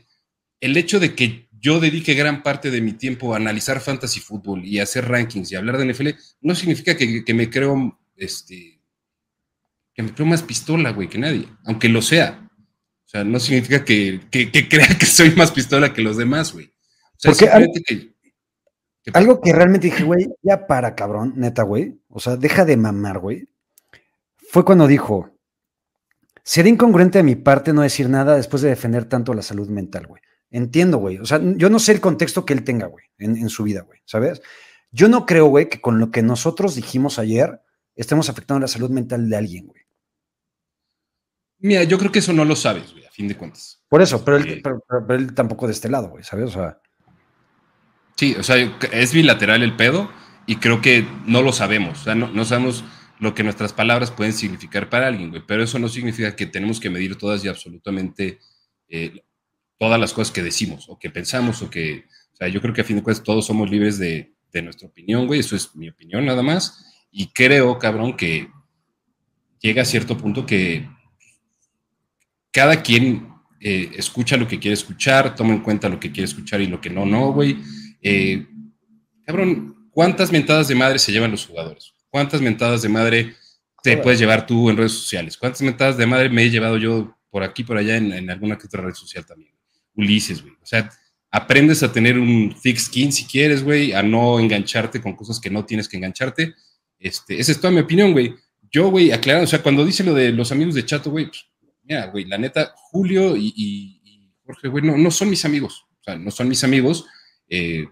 el 0.62 0.78
hecho 0.78 1.00
de 1.00 1.16
que 1.16 1.45
yo 1.66 1.80
dedique 1.80 2.14
gran 2.14 2.44
parte 2.44 2.70
de 2.70 2.80
mi 2.80 2.94
tiempo 2.94 3.34
a 3.34 3.38
analizar 3.38 3.80
fantasy 3.80 4.20
fútbol 4.20 4.64
y 4.64 4.80
hacer 4.80 5.10
rankings 5.10 5.52
y 5.52 5.56
hablar 5.56 5.80
de 5.80 5.92
NFL, 5.92 6.10
no 6.42 6.54
significa 6.54 6.96
que, 6.96 7.34
me 7.34 7.50
creo, 7.50 8.00
este, 8.16 8.80
que 9.92 10.04
me 10.04 10.14
creo 10.14 10.28
más 10.28 10.44
pistola, 10.44 10.92
güey, 10.92 11.10
que 11.10 11.18
nadie, 11.18 11.48
aunque 11.66 11.90
lo 11.90 12.04
sea. 12.04 12.48
O 13.04 13.08
sea, 13.08 13.24
no 13.24 13.40
significa 13.40 13.84
que, 13.84 14.22
crea 14.30 14.88
que 15.00 15.08
soy 15.08 15.32
más 15.32 15.52
pistola 15.52 15.92
que 15.92 16.04
los 16.04 16.18
demás, 16.18 16.54
güey. 16.54 16.72
O 17.28 17.34
sea, 17.34 17.56
algo, 17.56 17.74
que, 17.84 18.14
algo 19.14 19.42
que 19.42 19.52
realmente 19.52 19.88
dije, 19.88 20.04
güey, 20.04 20.28
ya 20.44 20.68
para, 20.68 20.94
cabrón, 20.94 21.34
neta, 21.36 21.64
güey. 21.64 22.00
O 22.10 22.20
sea, 22.20 22.38
deja 22.38 22.64
de 22.66 22.78
mamar, 22.78 23.18
güey. 23.18 23.50
Fue 24.52 24.64
cuando 24.64 24.86
dijo, 24.86 25.32
sería 26.44 26.72
incongruente 26.72 27.18
de 27.18 27.24
mi 27.24 27.36
parte 27.36 27.74
no 27.74 27.82
decir 27.82 28.08
nada 28.08 28.36
después 28.36 28.62
de 28.62 28.70
defender 28.70 29.06
tanto 29.06 29.34
la 29.34 29.42
salud 29.42 29.68
mental, 29.68 30.06
güey. 30.06 30.22
Entiendo, 30.52 30.98
güey. 30.98 31.18
O 31.18 31.26
sea, 31.26 31.42
yo 31.56 31.70
no 31.70 31.80
sé 31.80 31.92
el 31.92 32.02
contexto 32.02 32.46
que 32.46 32.54
él 32.54 32.64
tenga, 32.64 32.88
güey, 32.88 33.06
en, 33.18 33.50
su 33.50 33.64
vida, 33.64 33.82
güey, 33.82 34.00
¿sabes? 34.06 34.42
Yo 34.92 35.10
no 35.10 35.26
creo, 35.26 35.48
güey, 35.48 35.70
que 35.70 35.82
con 35.82 36.00
lo 36.00 36.12
que 36.12 36.22
nosotros 36.22 36.76
dijimos 36.76 37.20
ayer 37.20 37.62
estemos 37.96 38.30
afectando 38.30 38.62
la 38.62 38.68
salud 38.68 38.90
mental 38.90 39.30
de 39.30 39.36
alguien, 39.36 39.68
güey. 39.68 39.82
Mira, 41.60 41.84
yo 41.84 41.98
creo 41.98 42.12
que 42.12 42.20
eso 42.20 42.34
no 42.34 42.46
lo 42.46 42.56
sabes, 42.56 42.92
güey, 42.92 43.06
a 43.06 43.12
fin 43.12 43.28
de 43.28 43.36
cuentas. 43.36 43.84
Por 43.90 44.02
eso, 44.02 44.24
pero, 44.24 44.38
él, 44.38 44.62
él 45.10 45.34
tampoco 45.34 45.68
de 45.68 45.74
este 45.74 45.90
lado, 45.90 46.10
güey, 46.10 46.24
¿sabes? 46.24 46.46
O 46.46 46.54
sea. 46.54 46.80
Sí, 48.16 48.36
o 48.38 48.44
sea, 48.44 48.56
es 48.92 49.14
bilateral 49.14 49.64
el 49.64 49.76
pedo 49.76 50.10
y 50.46 50.58
creo 50.58 50.82
que 50.82 51.06
no 51.26 51.42
lo 51.42 51.52
sabemos. 51.52 52.02
O 52.02 52.04
sea, 52.04 52.16
no, 52.16 52.30
no 52.30 52.46
sabemos 52.46 52.84
lo 53.20 53.34
que 53.34 53.44
nuestras 53.44 53.74
palabras 53.74 54.12
pueden 54.12 54.34
significar 54.34 54.90
para 54.90 55.08
alguien, 55.08 55.30
güey. 55.30 55.44
Pero 55.46 55.64
eso 55.64 55.80
no 55.80 55.90
significa 55.90 56.36
que 56.36 56.46
tenemos 56.46 56.80
que 56.80 56.90
medir 56.90 57.18
todas 57.18 57.44
y 57.44 57.48
absolutamente 57.48 58.40
eh, 58.88 59.24
todas 59.78 60.00
las 60.00 60.14
cosas 60.14 60.34
que 60.34 60.44
decimos 60.44 60.86
o 60.90 60.98
que 60.98 61.10
pensamos 61.10 61.62
o 61.62 61.70
que, 61.70 62.06
o 62.34 62.36
sea, 62.36 62.48
yo 62.48 62.62
creo 62.62 62.74
que 62.74 62.82
a 62.82 62.86
fin 62.86 62.98
de 62.98 63.04
cuentas 63.04 63.24
todos 63.24 63.46
somos 63.46 63.70
libres 63.70 63.98
de, 63.98 64.32
nuestra 64.64 64.88
opinión, 64.88 65.28
güey, 65.28 65.42
eso 65.42 65.54
es 65.54 65.76
mi 65.76 65.90
opinión 65.90 66.26
nada 66.26 66.42
más, 66.42 67.06
y 67.12 67.28
creo, 67.34 67.78
cabrón, 67.78 68.16
que 68.16 68.50
llega 69.60 69.82
a 69.82 69.86
cierto 69.86 70.18
punto 70.18 70.46
que 70.46 70.88
cada 72.52 72.82
quien 72.82 73.34
eh, 73.60 73.92
escucha 73.98 74.38
lo 74.38 74.48
que 74.48 74.58
quiere 74.58 74.76
escuchar, 74.76 75.36
toma 75.36 75.54
en 75.54 75.60
cuenta 75.60 75.90
lo 75.90 76.00
que 76.00 76.10
quiere 76.10 76.24
escuchar 76.24 76.62
y 76.62 76.68
lo 76.68 76.80
que 76.80 76.90
no, 76.90 77.06
no, 77.06 77.34
güey. 77.34 77.58
Eh, 78.02 78.48
cabrón, 79.26 79.90
¿cuántas 79.92 80.32
mentadas 80.32 80.70
de 80.70 80.76
madre 80.76 81.00
se 81.00 81.12
llevan 81.12 81.32
los 81.32 81.46
jugadores? 81.46 81.94
¿Cuántas 82.10 82.40
mentadas 82.40 82.82
de 82.82 82.88
madre 82.88 83.36
te 83.84 83.98
puedes 83.98 84.20
llevar 84.20 84.46
tú 84.46 84.70
en 84.70 84.78
redes 84.78 84.94
sociales? 84.94 85.38
¿Cuántas 85.38 85.64
mentadas 85.64 85.98
de 85.98 86.06
madre 86.06 86.30
me 86.30 86.44
he 86.44 86.50
llevado 86.50 86.78
yo 86.78 87.18
por 87.30 87.44
aquí, 87.44 87.66
por 87.66 87.78
allá, 87.78 87.98
en, 87.98 88.14
en 88.14 88.30
alguna 88.30 88.58
que 88.58 88.68
otra 88.68 88.84
red 88.84 88.94
social 88.94 89.26
también? 89.26 89.55
Ulises, 89.96 90.42
güey. 90.42 90.54
O 90.62 90.66
sea, 90.66 90.90
aprendes 91.32 91.84
a 91.84 91.92
tener 91.92 92.18
un 92.18 92.56
thick 92.62 92.78
skin 92.78 93.12
si 93.12 93.26
quieres, 93.26 93.64
güey, 93.64 93.94
a 93.94 94.02
no 94.02 94.40
engancharte 94.40 95.02
con 95.02 95.16
cosas 95.16 95.40
que 95.40 95.50
no 95.50 95.66
tienes 95.66 95.90
que 95.90 95.98
engancharte. 95.98 96.56
Este, 96.98 97.40
esa 97.40 97.52
es 97.52 97.60
toda 97.60 97.72
mi 97.72 97.82
opinión, 97.82 98.14
güey. 98.14 98.36
Yo, 98.72 98.90
güey, 98.90 99.12
aclarando, 99.12 99.46
o 99.46 99.48
sea, 99.48 99.62
cuando 99.62 99.86
dice 99.86 100.04
lo 100.04 100.14
de 100.14 100.32
los 100.32 100.52
amigos 100.52 100.76
de 100.76 100.86
Chato, 100.86 101.12
güey, 101.12 101.28
pues, 101.28 101.46
mira, 101.84 102.08
güey, 102.08 102.26
la 102.26 102.38
neta, 102.38 102.74
Julio 102.76 103.36
y, 103.36 104.32
Jorge, 104.46 104.68
güey, 104.68 104.84
no, 104.84 104.98
no, 104.98 105.12
son 105.12 105.30
mis 105.30 105.44
amigos. 105.44 105.86
O 106.00 106.04
sea, 106.04 106.16
no 106.16 106.32
son 106.32 106.48
mis 106.48 106.64
amigos. 106.64 107.06
Eh, 107.50 107.86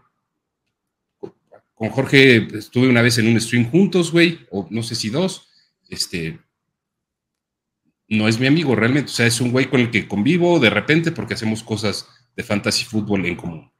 con 1.73 1.89
Jorge 1.89 2.47
estuve 2.57 2.87
una 2.87 3.01
vez 3.01 3.17
en 3.17 3.27
un 3.27 3.41
stream 3.41 3.69
juntos, 3.69 4.11
güey, 4.11 4.39
o 4.51 4.67
no 4.69 4.83
sé 4.83 4.95
si 4.95 5.09
dos. 5.09 5.49
Este, 5.89 6.39
no 8.09 8.27
es 8.27 8.39
mi 8.39 8.47
amigo 8.47 8.75
realmente, 8.75 9.09
o 9.11 9.13
sea, 9.13 9.25
es 9.25 9.39
un 9.41 9.51
güey 9.51 9.69
con 9.69 9.79
el 9.79 9.89
que 9.91 10.07
convivo 10.07 10.59
de 10.59 10.69
repente 10.69 11.11
porque 11.11 11.33
hacemos 11.33 11.63
cosas 11.63 12.07
de 12.35 12.43
fantasy 12.43 12.85
fútbol 12.85 13.25
en 13.25 13.35
común. 13.35 13.71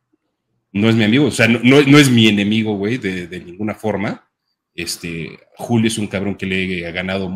No 0.71 0.89
es 0.89 0.95
mi 0.95 1.03
amigo, 1.03 1.26
o 1.26 1.32
sea, 1.32 1.47
no, 1.47 1.78
es 1.78 2.09
mi 2.09 2.28
enemigo, 2.28 2.76
güey, 2.76 2.97
de, 2.97 3.39
ninguna 3.45 3.76
forma. 3.76 4.28
Este, 4.74 5.38
Julio 5.55 5.88
es 5.88 5.97
un 5.99 6.07
cabrón 6.07 6.36
que 6.36 6.47
le 6.47 6.88
ha 6.88 6.91
ganado 6.91 7.30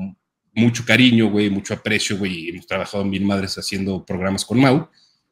mucho 0.53 0.83
cariño, 0.85 1.29
güey, 1.29 1.49
mucho 1.51 1.75
aprecio, 1.75 2.17
güey, 2.17 2.49
hemos 2.49 2.65
trabajado 2.65 3.05
mil 3.05 3.23
madres 3.23 3.55
haciendo 3.59 4.03
programas 4.03 4.43
con 4.43 4.59
Mau. 4.59 4.89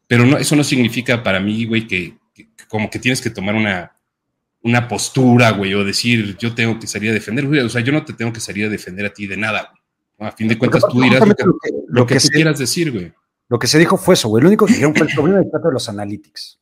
pero 0.07 0.23
no, 0.23 0.37
eso 0.37 0.55
no 0.55 0.63
significa 0.63 1.23
para 1.23 1.39
mí, 1.39 1.65
güey, 1.65 1.87
que, 1.87 2.15
que- 2.33 2.49
como 2.67 2.89
que 2.91 2.99
tienes 2.99 3.21
que 3.21 3.31
tomar 3.31 3.55
una, 3.55 3.95
una 4.61 4.87
postura, 4.87 5.49
güey, 5.51 5.73
o 5.73 5.83
decir, 5.83 6.37
yo 6.37 6.53
tengo 6.53 6.79
que 6.79 6.85
salir 6.87 7.09
a 7.09 7.13
defender, 7.13 7.47
güey. 7.47 7.61
O 7.61 7.69
sea, 7.69 7.81
yo 7.81 7.91
no 7.91 8.03
te 8.05 8.13
tengo 8.13 8.31
que 8.33 8.39
salir 8.39 8.65
a 8.65 8.69
defender 8.69 9.05
a 9.05 9.13
ti 9.13 9.25
de 9.27 9.37
nada, 9.37 9.69
güey. 9.71 9.81
A 10.19 10.31
fin 10.31 10.47
de 10.47 10.57
cuentas, 10.57 10.83
tú 10.89 11.01
dirás 11.01 11.19
lo 11.27 11.35
que, 11.35 11.43
Justamente 11.43 11.45
lo 11.45 11.57
que, 11.59 11.71
lo 11.87 12.05
que 12.05 12.15
tú 12.15 12.19
se, 12.21 12.29
quieras 12.29 12.59
decir, 12.59 12.91
güey. 12.91 13.13
lo 13.49 13.59
que 13.59 13.67
se 13.67 13.79
dijo 13.79 13.97
fue 13.97 14.13
eso, 14.13 14.29
güey. 14.29 14.41
Lo 14.41 14.47
único 14.47 14.65
que 14.65 14.73
dijeron 14.73 14.95
fue 14.95 15.07
el 15.07 15.13
problema 15.13 15.39
del 15.39 15.51
trato 15.51 15.67
de 15.67 15.73
los 15.73 15.89
analytics. 15.89 16.59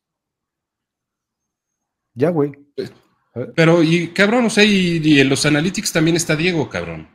Ya, 2.15 2.29
güey. 2.29 2.51
Pero, 3.55 3.81
y 3.81 4.09
cabrón, 4.09 4.45
o 4.45 4.49
sea, 4.49 4.63
y, 4.63 5.01
y 5.03 5.19
en 5.19 5.29
los 5.29 5.45
analytics 5.45 5.91
también 5.91 6.15
está 6.15 6.35
Diego, 6.35 6.69
cabrón. 6.69 7.09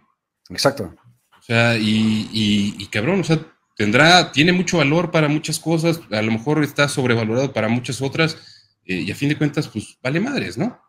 Exacto. 0.49 0.95
O 1.39 1.43
sea, 1.43 1.77
y, 1.77 2.29
y, 2.33 2.77
y 2.79 2.87
cabrón, 2.89 3.21
o 3.21 3.25
sea, 3.25 3.39
tendrá, 3.77 4.33
tiene 4.33 4.53
mucho 4.53 4.79
valor 4.79 5.11
para 5.11 5.29
muchas 5.29 5.59
cosas, 5.59 6.01
a 6.11 6.23
lo 6.23 6.33
mejor 6.33 6.63
está 6.63 6.89
sobrevalorado 6.89 7.53
para 7.53 7.69
muchas 7.69 8.03
otras, 8.03 8.37
eh, 8.85 8.97
y 8.97 9.11
a 9.11 9.15
fin 9.15 9.29
de 9.29 9.39
cuentas, 9.39 9.69
pues 9.69 9.99
vale 10.03 10.19
madres, 10.19 10.59
¿no? 10.59 10.81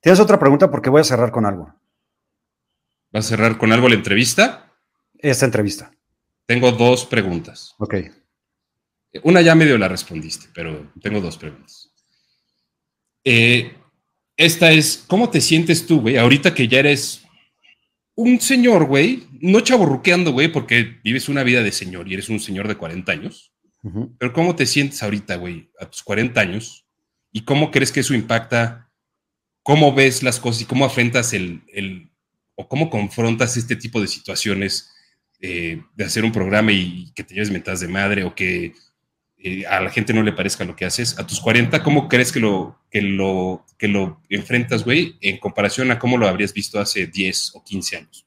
¿Tienes 0.00 0.20
otra 0.20 0.38
pregunta? 0.38 0.70
Porque 0.70 0.90
voy 0.90 1.00
a 1.00 1.04
cerrar 1.04 1.32
con 1.32 1.46
algo. 1.46 1.74
¿Vas 3.14 3.26
a 3.26 3.28
cerrar 3.28 3.58
con 3.58 3.70
algo 3.70 3.88
la 3.88 3.94
entrevista? 3.94 4.74
Esta 5.16 5.44
entrevista. 5.44 5.92
Tengo 6.46 6.72
dos 6.72 7.06
preguntas. 7.06 7.76
Ok. 7.78 7.94
Una 9.22 9.40
ya 9.40 9.54
medio 9.54 9.78
la 9.78 9.86
respondiste, 9.86 10.48
pero 10.52 10.92
tengo 11.00 11.20
dos 11.20 11.38
preguntas. 11.38 11.92
Eh, 13.22 13.72
esta 14.36 14.72
es, 14.72 15.04
¿cómo 15.06 15.30
te 15.30 15.40
sientes 15.40 15.86
tú, 15.86 16.00
güey? 16.00 16.16
Ahorita 16.16 16.54
que 16.54 16.66
ya 16.66 16.80
eres 16.80 17.22
un 18.16 18.40
señor, 18.40 18.86
güey, 18.86 19.28
no 19.40 19.60
chaborruqueando, 19.60 20.32
güey, 20.32 20.48
porque 20.48 20.98
vives 21.04 21.28
una 21.28 21.44
vida 21.44 21.62
de 21.62 21.70
señor 21.70 22.08
y 22.08 22.14
eres 22.14 22.28
un 22.28 22.40
señor 22.40 22.66
de 22.66 22.76
40 22.76 23.12
años. 23.12 23.52
Pero 24.18 24.32
¿cómo 24.32 24.56
te 24.56 24.66
sientes 24.66 25.00
ahorita, 25.04 25.36
güey, 25.36 25.70
a 25.78 25.86
tus 25.88 26.02
40 26.02 26.40
años? 26.40 26.84
¿Y 27.30 27.44
cómo 27.44 27.70
crees 27.70 27.92
que 27.92 28.00
eso 28.00 28.12
impacta? 28.12 28.90
¿Cómo 29.62 29.94
ves 29.94 30.24
las 30.24 30.40
cosas 30.40 30.62
y 30.62 30.64
cómo 30.64 30.84
afrontas 30.84 31.32
el, 31.32 31.62
el 31.68 32.10
o 32.56 32.68
cómo 32.68 32.90
confrontas 32.90 33.56
este 33.56 33.76
tipo 33.76 34.00
de 34.00 34.06
situaciones 34.08 34.90
eh, 35.40 35.82
de 35.94 36.04
hacer 36.04 36.24
un 36.24 36.32
programa 36.32 36.72
y 36.72 37.12
que 37.14 37.24
te 37.24 37.34
lleves 37.34 37.50
mentadas 37.50 37.80
de 37.80 37.88
madre 37.88 38.24
o 38.24 38.34
que 38.34 38.72
eh, 39.38 39.66
a 39.66 39.80
la 39.80 39.90
gente 39.90 40.14
no 40.14 40.22
le 40.22 40.32
parezca 40.32 40.64
lo 40.64 40.74
que 40.74 40.84
haces? 40.86 41.18
A 41.18 41.26
tus 41.26 41.40
40, 41.40 41.82
¿cómo 41.82 42.08
crees 42.08 42.32
que 42.32 42.40
lo, 42.40 42.78
que 42.90 43.02
lo, 43.02 43.66
que 43.78 43.88
lo 43.88 44.20
enfrentas, 44.30 44.84
güey, 44.84 45.16
en 45.20 45.38
comparación 45.38 45.90
a 45.90 45.98
cómo 45.98 46.16
lo 46.16 46.26
habrías 46.28 46.54
visto 46.54 46.80
hace 46.80 47.06
10 47.08 47.52
o 47.56 47.62
15 47.64 47.96
años? 47.98 48.26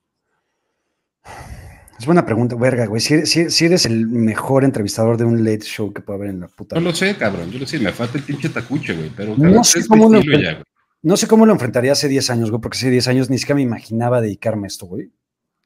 Es 2.00 2.06
buena 2.06 2.24
pregunta, 2.26 2.56
verga, 2.56 2.86
güey. 2.86 3.02
Si, 3.02 3.26
si- 3.26 3.50
si 3.50 3.66
eres 3.66 3.86
el 3.88 4.06
mejor 4.06 4.64
entrevistador 4.64 5.18
de 5.18 5.26
un 5.26 5.44
late 5.44 5.62
show 5.66 5.92
que 5.92 6.02
puede 6.04 6.18
haber 6.20 6.30
en 6.30 6.42
la 6.42 6.48
puta. 6.48 6.76
Yo 6.76 6.82
lo 6.82 6.94
sé, 6.94 7.16
cabrón, 7.16 7.50
yo 7.52 7.58
lo 7.58 7.66
sé, 7.66 7.80
me 7.80 7.92
falta 7.92 8.20
el 8.20 8.24
pinche 8.24 8.50
tacuche, 8.50 8.94
güey, 8.94 9.10
pero 9.16 9.36
No 9.36 9.64
sé 9.64 9.88
cómo 9.88 10.08
lo 10.10 10.22
ya, 10.22 10.54
güey. 10.54 10.64
No 11.08 11.16
sé 11.16 11.26
cómo 11.26 11.46
lo 11.46 11.54
enfrentaría 11.54 11.94
hace 11.94 12.10
10 12.10 12.30
años, 12.32 12.50
güey, 12.52 12.62
porque 12.62 12.78
hace 12.78 12.90
10 12.90 13.08
años 13.08 13.30
ni 13.30 13.38
siquiera 13.38 13.56
me 13.56 13.62
imaginaba 13.62 14.20
dedicarme 14.20 14.66
a 14.66 14.68
esto, 14.68 14.88
güey. 14.88 15.10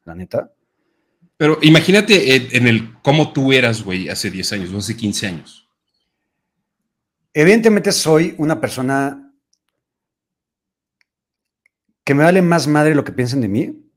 La 0.05 0.13
neta. 0.13 0.53
Pero 1.35 1.57
imagínate 1.63 2.35
en, 2.35 2.47
en 2.51 2.67
el 2.67 3.01
cómo 3.01 3.33
tú 3.33 3.51
eras, 3.51 3.83
güey, 3.83 4.07
hace 4.07 4.29
10 4.29 4.53
años 4.53 4.71
o 4.71 4.77
hace 4.77 4.95
15 4.95 5.25
años. 5.25 5.67
Evidentemente 7.33 7.91
soy 7.91 8.35
una 8.37 8.61
persona 8.61 9.33
que 12.03 12.13
me 12.13 12.23
vale 12.23 12.43
más 12.43 12.67
madre 12.67 12.93
lo 12.93 13.03
que 13.03 13.11
piensen 13.11 13.41
de 13.41 13.47
mí 13.47 13.91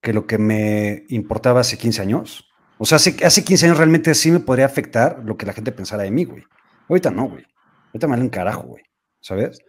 que 0.00 0.14
lo 0.14 0.26
que 0.26 0.38
me 0.38 1.04
importaba 1.10 1.60
hace 1.60 1.76
15 1.76 2.00
años. 2.00 2.48
O 2.78 2.86
sea, 2.86 2.96
hace, 2.96 3.14
hace 3.26 3.44
15 3.44 3.66
años 3.66 3.76
realmente 3.76 4.14
sí 4.14 4.30
me 4.30 4.40
podría 4.40 4.64
afectar 4.64 5.20
lo 5.22 5.36
que 5.36 5.44
la 5.44 5.52
gente 5.52 5.70
pensara 5.70 6.04
de 6.04 6.10
mí, 6.10 6.24
güey. 6.24 6.44
Ahorita 6.88 7.10
no, 7.10 7.28
güey. 7.28 7.44
Ahorita 7.88 8.06
me 8.06 8.12
vale 8.12 8.22
un 8.22 8.30
carajo, 8.30 8.62
güey. 8.62 8.84
¿Sabes? 9.20 9.60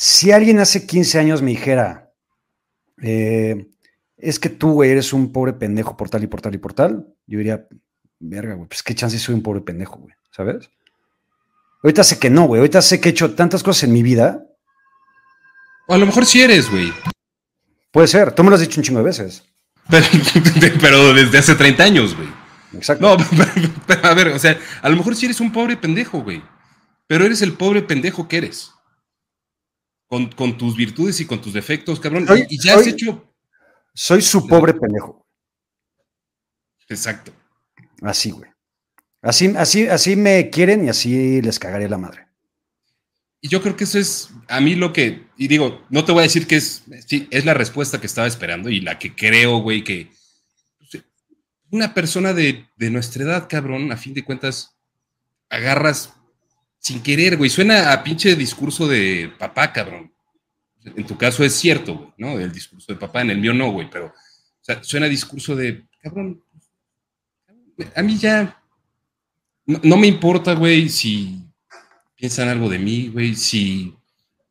Si 0.00 0.30
alguien 0.30 0.60
hace 0.60 0.86
15 0.86 1.18
años 1.18 1.42
me 1.42 1.50
dijera, 1.50 2.12
eh, 3.02 3.66
es 4.16 4.38
que 4.38 4.48
tú, 4.48 4.74
güey, 4.74 4.92
eres 4.92 5.12
un 5.12 5.32
pobre 5.32 5.54
pendejo 5.54 5.96
por 5.96 6.08
tal 6.08 6.22
y 6.22 6.28
por 6.28 6.40
tal 6.40 6.54
y 6.54 6.58
por 6.58 6.72
tal, 6.72 7.08
yo 7.26 7.38
diría, 7.38 7.66
verga, 8.20 8.54
güey, 8.54 8.68
pues 8.68 8.84
qué 8.84 8.94
chance 8.94 9.18
soy 9.18 9.34
un 9.34 9.42
pobre 9.42 9.60
pendejo, 9.60 9.96
güey. 9.96 10.14
¿Sabes? 10.30 10.70
Ahorita 11.82 12.04
sé 12.04 12.16
que 12.20 12.30
no, 12.30 12.44
güey. 12.44 12.60
Ahorita 12.60 12.80
sé 12.80 13.00
que 13.00 13.08
he 13.08 13.10
hecho 13.10 13.34
tantas 13.34 13.64
cosas 13.64 13.82
en 13.82 13.92
mi 13.92 14.04
vida. 14.04 14.46
O 15.88 15.94
a 15.94 15.98
lo 15.98 16.06
mejor 16.06 16.26
sí 16.26 16.42
eres, 16.42 16.70
güey. 16.70 16.92
Puede 17.90 18.06
ser. 18.06 18.30
Tú 18.30 18.44
me 18.44 18.50
lo 18.50 18.54
has 18.54 18.60
dicho 18.60 18.78
un 18.78 18.84
chingo 18.84 19.00
de 19.00 19.06
veces. 19.06 19.42
Pero, 19.90 20.06
pero 20.80 21.12
desde 21.12 21.38
hace 21.38 21.56
30 21.56 21.82
años, 21.82 22.14
güey. 22.14 22.28
Exacto. 22.72 23.04
No, 23.04 23.24
pero, 23.88 24.06
a 24.06 24.14
ver, 24.14 24.28
o 24.28 24.38
sea, 24.38 24.56
a 24.80 24.88
lo 24.90 24.96
mejor 24.96 25.16
sí 25.16 25.26
eres 25.26 25.40
un 25.40 25.50
pobre 25.50 25.76
pendejo, 25.76 26.22
güey. 26.22 26.40
Pero 27.08 27.24
eres 27.24 27.42
el 27.42 27.54
pobre 27.54 27.82
pendejo 27.82 28.28
que 28.28 28.36
eres. 28.36 28.77
Con, 30.08 30.32
con 30.32 30.56
tus 30.56 30.74
virtudes 30.76 31.20
y 31.20 31.26
con 31.26 31.40
tus 31.40 31.52
defectos, 31.52 32.00
cabrón. 32.00 32.26
Soy- 32.26 32.46
y, 32.48 32.60
ya 32.60 32.74
has 32.74 32.86
hecho. 32.86 33.32
Soy 33.94 34.22
su 34.22 34.46
pobre 34.46 34.74
pendejo. 34.74 35.26
Exacto. 36.88 37.32
Así, 38.02 38.30
güey. 38.30 38.50
Así, 39.20 39.52
así, 39.56 39.86
así 39.86 40.16
me 40.16 40.48
quieren 40.50 40.84
y 40.84 40.88
así 40.88 41.42
les 41.42 41.58
cagaré 41.58 41.88
la 41.88 41.98
madre. 41.98 42.26
Y 43.40 43.48
yo 43.48 43.62
creo 43.62 43.76
que 43.76 43.84
eso 43.84 43.98
es 43.98 44.30
a 44.48 44.60
mí 44.60 44.74
lo 44.74 44.92
que, 44.92 45.26
y 45.36 45.46
digo, 45.46 45.84
no 45.90 46.04
te 46.04 46.12
voy 46.12 46.20
a 46.20 46.22
decir 46.22 46.46
que 46.46 46.56
es, 46.56 46.82
sí, 47.06 47.28
es 47.30 47.44
la 47.44 47.54
respuesta 47.54 48.00
que 48.00 48.06
estaba 48.06 48.26
esperando 48.26 48.68
y 48.68 48.80
la 48.80 48.98
que 48.98 49.14
creo, 49.14 49.58
güey, 49.58 49.84
que 49.84 50.10
pues, 50.78 51.04
una 51.70 51.94
persona 51.94 52.32
de, 52.32 52.68
de 52.76 52.90
nuestra 52.90 53.22
edad, 53.22 53.46
cabrón, 53.48 53.92
a 53.92 53.96
fin 53.96 54.14
de 54.14 54.24
cuentas, 54.24 54.76
agarras 55.50 56.14
sin 56.78 57.02
querer, 57.02 57.36
güey. 57.36 57.50
Suena 57.50 57.92
a 57.92 58.02
pinche 58.02 58.34
discurso 58.36 58.86
de 58.86 59.32
papá, 59.38 59.72
cabrón. 59.72 60.12
En 60.84 61.06
tu 61.06 61.16
caso 61.16 61.44
es 61.44 61.54
cierto, 61.54 61.94
güey, 61.94 62.12
¿no? 62.16 62.38
El 62.38 62.52
discurso 62.52 62.92
de 62.92 62.98
papá, 62.98 63.22
en 63.22 63.30
el 63.30 63.38
mío 63.38 63.52
no, 63.52 63.70
güey, 63.72 63.90
pero 63.90 64.06
o 64.06 64.64
sea, 64.64 64.82
suena 64.82 65.06
a 65.06 65.10
discurso 65.10 65.56
de, 65.56 65.86
cabrón, 66.00 66.42
a 67.94 68.02
mí 68.02 68.18
ya 68.18 68.62
no, 69.66 69.96
me 69.98 70.06
importa, 70.06 70.54
güey, 70.54 70.88
si 70.88 71.44
piensan 72.16 72.48
algo 72.48 72.68
de 72.68 72.78
mí, 72.78 73.08
güey, 73.08 73.34
si 73.34 73.94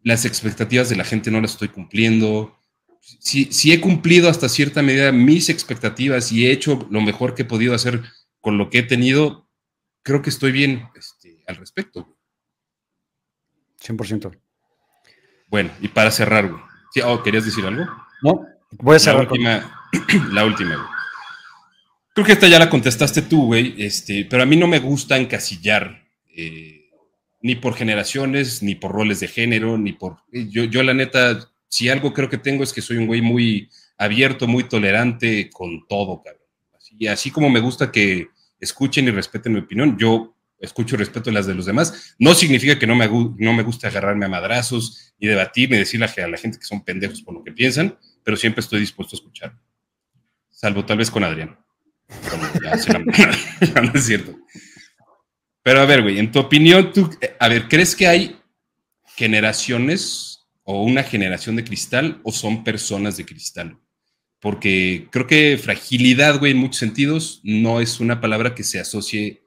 las 0.03 0.25
expectativas 0.25 0.89
de 0.89 0.95
la 0.95 1.03
gente 1.03 1.31
no 1.31 1.41
las 1.41 1.53
estoy 1.53 1.69
cumpliendo, 1.69 2.55
si, 3.01 3.45
si 3.45 3.73
he 3.73 3.81
cumplido 3.81 4.29
hasta 4.29 4.47
cierta 4.47 4.83
medida 4.83 5.11
mis 5.11 5.49
expectativas 5.49 6.31
y 6.31 6.45
he 6.45 6.51
hecho 6.51 6.87
lo 6.91 7.01
mejor 7.01 7.33
que 7.33 7.41
he 7.41 7.45
podido 7.45 7.73
hacer 7.73 8.03
con 8.41 8.59
lo 8.59 8.69
que 8.69 8.79
he 8.79 8.83
tenido, 8.83 9.47
creo 10.03 10.21
que 10.21 10.29
estoy 10.29 10.51
bien 10.51 10.87
este, 10.95 11.43
al 11.47 11.55
respecto. 11.55 12.16
Güey. 13.95 14.09
100%. 14.09 14.37
Bueno, 15.49 15.71
y 15.81 15.87
para 15.87 16.11
cerrar, 16.11 16.47
güey. 16.49 16.61
Sí, 16.93 17.01
oh, 17.01 17.21
¿Querías 17.23 17.45
decir 17.45 17.65
algo? 17.65 17.85
No, 18.21 18.45
voy 18.79 18.93
a 18.93 18.93
La 18.95 18.99
cerrar 18.99 19.27
con- 19.27 19.37
última, 19.39 19.87
la 20.33 20.45
última, 20.45 20.75
güey. 20.75 20.87
Creo 22.13 22.25
que 22.25 22.33
esta 22.33 22.47
ya 22.47 22.57
la 22.59 22.69
contestaste 22.69 23.21
tú, 23.21 23.45
güey, 23.45 23.75
este, 23.77 24.25
pero 24.29 24.41
a 24.41 24.45
mí 24.45 24.55
no 24.57 24.65
me 24.67 24.79
gusta 24.79 25.17
encasillar, 25.17 26.03
eh, 26.35 26.89
ni 27.41 27.55
por 27.55 27.75
generaciones, 27.75 28.63
ni 28.63 28.73
por 28.73 28.91
roles 28.91 29.19
de 29.19 29.27
género, 29.27 29.77
ni 29.77 29.93
por... 29.93 30.17
eh, 30.31 30.47
Yo, 30.49 30.63
yo 30.63 30.81
la 30.81 30.95
neta, 30.95 31.47
si 31.69 31.89
algo 31.89 32.13
creo 32.13 32.27
que 32.29 32.39
tengo 32.39 32.63
es 32.63 32.73
que 32.73 32.81
soy 32.81 32.97
un 32.97 33.05
güey 33.05 33.21
muy 33.21 33.69
abierto, 33.99 34.47
muy 34.47 34.63
tolerante 34.63 35.49
con 35.51 35.85
todo, 35.87 36.23
cabrón. 36.23 36.41
Así, 36.75 37.07
así 37.07 37.29
como 37.31 37.49
me 37.51 37.59
gusta 37.59 37.91
que 37.91 38.29
escuchen 38.59 39.07
y 39.07 39.11
respeten 39.11 39.53
mi 39.53 39.59
opinión, 39.59 39.95
yo 39.99 40.35
escucho 40.59 40.95
y 40.95 40.99
respeto 40.99 41.31
las 41.31 41.45
de 41.45 41.55
los 41.55 41.65
demás. 41.65 42.15
No 42.19 42.33
significa 42.33 42.79
que 42.79 42.87
no 42.87 42.95
me, 42.95 43.07
no 43.07 43.53
me 43.53 43.63
guste 43.63 43.87
agarrarme 43.87 44.25
a 44.25 44.29
madrazos, 44.29 45.13
ni 45.19 45.27
debatir, 45.27 45.69
ni 45.69 45.77
decirle 45.77 46.05
a 46.05 46.27
la 46.27 46.37
gente 46.37 46.57
que 46.57 46.65
son 46.65 46.83
pendejos 46.83 47.21
por 47.21 47.33
lo 47.33 47.43
que 47.43 47.51
piensan, 47.51 47.97
pero 48.23 48.37
siempre 48.37 48.61
estoy 48.61 48.79
dispuesto 48.79 49.15
a 49.15 49.19
escuchar. 49.19 49.57
Salvo 50.49 50.85
tal 50.85 50.97
vez 50.97 51.11
con 51.11 51.23
Adrián. 51.23 51.57
No 53.83 53.91
es 53.93 54.05
cierto. 54.05 54.35
Pero 55.61 55.81
a 55.81 55.85
ver, 55.85 56.01
güey, 56.01 56.19
en 56.19 56.31
tu 56.31 56.39
opinión, 56.39 56.93
tú, 56.93 57.09
eh, 57.19 57.35
a 57.39 57.49
ver, 57.49 57.67
¿crees 57.67 57.95
que 57.95 58.07
hay 58.07 58.39
generaciones 59.15 60.47
o 60.63 60.83
una 60.83 61.03
generación 61.03 61.55
de 61.57 61.63
cristal 61.63 62.21
o 62.23 62.31
son 62.31 62.63
personas 62.63 63.17
de 63.17 63.25
cristal? 63.25 63.77
Porque 64.39 65.09
creo 65.11 65.27
que 65.27 65.59
fragilidad, 65.61 66.39
güey, 66.39 66.53
en 66.53 66.59
muchos 66.59 66.77
sentidos, 66.77 67.41
no 67.43 67.81
es 67.81 67.99
una 67.99 68.21
palabra 68.21 68.55
que 68.55 68.63
se 68.63 68.79
asocie 68.79 69.46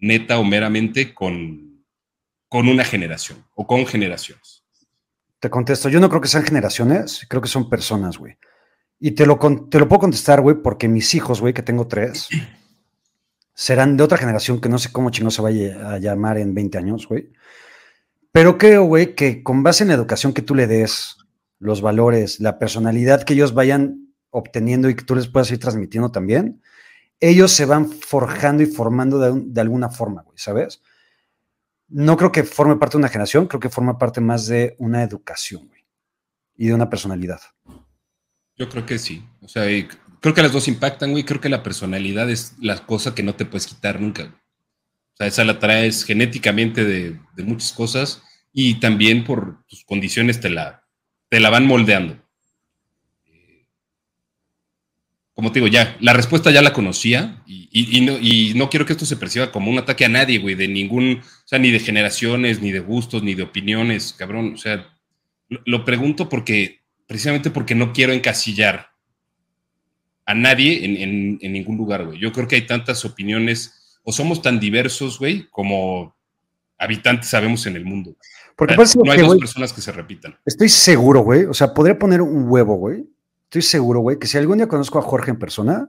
neta 0.00 0.38
o 0.38 0.44
meramente 0.44 1.14
con, 1.14 1.84
con 2.48 2.68
una 2.68 2.84
generación 2.84 3.44
o 3.54 3.66
con 3.66 3.86
generaciones. 3.86 4.64
Te 5.38 5.48
contesto, 5.48 5.88
yo 5.88 6.00
no 6.00 6.08
creo 6.08 6.20
que 6.20 6.28
sean 6.28 6.44
generaciones, 6.44 7.26
creo 7.28 7.40
que 7.40 7.48
son 7.48 7.70
personas, 7.70 8.18
güey. 8.18 8.36
Y 8.98 9.12
te 9.12 9.24
lo, 9.24 9.38
te 9.70 9.78
lo 9.78 9.88
puedo 9.88 10.00
contestar, 10.00 10.42
güey, 10.42 10.56
porque 10.62 10.88
mis 10.88 11.14
hijos, 11.14 11.40
güey, 11.40 11.54
que 11.54 11.62
tengo 11.62 11.86
tres, 11.86 12.28
serán 13.54 13.96
de 13.96 14.04
otra 14.04 14.18
generación 14.18 14.60
que 14.60 14.68
no 14.68 14.78
sé 14.78 14.92
cómo 14.92 15.10
chino 15.10 15.30
se 15.30 15.40
vaya 15.42 15.92
a 15.94 15.98
llamar 15.98 16.36
en 16.38 16.54
20 16.54 16.78
años, 16.78 17.06
güey. 17.06 17.32
Pero 18.32 18.58
creo, 18.58 18.84
güey, 18.84 19.14
que 19.14 19.42
con 19.42 19.62
base 19.62 19.84
en 19.84 19.88
la 19.88 19.94
educación 19.94 20.32
que 20.32 20.42
tú 20.42 20.54
le 20.54 20.66
des, 20.66 21.16
los 21.58 21.80
valores, 21.80 22.40
la 22.40 22.58
personalidad 22.58 23.22
que 23.22 23.34
ellos 23.34 23.54
vayan 23.54 24.14
obteniendo 24.30 24.88
y 24.88 24.94
que 24.94 25.04
tú 25.04 25.14
les 25.14 25.28
puedas 25.28 25.50
ir 25.50 25.58
transmitiendo 25.58 26.10
también, 26.10 26.62
ellos 27.20 27.52
se 27.52 27.66
van 27.66 27.90
forjando 27.90 28.62
y 28.62 28.66
formando 28.66 29.18
de, 29.18 29.42
de 29.44 29.60
alguna 29.60 29.90
forma, 29.90 30.22
güey, 30.22 30.38
¿sabes? 30.38 30.82
No 31.88 32.16
creo 32.16 32.32
que 32.32 32.44
forme 32.44 32.76
parte 32.76 32.92
de 32.92 32.98
una 32.98 33.08
generación, 33.08 33.46
creo 33.46 33.60
que 33.60 33.68
forma 33.68 33.98
parte 33.98 34.20
más 34.20 34.46
de 34.46 34.74
una 34.78 35.02
educación, 35.02 35.68
güey, 35.68 35.84
y 36.56 36.68
de 36.68 36.74
una 36.74 36.88
personalidad. 36.88 37.40
Yo 38.56 38.68
creo 38.68 38.86
que 38.86 38.98
sí. 38.98 39.24
O 39.40 39.48
sea, 39.48 39.64
creo 40.20 40.34
que 40.34 40.42
las 40.42 40.52
dos 40.52 40.68
impactan, 40.68 41.12
güey. 41.12 41.24
Creo 41.24 41.40
que 41.40 41.48
la 41.48 41.62
personalidad 41.62 42.28
es 42.30 42.54
la 42.60 42.86
cosa 42.86 43.14
que 43.14 43.22
no 43.22 43.34
te 43.34 43.46
puedes 43.46 43.66
quitar 43.66 44.00
nunca. 44.00 44.24
O 44.24 45.16
sea, 45.16 45.26
esa 45.26 45.44
la 45.44 45.58
traes 45.58 46.04
genéticamente 46.04 46.84
de, 46.84 47.18
de 47.34 47.42
muchas 47.42 47.72
cosas 47.72 48.22
y 48.52 48.80
también 48.80 49.24
por 49.24 49.64
tus 49.66 49.84
condiciones 49.84 50.40
te 50.40 50.50
la, 50.50 50.86
te 51.30 51.40
la 51.40 51.50
van 51.50 51.66
moldeando. 51.66 52.18
Como 55.40 55.52
te 55.52 55.60
digo, 55.60 55.68
ya, 55.68 55.96
la 56.00 56.12
respuesta 56.12 56.50
ya 56.50 56.60
la 56.60 56.74
conocía 56.74 57.42
y, 57.46 57.68
y, 57.72 58.02
no, 58.02 58.18
y, 58.20 58.52
no, 58.56 58.68
quiero 58.68 58.84
que 58.84 58.92
esto 58.92 59.06
se 59.06 59.16
perciba 59.16 59.50
como 59.50 59.70
un 59.70 59.78
ataque 59.78 60.04
a 60.04 60.10
nadie, 60.10 60.38
güey, 60.38 60.54
de 60.54 60.68
ningún, 60.68 61.22
o 61.22 61.48
sea, 61.48 61.58
ni 61.58 61.70
de 61.70 61.78
generaciones, 61.78 62.60
ni 62.60 62.72
de 62.72 62.80
gustos, 62.80 63.22
ni 63.22 63.32
de 63.32 63.44
opiniones, 63.44 64.12
cabrón. 64.12 64.52
O 64.52 64.58
sea, 64.58 64.86
lo, 65.48 65.62
lo 65.64 65.84
pregunto 65.86 66.28
porque, 66.28 66.80
precisamente 67.06 67.50
porque 67.50 67.74
no 67.74 67.94
quiero 67.94 68.12
encasillar 68.12 68.90
a 70.26 70.34
nadie 70.34 70.84
en, 70.84 70.98
en, 70.98 71.38
en 71.40 71.52
ningún 71.54 71.78
lugar, 71.78 72.04
güey. 72.04 72.18
Yo 72.18 72.32
creo 72.32 72.46
que 72.46 72.56
hay 72.56 72.66
tantas 72.66 73.06
opiniones, 73.06 73.98
o 74.02 74.12
somos 74.12 74.42
tan 74.42 74.60
diversos, 74.60 75.18
güey, 75.18 75.48
como 75.48 76.14
habitantes 76.78 77.30
sabemos 77.30 77.64
en 77.64 77.76
el 77.76 77.86
mundo. 77.86 78.14
Porque 78.56 78.74
o 78.74 78.84
sea, 78.84 79.00
no 79.02 79.10
hay 79.10 79.16
que, 79.16 79.22
dos 79.22 79.32
wey, 79.32 79.40
personas 79.40 79.72
que 79.72 79.80
se 79.80 79.90
repitan. 79.90 80.36
Estoy 80.44 80.68
seguro, 80.68 81.20
güey. 81.20 81.46
O 81.46 81.54
sea, 81.54 81.72
podría 81.72 81.98
poner 81.98 82.20
un 82.20 82.44
huevo, 82.46 82.74
güey. 82.74 83.06
Estoy 83.50 83.62
seguro, 83.62 83.98
güey, 83.98 84.16
que 84.16 84.28
si 84.28 84.38
algún 84.38 84.58
día 84.58 84.68
conozco 84.68 85.00
a 85.00 85.02
Jorge 85.02 85.32
en 85.32 85.36
persona, 85.36 85.88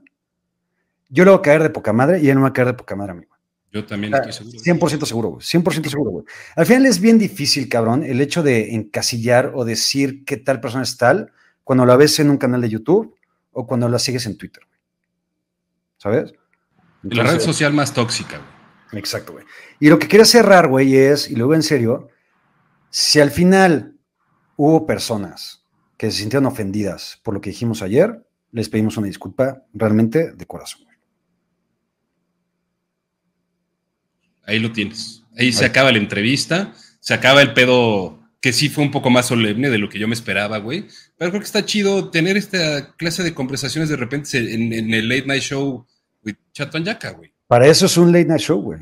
yo 1.08 1.24
le 1.24 1.30
voy 1.30 1.38
a 1.38 1.42
caer 1.42 1.62
de 1.62 1.70
poca 1.70 1.92
madre 1.92 2.20
y 2.20 2.28
él 2.28 2.34
no 2.34 2.40
me 2.40 2.46
va 2.46 2.48
a 2.48 2.52
caer 2.52 2.66
de 2.66 2.74
poca 2.74 2.96
madre 2.96 3.12
a 3.12 3.14
mí. 3.14 3.24
Yo 3.70 3.86
también 3.86 4.12
estoy 4.12 4.32
seguro. 4.32 4.58
100% 4.88 5.06
seguro, 5.06 5.28
güey. 5.28 5.42
100% 5.42 5.88
seguro, 5.88 6.10
güey. 6.10 6.24
Al 6.56 6.66
final 6.66 6.86
es 6.86 6.98
bien 6.98 7.20
difícil, 7.20 7.68
cabrón, 7.68 8.02
el 8.02 8.20
hecho 8.20 8.42
de 8.42 8.74
encasillar 8.74 9.52
o 9.54 9.64
decir 9.64 10.24
qué 10.24 10.38
tal 10.38 10.60
persona 10.60 10.82
es 10.82 10.96
tal 10.96 11.30
cuando 11.62 11.86
la 11.86 11.94
ves 11.94 12.18
en 12.18 12.30
un 12.30 12.36
canal 12.36 12.60
de 12.60 12.68
YouTube 12.68 13.14
o 13.52 13.64
cuando 13.64 13.88
la 13.88 14.00
sigues 14.00 14.26
en 14.26 14.36
Twitter, 14.36 14.64
güey. 14.66 14.80
¿Sabes? 15.98 16.34
Entonces, 17.04 17.24
la 17.24 17.30
red 17.30 17.40
social 17.40 17.72
más 17.72 17.94
tóxica, 17.94 18.38
güey. 18.90 18.98
Exacto, 18.98 19.34
güey. 19.34 19.44
Y 19.78 19.88
lo 19.88 20.00
que 20.00 20.08
quería 20.08 20.26
cerrar, 20.26 20.66
güey, 20.66 20.96
es, 20.96 21.30
y 21.30 21.36
lo 21.36 21.44
digo 21.44 21.54
en 21.54 21.62
serio, 21.62 22.08
si 22.90 23.20
al 23.20 23.30
final 23.30 23.94
hubo 24.56 24.84
personas 24.84 25.61
que 26.02 26.10
se 26.10 26.18
sintieron 26.18 26.46
ofendidas 26.46 27.20
por 27.22 27.32
lo 27.32 27.40
que 27.40 27.50
dijimos 27.50 27.80
ayer, 27.80 28.26
les 28.50 28.68
pedimos 28.68 28.96
una 28.96 29.06
disculpa 29.06 29.62
realmente 29.72 30.32
de 30.32 30.46
corazón. 30.46 30.84
Ahí 34.44 34.58
lo 34.58 34.72
tienes. 34.72 35.22
Ahí, 35.38 35.46
Ahí 35.46 35.52
se 35.52 35.64
acaba 35.64 35.92
la 35.92 35.98
entrevista, 35.98 36.74
se 36.98 37.14
acaba 37.14 37.40
el 37.40 37.54
pedo 37.54 38.18
que 38.40 38.52
sí 38.52 38.68
fue 38.68 38.82
un 38.82 38.90
poco 38.90 39.10
más 39.10 39.26
solemne 39.26 39.70
de 39.70 39.78
lo 39.78 39.88
que 39.88 40.00
yo 40.00 40.08
me 40.08 40.14
esperaba, 40.14 40.58
güey. 40.58 40.88
Pero 41.16 41.30
creo 41.30 41.40
que 41.40 41.46
está 41.46 41.64
chido 41.64 42.10
tener 42.10 42.36
esta 42.36 42.96
clase 42.96 43.22
de 43.22 43.32
conversaciones 43.32 43.88
de 43.88 43.94
repente 43.94 44.38
en, 44.38 44.72
en 44.72 44.92
el 44.92 45.08
late 45.08 45.26
night 45.26 45.42
show 45.42 45.86
with 46.24 46.34
Chato 46.52 46.78
Yaka, 46.78 47.12
güey. 47.12 47.32
Para 47.46 47.68
eso 47.68 47.86
es 47.86 47.96
un 47.96 48.10
late 48.10 48.24
night 48.24 48.40
show, 48.40 48.60
güey. 48.60 48.80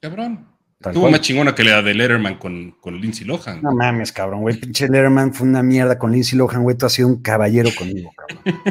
Cabrón. 0.00 0.48
Estuvo 0.90 1.10
más 1.10 1.20
chingona 1.20 1.54
que 1.54 1.64
la 1.64 1.82
de 1.82 1.94
Letterman 1.94 2.38
con, 2.38 2.72
con 2.80 3.00
Lindsay 3.00 3.26
Lohan. 3.26 3.62
No 3.62 3.72
mames, 3.72 4.12
cabrón, 4.12 4.40
güey. 4.40 4.56
Pinche 4.56 4.86
Letterman 4.88 5.32
fue 5.32 5.46
una 5.46 5.62
mierda 5.62 5.98
con 5.98 6.12
Lindsay 6.12 6.38
Lohan, 6.38 6.62
güey. 6.62 6.76
Tú 6.76 6.86
has 6.86 6.92
sido 6.92 7.08
un 7.08 7.22
caballero 7.22 7.70
conmigo, 7.76 8.12
cabrón. 8.16 8.42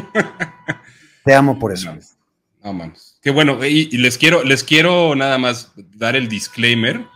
Te 1.24 1.34
amo 1.34 1.58
por 1.58 1.72
eso. 1.72 1.94
No, 1.94 2.00
no 2.64 2.72
mames. 2.72 3.18
Qué 3.22 3.30
bueno. 3.30 3.64
Y, 3.64 3.88
y, 3.92 3.98
les, 3.98 4.18
quiero, 4.18 4.42
les 4.42 4.64
quiero 4.64 5.14
nada 5.14 5.38
más 5.38 5.72
dar 5.76 6.16
el 6.16 6.28
disclaimer. 6.28 7.06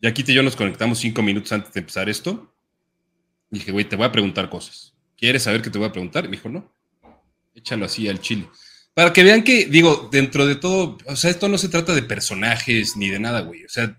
Y 0.00 0.06
aquí 0.06 0.24
y 0.26 0.32
yo 0.32 0.42
nos 0.42 0.56
conectamos 0.56 0.98
cinco 0.98 1.22
minutos 1.22 1.52
antes 1.52 1.72
de 1.72 1.80
empezar 1.80 2.08
esto. 2.08 2.52
Y 3.50 3.58
dije, 3.58 3.72
güey, 3.72 3.84
te 3.84 3.96
voy 3.96 4.06
a 4.06 4.12
preguntar 4.12 4.48
cosas. 4.48 4.94
¿Quieres 5.16 5.42
saber 5.42 5.60
qué 5.62 5.70
te 5.70 5.78
voy 5.78 5.88
a 5.88 5.92
preguntar? 5.92 6.24
Y 6.24 6.28
me 6.28 6.36
dijo, 6.36 6.48
no. 6.48 6.72
Échalo 7.54 7.84
así 7.84 8.08
al 8.08 8.20
chile. 8.20 8.48
Para 8.94 9.12
que 9.12 9.22
vean 9.22 9.44
que, 9.44 9.66
digo, 9.66 10.08
dentro 10.10 10.46
de 10.46 10.56
todo, 10.56 10.98
o 11.06 11.16
sea, 11.16 11.30
esto 11.30 11.48
no 11.48 11.58
se 11.58 11.68
trata 11.68 11.94
de 11.94 12.02
personajes 12.02 12.96
ni 12.96 13.08
de 13.08 13.20
nada, 13.20 13.40
güey. 13.40 13.64
O 13.64 13.68
sea, 13.68 13.96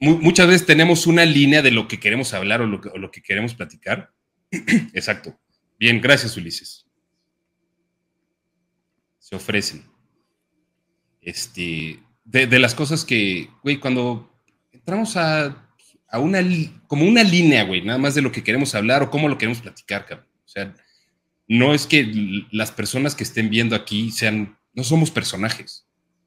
mu 0.00 0.18
muchas 0.18 0.46
veces 0.46 0.66
tenemos 0.66 1.06
una 1.06 1.24
línea 1.24 1.62
de 1.62 1.70
lo 1.70 1.86
que 1.88 2.00
queremos 2.00 2.32
hablar 2.34 2.60
o 2.62 2.66
lo 2.66 2.80
que, 2.80 2.88
o 2.88 2.98
lo 2.98 3.10
que 3.10 3.22
queremos 3.22 3.54
platicar. 3.54 4.10
Exacto. 4.50 5.38
Bien, 5.78 6.00
gracias, 6.00 6.36
Ulises. 6.36 6.86
Se 9.18 9.36
ofrecen. 9.36 9.84
Este, 11.20 12.00
de, 12.24 12.46
de 12.46 12.58
las 12.58 12.74
cosas 12.74 13.04
que, 13.04 13.50
güey, 13.62 13.78
cuando 13.78 14.32
entramos 14.72 15.16
a, 15.16 15.68
a, 16.08 16.18
una, 16.18 16.40
como 16.86 17.04
una 17.04 17.22
línea, 17.22 17.64
güey, 17.64 17.82
nada 17.82 17.98
más 17.98 18.14
de 18.14 18.22
lo 18.22 18.32
que 18.32 18.42
queremos 18.42 18.74
hablar 18.74 19.02
o 19.02 19.10
cómo 19.10 19.28
lo 19.28 19.36
queremos 19.36 19.60
platicar, 19.60 20.06
cabrón. 20.06 20.28
O 20.44 20.48
sea, 20.48 20.74
no 21.48 21.74
es 21.74 21.86
que 21.86 22.44
las 22.50 22.72
personas 22.72 23.14
que 23.14 23.24
estén 23.24 23.50
viendo 23.50 23.76
aquí 23.76 24.10
sean, 24.10 24.58
no 24.74 24.82
somos 24.84 25.10
personajes, 25.10 25.86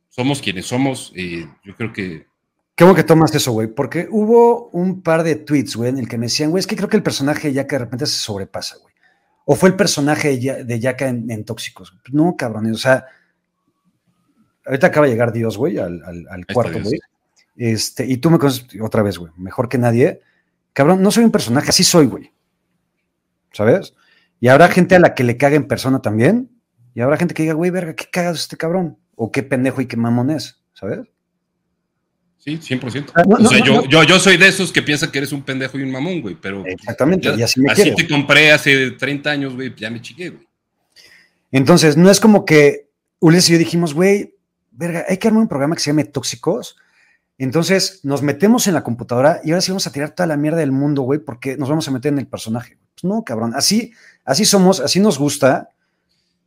somos 0.10 0.42
quienes 0.42 0.66
somos. 0.66 1.12
Eh, 1.16 1.48
yo 1.64 1.76
creo 1.76 1.94
que. 1.94 2.28
Qué 2.76 2.84
bueno 2.86 2.96
que 2.96 3.04
tomas 3.04 3.36
eso, 3.36 3.52
güey, 3.52 3.68
porque 3.68 4.08
hubo 4.10 4.70
un 4.70 5.02
par 5.02 5.24
de 5.24 5.36
tweets, 5.36 5.76
güey, 5.76 5.90
en 5.90 5.98
el 5.98 6.08
que 6.08 6.18
me 6.18 6.28
decían, 6.28 6.50
güey, 6.50 6.62
es 6.62 6.68
que 6.68 6.78
creo 6.78 6.88
que 6.88 6.96
el 6.96 7.04
personaje 7.04 7.52
ya 7.52 7.68
que 7.68 7.76
de 7.76 7.80
repente 7.80 8.06
se 8.06 8.18
sobrepasa, 8.18 8.78
güey. 8.78 8.94
O 9.46 9.56
fue 9.56 9.70
el 9.70 9.76
personaje 9.76 10.38
de 10.38 10.80
Yaka 10.80 11.08
en, 11.08 11.30
en, 11.30 11.44
Tóxicos. 11.44 11.98
No, 12.12 12.36
cabrón, 12.38 12.72
o 12.72 12.78
sea, 12.78 13.06
ahorita 14.66 14.88
acaba 14.88 15.08
de 15.08 15.12
llegar 15.12 15.34
Dios, 15.34 15.58
güey, 15.58 15.78
al, 15.78 16.02
al, 16.06 16.26
al 16.30 16.46
cuarto, 16.46 16.80
güey. 16.82 17.00
Este, 17.58 18.06
y 18.06 18.18
tú 18.18 18.30
me 18.30 18.38
conoces 18.38 18.66
otra 18.80 19.02
vez, 19.02 19.18
güey, 19.18 19.34
mejor 19.36 19.68
que 19.68 19.78
nadie. 19.78 20.22
Cabrón, 20.72 21.02
no 21.02 21.12
soy 21.12 21.26
un 21.26 21.32
personaje, 21.32 21.70
así 21.70 21.84
soy, 21.84 22.06
güey. 22.06 22.32
¿Sabes? 23.52 23.94
Y 24.40 24.48
habrá 24.48 24.70
gente 24.70 24.96
a 24.96 25.00
la 25.00 25.16
que 25.16 25.24
le 25.24 25.38
caga 25.38 25.56
en 25.56 25.68
persona 25.68 26.02
también. 26.02 26.50
Y 26.96 27.02
habrá 27.02 27.18
gente 27.18 27.34
que 27.34 27.44
diga, 27.44 27.54
güey, 27.54 27.72
verga, 27.72 27.94
qué 27.94 28.06
cagado 28.12 28.36
este 28.36 28.58
cabrón. 28.58 28.98
O 29.16 29.32
qué 29.32 29.44
pendejo 29.44 29.82
y 29.82 29.86
qué 29.86 29.98
mamón 29.98 30.30
es, 30.30 30.62
¿sabes? 30.74 31.02
Sí, 32.38 32.58
100%. 32.58 33.12
Ah, 33.16 33.24
no, 33.28 33.36
o 33.36 33.50
sea, 33.50 33.60
no, 33.60 33.66
yo, 33.66 33.74
no. 33.82 33.86
yo, 33.86 34.04
yo 34.04 34.18
soy 34.18 34.38
de 34.38 34.48
esos 34.48 34.72
que 34.72 34.82
piensan 34.82 35.12
que 35.12 35.18
eres 35.18 35.34
un 35.34 35.42
pendejo 35.42 35.78
y 35.78 35.84
un 35.84 35.92
mamón, 35.92 36.22
güey, 36.22 36.36
pero... 36.36 36.66
Exactamente, 36.66 37.28
ya, 37.28 37.36
y 37.36 37.42
así 37.44 37.60
me 37.60 37.70
Así 37.70 37.82
quiero. 37.82 37.98
te 37.98 38.08
compré 38.08 38.52
hace 38.52 38.92
30 38.92 39.30
años, 39.30 39.56
güey, 39.56 39.76
ya 39.76 39.90
me 39.90 40.02
chiqué, 40.02 40.30
güey. 40.30 40.48
Entonces, 41.52 41.98
no 41.98 42.10
es 42.10 42.22
como 42.22 42.46
que 42.46 42.90
Ulises 43.20 43.50
y 43.50 43.54
yo 43.54 43.60
dijimos, 43.60 43.94
güey, 43.94 44.36
verga, 44.72 45.06
hay 45.10 45.18
que 45.18 45.28
armar 45.28 45.42
un 45.42 45.50
programa 45.50 45.76
que 45.76 45.82
se 45.82 45.90
llame 45.90 46.06
Tóxicos. 46.06 46.78
Entonces, 47.40 48.02
nos 48.04 48.22
metemos 48.22 48.68
en 48.68 48.74
la 48.74 48.84
computadora 48.84 49.40
y 49.46 49.52
ahora 49.52 49.62
sí 49.62 49.72
vamos 49.72 49.88
a 49.88 49.94
tirar 49.94 50.12
toda 50.12 50.28
la 50.28 50.36
mierda 50.36 50.60
del 50.60 50.74
mundo, 50.74 51.04
güey, 51.04 51.20
porque 51.20 51.56
nos 51.56 51.70
vamos 51.70 51.88
a 51.88 51.92
meter 51.92 52.12
en 52.12 52.20
el 52.20 52.28
personaje. 52.28 52.78
Pues 52.94 53.06
no, 53.06 53.24
cabrón, 53.24 53.54
así, 53.56 53.94
así 54.26 54.44
somos, 54.44 54.82
así 54.82 55.00
nos 55.00 55.18
gusta. 55.18 55.70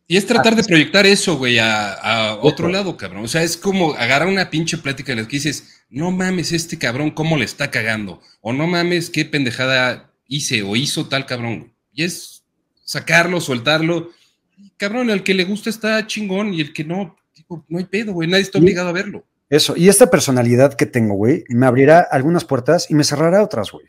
Y 0.07 0.19
es 0.19 0.27
tratar 0.27 0.55
de 0.55 0.63
proyectar 0.63 1.07
eso, 1.07 1.39
güey, 1.39 1.59
a, 1.59 1.95
a 1.95 2.37
otro 2.37 2.69
lado, 2.69 2.99
cabrón. 2.99 3.25
O 3.25 3.29
sea, 3.29 3.43
es 3.43 3.57
como 3.57 3.95
agarrar 3.95 4.29
una 4.29 4.51
pinche 4.51 4.77
plática 4.77 5.13
en 5.13 5.23
la 5.23 5.27
que 5.27 5.37
dices, 5.37 5.83
no 5.89 6.11
mames, 6.11 6.53
este 6.53 6.79
cabrón, 6.79 7.11
cómo 7.11 7.39
le 7.39 7.47
está 7.47 7.71
cagando. 7.71 8.21
O 8.43 8.53
no 8.53 8.67
mames, 8.67 9.09
qué 9.09 9.25
pendejada 9.25 10.13
hice 10.27 10.63
o 10.63 10.77
hizo 10.77 11.09
tal 11.09 11.25
cabrón. 11.25 11.73
Y 11.91 12.05
es 12.05 12.45
sacarlo, 12.85 13.41
soltarlo. 13.41 14.11
Y, 14.59 14.69
cabrón, 14.77 15.09
al 15.09 15.23
que 15.23 15.33
le 15.33 15.45
gusta 15.45 15.71
está 15.71 16.07
chingón 16.07 16.53
y 16.53 16.61
el 16.61 16.75
que 16.75 16.85
no, 16.85 17.17
tipo, 17.33 17.65
no 17.69 17.79
hay 17.79 17.85
pedo, 17.85 18.13
güey. 18.13 18.29
Nadie 18.29 18.43
está 18.43 18.59
obligado 18.59 18.91
a 18.91 18.93
verlo. 18.93 19.25
Eso, 19.53 19.77
y 19.77 19.91
esta 19.91 20.09
personalidad 20.09 20.73
que 20.73 20.87
tengo, 20.87 21.13
güey, 21.13 21.45
me 21.51 21.67
abrirá 21.67 22.01
algunas 22.01 22.43
puertas 22.43 22.91
y 22.91 22.95
me 22.95 23.05
cerrará 23.05 23.43
otras, 23.43 23.71
güey. 23.71 23.85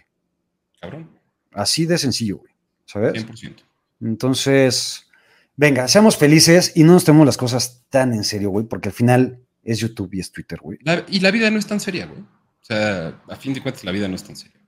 Cabrón. 0.82 1.09
Así 1.53 1.86
de 1.86 1.97
sencillo, 1.97 2.39
güey. 2.39 2.51
¿Sabes? 2.84 3.26
100%. 3.26 3.64
Entonces, 4.01 5.07
venga, 5.55 5.88
seamos 5.88 6.18
felices 6.18 6.74
y 6.76 6.84
no 6.84 6.91
nos 6.91 7.05
tomemos 7.05 7.26
las 7.26 7.38
cosas 7.38 7.86
tan 7.89 8.14
en 8.14 8.26
serio, 8.26 8.49
güey, 8.49 8.66
porque 8.66 8.89
al 8.89 8.93
final 8.93 9.39
es 9.64 9.80
YouTube 9.80 10.14
y 10.16 10.20
es 10.20 10.34
Twitter, 10.34 10.59
güey. 10.61 10.80
Y 11.07 11.22
la 11.22 11.32
vida 11.32 11.49
no 11.49 11.59
es 11.59 11.66
tan 11.66 11.80
seria, 11.80 12.07
güey. 12.07 12.20
O 12.20 12.66
sea, 12.66 13.22
a 13.30 13.36
fin 13.38 13.53
de 13.53 13.61
cuentas, 13.61 13.86
la 13.86 13.93
vida 13.93 14.09
no 14.09 14.16
es 14.16 14.24
tan 14.26 14.36
seria. 14.36 14.59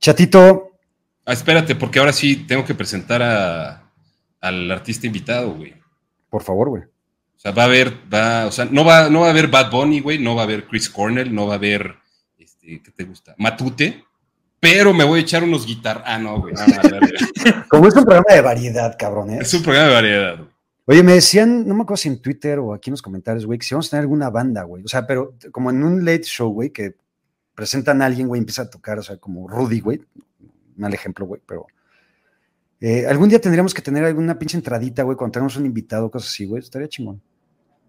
Chatito. 0.00 0.80
Ah, 1.24 1.32
espérate, 1.32 1.76
porque 1.76 2.00
ahora 2.00 2.12
sí 2.12 2.44
tengo 2.48 2.64
que 2.64 2.74
presentar 2.74 3.22
a, 3.22 3.88
al 4.40 4.68
artista 4.68 5.06
invitado, 5.06 5.54
güey. 5.54 5.74
Por 6.28 6.42
favor, 6.42 6.70
güey. 6.70 6.82
O 7.36 7.38
sea, 7.38 7.52
va 7.52 7.62
a 7.62 7.66
haber, 7.66 7.92
va, 8.12 8.46
o 8.46 8.52
sea, 8.52 8.64
no 8.64 8.84
va, 8.84 9.08
no 9.10 9.20
va 9.20 9.26
a 9.26 9.30
haber 9.30 9.48
Bad 9.48 9.70
Bunny, 9.70 10.00
güey, 10.00 10.18
no 10.18 10.34
va 10.34 10.42
a 10.42 10.44
haber 10.44 10.66
Chris 10.66 10.88
Cornell, 10.88 11.34
no 11.34 11.46
va 11.46 11.54
a 11.54 11.56
haber, 11.56 11.96
este, 12.38 12.82
¿qué 12.82 12.90
te 12.90 13.04
gusta? 13.04 13.34
Matute, 13.38 14.04
pero 14.58 14.92
me 14.92 15.04
voy 15.04 15.20
a 15.20 15.22
echar 15.22 15.44
unos 15.44 15.66
guitar. 15.66 16.02
Ah, 16.06 16.18
no, 16.18 16.40
güey. 16.40 16.54
No, 16.54 16.66
no, 16.66 17.00
no, 17.00 17.68
Como 17.68 17.88
es 17.88 17.94
un 17.94 18.04
programa 18.04 18.34
de 18.34 18.40
variedad, 18.40 18.96
cabrón, 18.98 19.30
¿eh? 19.30 19.38
Es 19.42 19.52
un 19.54 19.62
programa 19.62 19.88
de 19.88 19.94
variedad. 19.94 20.36
Güey. 20.36 20.48
Oye, 20.88 21.02
me 21.02 21.14
decían, 21.14 21.66
no 21.66 21.74
me 21.74 21.82
acuerdo 21.82 21.98
si 21.98 22.08
en 22.08 22.22
Twitter 22.22 22.58
o 22.60 22.72
aquí 22.72 22.90
en 22.90 22.92
los 22.92 23.02
comentarios, 23.02 23.44
güey, 23.44 23.58
que 23.58 23.66
si 23.66 23.74
vamos 23.74 23.88
a 23.88 23.90
tener 23.90 24.02
alguna 24.02 24.30
banda, 24.30 24.62
güey. 24.62 24.84
O 24.84 24.88
sea, 24.88 25.06
pero 25.06 25.34
como 25.52 25.70
en 25.70 25.82
un 25.82 26.04
late 26.04 26.22
show, 26.22 26.50
güey, 26.52 26.70
que 26.70 26.94
presentan 27.54 28.02
a 28.02 28.06
alguien, 28.06 28.28
güey, 28.28 28.38
empieza 28.38 28.62
a 28.62 28.70
tocar, 28.70 28.98
o 28.98 29.02
sea, 29.02 29.16
como 29.16 29.48
Rudy, 29.48 29.80
güey. 29.80 30.00
Mal 30.76 30.94
ejemplo, 30.94 31.26
güey, 31.26 31.40
pero. 31.44 31.66
Eh, 32.80 33.06
algún 33.06 33.28
día 33.28 33.40
tendríamos 33.40 33.72
que 33.72 33.82
tener 33.82 34.04
alguna 34.04 34.38
pinche 34.38 34.56
entradita, 34.56 35.02
güey, 35.02 35.16
cuando 35.16 35.32
tengamos 35.32 35.56
un 35.56 35.66
invitado, 35.66 36.10
cosas 36.10 36.30
así, 36.30 36.44
güey. 36.44 36.62
Estaría 36.62 36.88
chingón. 36.88 37.20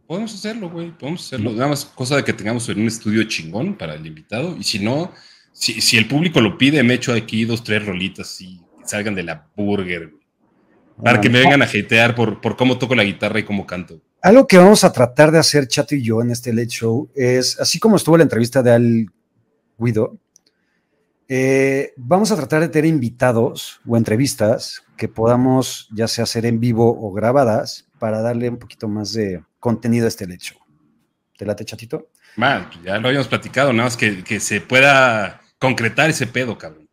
Podemos 0.07 0.33
hacerlo, 0.33 0.69
güey, 0.69 0.97
podemos 0.97 1.25
hacerlo. 1.25 1.51
Nada 1.51 1.67
más 1.67 1.85
cosa 1.85 2.15
de 2.15 2.23
que 2.23 2.31
tengamos 2.31 2.67
en 2.69 2.79
un 2.79 2.87
estudio 2.87 3.23
chingón 3.25 3.77
para 3.77 3.95
el 3.95 4.05
invitado. 4.05 4.55
Y 4.57 4.63
si 4.63 4.79
no, 4.79 5.11
si, 5.51 5.81
si 5.81 5.97
el 5.97 6.07
público 6.07 6.39
lo 6.39 6.57
pide, 6.57 6.81
me 6.83 6.93
echo 6.93 7.13
aquí 7.13 7.43
dos, 7.43 7.63
tres 7.63 7.85
rolitas 7.85 8.39
y 8.39 8.61
salgan 8.85 9.15
de 9.15 9.23
la 9.23 9.47
burger, 9.55 10.09
güey. 10.11 10.27
Para 11.03 11.21
que 11.21 11.29
me 11.29 11.39
vengan 11.39 11.61
a 11.61 11.65
hatear 11.65 12.15
por, 12.15 12.41
por 12.41 12.57
cómo 12.57 12.79
toco 12.79 12.95
la 12.95 13.03
guitarra 13.03 13.39
y 13.39 13.43
cómo 13.43 13.67
canto. 13.67 14.01
Algo 14.21 14.47
que 14.47 14.57
vamos 14.57 14.83
a 14.83 14.91
tratar 14.91 15.31
de 15.31 15.37
hacer 15.37 15.67
Chato 15.67 15.93
y 15.93 16.01
yo 16.01 16.21
en 16.21 16.31
este 16.31 16.51
Late 16.51 16.69
Show 16.69 17.11
es, 17.13 17.59
así 17.59 17.77
como 17.79 17.97
estuvo 17.97 18.17
la 18.17 18.23
entrevista 18.23 18.63
de 18.63 18.71
Al 18.71 19.05
Guido, 19.77 20.17
eh, 21.29 21.93
vamos 21.97 22.31
a 22.31 22.35
tratar 22.35 22.61
de 22.61 22.69
tener 22.69 22.85
invitados 22.89 23.79
o 23.87 23.97
entrevistas 23.97 24.83
que 24.95 25.07
podamos 25.07 25.87
ya 25.93 26.07
sea 26.07 26.23
hacer 26.23 26.45
en 26.45 26.59
vivo 26.59 26.97
o 26.99 27.11
grabadas 27.13 27.85
para 27.99 28.21
darle 28.21 28.49
un 28.49 28.57
poquito 28.57 28.87
más 28.87 29.13
de 29.13 29.43
contenido 29.59 30.05
a 30.05 30.07
este 30.09 30.25
Late 30.27 30.39
Show. 30.43 30.57
¿Te 31.37 31.45
late, 31.45 31.65
Chatito? 31.65 32.09
Man, 32.35 32.69
ya 32.83 32.97
lo 32.99 33.07
habíamos 33.09 33.27
platicado, 33.27 33.71
nada 33.73 33.85
más 33.85 33.97
que, 33.97 34.23
que 34.23 34.39
se 34.39 34.61
pueda 34.61 35.41
concretar 35.59 36.09
ese 36.09 36.27
pedo, 36.27 36.57
cabrón. 36.57 36.87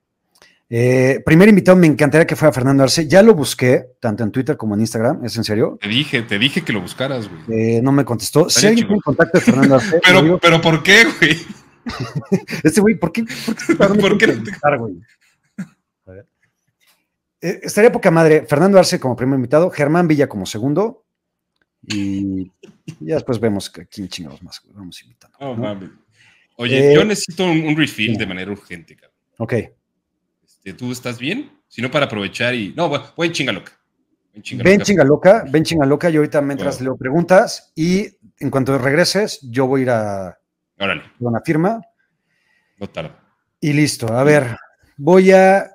Eh, 0.68 1.22
primer 1.24 1.48
invitado, 1.48 1.76
me 1.76 1.86
encantaría 1.86 2.26
que 2.26 2.34
fuera 2.36 2.52
Fernando 2.52 2.82
Arce. 2.82 3.06
Ya 3.06 3.22
lo 3.22 3.34
busqué, 3.34 3.84
tanto 4.00 4.24
en 4.24 4.32
Twitter 4.32 4.56
como 4.56 4.74
en 4.74 4.80
Instagram. 4.80 5.24
¿Es 5.24 5.36
en 5.36 5.44
serio? 5.44 5.78
Te 5.80 5.88
dije, 5.88 6.22
te 6.22 6.38
dije 6.38 6.62
que 6.62 6.72
lo 6.72 6.80
buscaras, 6.80 7.28
güey. 7.28 7.76
Eh, 7.76 7.80
no 7.82 7.92
me 7.92 8.04
contestó. 8.04 8.48
Si 8.50 8.66
alguien 8.66 8.86
tiene 8.86 9.02
contacto 9.02 9.38
de 9.38 9.44
Fernando 9.44 9.74
Arce, 9.76 10.00
Pero, 10.04 10.22
digo- 10.22 10.38
pero 10.40 10.60
¿por 10.60 10.82
qué, 10.82 11.04
güey? 11.04 11.38
este 12.64 12.80
güey, 12.80 12.94
¿por 12.96 13.12
qué? 13.12 13.24
¿Por 13.46 13.54
qué, 13.56 13.74
¿Por 13.74 13.98
¿por 14.00 14.18
qué 14.18 14.26
güey? 14.78 14.94
A 16.06 16.10
ver. 16.10 16.26
Eh, 17.40 17.60
estaría 17.62 17.92
poca 17.92 18.10
madre. 18.10 18.46
Fernando 18.46 18.78
Arce 18.78 18.98
como 19.00 19.16
primer 19.16 19.36
invitado, 19.36 19.70
Germán 19.70 20.08
Villa 20.08 20.28
como 20.28 20.46
segundo. 20.46 21.04
Y 21.86 22.50
ya 23.00 23.14
después 23.16 23.38
vemos 23.38 23.70
a 23.78 23.84
quién 23.84 24.08
chingados 24.08 24.42
más 24.42 24.60
vamos 24.72 25.02
invitando. 25.02 25.54
Mames. 25.56 25.90
Oye, 26.56 26.92
Eh, 26.92 26.94
yo 26.94 27.04
necesito 27.04 27.44
un, 27.44 27.64
un 27.66 27.76
refill 27.76 28.12
sí. 28.12 28.18
de 28.18 28.26
manera 28.26 28.50
urgente, 28.50 28.96
cabrón. 28.96 29.18
Ok. 29.38 29.52
Este, 30.44 30.72
¿Tú 30.72 30.92
estás 30.92 31.18
bien? 31.18 31.50
Si 31.68 31.82
no, 31.82 31.90
para 31.90 32.06
aprovechar 32.06 32.54
y. 32.54 32.72
No, 32.74 32.88
voy, 32.88 33.26
en 33.26 33.32
chinga 33.32 33.52
loca. 33.52 33.72
Voy 34.32 34.36
en 34.36 34.42
chinga 34.42 34.62
Ven 34.64 34.74
loca. 34.74 34.84
chinga 34.84 35.04
loca, 35.04 35.44
ven 35.50 35.64
chinga 35.64 35.84
loca. 35.86 36.08
Y 36.10 36.16
ahorita 36.16 36.40
mientras 36.40 36.76
Wow. 36.76 36.84
leo 36.84 36.96
preguntas 36.96 37.72
y 37.74 38.06
en 38.38 38.50
cuanto 38.50 38.78
regreses, 38.78 39.40
yo 39.42 39.66
voy 39.66 39.80
a 39.80 39.82
ir 39.82 39.90
a 39.90 40.38
Órale, 40.78 41.02
una 41.20 41.40
firma 41.40 41.80
no 42.78 42.88
tarda. 42.88 43.18
y 43.60 43.72
listo. 43.72 44.12
A 44.12 44.24
ver, 44.24 44.56
voy 44.96 45.30
a 45.30 45.70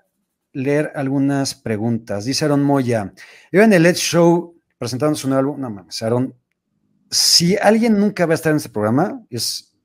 leer 0.53 0.91
algunas 0.95 1.55
preguntas. 1.55 2.25
Dice 2.25 2.45
Aaron 2.45 2.63
Moya, 2.63 3.13
yo 3.51 3.61
en 3.61 3.73
el 3.73 3.83
Let's 3.83 3.99
Show 3.99 4.59
presentando 4.77 5.15
su 5.15 5.27
nuevo 5.27 5.39
álbum, 5.39 5.61
no 5.61 5.69
mames, 5.69 6.01
Aaron, 6.01 6.33
si 7.11 7.57
alguien 7.57 7.99
nunca 7.99 8.25
va 8.25 8.33
a 8.33 8.35
estar 8.35 8.51
en 8.51 8.57
este 8.57 8.69
programa, 8.69 9.21
es, 9.29 9.75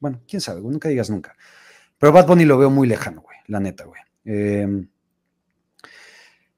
bueno, 0.00 0.20
quién 0.28 0.40
sabe, 0.40 0.60
nunca 0.60 0.88
digas 0.88 1.08
nunca. 1.08 1.36
Pero 1.98 2.12
Bad 2.12 2.26
Bunny 2.26 2.44
lo 2.44 2.58
veo 2.58 2.68
muy 2.68 2.88
lejano, 2.88 3.20
güey, 3.22 3.36
la 3.46 3.60
neta, 3.60 3.84
güey. 3.84 4.00
Eh, 4.24 4.86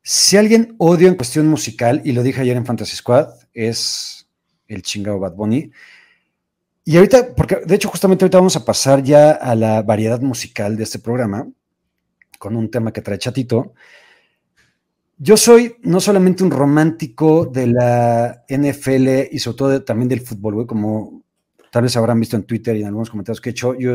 si 0.02 0.36
alguien 0.36 0.74
odio 0.78 1.08
en 1.08 1.16
cuestión 1.16 1.46
musical, 1.48 2.00
y 2.04 2.12
lo 2.12 2.22
dije 2.22 2.40
ayer 2.40 2.56
en 2.56 2.64
Fantasy 2.66 2.96
Squad, 2.96 3.28
es 3.52 4.28
el 4.68 4.82
chingado 4.82 5.18
Bad 5.18 5.34
Bunny. 5.34 5.70
Y 6.85 6.97
ahorita, 6.97 7.35
porque 7.37 7.59
de 7.64 7.74
hecho 7.76 7.89
justamente 7.89 8.24
ahorita 8.24 8.39
vamos 8.39 8.57
a 8.57 8.64
pasar 8.64 9.03
ya 9.03 9.33
a 9.33 9.55
la 9.55 9.83
variedad 9.83 10.20
musical 10.20 10.76
de 10.76 10.83
este 10.83 10.99
programa, 10.99 11.47
con 12.39 12.57
un 12.57 12.70
tema 12.70 12.93
que 12.93 13.03
trae 13.03 13.18
Chatito. 13.18 13.74
Yo 15.16 15.37
soy 15.37 15.76
no 15.83 16.01
solamente 16.01 16.43
un 16.43 16.51
romántico 16.51 17.47
de 17.47 17.68
la 17.68 18.45
NFL 18.49 19.28
y 19.30 19.39
sobre 19.39 19.57
todo 19.57 19.85
también 19.85 20.09
del 20.09 20.22
fútbol, 20.22 20.55
güey, 20.55 20.66
como 20.66 21.22
tal 21.70 21.85
vez 21.85 21.97
habrán 21.97 22.18
visto 22.18 22.35
en 22.35 22.43
Twitter 22.43 22.74
y 22.76 22.80
en 22.80 22.89
algunos 22.89 23.11
comentarios 23.11 23.41
que 23.41 23.51
he 23.51 23.53
hecho, 23.53 23.78
yo 23.78 23.95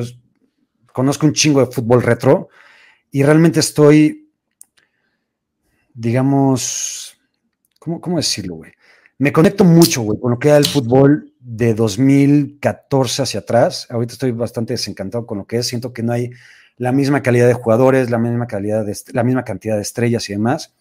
conozco 0.93 1.25
un 1.25 1.33
chingo 1.33 1.59
de 1.59 1.71
fútbol 1.71 2.01
retro 2.01 2.47
y 3.11 3.21
realmente 3.21 3.59
estoy, 3.59 4.31
digamos, 5.93 7.19
¿cómo, 7.79 7.99
cómo 7.99 8.15
decirlo, 8.15 8.55
güey? 8.55 8.71
Me 9.19 9.31
conecto 9.31 9.63
mucho, 9.63 10.03
güey, 10.03 10.19
con 10.19 10.31
lo 10.31 10.39
que 10.39 10.49
era 10.49 10.57
el 10.57 10.65
fútbol 10.65 11.33
de 11.39 11.73
2014 11.73 13.23
hacia 13.23 13.39
atrás. 13.39 13.87
Ahorita 13.89 14.13
estoy 14.13 14.31
bastante 14.31 14.73
desencantado 14.73 15.25
con 15.25 15.39
lo 15.39 15.45
que 15.45 15.57
es. 15.57 15.67
Siento 15.67 15.91
que 15.91 16.03
no 16.03 16.13
hay 16.13 16.29
la 16.77 16.91
misma 16.91 17.23
calidad 17.23 17.47
de 17.47 17.55
jugadores, 17.55 18.11
la 18.11 18.19
misma 18.19 18.45
calidad 18.45 18.85
de 18.85 18.95
la 19.13 19.23
misma 19.23 19.43
cantidad 19.43 19.75
de 19.75 19.81
estrellas 19.81 20.29
y 20.29 20.33
demás. 20.33 20.73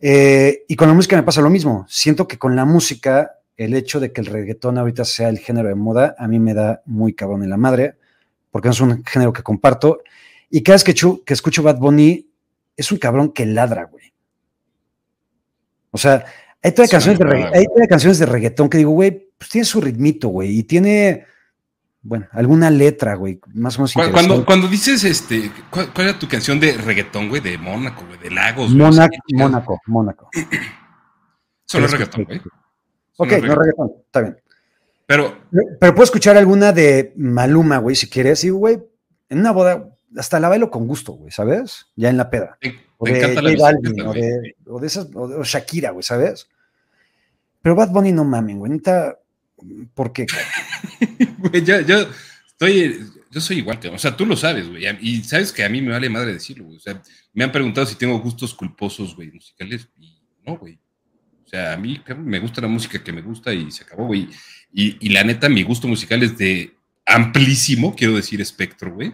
Eh, 0.00 0.64
y 0.66 0.76
con 0.76 0.88
la 0.88 0.94
música 0.94 1.14
me 1.14 1.22
pasa 1.22 1.42
lo 1.42 1.50
mismo. 1.50 1.84
Siento 1.88 2.26
que 2.26 2.38
con 2.38 2.56
la 2.56 2.64
música, 2.64 3.38
el 3.56 3.74
hecho 3.74 4.00
de 4.00 4.12
que 4.12 4.22
el 4.22 4.28
reggaetón 4.28 4.78
ahorita 4.78 5.04
sea 5.04 5.28
el 5.28 5.38
género 5.38 5.68
de 5.68 5.74
moda, 5.74 6.14
a 6.18 6.26
mí 6.28 6.38
me 6.38 6.54
da 6.54 6.82
muy 6.86 7.12
cabrón 7.12 7.42
en 7.42 7.50
la 7.50 7.58
madre, 7.58 7.96
porque 8.50 8.68
no 8.68 8.72
es 8.72 8.80
un 8.80 9.04
género 9.04 9.32
que 9.34 9.42
comparto. 9.42 10.02
Y 10.48 10.62
cada 10.62 10.76
vez 10.76 10.84
que, 10.84 10.94
que 10.94 11.34
escucho 11.34 11.62
Bad 11.62 11.78
Bunny, 11.78 12.26
es 12.76 12.90
un 12.90 12.98
cabrón 12.98 13.32
que 13.32 13.44
ladra, 13.44 13.84
güey. 13.84 14.12
O 15.90 15.98
sea, 15.98 16.24
hay 16.62 16.72
todavía, 16.72 16.84
Es 16.84 16.90
canciones 16.90 17.88
canciones 17.88 18.18
de 18.18 18.26
reggaetón 18.26 18.68
que 18.70 18.78
digo, 18.78 18.90
güey, 18.92 19.30
pues 19.38 19.50
tiene 19.50 19.64
su 19.64 19.80
ritmito, 19.80 20.28
güey, 20.28 20.58
y 20.58 20.62
tiene, 20.62 21.26
bueno, 22.02 22.26
alguna 22.32 22.70
letra, 22.70 23.14
güey, 23.14 23.40
más 23.54 23.76
o 23.76 23.80
menos 23.80 23.92
Cu- 23.94 24.12
Cuando, 24.12 24.44
cuando 24.44 24.68
dices, 24.68 25.02
este, 25.04 25.50
¿cuál, 25.70 25.92
cuál 25.92 26.08
era 26.08 26.18
tu 26.18 26.28
canción 26.28 26.60
de 26.60 26.74
reggaetón, 26.76 27.28
güey? 27.28 27.40
De 27.42 27.58
Mónaco, 27.58 28.04
güey, 28.06 28.18
de 28.18 28.30
Lagos. 28.30 28.70
Mónaco, 28.70 29.16
Mónaco, 29.34 29.80
Mónaco. 29.86 30.28
Es 30.32 31.90
reggaetón, 31.90 32.24
güey. 32.24 32.40
Ok, 33.16 33.28
no 33.30 33.36
es 33.36 33.42
no 33.42 33.54
reggaetón. 33.54 33.58
reggaetón, 33.58 33.92
está 34.06 34.20
bien. 34.20 34.36
Pero, 35.06 35.36
Pero 35.80 35.94
puedo 35.94 36.04
escuchar 36.04 36.36
alguna 36.36 36.72
de 36.72 37.12
Maluma, 37.16 37.78
güey, 37.78 37.96
si 37.96 38.08
quieres. 38.08 38.44
Y, 38.44 38.50
güey, 38.50 38.78
en 39.28 39.38
una 39.40 39.50
boda, 39.50 39.88
hasta 40.16 40.38
la 40.40 40.48
bailo 40.48 40.70
con 40.70 40.86
gusto, 40.86 41.12
güey, 41.12 41.30
¿sabes? 41.32 41.86
Ya 41.96 42.08
en 42.08 42.16
la 42.16 42.30
peda. 42.30 42.56
O 43.02 43.04
me 43.04 43.14
de 43.14 43.34
J 43.34 43.42
Balvin, 43.58 44.00
o 44.02 44.12
de, 44.14 44.54
o 44.64 44.78
de 44.78 44.86
esas, 44.86 45.08
o 45.12 45.26
de 45.26 45.34
o 45.34 45.42
Shakira, 45.42 45.90
güey, 45.90 46.04
¿sabes? 46.04 46.46
Pero 47.60 47.74
Bad 47.74 47.90
Bunny 47.90 48.12
no 48.12 48.22
mamen, 48.22 48.60
güey. 48.60 48.70
Neta, 48.70 49.18
¿por 49.92 50.12
qué? 50.12 50.26
Güey, 51.38 51.64
yo, 51.64 51.80
yo 51.80 52.06
estoy, 52.46 53.10
yo 53.28 53.40
soy 53.40 53.58
igual 53.58 53.80
que, 53.80 53.88
o 53.88 53.98
sea, 53.98 54.16
tú 54.16 54.24
lo 54.24 54.36
sabes, 54.36 54.68
güey, 54.68 54.84
y 55.00 55.24
sabes 55.24 55.52
que 55.52 55.64
a 55.64 55.68
mí 55.68 55.82
me 55.82 55.90
vale 55.90 56.08
madre 56.08 56.34
decirlo, 56.34 56.64
güey, 56.64 56.76
o 56.76 56.80
sea, 56.80 57.02
me 57.32 57.42
han 57.42 57.50
preguntado 57.50 57.84
si 57.86 57.96
tengo 57.96 58.20
gustos 58.20 58.54
culposos, 58.54 59.16
güey, 59.16 59.32
musicales, 59.32 59.88
y 59.98 60.16
no, 60.46 60.56
güey, 60.56 60.78
o 61.44 61.48
sea, 61.48 61.72
a 61.72 61.76
mí 61.76 62.00
me 62.18 62.38
gusta 62.38 62.60
la 62.60 62.68
música 62.68 63.02
que 63.02 63.12
me 63.12 63.22
gusta 63.22 63.52
y 63.52 63.72
se 63.72 63.82
acabó, 63.82 64.06
güey, 64.06 64.28
y, 64.72 65.04
y 65.04 65.10
la 65.10 65.24
neta, 65.24 65.48
mi 65.48 65.64
gusto 65.64 65.88
musical 65.88 66.22
es 66.22 66.38
de 66.38 66.76
amplísimo, 67.04 67.96
quiero 67.96 68.14
decir, 68.14 68.40
espectro, 68.40 68.94
güey, 68.94 69.12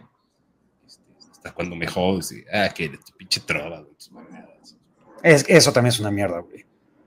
hasta 1.38 1.52
cuando 1.52 1.76
me 1.76 1.86
jodes, 1.86 2.30
de, 2.30 2.44
ah, 2.52 2.68
que 2.74 2.88
tu 2.88 3.12
pinche 3.16 3.40
trova, 3.40 3.80
güey, 3.80 3.94
tus 3.94 4.10
mamadas. 4.12 4.76
Es, 5.22 5.44
eso 5.48 5.72
también 5.72 5.92
es 5.92 6.00
una 6.00 6.10
mierda, 6.10 6.40
güey. 6.40 6.66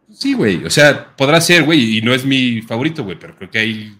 Sí, 0.09 0.34
güey, 0.34 0.65
o 0.65 0.69
sea, 0.69 1.15
podrá 1.15 1.39
ser, 1.39 1.63
güey, 1.63 1.97
y 1.97 2.01
no 2.01 2.13
es 2.13 2.25
mi 2.25 2.61
favorito, 2.61 3.03
güey, 3.03 3.17
pero 3.17 3.36
creo 3.36 3.49
que 3.49 3.59
hay, 3.59 3.97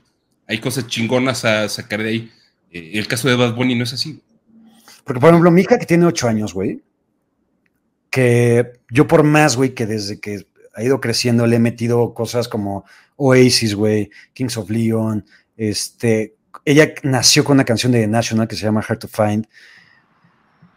hay 0.48 0.58
cosas 0.60 0.88
chingonas 0.88 1.46
a 1.46 1.70
sacar 1.70 2.04
de 2.04 2.10
ahí. 2.10 2.32
Eh, 2.72 2.92
el 2.96 3.08
caso 3.08 3.30
de 3.30 3.36
Bad 3.36 3.56
Bunny 3.56 3.76
no 3.76 3.84
es 3.84 3.94
así. 3.94 4.22
Porque, 5.04 5.20
por 5.20 5.30
ejemplo, 5.30 5.52
mi 5.52 5.62
hija 5.62 5.80
que 5.80 5.86
tiene 5.86 6.06
ocho 6.06 6.28
años, 6.28 6.54
güey, 6.54 6.82
que 8.10 8.74
yo 8.90 9.08
por 9.08 9.24
más, 9.24 9.56
güey, 9.56 9.74
que 9.74 9.86
desde 9.86 10.20
que 10.20 10.46
ha 10.74 10.84
ido 10.84 11.00
creciendo 11.02 11.48
le 11.48 11.58
he 11.58 11.60
metido 11.60 12.14
cosas 12.14 12.48
como 12.48 12.86
Oasis, 13.16 13.76
güey, 13.76 14.10
Kings 14.34 14.58
of 14.58 14.70
Leon, 14.70 15.26
este, 15.58 16.36
ella 16.66 16.94
nació 17.04 17.44
con 17.44 17.56
una 17.56 17.66
canción 17.66 17.92
de 17.92 18.02
The 18.02 18.08
National 18.08 18.48
que 18.48 18.56
se 18.56 18.64
llama 18.64 18.84
Hard 18.88 19.00
to 19.00 19.08
Find. 19.08 19.48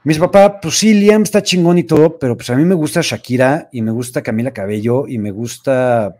Mis 0.05 0.18
papá, 0.18 0.61
pues 0.61 0.78
sí, 0.78 0.92
Liam 0.92 1.22
está 1.22 1.42
chingón 1.42 1.78
y 1.78 1.84
todo, 1.84 2.18
pero 2.18 2.36
pues 2.36 2.50
a 2.50 2.57
mí 2.57 2.64
me 2.64 2.74
gusta 2.74 3.00
Shakira 3.02 3.70
y 3.72 3.80
me 3.80 3.90
gusta 3.90 4.22
Camila 4.22 4.52
Cabello 4.52 5.09
y 5.09 5.16
me 5.16 5.30
gusta 5.30 6.16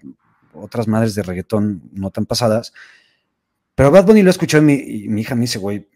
otras 0.55 0.89
madres 0.89 1.15
de 1.15 1.23
reggaetón 1.23 1.83
no 1.93 2.11
tan 2.11 2.25
pasadas. 2.25 2.73
Pero 3.75 3.91
Bad 3.91 4.07
Bunny 4.07 4.23
lo 4.23 4.29
he 4.29 4.31
escuchado 4.31 4.63
y 4.63 4.67
mi, 4.67 4.75
y 4.75 5.09
mi 5.09 5.21
hija 5.21 5.35
me 5.35 5.43
dice, 5.43 5.59
güey, 5.59 5.87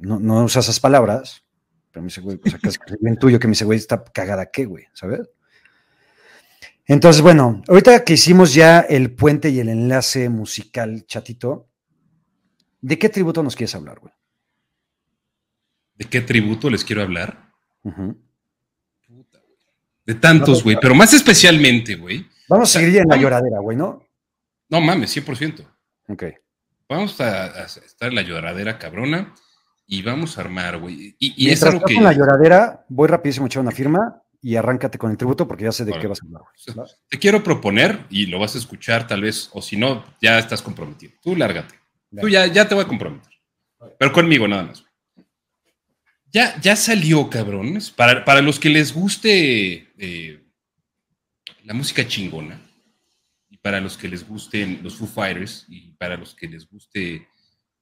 no, 0.00 0.18
no 0.18 0.44
usa 0.44 0.60
esas 0.60 0.80
palabras, 0.80 1.44
pero 1.92 2.02
me 2.02 2.08
dice, 2.08 2.22
güey, 2.22 2.38
pues 2.38 2.54
acá 2.54 2.68
es 2.68 2.78
bien 3.00 3.16
tuyo 3.16 3.38
que 3.38 3.46
me 3.46 3.52
dice, 3.52 3.64
güey, 3.64 3.78
está 3.78 4.02
cagada 4.02 4.46
qué, 4.46 4.64
güey, 4.64 4.86
¿sabes? 4.92 5.28
Entonces, 6.86 7.22
bueno, 7.22 7.62
ahorita 7.68 8.04
que 8.04 8.14
hicimos 8.14 8.52
ya 8.52 8.80
el 8.80 9.12
puente 9.14 9.50
y 9.50 9.60
el 9.60 9.68
enlace 9.68 10.28
musical, 10.28 11.04
chatito, 11.06 11.68
¿de 12.80 12.98
qué 12.98 13.08
tributo 13.08 13.44
nos 13.44 13.54
quieres 13.54 13.76
hablar, 13.76 14.00
güey? 14.00 14.12
¿De 16.00 16.06
qué 16.06 16.22
tributo 16.22 16.70
les 16.70 16.82
quiero 16.82 17.02
hablar? 17.02 17.52
Ujú. 17.84 18.16
Puta, 19.06 19.38
güey. 19.38 19.58
De 20.06 20.14
tantos, 20.14 20.64
güey, 20.64 20.78
pero 20.80 20.94
más 20.94 21.12
especialmente, 21.12 21.94
güey. 21.96 22.26
Vamos 22.48 22.74
a 22.74 22.78
seguir 22.78 22.94
ya 22.94 23.02
en 23.02 23.08
la 23.10 23.18
lloradera, 23.18 23.58
güey, 23.60 23.76
¿no? 23.76 24.02
No 24.70 24.80
mames, 24.80 25.14
100%. 25.14 25.62
Ok. 26.08 26.24
Vamos 26.88 27.20
a, 27.20 27.44
a 27.44 27.64
estar 27.66 28.08
en 28.08 28.14
la 28.14 28.22
lloradera 28.22 28.78
cabrona 28.78 29.34
y 29.86 30.00
vamos 30.00 30.38
a 30.38 30.40
armar, 30.40 30.78
güey. 30.78 31.14
Y, 31.18 31.34
y 31.46 31.50
es 31.50 31.62
algo 31.64 31.84
que. 31.84 31.94
en 31.94 32.04
la 32.04 32.14
lloradera, 32.14 32.86
voy 32.88 33.06
rapidísimo 33.06 33.44
a 33.44 33.48
echar 33.48 33.60
una 33.62 33.70
firma 33.70 34.22
y 34.40 34.56
arráncate 34.56 34.96
con 34.96 35.10
el 35.10 35.18
tributo 35.18 35.46
porque 35.46 35.64
ya 35.64 35.72
sé 35.72 35.84
de 35.84 35.98
qué 35.98 36.06
vas 36.06 36.22
a 36.22 36.24
hablar. 36.24 36.42
güey. 36.74 36.88
Te 37.10 37.18
quiero 37.18 37.44
proponer 37.44 38.06
y 38.08 38.24
lo 38.24 38.38
vas 38.38 38.54
a 38.54 38.58
escuchar 38.58 39.06
tal 39.06 39.20
vez, 39.20 39.50
o 39.52 39.60
si 39.60 39.76
no, 39.76 40.02
ya 40.22 40.38
estás 40.38 40.62
comprometido. 40.62 41.12
Tú 41.22 41.36
lárgate. 41.36 41.74
Tú 42.18 42.26
ya, 42.30 42.46
ya 42.46 42.66
te 42.66 42.74
voy 42.74 42.84
a 42.84 42.88
comprometer. 42.88 43.30
Pero 43.98 44.12
conmigo 44.14 44.48
nada 44.48 44.62
más. 44.62 44.82
Ya, 46.32 46.60
ya 46.60 46.76
salió, 46.76 47.28
cabrones. 47.28 47.90
Para, 47.90 48.24
para 48.24 48.40
los 48.40 48.60
que 48.60 48.68
les 48.68 48.92
guste 48.92 49.92
eh, 49.98 50.40
la 51.64 51.74
música 51.74 52.06
chingona, 52.06 52.60
y 53.48 53.56
para 53.58 53.80
los 53.80 53.96
que 53.96 54.08
les 54.08 54.26
gusten 54.26 54.80
los 54.82 54.96
Foo 54.96 55.08
Fighters, 55.08 55.66
y 55.68 55.92
para 55.92 56.16
los 56.16 56.34
que 56.34 56.48
les 56.48 56.68
guste 56.68 57.26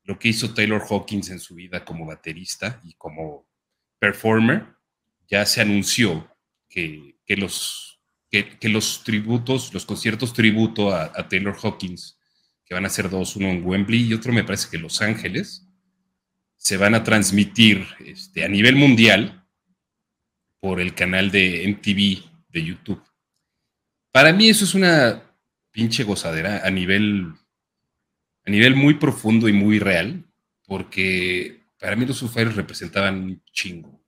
lo 0.05 0.18
que 0.18 0.28
hizo 0.28 0.55
Taylor 0.55 0.82
Hawkins 0.88 1.28
en 1.28 1.38
su 1.38 1.55
vida 1.55 1.84
como 1.84 2.07
baterista 2.07 2.80
y 2.84 2.94
como 2.94 3.46
performer, 3.99 4.66
ya 5.28 5.44
se 5.44 5.61
anunció 5.61 6.34
que, 6.70 7.18
que 7.26 7.36
los, 7.36 8.01
que, 8.30 8.57
los 8.62 9.05
tributos, 9.05 9.74
los 9.74 9.84
conciertos 9.84 10.32
tributo 10.32 10.90
a, 10.94 11.12
a 11.14 11.28
Taylor 11.28 11.55
Hawkins, 11.62 12.18
que 12.64 12.74
van 12.74 12.86
a 12.86 12.90
ser 12.90 13.11
dos, 13.11 13.36
uno 13.36 13.49
en 13.49 13.66
Wembley 13.66 14.05
y 14.05 14.14
otro 14.14 14.32
me 14.32 14.44
parece 14.44 14.68
que 14.70 14.78
Los 14.78 15.03
Ángeles, 15.03 15.68
se 16.69 16.77
van 16.77 16.95
a 16.95 17.03
transmitir 17.03 17.87
este, 18.05 18.45
a 18.45 18.49
nivel 18.49 18.77
mundial 18.77 19.43
por 20.61 20.83
el 20.83 20.95
canal 20.95 21.31
de 21.31 21.66
MTV 21.66 22.31
de 22.51 22.62
YouTube. 22.62 23.03
Para 24.12 24.35
mí 24.35 24.51
eso 24.51 24.66
es 24.66 24.75
una 24.75 25.23
pinche 25.71 26.05
gozadera 26.05 26.61
a 26.66 26.71
nivel, 26.71 27.33
a 28.45 28.51
nivel 28.51 28.77
muy 28.77 28.95
profundo 28.95 29.49
y 29.49 29.55
muy 29.55 29.79
real, 29.79 30.23
porque 30.66 31.62
para 31.81 31.97
mí 31.97 32.05
los 32.05 32.21
Fighters 32.21 32.57
representaban 32.57 33.14
un 33.14 33.43
chingo. 33.51 33.99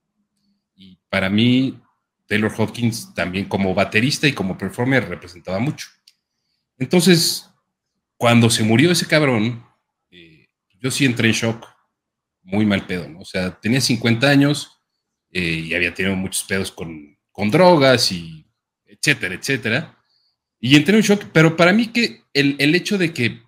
Y 0.74 0.98
para 1.08 1.30
mí 1.30 1.80
Taylor 2.26 2.52
Hawkins 2.52 3.14
también 3.14 3.46
como 3.46 3.72
baterista 3.72 4.28
y 4.28 4.34
como 4.34 4.58
performer 4.58 5.08
representaba 5.08 5.60
mucho. 5.60 5.88
Entonces, 6.76 7.48
cuando 8.18 8.50
se 8.50 8.64
murió 8.64 8.90
ese 8.90 9.06
cabrón, 9.06 9.64
eh, 10.10 10.46
yo 10.78 10.90
sí 10.90 11.06
entré 11.06 11.28
en 11.28 11.34
shock, 11.34 11.79
muy 12.42 12.66
mal 12.66 12.86
pedo, 12.86 13.08
¿no? 13.08 13.20
O 13.20 13.24
sea, 13.24 13.58
tenía 13.60 13.80
50 13.80 14.28
años 14.28 14.80
eh, 15.30 15.64
y 15.66 15.74
había 15.74 15.94
tenido 15.94 16.16
muchos 16.16 16.44
pedos 16.44 16.72
con, 16.72 17.18
con 17.32 17.50
drogas 17.50 18.10
y 18.12 18.46
etcétera, 18.84 19.34
etcétera. 19.34 19.98
Y 20.58 20.76
entré 20.76 20.96
en 20.96 21.02
shock, 21.02 21.24
pero 21.32 21.56
para 21.56 21.72
mí 21.72 21.88
que 21.88 22.24
el, 22.34 22.56
el 22.58 22.74
hecho 22.74 22.98
de 22.98 23.12
que 23.12 23.42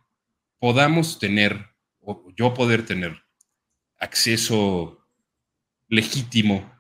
podamos 0.59 1.19
tener, 1.19 1.67
o 2.01 2.31
yo 2.37 2.55
poder 2.55 2.87
tener 2.87 3.23
acceso 3.99 5.05
legítimo 5.89 6.73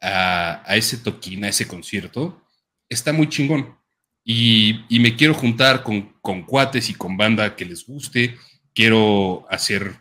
a, 0.00 0.62
a 0.70 0.76
ese 0.76 0.98
toquín, 0.98 1.44
a 1.44 1.48
ese 1.48 1.66
concierto, 1.66 2.44
está 2.88 3.12
muy 3.12 3.28
chingón. 3.28 3.76
Y, 4.24 4.84
y 4.88 5.00
me 5.00 5.16
quiero 5.16 5.32
juntar 5.32 5.82
con, 5.82 6.14
con 6.20 6.42
cuates 6.42 6.90
y 6.90 6.94
con 6.94 7.16
banda 7.16 7.56
que 7.56 7.64
les 7.64 7.86
guste. 7.86 8.36
Quiero 8.74 9.46
hacer 9.48 10.00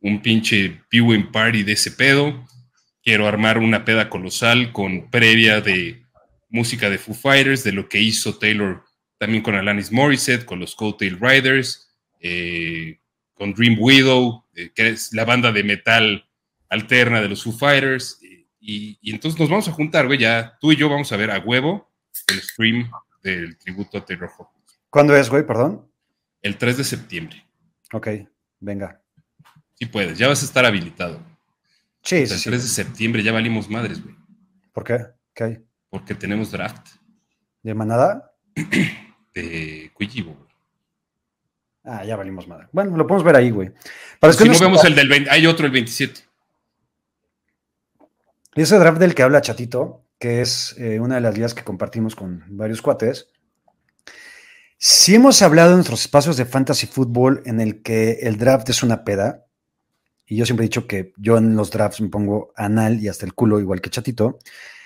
un 0.00 0.22
pinche 0.22 0.82
viewing 0.90 1.30
party 1.30 1.62
de 1.62 1.72
ese 1.72 1.90
pedo. 1.90 2.46
Quiero 3.02 3.26
armar 3.26 3.58
una 3.58 3.84
peda 3.84 4.08
colosal 4.08 4.72
con 4.72 5.10
previa 5.10 5.60
de 5.60 6.02
música 6.48 6.90
de 6.90 6.98
Foo 6.98 7.14
Fighters, 7.14 7.64
de 7.64 7.72
lo 7.72 7.88
que 7.88 8.00
hizo 8.00 8.38
Taylor 8.38 8.84
también 9.18 9.42
con 9.42 9.54
Alanis 9.54 9.92
Morissette, 9.92 10.44
con 10.44 10.60
los 10.60 10.74
Coattail 10.74 11.18
Riders, 11.20 11.90
eh, 12.20 12.98
con 13.34 13.52
Dream 13.52 13.76
Widow, 13.78 14.44
eh, 14.54 14.70
que 14.74 14.88
es 14.88 15.12
la 15.12 15.24
banda 15.24 15.52
de 15.52 15.62
metal 15.62 16.26
alterna 16.68 17.20
de 17.20 17.28
los 17.28 17.44
Foo 17.44 17.52
Fighters. 17.52 18.18
eh, 18.22 18.46
y, 18.60 18.98
y 19.00 19.12
entonces 19.12 19.38
nos 19.40 19.48
vamos 19.48 19.68
a 19.68 19.72
juntar, 19.72 20.06
güey, 20.06 20.18
ya 20.18 20.56
tú 20.60 20.72
y 20.72 20.76
yo 20.76 20.88
vamos 20.88 21.10
a 21.12 21.16
ver 21.16 21.30
a 21.30 21.38
huevo 21.38 21.90
el 22.28 22.40
stream 22.40 22.90
del 23.22 23.56
tributo 23.58 23.98
a 23.98 24.04
Taylor 24.04 24.30
Hawkins. 24.30 24.80
¿Cuándo 24.90 25.16
es, 25.16 25.30
güey? 25.30 25.46
Perdón. 25.46 25.90
El 26.42 26.56
3 26.56 26.78
de 26.78 26.84
septiembre. 26.84 27.46
Ok, 27.92 28.08
venga. 28.60 28.99
Si 29.80 29.86
puedes, 29.86 30.18
ya 30.18 30.28
vas 30.28 30.42
a 30.42 30.44
estar 30.44 30.66
habilitado. 30.66 31.18
Sí, 32.02 32.16
El 32.16 32.28
sí, 32.28 32.38
sí. 32.38 32.50
3 32.50 32.62
de 32.62 32.68
septiembre 32.68 33.22
ya 33.22 33.32
valimos 33.32 33.70
madres, 33.70 34.02
güey. 34.02 34.14
¿Por 34.72 34.84
qué? 34.84 35.06
¿Qué 35.32 35.44
hay? 35.44 35.64
Porque 35.88 36.14
tenemos 36.14 36.50
draft 36.50 36.86
¿De 37.62 37.74
manada? 37.74 38.34
de 39.34 39.90
Cuyibo, 39.94 40.34
güey. 40.34 40.50
Ah, 41.82 42.04
ya 42.04 42.14
valimos 42.16 42.46
madre. 42.46 42.68
Bueno, 42.72 42.94
lo 42.94 43.06
podemos 43.06 43.24
ver 43.24 43.36
ahí, 43.36 43.50
güey. 43.50 43.72
Que 44.20 44.32
Si 44.32 44.44
no 44.44 44.52
no 44.52 44.60
vemos 44.60 44.84
el 44.84 44.94
del 44.94 45.08
20, 45.08 45.30
hay 45.30 45.46
otro 45.46 45.64
el 45.64 45.72
27. 45.72 46.20
Ese 48.54 48.78
draft 48.78 48.98
del 48.98 49.14
que 49.14 49.22
habla 49.22 49.40
Chatito, 49.40 50.04
que 50.18 50.42
es 50.42 50.76
eh, 50.78 51.00
una 51.00 51.14
de 51.14 51.20
las 51.22 51.34
guías 51.34 51.54
que 51.54 51.64
compartimos 51.64 52.14
con 52.14 52.44
varios 52.48 52.82
cuates. 52.82 53.28
Si 54.76 55.14
hemos 55.14 55.40
hablado 55.40 55.70
en 55.70 55.76
nuestros 55.76 56.02
espacios 56.02 56.36
de 56.36 56.44
fantasy 56.44 56.86
fútbol 56.86 57.42
en 57.46 57.60
el 57.60 57.82
que 57.82 58.18
el 58.22 58.36
draft 58.36 58.68
es 58.68 58.82
una 58.82 59.04
peda, 59.04 59.46
y 60.30 60.36
yo 60.36 60.46
siempre 60.46 60.64
he 60.64 60.68
dicho 60.68 60.86
que 60.86 61.12
yo 61.18 61.36
en 61.36 61.56
los 61.56 61.70
drafts 61.70 62.00
me 62.00 62.08
pongo 62.08 62.52
anal 62.56 63.00
y 63.02 63.08
hasta 63.08 63.26
el 63.26 63.34
culo, 63.34 63.60
igual 63.60 63.80
que 63.82 63.90
Chatito. 63.90 64.38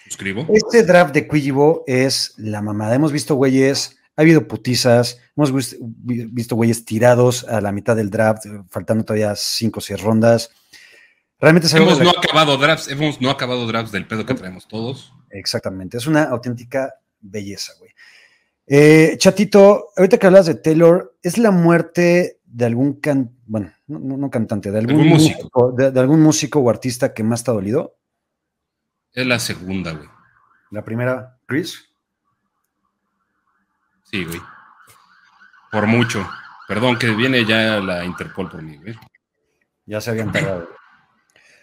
Suscribo. 0.09 0.47
Este 0.53 0.83
draft 0.83 1.15
de 1.15 1.29
Quijibo 1.29 1.85
es 1.87 2.35
la 2.39 2.61
mamada. 2.63 2.95
Hemos 2.95 3.13
visto 3.13 3.35
güeyes, 3.37 3.97
ha 4.17 4.23
habido 4.23 4.49
putizas, 4.49 5.19
hemos 5.37 5.53
vis- 5.53 5.77
vi- 5.81 6.25
visto 6.27 6.57
güeyes 6.57 6.85
tirados 6.85 7.45
a 7.45 7.61
la 7.61 7.73
mitad 7.73 7.95
del 7.95 8.11
draft, 8.11 8.45
faltando 8.71 9.05
todavía 9.05 9.35
cinco 9.37 9.79
o 9.79 9.83
seis 9.83 10.01
rondas. 10.01 10.51
Realmente 11.39 11.69
Hemos 11.77 12.01
no 12.01 12.11
acabado 12.11 12.57
drafts, 12.57 12.89
hemos 12.89 13.21
no 13.21 13.29
acabado 13.31 13.67
drafts 13.67 13.93
del 13.93 14.07
pedo 14.07 14.25
que 14.25 14.35
traemos 14.35 14.67
todos. 14.67 15.13
Exactamente, 15.31 15.99
es 15.99 16.07
una 16.07 16.25
auténtica 16.25 16.95
belleza, 17.21 17.73
güey. 17.79 17.91
Eh, 18.67 19.17
Chatito, 19.19 19.89
ahorita 19.97 20.17
que 20.17 20.27
hablas 20.27 20.47
de 20.47 20.55
Taylor, 20.55 21.17
¿es 21.23 21.37
la 21.37 21.51
muerte 21.51 22.39
de 22.47 22.65
algún 22.65 22.95
can, 23.01 23.34
bueno, 23.47 23.73
no, 23.87 23.99
no- 24.17 24.31
cantante, 24.31 24.71
de 24.71 24.79
algún, 24.79 24.93
Algún 24.97 25.09
músico. 25.09 25.39
músico, 25.39 25.73
de, 25.73 25.91
de 25.91 26.01
algún 26.01 26.21
músico 26.23 26.61
o 26.61 26.71
artista 26.71 27.13
que 27.15 27.23
más 27.23 27.43
te 27.45 27.51
ha 27.51 27.55
dolido? 27.55 27.97
Es 29.13 29.27
la 29.27 29.39
segunda, 29.39 29.93
güey. 29.93 30.09
La 30.71 30.83
primera, 30.85 31.39
Chris. 31.47 31.85
Sí, 34.05 34.25
güey. 34.25 34.41
Por 35.71 35.87
mucho. 35.87 36.29
Perdón, 36.69 36.99
que 36.99 37.11
viene 37.11 37.45
ya 37.45 37.81
la 37.81 38.05
Interpol 38.05 38.51
por 38.51 38.63
mí, 38.63 38.77
güey. 38.79 38.95
Ya 39.87 40.01
se 40.01 40.11
habían 40.11 40.33
tardado. 40.33 40.69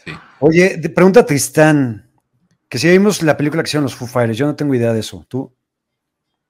Sí. 0.03 0.11
Oye, 0.39 0.79
pregunta 0.95 1.19
a 1.19 1.25
Tristán, 1.27 2.09
que 2.67 2.79
si 2.79 2.89
vimos 2.89 3.21
la 3.21 3.38
película 3.38 3.61
que 3.61 3.67
hicieron 3.67 3.84
los 3.84 3.93
Foo 3.93 4.07
Fighters, 4.07 4.36
yo 4.36 4.47
no 4.47 4.55
tengo 4.55 4.73
idea 4.73 4.93
de 4.93 4.99
eso. 5.01 5.23
¿Tú? 5.29 5.55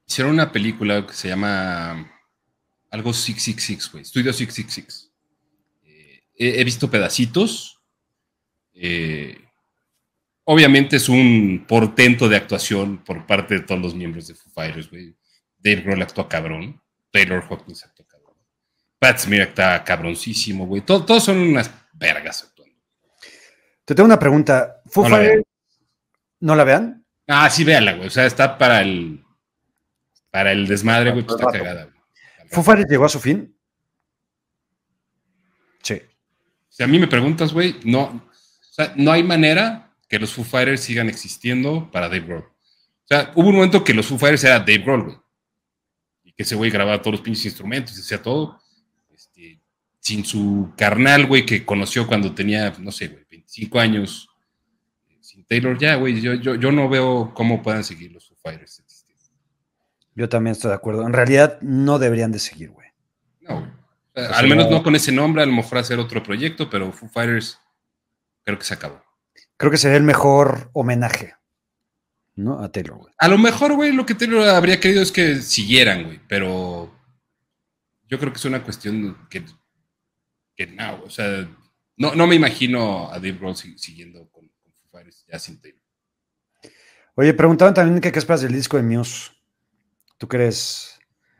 Hicieron 0.06 0.32
una 0.32 0.50
película 0.50 1.06
que 1.06 1.12
se 1.12 1.28
llama 1.28 2.10
algo 2.90 3.12
666, 3.12 3.92
güey. 3.92 4.04
Studio 4.06 4.32
666. 4.32 5.11
He, 6.60 6.64
visto 6.64 6.90
pedacitos. 6.90 7.80
Eh, 8.74 9.38
obviamente 10.44 10.96
es 10.96 11.08
un 11.08 11.64
portento 11.68 12.28
de 12.28 12.36
actuación 12.36 13.04
por 13.04 13.26
parte 13.26 13.54
de 13.54 13.60
todos 13.60 13.80
los 13.80 13.94
miembros 13.94 14.26
de 14.28 14.34
Foo 14.34 14.52
Fighters, 14.52 14.90
güey. 14.90 15.14
Dave 15.58 15.82
Grohl 15.82 16.02
actúa 16.02 16.28
cabrón. 16.28 16.80
Taylor 17.10 17.44
Hawkins 17.48 17.84
actúa 17.84 18.06
cabrón. 18.06 18.36
Pat 18.98 19.18
Smear 19.18 19.48
está 19.48 19.84
cabroncísimo, 19.84 20.66
güey. 20.66 20.82
Todo- 20.82 21.04
todos 21.04 21.24
son 21.24 21.38
unas 21.38 21.70
vergas 21.92 22.44
actuando. 22.44 22.76
Te 23.84 23.94
tengo 23.94 24.06
una 24.06 24.18
pregunta. 24.18 24.80
¿Foo 24.86 25.08
No 25.08 25.16
Fighters 25.16 25.44
no 26.40 26.56
la 26.56 26.64
vean? 26.64 27.06
Ah, 27.28 27.48
sí, 27.50 27.62
véala, 27.64 27.92
güey. 27.94 28.08
O 28.08 28.10
sea, 28.10 28.26
está 28.26 28.58
para 28.58 28.80
el 28.80 29.24
para 30.30 30.50
el 30.52 30.66
desmadre, 30.66 31.10
güey, 31.12 31.24
pues 31.24 31.34
está 31.38 31.46
Al 31.48 31.52
rato. 31.52 31.64
cagada, 31.64 31.84
güey. 31.84 32.48
¿Foo 32.50 32.62
Fighters 32.64 32.90
llegó 32.90 33.04
a 33.04 33.08
su 33.08 33.20
fin? 33.20 33.56
Sí. 35.82 36.00
Si 36.82 36.84
a 36.84 36.88
mí 36.88 36.98
me 36.98 37.06
preguntas, 37.06 37.52
güey, 37.52 37.76
no, 37.84 38.02
o 38.02 38.72
sea, 38.72 38.92
no 38.96 39.12
hay 39.12 39.22
manera 39.22 39.94
que 40.08 40.18
los 40.18 40.32
Foo 40.32 40.42
Fighters 40.42 40.80
sigan 40.80 41.08
existiendo 41.08 41.88
para 41.92 42.08
Dave 42.08 42.26
Grohl. 42.26 42.42
O 42.42 43.06
sea, 43.06 43.30
hubo 43.36 43.50
un 43.50 43.54
momento 43.54 43.84
que 43.84 43.94
los 43.94 44.04
Foo 44.04 44.18
Fighters 44.18 44.42
era 44.42 44.58
Dave 44.58 44.78
Grohl, 44.78 45.04
güey. 45.04 45.16
Y 46.24 46.32
que 46.32 46.42
ese 46.42 46.56
güey 46.56 46.72
grababa 46.72 47.00
todos 47.00 47.12
los 47.12 47.20
pinches 47.20 47.44
instrumentos 47.44 47.96
y 47.96 48.00
hacía 48.00 48.20
todo. 48.20 48.60
Este, 49.14 49.60
sin 50.00 50.24
su 50.24 50.72
carnal, 50.76 51.26
güey, 51.26 51.46
que 51.46 51.64
conoció 51.64 52.04
cuando 52.04 52.34
tenía, 52.34 52.74
no 52.80 52.90
sé, 52.90 53.06
güey, 53.06 53.26
25 53.30 53.78
años. 53.78 54.28
Sin 55.20 55.44
Taylor, 55.44 55.78
ya, 55.78 55.94
güey, 55.94 56.20
yo, 56.20 56.34
yo, 56.34 56.56
yo 56.56 56.72
no 56.72 56.88
veo 56.88 57.32
cómo 57.32 57.62
puedan 57.62 57.84
seguir 57.84 58.10
los 58.10 58.26
Foo 58.26 58.36
Fighters. 58.42 58.82
Yo 60.16 60.28
también 60.28 60.50
estoy 60.50 60.70
de 60.70 60.74
acuerdo. 60.74 61.06
En 61.06 61.12
realidad 61.12 61.60
no 61.60 62.00
deberían 62.00 62.32
de 62.32 62.40
seguir, 62.40 62.70
güey. 62.70 62.88
No, 63.40 63.60
güey. 63.60 63.81
Sea, 64.14 64.28
al 64.38 64.48
menos 64.48 64.66
no- 64.70 64.78
no 64.78 64.82
con 64.82 64.94
ese 64.94 65.10
nombre, 65.12 65.42
a 65.42 65.46
lo 65.46 65.52
mejor 65.52 65.78
hacer 65.78 65.98
otro 65.98 66.22
proyecto, 66.22 66.68
pero 66.68 66.92
Foo 66.92 67.08
Fighters 67.08 67.58
creo 68.44 68.58
que 68.58 68.64
se 68.64 68.74
acabó. 68.74 69.02
Creo 69.56 69.70
que 69.70 69.78
sería 69.78 69.96
el 69.96 70.02
mejor 70.02 70.70
homenaje, 70.74 71.34
¿no? 72.34 72.60
A 72.62 72.70
Taylor, 72.70 72.98
güey. 72.98 73.14
A 73.16 73.28
lo 73.28 73.38
mejor, 73.38 73.74
güey, 73.74 73.92
lo 73.92 74.04
que 74.04 74.14
Taylor 74.14 74.48
habría 74.48 74.80
querido 74.80 75.02
es 75.02 75.12
que 75.12 75.36
siguieran, 75.36 76.04
güey, 76.04 76.20
pero 76.28 76.92
yo 78.08 78.18
creo 78.18 78.32
que 78.32 78.38
es 78.38 78.44
una 78.44 78.62
cuestión 78.62 79.26
que, 79.30 79.44
que 80.56 80.66
no, 80.66 81.02
o 81.04 81.10
sea, 81.10 81.48
no, 81.96 82.14
no 82.14 82.26
me 82.26 82.34
imagino 82.34 83.08
a 83.10 83.14
Dave 83.14 83.32
Grohl 83.32 83.56
si- 83.56 83.78
siguiendo 83.78 84.28
con, 84.30 84.46
con 84.62 84.72
Foo 84.74 84.88
Fighters 84.90 85.24
ya 85.26 85.38
sin 85.38 85.60
Taylor. 85.60 85.80
Oye, 87.14 87.32
preguntaban 87.34 87.74
también 87.74 88.00
qué, 88.00 88.10
qué 88.12 88.18
esperas 88.18 88.42
del 88.42 88.52
disco 88.52 88.76
de 88.76 88.82
Muse. 88.82 89.30
¿Tú 90.18 90.26
crees? 90.28 90.98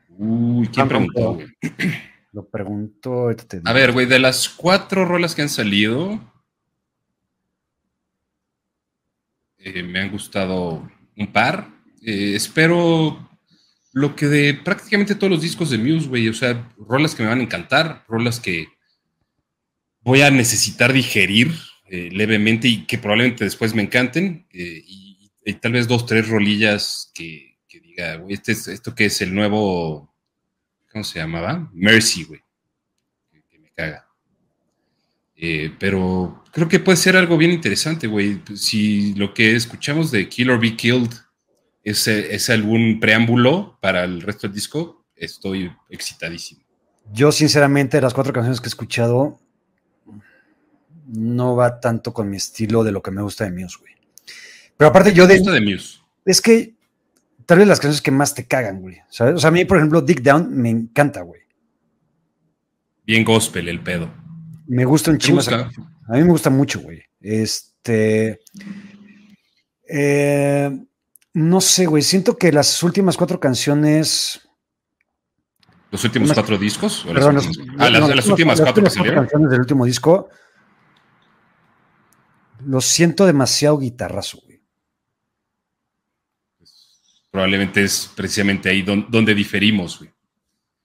Uy, 0.09 0.67
¿quién 0.69 0.87
preguntó, 0.87 1.37
preguntó. 1.37 1.45
güey? 1.61 2.12
Lo 2.33 2.49
pregunto. 2.49 3.29
A 3.63 3.73
ver, 3.73 3.91
güey, 3.91 4.07
de 4.07 4.19
las 4.19 4.49
cuatro 4.49 5.05
rolas 5.05 5.35
que 5.35 5.43
han 5.43 5.49
salido, 5.49 6.19
eh, 9.59 9.83
me 9.83 9.99
han 9.99 10.11
gustado 10.11 10.89
un 11.15 11.31
par. 11.31 11.69
Eh, 12.01 12.33
espero 12.35 13.29
lo 13.93 14.15
que 14.15 14.25
de 14.25 14.55
prácticamente 14.55 15.15
todos 15.15 15.31
los 15.31 15.41
discos 15.41 15.69
de 15.69 15.77
Muse, 15.77 16.09
güey. 16.09 16.27
O 16.27 16.33
sea, 16.33 16.73
rolas 16.77 17.13
que 17.13 17.23
me 17.23 17.29
van 17.29 17.39
a 17.39 17.43
encantar, 17.43 18.03
rolas 18.07 18.39
que 18.39 18.67
voy 20.01 20.21
a 20.21 20.31
necesitar 20.31 20.91
digerir 20.91 21.53
eh, 21.85 22.09
levemente 22.11 22.67
y 22.67 22.85
que 22.85 22.97
probablemente 22.97 23.43
después 23.43 23.75
me 23.75 23.83
encanten. 23.83 24.47
y, 24.51 25.31
y 25.45 25.53
tal 25.55 25.73
vez 25.73 25.87
dos, 25.87 26.05
tres 26.05 26.27
rolillas 26.27 27.11
que, 27.13 27.59
que 27.67 27.79
diga, 27.79 28.15
güey, 28.15 28.33
este 28.33 28.53
es, 28.53 28.67
esto 28.67 28.95
que 28.95 29.05
es 29.05 29.21
el 29.21 29.33
nuevo. 29.33 30.12
¿Cómo 30.93 31.03
se 31.03 31.19
llamaba? 31.19 31.69
Mercy, 31.73 32.23
güey. 32.23 32.41
Que, 33.29 33.41
que 33.49 33.59
me 33.59 33.71
caga. 33.71 34.07
Eh, 35.35 35.73
pero 35.79 36.43
creo 36.53 36.69
que 36.69 36.79
puede 36.79 36.97
ser 36.97 37.17
algo 37.17 37.35
bien 37.35 37.51
interesante, 37.51 38.07
güey. 38.07 38.41
Si 38.55 39.13
lo 39.15 39.33
que 39.33 39.55
escuchamos 39.55 40.11
de 40.11 40.29
Kill 40.29 40.51
or 40.51 40.59
Be 40.59 40.77
Killed 40.77 41.09
es, 41.83 42.07
es 42.07 42.49
algún 42.49 42.99
preámbulo 42.99 43.77
para 43.81 44.03
el 44.03 44.21
resto 44.21 44.47
del 44.47 44.53
disco, 44.55 45.03
estoy 45.15 45.71
excitadísimo. 45.89 46.61
Yo, 47.11 47.31
sinceramente, 47.31 47.97
de 47.97 48.01
las 48.01 48.13
cuatro 48.13 48.31
canciones 48.31 48.61
que 48.61 48.67
he 48.67 48.69
escuchado, 48.69 49.39
no 51.07 51.55
va 51.55 51.79
tanto 51.79 52.13
con 52.13 52.29
mi 52.29 52.37
estilo 52.37 52.83
de 52.83 52.91
lo 52.91 53.01
que 53.01 53.11
me 53.11 53.21
gusta 53.21 53.43
de 53.43 53.51
Muse, 53.51 53.77
güey. 53.81 53.93
Pero 54.77 54.89
aparte, 54.89 55.11
yo 55.11 55.27
Me 55.27 55.33
de. 55.33 55.39
gusta 55.39 55.53
de 55.53 55.61
Muse. 55.61 55.99
Es 56.25 56.39
que 56.39 56.75
tal 57.45 57.59
vez 57.59 57.67
las 57.67 57.79
canciones 57.79 58.01
que 58.01 58.11
más 58.11 58.33
te 58.35 58.45
cagan, 58.47 58.81
güey. 58.81 58.97
¿sabes? 59.09 59.35
O 59.35 59.39
sea, 59.39 59.47
a 59.49 59.51
mí, 59.51 59.65
por 59.65 59.77
ejemplo, 59.77 60.01
Dick 60.01 60.21
Down 60.21 60.55
me 60.55 60.69
encanta, 60.69 61.21
güey. 61.21 61.41
Bien 63.05 63.23
gospel 63.23 63.67
el 63.69 63.81
pedo. 63.81 64.09
Me 64.67 64.85
gusta 64.85 65.11
un 65.11 65.17
¿Te 65.17 65.25
chingo. 65.25 65.41
A 65.41 66.13
mí 66.13 66.23
me 66.23 66.29
gusta 66.31 66.49
mucho, 66.49 66.79
güey. 66.81 67.01
Este. 67.21 68.39
eh, 69.89 70.71
no 71.33 71.61
sé, 71.61 71.85
güey. 71.85 72.01
Siento 72.03 72.37
que 72.37 72.51
las 72.51 72.81
últimas 72.83 73.17
cuatro 73.17 73.39
canciones. 73.39 74.41
¿Los 75.91 76.03
últimos 76.05 76.27
Unas- 76.29 76.35
cuatro 76.37 76.57
discos? 76.57 77.03
¿O 77.05 77.07
las 77.13 77.15
Perdón, 77.15 77.35
las, 77.35 77.45
últimas? 77.47 77.75
ah, 77.79 77.89
las, 77.89 78.01
no, 78.01 78.15
las 78.15 78.27
últimas 78.27 78.59
las 78.59 78.65
cuatro 78.65 78.89
salieron. 78.89 79.19
canciones 79.25 79.49
del 79.51 79.59
último 79.59 79.85
disco. 79.85 80.29
Lo 82.65 82.79
siento 82.81 83.25
demasiado 83.25 83.77
guitarrazo, 83.77 84.39
güey. 84.45 84.52
Probablemente 87.33 87.83
es 87.83 88.11
precisamente 88.15 88.69
ahí 88.69 88.83
don- 88.83 89.07
donde 89.09 89.33
diferimos, 89.33 89.97
güey. 89.97 90.11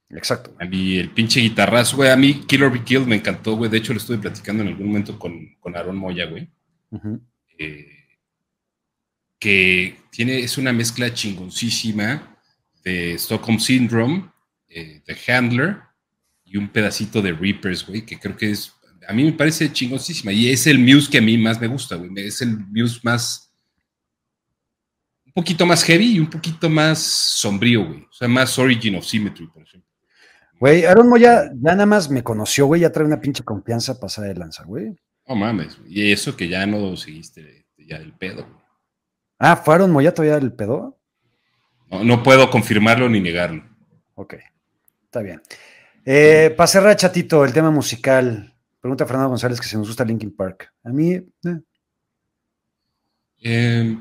Exacto. 0.09 0.57
A 0.59 0.65
mí 0.65 0.97
el 0.97 1.11
pinche 1.11 1.41
guitarrazo, 1.41 1.97
güey. 1.97 2.09
A 2.09 2.17
mí 2.17 2.47
Kill 2.47 2.63
or 2.63 2.73
Be 2.73 2.83
Killed 2.83 3.07
me 3.07 3.17
encantó, 3.17 3.55
güey. 3.55 3.71
De 3.71 3.77
hecho, 3.77 3.93
lo 3.93 3.99
estuve 3.99 4.17
platicando 4.17 4.63
en 4.63 4.71
algún 4.71 4.87
momento 4.87 5.19
con, 5.19 5.55
con 5.61 5.77
Aaron 5.77 5.97
Moya, 5.99 6.25
güey. 6.25 6.49
Eh, 7.59 7.87
que 9.39 9.99
tiene, 10.11 10.39
es 10.41 10.57
una 10.57 10.73
mezcla 10.73 11.13
chingoncísima 11.13 12.39
de 12.83 13.13
Stockholm 13.19 13.61
Syndrome, 13.61 14.31
eh, 14.69 15.03
de 15.07 15.33
Handler 15.33 15.77
y 16.47 16.57
un 16.57 16.69
pedacito 16.69 17.21
de 17.21 17.33
Reapers, 17.35 17.87
güey, 17.87 18.07
que 18.07 18.19
creo 18.19 18.37
que 18.37 18.51
es, 18.53 18.73
a 19.07 19.13
mí 19.13 19.25
me 19.25 19.33
parece 19.33 19.71
chingoncísima 19.71 20.33
y 20.33 20.49
es 20.49 20.67
el 20.67 20.79
Muse 20.79 21.11
que 21.11 21.19
a 21.19 21.23
mí 21.23 21.37
más 21.37 21.61
me 21.61 21.67
gusta, 21.67 21.97
güey, 21.97 22.11
es 22.17 22.41
el 22.41 22.57
Muse 22.59 23.01
más, 23.03 23.48
poquito 25.39 25.65
más 25.65 25.85
heavy 25.85 26.17
y 26.17 26.21
un 26.21 26.29
poquito 26.29 26.69
más 26.69 26.99
sombrío, 26.99 27.87
güey, 27.87 28.03
o 28.03 28.13
sea, 28.13 28.27
más 28.27 28.59
Origin 28.59 28.97
of 28.97 29.05
Symmetry, 29.05 29.47
por 29.47 29.63
ejemplo. 29.63 29.89
Güey, 30.59 30.85
Aaron 30.85 31.09
Moya 31.09 31.45
ya 31.55 31.73
nada 31.75 31.87
más 31.87 32.11
me 32.11 32.25
conoció, 32.25 32.67
güey. 32.67 32.81
Ya 32.81 32.91
trae 32.91 33.07
una 33.07 33.21
pinche 33.21 33.45
confianza 33.45 34.01
pasada 34.01 34.27
de 34.27 34.35
lanza, 34.35 34.65
güey. 34.65 34.97
No 35.29 35.37
mames, 35.37 35.79
güey, 35.79 36.01
y 36.01 36.13
eso 36.13 36.37
que 36.37 36.49
ya 36.49 36.67
no 36.67 36.97
seguiste 36.97 37.67
ya 37.79 38.01
del 38.01 38.13
pedo, 38.13 38.43
güey. 38.43 38.65
Ah, 39.39 39.55
¿fue 39.57 39.75
Aaron 39.75 39.93
Moya 39.93 40.13
todavía 40.13 40.37
el 40.37 40.53
pedo? 40.53 40.99
No, 41.89 42.03
no 42.03 42.23
puedo 42.25 42.51
confirmarlo 42.51 43.09
ni 43.09 43.21
negarlo. 43.21 43.63
Ok, 44.15 44.35
está 45.05 45.21
bien. 45.23 45.41
Eh, 46.05 46.53
para 46.57 46.67
cerrar, 46.67 46.97
chatito, 46.97 47.45
el 47.45 47.53
tema 47.53 47.71
musical. 47.71 48.53
Pregunta 48.81 49.07
Fernando 49.07 49.29
González 49.29 49.61
que 49.61 49.69
si 49.69 49.77
nos 49.77 49.87
gusta 49.87 50.05
Linkin 50.05 50.35
Park. 50.35 50.73
A 50.83 50.89
mí, 50.91 51.13
eh, 51.13 51.61
Eh, 53.41 53.97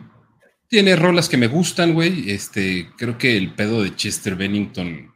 tiene 0.68 0.95
rolas 0.95 1.30
que 1.30 1.38
me 1.38 1.47
gustan, 1.47 1.93
güey. 1.93 2.32
Este, 2.32 2.89
creo 2.97 3.18
que 3.18 3.38
el 3.38 3.53
pedo 3.53 3.84
de 3.84 3.95
Chester 3.95 4.36
Bennington 4.36 5.13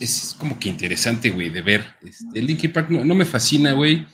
es, 0.00 0.36
como 0.38 0.58
que 0.58 0.68
interesante, 0.68 1.30
güey, 1.30 1.50
de 1.50 1.62
ver. 1.62 1.84
Este, 2.02 2.42
Linkin 2.42 2.72
Park 2.72 2.90
no, 2.90 3.04
no 3.04 3.14
me 3.14 3.24
fascina, 3.24 3.72
güey. 3.72 4.06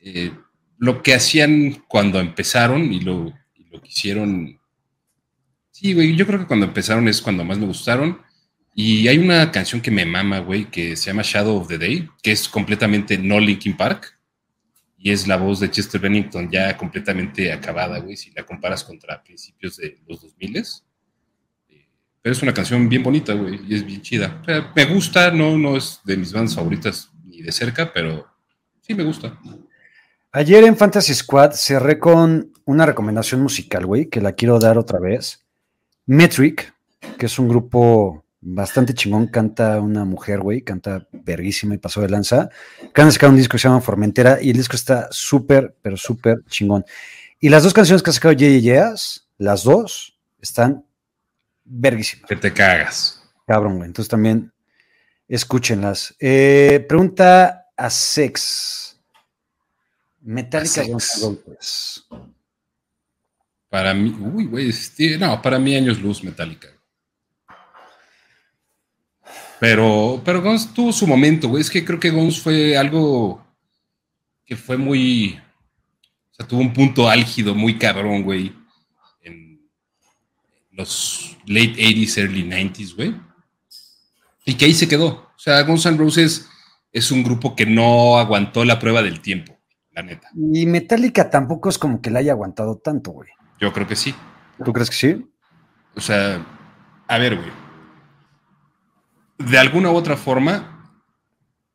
Eh, 0.00 0.30
lo 0.78 1.02
que 1.02 1.14
hacían 1.14 1.84
cuando 1.88 2.20
empezaron 2.20 2.92
y 2.92 3.00
lo, 3.00 3.32
y 3.54 3.64
lo 3.70 3.80
que 3.80 3.88
hicieron. 3.88 4.60
Sí, 5.70 5.94
güey, 5.94 6.14
yo 6.16 6.26
creo 6.26 6.40
que 6.40 6.46
cuando 6.46 6.66
empezaron 6.66 7.08
es 7.08 7.20
cuando 7.20 7.44
más 7.44 7.58
me 7.58 7.66
gustaron. 7.66 8.20
Y 8.74 9.08
hay 9.08 9.16
una 9.16 9.50
canción 9.50 9.80
que 9.80 9.90
me 9.90 10.04
mama, 10.04 10.40
güey, 10.40 10.66
que 10.66 10.96
se 10.96 11.06
llama 11.06 11.22
Shadow 11.24 11.56
of 11.56 11.68
the 11.68 11.78
Day, 11.78 12.08
que 12.22 12.32
es 12.32 12.46
completamente 12.46 13.16
no 13.16 13.40
Linkin 13.40 13.76
Park 13.76 14.15
y 15.06 15.12
es 15.12 15.28
la 15.28 15.36
voz 15.36 15.60
de 15.60 15.70
Chester 15.70 16.00
Bennington 16.00 16.50
ya 16.50 16.76
completamente 16.76 17.52
acabada, 17.52 18.00
güey, 18.00 18.16
si 18.16 18.32
la 18.32 18.44
comparas 18.44 18.82
contra 18.82 19.22
principios 19.22 19.76
de 19.76 20.00
los 20.04 20.20
2000 20.20 20.56
eh, 20.56 20.64
Pero 22.20 22.32
es 22.32 22.42
una 22.42 22.52
canción 22.52 22.88
bien 22.88 23.04
bonita, 23.04 23.32
güey, 23.32 23.60
y 23.68 23.76
es 23.76 23.86
bien 23.86 24.02
chida. 24.02 24.42
Me 24.74 24.84
gusta, 24.86 25.30
no, 25.30 25.56
no 25.56 25.76
es 25.76 26.00
de 26.04 26.16
mis 26.16 26.32
bandas 26.32 26.56
favoritas 26.56 27.08
ni 27.24 27.40
de 27.40 27.52
cerca, 27.52 27.92
pero 27.94 28.26
sí 28.80 28.96
me 28.96 29.04
gusta. 29.04 29.38
ayer 30.32 30.64
en 30.64 30.76
Fantasy 30.76 31.14
Squad 31.14 31.52
cerré 31.52 32.00
con 32.00 32.52
una 32.64 32.84
recomendación 32.84 33.40
musical, 33.40 33.86
güey, 33.86 34.06
que 34.06 34.20
la 34.20 34.32
quiero 34.32 34.58
dar 34.58 34.76
otra 34.76 34.98
vez. 34.98 35.46
Metric, 36.06 36.74
que 37.16 37.26
es 37.26 37.38
un 37.38 37.46
grupo 37.46 38.25
bastante 38.48 38.94
chingón, 38.94 39.26
canta 39.26 39.80
una 39.80 40.04
mujer, 40.04 40.40
güey, 40.40 40.62
canta 40.62 41.06
verguísima 41.10 41.74
y 41.74 41.78
pasó 41.78 42.00
de 42.00 42.08
lanza. 42.08 42.48
Acaban 42.88 43.08
de 43.08 43.12
sacar 43.12 43.30
un 43.30 43.36
disco 43.36 43.52
que 43.52 43.58
se 43.58 43.68
llama 43.68 43.80
Formentera 43.80 44.40
y 44.40 44.50
el 44.50 44.56
disco 44.56 44.76
está 44.76 45.08
súper, 45.10 45.76
pero 45.82 45.96
súper 45.96 46.44
chingón. 46.48 46.84
Y 47.40 47.48
las 47.48 47.64
dos 47.64 47.74
canciones 47.74 48.02
que 48.02 48.10
ha 48.10 48.12
sacado 48.12 48.36
Jay 48.38 48.60
Yeas, 48.60 49.28
las 49.36 49.64
dos, 49.64 50.16
están 50.40 50.84
verguísimas. 51.64 52.28
Que 52.28 52.36
te 52.36 52.52
cagas. 52.52 53.20
Cabrón, 53.46 53.78
güey. 53.78 53.88
Entonces 53.88 54.08
también 54.08 54.52
escúchenlas. 55.26 56.14
Eh, 56.20 56.84
pregunta 56.88 57.66
a 57.76 57.90
Sex. 57.90 59.00
Metallica 60.20 60.82
Roses. 60.82 62.06
Para 63.68 63.92
mí, 63.92 64.16
uy, 64.20 64.46
güey, 64.46 64.72
no, 65.18 65.42
para 65.42 65.58
mí 65.58 65.74
años 65.74 66.00
luz 66.00 66.22
Metallica. 66.22 66.68
Pero, 69.58 70.20
pero 70.24 70.42
Guns 70.42 70.72
tuvo 70.74 70.92
su 70.92 71.06
momento, 71.06 71.48
güey. 71.48 71.62
Es 71.62 71.70
que 71.70 71.84
creo 71.84 71.98
que 71.98 72.10
Guns 72.10 72.40
fue 72.40 72.76
algo 72.76 73.44
que 74.44 74.56
fue 74.56 74.76
muy. 74.76 75.40
O 76.30 76.34
sea, 76.34 76.46
tuvo 76.46 76.60
un 76.60 76.72
punto 76.72 77.08
álgido 77.08 77.54
muy 77.54 77.78
cabrón, 77.78 78.22
güey. 78.22 78.54
En 79.22 79.60
los 80.72 81.36
late 81.46 81.74
80s, 81.76 82.18
early 82.18 82.44
90s, 82.44 82.94
güey. 82.94 83.14
Y 84.44 84.54
que 84.54 84.66
ahí 84.66 84.74
se 84.74 84.88
quedó. 84.88 85.06
O 85.08 85.38
sea, 85.38 85.62
Guns 85.62 85.86
N' 85.86 85.96
Roses 85.96 86.48
es 86.92 87.10
un 87.10 87.22
grupo 87.22 87.56
que 87.56 87.66
no 87.66 88.18
aguantó 88.18 88.64
la 88.64 88.78
prueba 88.78 89.02
del 89.02 89.20
tiempo, 89.20 89.58
la 89.92 90.02
neta. 90.02 90.28
Y 90.34 90.66
Metallica 90.66 91.30
tampoco 91.30 91.68
es 91.68 91.78
como 91.78 92.00
que 92.00 92.10
la 92.10 92.20
haya 92.20 92.32
aguantado 92.32 92.76
tanto, 92.76 93.10
güey. 93.10 93.30
Yo 93.60 93.72
creo 93.72 93.86
que 93.86 93.96
sí. 93.96 94.14
¿Tú 94.64 94.72
crees 94.72 94.90
que 94.90 94.96
sí? 94.96 95.26
O 95.94 96.00
sea, 96.00 96.44
a 97.08 97.18
ver, 97.18 97.36
güey. 97.36 97.65
De 99.38 99.58
alguna 99.58 99.90
u 99.90 99.94
otra 99.96 100.16
forma, 100.16 100.92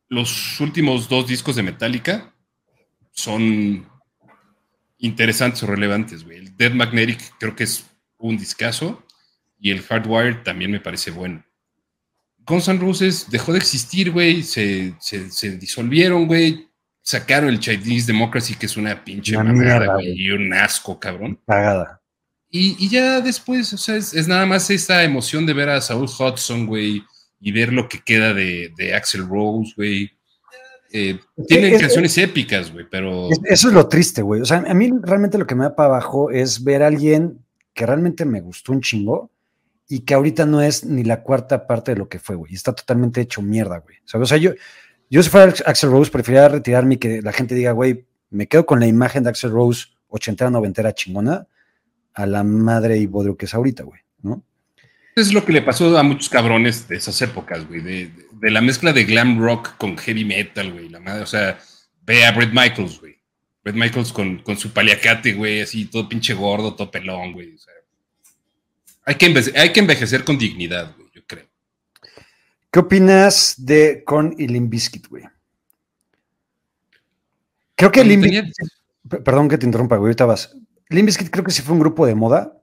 los 0.08 0.60
últimos 0.60 1.08
dos 1.08 1.26
discos 1.26 1.56
de 1.56 1.62
Metallica 1.62 2.34
son 3.12 3.86
interesantes 4.98 5.62
o 5.62 5.66
relevantes, 5.66 6.24
güey. 6.24 6.38
El 6.38 6.56
Dead 6.56 6.72
Magnetic 6.72 7.20
creo 7.38 7.54
que 7.56 7.64
es 7.64 7.84
un 8.18 8.36
discazo 8.36 9.04
y 9.60 9.70
el 9.70 9.82
Hardwired 9.82 10.42
también 10.42 10.70
me 10.70 10.80
parece 10.80 11.10
bueno. 11.10 11.44
Guns 12.44 12.68
N' 12.68 12.80
Roses 12.80 13.30
dejó 13.30 13.52
de 13.52 13.58
existir, 13.58 14.10
güey, 14.10 14.42
se, 14.42 14.94
se- 15.00 15.30
se 15.30 15.56
disolvieron, 15.58 16.26
güey, 16.26 16.68
sacaron 17.00 17.48
el 17.50 17.60
Chinese 17.60 18.06
Democracy, 18.08 18.54
que 18.56 18.66
es 18.66 18.76
una 18.76 19.04
pinche 19.04 19.36
Una 19.36 19.52
mamada, 19.52 19.94
güey, 19.94 20.12
y 20.20 20.30
un 20.30 20.52
asco, 20.52 20.98
cabrón. 20.98 21.40
Pagada. 21.44 22.00
Y, 22.50 22.76
y 22.84 22.88
ya 22.88 23.20
después, 23.20 23.72
o 23.72 23.78
sea, 23.78 23.96
es, 23.96 24.12
es 24.12 24.26
nada 24.28 24.44
más 24.44 24.68
esta 24.70 25.02
emoción 25.04 25.46
de 25.46 25.52
ver 25.54 25.68
a 25.68 25.80
Saul 25.80 26.08
Hudson, 26.18 26.66
güey, 26.66 27.04
y 27.42 27.50
ver 27.50 27.72
lo 27.72 27.88
que 27.88 27.98
queda 27.98 28.32
de, 28.32 28.72
de 28.76 28.94
Axel 28.94 29.26
Rose, 29.26 29.72
güey. 29.76 30.10
eh, 30.92 31.18
tienen 31.48 31.78
canciones 31.78 32.16
épicas, 32.16 32.72
güey, 32.72 32.86
pero. 32.88 33.28
Eso 33.44 33.68
es 33.68 33.74
lo 33.74 33.88
triste, 33.88 34.22
güey. 34.22 34.40
O 34.40 34.44
sea, 34.44 34.58
a 34.58 34.74
mí 34.74 34.90
realmente 35.02 35.38
lo 35.38 35.46
que 35.46 35.56
me 35.56 35.64
da 35.64 35.74
para 35.74 35.88
abajo 35.88 36.30
es 36.30 36.62
ver 36.62 36.84
a 36.84 36.86
alguien 36.86 37.40
que 37.74 37.84
realmente 37.84 38.24
me 38.24 38.40
gustó 38.40 38.72
un 38.72 38.80
chingo 38.80 39.30
y 39.88 40.00
que 40.00 40.14
ahorita 40.14 40.46
no 40.46 40.62
es 40.62 40.84
ni 40.84 41.02
la 41.02 41.22
cuarta 41.22 41.66
parte 41.66 41.92
de 41.92 41.98
lo 41.98 42.08
que 42.08 42.20
fue, 42.20 42.36
güey. 42.36 42.54
Está 42.54 42.72
totalmente 42.72 43.20
hecho 43.20 43.42
mierda, 43.42 43.78
güey. 43.78 43.96
O 44.14 44.26
sea, 44.26 44.38
yo, 44.38 44.52
yo 45.10 45.22
si 45.22 45.28
fuera 45.28 45.52
Axel 45.66 45.90
Rose, 45.90 46.10
preferiría 46.10 46.48
retirarme 46.48 46.94
y 46.94 46.98
que 46.98 47.22
la 47.22 47.32
gente 47.32 47.54
diga, 47.56 47.72
güey, 47.72 48.06
me 48.30 48.46
quedo 48.46 48.64
con 48.64 48.78
la 48.78 48.86
imagen 48.86 49.24
de 49.24 49.30
Axel 49.30 49.50
Rose 49.50 49.86
ochentera, 50.08 50.48
noventera 50.48 50.94
chingona 50.94 51.48
a 52.14 52.26
la 52.26 52.44
madre 52.44 52.98
y 52.98 53.06
bodrio 53.06 53.36
que 53.36 53.46
es 53.46 53.54
ahorita, 53.54 53.82
güey, 53.82 54.00
¿no? 54.22 54.44
Es 55.14 55.32
lo 55.32 55.44
que 55.44 55.52
le 55.52 55.62
pasó 55.62 55.96
a 55.98 56.02
muchos 56.02 56.28
cabrones 56.28 56.88
de 56.88 56.96
esas 56.96 57.20
épocas, 57.20 57.66
güey, 57.68 57.80
de, 57.80 58.10
de, 58.32 58.50
la 58.50 58.62
mezcla 58.62 58.92
de 58.92 59.04
glam 59.04 59.38
rock 59.38 59.76
con 59.76 59.96
heavy 59.98 60.24
metal, 60.24 60.72
güey, 60.72 60.88
la 60.88 61.00
madre, 61.00 61.22
o 61.22 61.26
sea, 61.26 61.58
ve 62.06 62.24
a 62.24 62.32
Brett 62.32 62.52
Michaels, 62.52 62.98
güey. 62.98 63.18
Brett 63.62 63.76
Michaels 63.76 64.12
con, 64.12 64.38
con 64.38 64.56
su 64.56 64.72
paliacate, 64.72 65.34
güey, 65.34 65.60
así 65.60 65.84
todo 65.84 66.08
pinche 66.08 66.32
gordo, 66.32 66.74
todo 66.74 66.90
pelón, 66.90 67.32
güey. 67.32 67.54
O 67.54 67.58
sea, 67.58 67.74
hay 69.04 69.16
que, 69.16 69.26
envejecer, 69.26 69.60
hay 69.60 69.72
que 69.72 69.80
envejecer 69.80 70.24
con 70.24 70.38
dignidad, 70.38 70.94
güey, 70.96 71.08
yo 71.14 71.22
creo. 71.26 71.46
¿Qué 72.70 72.78
opinas 72.78 73.54
de 73.58 74.02
Korn 74.04 74.34
y 74.38 74.46
Limp 74.48 74.70
Bizkit, 74.70 75.06
güey? 75.08 75.24
Creo 77.74 77.92
que 77.92 78.02
tenía... 78.02 78.44
Perdón 79.08 79.48
que 79.48 79.58
te 79.58 79.66
interrumpa, 79.66 79.96
güey, 79.96 80.08
ahorita 80.08 80.24
vas. 80.24 80.56
Limp 80.88 81.06
Bizkit 81.06 81.28
creo 81.28 81.44
que 81.44 81.50
sí 81.50 81.60
fue 81.60 81.74
un 81.74 81.80
grupo 81.80 82.06
de 82.06 82.14
moda. 82.14 82.61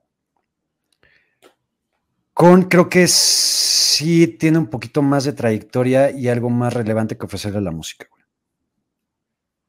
Con 2.39 2.69
creo 2.69 2.87
que 2.87 3.05
sí 3.09 4.25
tiene 4.25 4.59
un 4.59 4.67
poquito 4.67 5.01
más 5.01 5.25
de 5.25 5.33
trayectoria 5.33 6.09
y 6.09 6.29
algo 6.29 6.49
más 6.49 6.73
relevante 6.73 7.17
que 7.17 7.25
ofrecerle 7.25 7.57
a 7.57 7.63
la 7.63 7.71
música, 7.71 8.07
güey. 8.09 8.23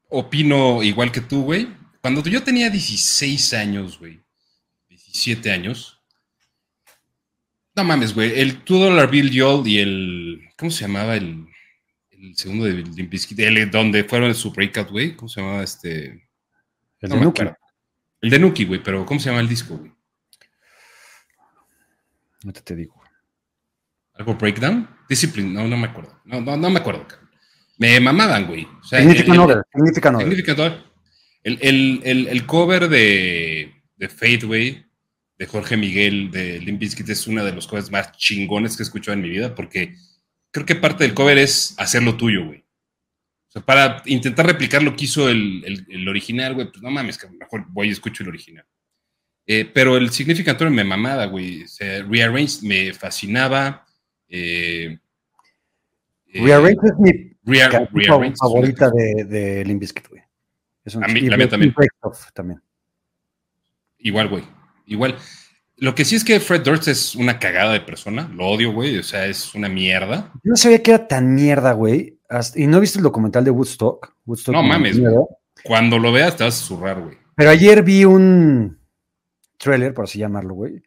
Opino 0.07 0.81
igual 0.81 1.11
que 1.11 1.19
tú, 1.19 1.43
güey. 1.43 1.67
Cuando 1.99 2.23
yo 2.23 2.41
tenía 2.41 2.69
16 2.69 3.55
años, 3.55 3.99
güey, 3.99 4.21
17 4.87 5.51
años, 5.51 6.01
no 7.75 7.83
mames, 7.83 8.15
güey, 8.15 8.39
el 8.39 8.63
Two 8.63 8.79
Dollar 8.79 9.11
Bill 9.11 9.31
Yol 9.31 9.67
y 9.67 9.79
el, 9.79 10.41
¿cómo 10.57 10.71
se 10.71 10.85
llamaba 10.85 11.17
el, 11.17 11.45
el 12.11 12.37
segundo 12.37 12.63
de 12.63 12.75
Limp? 12.75 13.13
El, 13.37 13.69
donde 13.69 14.05
fueron 14.05 14.33
su 14.33 14.49
breakout, 14.53 14.91
güey, 14.91 15.17
¿cómo 15.17 15.27
se 15.27 15.41
llamaba 15.41 15.61
este? 15.61 16.25
El 17.01 17.09
de 17.09 17.19
Nuki. 17.19 17.41
El 18.21 18.29
de 18.29 18.39
Nuki, 18.39 18.63
güey, 18.63 18.81
pero 18.81 19.05
¿cómo 19.05 19.19
se 19.19 19.29
llama 19.29 19.41
el 19.41 19.49
disco, 19.49 19.75
güey? 19.75 19.91
No 22.43 22.53
te, 22.53 22.75
digo. 22.75 23.01
¿Algo 24.13 24.35
Breakdown? 24.35 24.89
Discipline, 25.07 25.53
no, 25.53 25.67
no 25.67 25.77
me 25.77 25.87
acuerdo. 25.87 26.19
No, 26.25 26.41
no, 26.41 26.57
no 26.57 26.69
me 26.69 26.79
acuerdo, 26.79 27.07
cabrón. 27.07 27.29
Me 27.77 27.99
mamaban, 27.99 28.47
güey. 28.47 28.67
O 28.79 28.83
sea, 28.83 28.99
significa 28.99 29.33
no, 29.33 29.47
significa 29.73 30.11
no. 30.11 30.21
El, 31.43 31.57
el, 31.61 32.01
el, 32.03 32.27
el, 32.27 32.45
cover 32.45 32.87
de, 32.89 33.73
de 33.95 34.09
Fate, 34.09 34.45
güey, 34.45 34.85
de 35.39 35.47
Jorge 35.47 35.75
Miguel 35.75 36.29
de 36.29 36.59
Limp 36.59 36.79
Bizkit 36.79 37.09
es 37.09 37.25
uno 37.25 37.43
de 37.43 37.51
los 37.51 37.65
covers 37.65 37.89
más 37.89 38.11
chingones 38.11 38.77
que 38.77 38.83
he 38.83 38.85
escuchado 38.85 39.13
en 39.13 39.23
mi 39.23 39.29
vida, 39.29 39.55
porque 39.55 39.95
creo 40.51 40.65
que 40.65 40.75
parte 40.75 41.03
del 41.03 41.15
cover 41.15 41.39
es 41.39 41.73
hacerlo 41.79 42.15
tuyo, 42.15 42.45
güey. 42.45 42.59
O 42.59 43.51
sea, 43.51 43.61
para 43.63 44.01
intentar 44.05 44.45
replicar 44.45 44.83
lo 44.83 44.95
que 44.95 45.05
hizo 45.05 45.27
el, 45.27 45.85
el, 45.89 46.07
original, 46.07 46.53
güey, 46.53 46.71
pues 46.71 46.81
no 46.81 46.91
mames, 46.91 47.17
que 47.17 47.27
mejor 47.27 47.65
voy 47.69 47.87
y 47.87 47.91
escucho 47.91 48.23
el 48.23 48.29
original. 48.29 48.65
Eh, 49.45 49.69
pero 49.73 49.97
el 49.97 50.11
Significant 50.11 50.61
me 50.61 50.83
mamaba, 50.83 51.25
güey. 51.25 51.63
O 51.63 51.67
sea, 51.67 52.03
Rearrange 52.03 52.59
me 52.63 52.93
fascinaba. 52.93 53.85
Eh, 54.29 54.97
eh 56.33 56.41
Rearrange 56.45 56.79
es 56.87 57.35
mi 57.43 58.35
favorita 58.39 58.89
de, 58.89 59.25
de 59.25 59.65
Limp 59.65 59.81
Bizkit, 59.81 60.07
güey. 60.07 60.21
Es 60.83 60.95
un, 60.95 61.03
a 61.03 61.07
mí, 61.07 61.21
la 61.21 61.37
mía 61.37 61.49
también. 61.49 61.73
también. 62.33 62.61
Igual, 63.99 64.29
güey. 64.29 64.43
Igual. 64.85 65.15
Lo 65.77 65.95
que 65.95 66.05
sí 66.05 66.15
es 66.15 66.23
que 66.23 66.39
Fred 66.39 66.61
Durst 66.61 66.87
es 66.87 67.15
una 67.15 67.39
cagada 67.39 67.73
de 67.73 67.81
persona. 67.81 68.29
Lo 68.33 68.47
odio, 68.47 68.71
güey. 68.71 68.97
O 68.97 69.03
sea, 69.03 69.25
es 69.25 69.53
una 69.55 69.69
mierda. 69.69 70.31
Yo 70.43 70.51
no 70.51 70.55
sabía 70.55 70.81
que 70.81 70.91
era 70.91 71.07
tan 71.07 71.33
mierda, 71.33 71.73
güey. 71.73 72.19
¿Y 72.55 72.67
no 72.67 72.79
viste 72.79 72.99
el 72.99 73.03
documental 73.03 73.43
de 73.43 73.51
Woodstock? 73.51 74.15
no 74.47 74.63
mames, 74.63 74.99
Cuando 75.63 75.99
lo 75.99 76.11
veas 76.11 76.37
te 76.37 76.43
vas 76.43 76.61
a 76.61 76.65
zurrar, 76.65 77.01
güey. 77.01 77.17
Pero 77.35 77.49
ayer 77.49 77.83
vi 77.83 78.05
un 78.05 78.80
trailer, 79.61 79.93
por 79.93 80.05
así 80.05 80.19
llamarlo, 80.19 80.55
güey. 80.55 80.83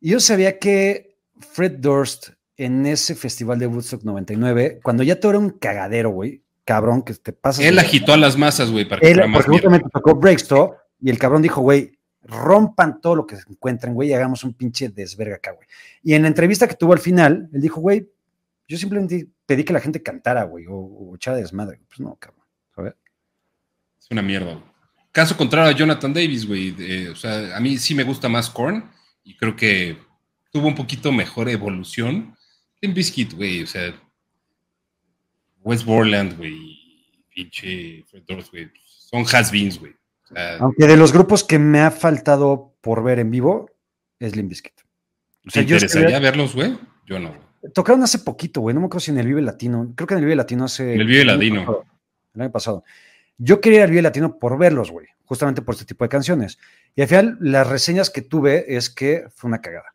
Y 0.00 0.10
yo 0.10 0.20
sabía 0.20 0.58
que 0.58 1.16
Fred 1.38 1.78
Durst 1.78 2.30
en 2.56 2.86
ese 2.86 3.14
festival 3.14 3.58
de 3.58 3.66
Woodstock 3.66 4.02
99, 4.02 4.80
cuando 4.82 5.02
ya 5.02 5.18
todo 5.18 5.30
era 5.30 5.38
un 5.38 5.50
cagadero, 5.50 6.10
güey, 6.10 6.42
cabrón, 6.64 7.02
que 7.02 7.14
te 7.14 7.32
pasa. 7.32 7.62
Él 7.62 7.78
agitó 7.78 8.12
a 8.12 8.16
las 8.16 8.36
masas, 8.36 8.70
güey, 8.70 8.86
para 8.86 9.00
que 9.00 9.10
Él, 9.10 9.22
porque 9.32 9.50
justamente 9.50 9.88
tocó 9.92 10.14
Breakstop 10.14 10.74
y 11.00 11.10
el 11.10 11.18
cabrón 11.18 11.42
dijo, 11.42 11.60
güey, 11.60 11.98
rompan 12.22 13.00
todo 13.00 13.14
lo 13.16 13.26
que 13.26 13.36
se 13.36 13.48
encuentren, 13.48 13.94
güey, 13.94 14.10
y 14.10 14.12
hagamos 14.12 14.44
un 14.44 14.52
pinche 14.54 14.88
desverga 14.88 15.36
acá, 15.36 15.52
güey. 15.52 15.66
Y 16.02 16.14
en 16.14 16.22
la 16.22 16.28
entrevista 16.28 16.68
que 16.68 16.74
tuvo 16.74 16.92
al 16.92 16.98
final, 16.98 17.48
él 17.52 17.60
dijo, 17.60 17.80
güey, 17.80 18.10
yo 18.66 18.76
simplemente 18.76 19.26
pedí 19.46 19.64
que 19.64 19.72
la 19.72 19.80
gente 19.80 20.02
cantara, 20.02 20.42
güey, 20.42 20.66
o, 20.66 20.74
o 20.74 21.16
echara 21.16 21.38
desmadre. 21.38 21.80
Pues 21.88 22.00
no, 22.00 22.16
cabrón. 22.16 22.44
A 22.76 22.82
ver. 22.82 22.96
Es 23.98 24.10
una 24.10 24.20
mierda, 24.20 24.52
güey. 24.52 24.77
Caso 25.12 25.36
contrario 25.36 25.70
a 25.70 25.76
Jonathan 25.76 26.12
Davis, 26.12 26.46
güey. 26.46 27.08
o 27.08 27.16
sea, 27.16 27.56
a 27.56 27.60
mí 27.60 27.78
sí 27.78 27.94
me 27.94 28.04
gusta 28.04 28.28
más 28.28 28.50
Korn 28.50 28.90
y 29.24 29.36
creo 29.36 29.56
que 29.56 29.96
tuvo 30.52 30.68
un 30.68 30.74
poquito 30.74 31.12
mejor 31.12 31.48
evolución 31.48 32.36
en 32.80 32.94
Biscuit, 32.94 33.32
güey. 33.32 33.62
O 33.62 33.66
sea, 33.66 33.94
West 35.62 35.84
Borland, 35.84 36.36
güey, 36.36 36.78
pinche 37.34 38.04
Fred 38.08 38.22
güey. 38.50 38.70
Son 38.84 39.22
has-beens, 39.22 39.78
güey. 39.78 39.94
Aunque 40.60 40.86
de 40.86 40.96
los 40.96 41.12
grupos 41.12 41.42
que 41.42 41.58
me 41.58 41.80
ha 41.80 41.90
faltado 41.90 42.76
por 42.80 43.02
ver 43.02 43.18
en 43.18 43.30
vivo 43.30 43.70
es 44.18 44.36
Limp 44.36 44.50
Bizkit. 44.50 44.74
O 45.46 45.50
sea, 45.50 45.64
¿Te 45.64 45.72
interesaría 45.72 46.18
verlos, 46.18 46.54
güey? 46.54 46.76
Yo 47.06 47.18
no. 47.18 47.34
Tocaron 47.74 48.02
hace 48.02 48.18
poquito, 48.18 48.60
güey. 48.60 48.74
No 48.74 48.80
me 48.80 48.86
acuerdo 48.86 49.00
si 49.00 49.10
en 49.10 49.18
el 49.18 49.26
Vive 49.26 49.42
Latino. 49.42 49.92
Creo 49.96 50.06
que 50.06 50.14
en 50.14 50.18
el 50.18 50.24
Vive 50.24 50.36
Latino 50.36 50.64
hace. 50.64 50.94
En 50.94 51.00
el 51.00 51.06
Vive 51.06 51.24
Latino. 51.24 51.84
El 52.34 52.42
año 52.42 52.52
pasado. 52.52 52.84
Yo 53.38 53.60
quería 53.60 53.78
ir 53.78 53.84
al 53.84 53.90
Vive 53.90 54.02
Latino 54.02 54.38
por 54.38 54.58
verlos, 54.58 54.90
güey. 54.90 55.06
Justamente 55.24 55.62
por 55.62 55.74
este 55.74 55.84
tipo 55.84 56.04
de 56.04 56.08
canciones. 56.08 56.58
Y 56.96 57.02
al 57.02 57.08
final, 57.08 57.38
las 57.40 57.66
reseñas 57.66 58.10
que 58.10 58.22
tuve 58.22 58.76
es 58.76 58.90
que 58.90 59.26
fue 59.34 59.48
una 59.48 59.60
cagada. 59.60 59.94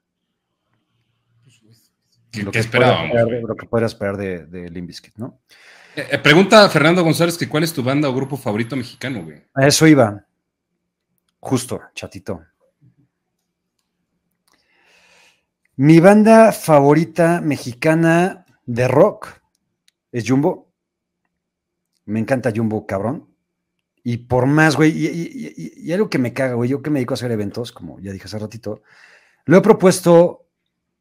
¿Qué, 2.32 2.44
lo 2.44 2.52
que 2.52 2.60
esperábamos? 2.60 3.16
Lo 3.48 3.56
que 3.56 3.68
podría 3.68 3.88
esperar 3.88 4.18
de, 4.18 4.70
Bizkit, 4.82 5.18
¿no? 5.18 5.42
Eh, 5.96 6.08
eh, 6.12 6.18
pregunta 6.18 6.68
Fernando 6.70 7.04
González 7.04 7.38
que 7.38 7.48
cuál 7.48 7.64
es 7.64 7.74
tu 7.74 7.84
banda 7.84 8.10
o 8.10 8.16
grupo 8.16 8.38
favorito 8.38 8.76
mexicano, 8.76 9.24
güey. 9.24 9.44
A 9.54 9.68
eso 9.68 9.86
iba. 9.86 10.26
Justo, 11.40 11.82
chatito. 11.94 12.42
Mi 15.76 16.00
banda 16.00 16.52
favorita 16.52 17.42
mexicana 17.42 18.46
de 18.66 18.88
rock 18.88 19.42
es 20.12 20.24
Jumbo. 20.28 20.72
Me 22.06 22.20
encanta 22.20 22.52
Jumbo, 22.56 22.86
cabrón. 22.88 23.33
Y 24.04 24.18
por 24.18 24.46
más, 24.46 24.76
güey, 24.76 24.92
y, 24.92 25.92
algo 25.94 26.10
que 26.10 26.18
me 26.18 26.34
caga, 26.34 26.56
güey, 26.56 26.70
yo 26.70 26.82
que 26.82 26.90
me 26.90 27.00
dedico 27.00 27.14
a 27.14 27.16
hacer 27.16 27.32
eventos, 27.32 27.72
como 27.72 28.00
ya 28.00 28.12
dije 28.12 28.26
hace 28.26 28.38
ratito, 28.38 28.82
lo 29.46 29.58
he 29.58 29.62
propuesto 29.62 30.46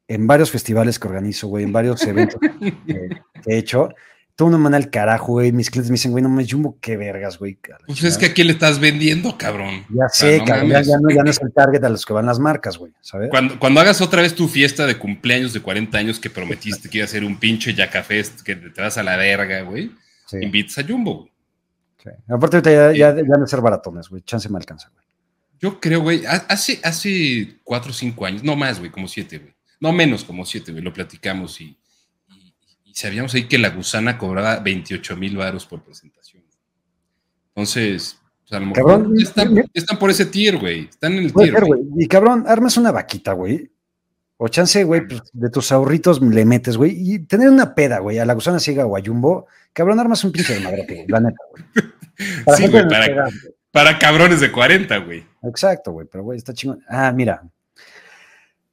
en 0.07 0.25
varios 0.25 0.51
festivales 0.51 0.99
que 0.99 1.07
organizo, 1.07 1.47
güey, 1.47 1.65
en 1.65 1.73
varios 1.73 2.01
eventos 2.03 2.39
que 2.61 3.21
he 3.45 3.57
hecho 3.57 3.89
todo 4.35 4.47
una 4.47 4.57
mano 4.57 4.75
al 4.77 4.89
carajo, 4.89 5.33
güey. 5.33 5.51
Mis 5.51 5.69
clientes 5.69 5.91
me 5.91 5.95
dicen, 5.95 6.11
güey, 6.11 6.23
no 6.23 6.29
me 6.29 6.47
jumbo, 6.47 6.77
qué 6.81 6.97
vergas, 6.97 7.37
güey. 7.37 7.57
Pues 7.85 8.03
es 8.03 8.17
que 8.17 8.27
aquí 8.27 8.43
le 8.43 8.53
estás 8.53 8.79
vendiendo, 8.79 9.37
cabrón. 9.37 9.85
Ya 9.89 10.09
sé, 10.09 10.41
cabrón, 10.45 10.69
ya, 10.69 10.81
no, 10.99 11.09
ya, 11.09 11.23
no, 11.23 11.29
es 11.29 11.39
el 11.41 11.53
target 11.53 11.83
a 11.83 11.89
los 11.89 12.05
que 12.05 12.13
van 12.13 12.25
las 12.25 12.39
marcas, 12.39 12.77
güey, 12.77 12.91
¿sabes? 13.01 13.29
Cuando, 13.29 13.59
cuando 13.59 13.79
hagas 13.79 14.01
otra 14.01 14.21
vez 14.21 14.33
tu 14.33 14.47
fiesta 14.47 14.87
de 14.87 14.97
cumpleaños 14.97 15.53
de 15.53 15.61
40 15.61 15.97
años 15.97 16.19
que 16.19 16.29
prometiste 16.29 16.89
que 16.89 16.99
iba 16.99 17.05
a 17.05 17.09
ser 17.09 17.23
un 17.23 17.37
pinche 17.37 17.73
Yacafest 17.73 18.41
que 18.41 18.55
te 18.55 18.81
vas 18.81 18.97
a 18.97 19.03
la 19.03 19.17
verga, 19.17 19.61
güey, 19.61 19.91
invitas 20.41 20.79
a 20.79 20.83
Jumbo, 20.83 21.19
güey. 21.19 21.32
Sí. 22.03 22.09
Aparte, 22.27 22.57
ahorita 22.57 22.71
ya, 22.71 22.91
ya, 22.91 23.15
ya 23.15 23.37
no 23.37 23.47
ser 23.47 23.61
baratones, 23.61 24.09
güey. 24.09 24.21
Chance 24.23 24.49
me 24.49 24.57
alcanza, 24.57 24.89
güey. 24.93 25.05
Yo 25.59 25.79
creo, 25.79 26.01
güey, 26.01 26.25
hace, 26.25 26.81
hace 26.83 27.59
cuatro 27.63 27.91
o 27.91 27.93
cinco 27.93 28.25
años, 28.25 28.43
no 28.43 28.55
más, 28.57 28.79
güey, 28.79 28.91
como 28.91 29.07
siete, 29.07 29.39
güey. 29.39 29.55
No 29.79 29.93
menos, 29.93 30.25
como 30.25 30.45
siete, 30.45 30.73
güey, 30.73 30.83
lo 30.83 30.91
platicamos 30.91 31.61
y 31.61 31.77
sabíamos 32.93 33.33
ahí 33.33 33.47
que 33.47 33.57
la 33.57 33.69
gusana 33.69 34.17
cobraba 34.17 34.59
28 34.59 35.17
mil 35.17 35.37
varos 35.37 35.65
por 35.65 35.83
presentación. 35.83 36.43
Entonces, 37.49 38.19
pues, 38.41 38.53
a 38.53 38.59
lo 38.59 38.67
mejor 38.67 39.13
están, 39.17 39.99
por 39.99 40.09
ese 40.09 40.25
tier, 40.25 40.57
güey. 40.57 40.85
Están 40.85 41.13
en 41.13 41.25
el 41.25 41.33
tier. 41.33 41.63
güey. 41.65 41.81
Y 41.97 42.07
cabrón, 42.07 42.45
armas 42.47 42.77
una 42.77 42.91
vaquita, 42.91 43.33
güey. 43.33 43.71
O 44.45 44.49
chance, 44.49 44.83
güey, 44.83 45.07
pues, 45.07 45.21
de 45.31 45.49
tus 45.49 45.71
ahorritos 45.71 46.21
le 46.21 46.43
metes, 46.43 46.75
güey. 46.75 46.91
Y 46.97 47.19
tener 47.19 47.49
una 47.49 47.73
peda, 47.73 47.99
güey, 47.99 48.19
a 48.19 48.25
la 48.25 48.33
gusana 48.33 48.59
ciega 48.59 48.85
o 48.85 48.97
a 48.97 49.01
Jumbo, 49.01 49.47
cabrón, 49.71 50.01
armas 50.01 50.21
un 50.25 50.33
pinche 50.33 50.55
de 50.55 50.59
madre, 50.59 50.85
güey, 50.85 51.07
la 51.07 51.21
neta, 51.21 51.37
güey. 51.49 51.63
Para 52.45 52.57
sí, 52.57 52.67
güey, 52.67 52.87
para, 52.89 53.29
para, 53.71 53.97
cabrones 53.97 54.41
de 54.41 54.51
40, 54.51 54.97
güey. 54.97 55.25
Exacto, 55.43 55.93
güey, 55.93 56.07
pero 56.11 56.25
güey, 56.25 56.37
está 56.37 56.53
chingón. 56.53 56.83
Ah, 56.89 57.11
mira. 57.11 57.41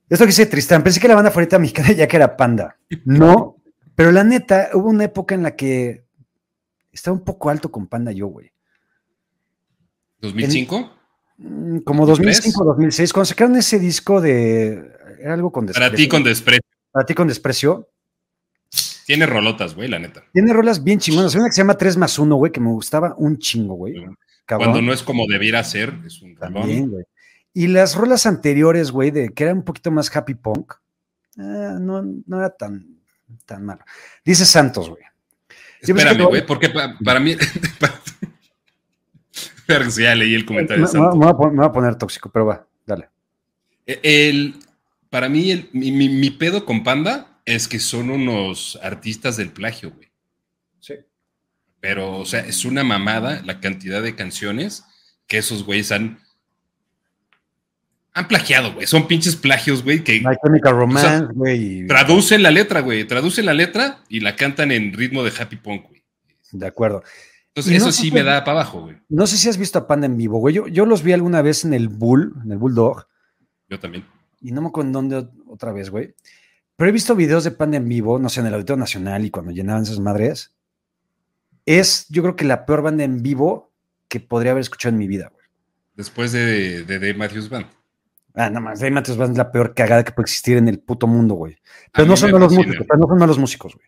Esto 0.09 0.25
que 0.25 0.31
dice 0.31 0.47
Tristán, 0.47 0.83
pensé 0.83 0.99
que 0.99 1.07
la 1.09 1.15
banda 1.15 1.31
favorita 1.31 1.59
mexicana 1.59 1.93
ya 1.93 2.09
que 2.09 2.17
era 2.17 2.37
Panda. 2.37 2.77
No, 3.05 3.57
pero 3.95 4.11
la 4.11 4.25
neta, 4.25 4.71
hubo 4.75 4.89
una 4.89 5.05
época 5.05 5.37
en 5.37 5.45
la 5.45 5.55
que 5.55 6.03
Estaba 6.93 7.17
un 7.17 7.25
poco 7.25 7.49
alto 7.49 7.71
con 7.71 7.87
Panda 7.87 8.11
yo, 8.11 8.27
güey. 8.27 8.51
¿2005? 10.21 10.91
Mm, 11.39 11.79
Como 11.79 12.05
2005, 12.07 12.65
2006, 12.65 13.13
cuando 13.13 13.27
sacaron 13.27 13.57
ese 13.57 13.79
disco 13.79 14.21
de... 14.21 14.99
Era 15.21 15.35
algo 15.35 15.53
con 15.53 15.67
desprecio. 15.67 15.91
Para 15.91 15.97
ti 15.97 16.09
con 16.09 16.25
desprecio. 16.25 16.63
Para 16.91 17.07
ti 17.07 17.15
con 17.15 17.29
desprecio. 17.29 17.89
Tiene 19.07 19.27
rolotas, 19.27 19.75
güey, 19.75 19.89
la 19.89 19.99
neta. 19.99 20.23
Tiene 20.33 20.53
rolas 20.53 20.85
bien 20.85 21.01
chingonas. 21.01 21.35
Hay 21.35 21.41
una 21.41 21.49
que 21.49 21.55
se 21.55 21.61
llama 21.61 21.77
3 21.77 21.97
más 21.97 22.19
1, 22.19 22.35
güey, 22.37 22.53
que 22.53 22.61
me 22.61 22.71
gustaba 22.71 23.15
un 23.19 23.39
chingo, 23.39 23.75
güey. 23.75 23.95
Cuando 24.47 24.83
no 24.83 24.93
es 24.93 25.03
como 25.03 25.27
debiera 25.27 25.63
ser, 25.65 25.95
es 26.07 26.23
un 26.23 26.37
También, 26.37 26.91
güey. 26.91 27.05
Y 27.53 27.67
las 27.67 27.97
rolas 27.97 28.27
anteriores, 28.27 28.93
güey, 28.93 29.11
de 29.11 29.31
que 29.31 29.45
era 29.45 29.53
un 29.53 29.65
poquito 29.65 29.91
más 29.91 30.15
happy 30.15 30.35
punk, 30.35 30.75
eh, 31.37 31.75
no, 31.81 32.03
no, 32.03 32.39
era 32.39 32.51
tan, 32.51 33.01
tan 33.45 33.65
malo. 33.65 33.81
Dice 34.25 34.47
Santos, 34.47 34.91
güey. 34.91 35.03
Espérame, 35.81 36.27
güey, 36.27 36.47
porque 36.47 36.71
para, 37.05 37.19
mí. 37.19 37.37
ya 39.99 40.15
leí 40.15 40.35
el 40.35 40.47
comentario 40.47 40.85
de 40.85 40.91
Santos. 40.91 41.17
Me, 41.19 41.33
voy 41.33 41.65
a 41.67 41.73
poner 41.73 41.97
tóxico, 41.97 42.31
pero 42.31 42.47
va, 42.47 42.65
dale. 42.87 43.09
E, 43.87 43.99
el, 44.03 44.55
para 45.11 45.29
mí, 45.29 45.69
mi, 45.73 45.91
mi 45.91 46.31
pedo 46.31 46.65
con 46.65 46.83
Panda 46.83 47.41
es 47.45 47.69
que 47.69 47.81
son 47.81 48.11
unos 48.11 48.79
artistas 48.83 49.37
del 49.37 49.51
plagio, 49.51 49.91
güey. 49.91 50.11
Sí. 50.79 50.95
Pero, 51.81 52.19
o 52.19 52.25
sea, 52.25 52.41
es 52.41 52.65
una 52.65 52.85
mamada 52.85 53.43
la 53.45 53.61
cantidad 53.61 54.03
de 54.03 54.15
canciones 54.15 54.85
que 55.27 55.39
esos 55.39 55.65
güeyes 55.65 55.93
han 55.93 56.21
han 58.13 58.27
plagiado, 58.27 58.75
güey. 58.75 58.87
Son 58.87 59.07
pinches 59.07 59.37
plagios, 59.37 59.85
güey. 59.85 60.03
Que, 60.03 60.21
My 60.21 60.37
Chemical 60.45 60.75
Romance, 60.75 61.27
güey. 61.33 61.87
traducen 61.87 62.43
la 62.43 62.51
letra, 62.51 62.81
güey. 62.81 63.05
Traducen 63.05 63.47
la 63.47 63.55
letra 63.55 64.03
y 64.09 64.21
la 64.21 64.35
cantan 64.37 64.73
en 64.73 64.93
ritmo 64.93 65.23
de 65.23 65.33
happy 65.39 65.57
punk, 65.57 65.89
güey. 65.89 66.03
De 66.53 66.67
acuerdo. 66.67 67.03
Entonces, 67.49 67.75
eso 67.75 67.93
sí 67.93 68.11
me 68.11 68.23
da 68.23 68.45
para 68.45 68.61
abajo, 68.61 68.83
güey. 68.83 68.97
No 69.09 69.27
sé 69.27 69.37
si 69.37 69.49
has 69.49 69.57
visto 69.57 69.79
a 69.79 69.87
Panda 69.87 70.07
en 70.07 70.17
vivo, 70.17 70.39
güey. 70.39 70.55
Yo, 70.55 70.67
yo 70.67 70.87
los 70.87 71.03
vi 71.03 71.13
alguna 71.13 71.43
vez 71.43 71.65
en 71.65 71.75
el 71.75 71.89
Bull, 71.89 72.35
en 72.45 72.53
el 72.53 72.59
Bulldog. 72.59 73.07
Yo 73.69 73.79
también. 73.79 74.05
Y 74.41 74.53
no 74.53 74.63
me 74.63 74.69
acuerdo 74.69 74.89
en 74.89 74.93
dónde 74.93 75.29
otra 75.47 75.73
vez, 75.73 75.91
güey. 75.91 76.15
Pero 76.77 76.89
he 76.89 76.93
visto 76.93 77.15
videos 77.15 77.45
de 77.45 77.51
Panda 77.51 77.77
en 77.77 77.89
vivo, 77.89 78.19
no 78.19 78.29
sé, 78.29 78.41
en 78.41 78.47
el 78.47 78.55
Auditorio 78.55 78.81
Nacional 78.81 79.25
y 79.25 79.31
cuando 79.31 79.53
llenaban 79.53 79.83
esas 79.83 80.01
madres. 80.01 80.55
Es, 81.67 82.07
yo 82.09 82.23
creo 82.23 82.37
que 82.37 82.45
la 82.45 82.65
peor 82.65 82.83
banda 82.83 83.05
en 83.05 83.23
vivo 83.23 83.71
que 84.09 84.19
podría 84.19 84.53
haber 84.53 84.63
escuchado 84.63 84.93
en 84.95 84.99
mi 84.99 85.07
vida, 85.07 85.31
güey. 85.33 85.45
Después 85.95 86.33
de, 86.33 86.85
de, 86.85 86.99
de 86.99 87.15
Matthews 87.15 87.51
Band. 87.51 87.67
Ah, 88.35 88.49
nada 88.49 88.61
más, 88.61 88.81
Dave 88.81 88.93
Matthews 88.93 89.19
Band 89.19 89.33
es 89.33 89.39
la 89.39 89.51
peor 89.51 89.75
cagada 89.75 90.05
que 90.05 90.13
puede 90.13 90.25
existir 90.25 90.57
en 90.57 90.69
el 90.69 90.79
puto 90.79 91.07
mundo, 91.07 91.35
güey. 91.35 91.59
Pero 91.93 92.07
no 92.07 92.17
son 92.17 92.31
malos 92.31 92.53
músicos, 92.53 92.87
pero 92.87 92.99
no 92.99 93.07
son 93.07 93.19
malos 93.19 93.39
músicos, 93.39 93.75
güey. 93.75 93.87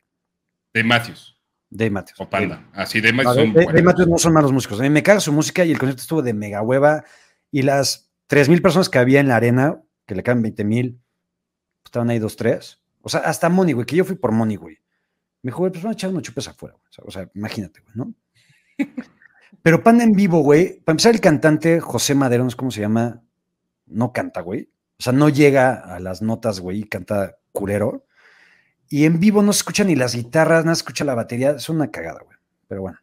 Dave 0.75 0.87
Matthews. 0.87 1.41
Dave 1.71 1.91
Matthews. 1.91 2.21
O 2.21 2.29
Panda. 2.29 2.69
Así, 2.73 2.99
ah, 2.99 3.03
Dave 3.03 3.13
Matthews 3.15 3.37
son 3.37 3.53
Dave, 3.55 3.83
Matthews 3.83 4.09
no 4.09 4.19
son 4.19 4.33
malos 4.33 4.53
músicos. 4.53 4.81
A 4.81 4.83
mí 4.83 4.91
me 4.91 5.03
caga 5.03 5.21
su 5.21 5.33
música 5.33 5.65
y 5.65 5.71
el 5.71 5.79
concierto 5.79 6.03
estuvo 6.03 6.23
de 6.23 6.35
mega 6.35 6.61
hueva. 6.61 7.05
Y 7.51 7.63
las 7.63 8.11
3.000 8.29 8.61
personas 8.61 8.89
que 8.89 8.99
había 8.99 9.21
en 9.21 9.29
la 9.29 9.37
arena, 9.37 9.81
que 10.13 10.17
le 10.17 10.23
caen 10.23 10.43
20.000, 10.43 10.93
pues, 10.93 11.03
estaban 11.87 12.11
ahí 12.11 12.19
dos, 12.19 12.37
tres. 12.37 12.81
O 13.01 13.09
sea, 13.09 13.21
hasta 13.21 13.49
Money, 13.49 13.73
güey, 13.73 13.87
que 13.87 13.97
yo 13.97 14.05
fui 14.05 14.17
por 14.17 14.33
Money, 14.33 14.57
güey. 14.57 14.77
Me 15.43 15.49
dijo, 15.49 15.59
güey, 15.59 15.73
pues 15.73 15.83
van 15.83 15.91
a 15.91 15.95
echar 15.95 16.11
unos 16.11 16.23
chupes 16.23 16.47
afuera, 16.47 16.75
güey. 16.75 17.09
O 17.09 17.11
sea, 17.11 17.29
imagínate, 17.35 17.81
güey, 17.81 17.95
¿no? 17.97 18.15
Pero 19.63 19.83
Panda 19.83 20.05
en 20.05 20.13
vivo, 20.13 20.41
güey. 20.41 20.81
Para 20.81 20.95
empezar, 20.95 21.15
el 21.15 21.21
cantante 21.21 21.81
José 21.81 22.15
Madero, 22.15 22.45
no 22.45 22.51
sé 22.51 22.57
cómo 22.57 22.71
se 22.71 22.81
llama, 22.81 23.23
no 23.87 24.13
canta, 24.13 24.41
güey. 24.41 24.71
O 24.99 25.03
sea, 25.03 25.13
no 25.13 25.29
llega 25.29 25.75
a 25.75 25.99
las 25.99 26.23
notas, 26.23 26.61
güey, 26.61 26.81
y 26.81 26.85
canta 26.85 27.37
curero. 27.51 28.07
Y 28.89 29.05
en 29.05 29.19
vivo 29.19 29.43
no 29.43 29.53
se 29.53 29.59
escucha 29.59 29.85
ni 29.85 29.97
las 29.97 30.15
guitarras, 30.15 30.65
no 30.65 30.75
se 30.75 30.81
escucha 30.81 31.05
la 31.05 31.15
batería. 31.15 31.53
Es 31.53 31.69
una 31.69 31.91
cagada, 31.91 32.21
güey. 32.25 32.37
Pero 32.69 32.83
bueno. 32.83 32.99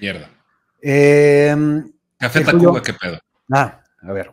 Mierda. 0.00 0.30
Eh, 0.80 1.54
Café 2.18 2.44
Tacuba, 2.44 2.82
¿qué 2.82 2.92
pedo? 2.92 3.18
Ah, 3.52 3.82
a 4.02 4.12
ver. 4.12 4.32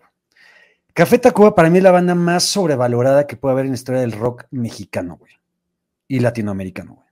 Café 0.94 1.18
Tacuba 1.18 1.56
para 1.56 1.70
mí 1.70 1.78
es 1.78 1.84
la 1.84 1.92
banda 1.92 2.16
más 2.16 2.44
sobrevalorada 2.44 3.28
que 3.28 3.36
puede 3.36 3.54
haber 3.54 3.66
en 3.66 3.72
la 3.72 3.76
historia 3.78 4.02
del 4.02 4.12
rock 4.12 4.46
mexicano, 4.52 5.18
güey. 5.18 5.34
Y 6.08 6.20
latinoamericano, 6.20 6.94
güey. 6.96 7.08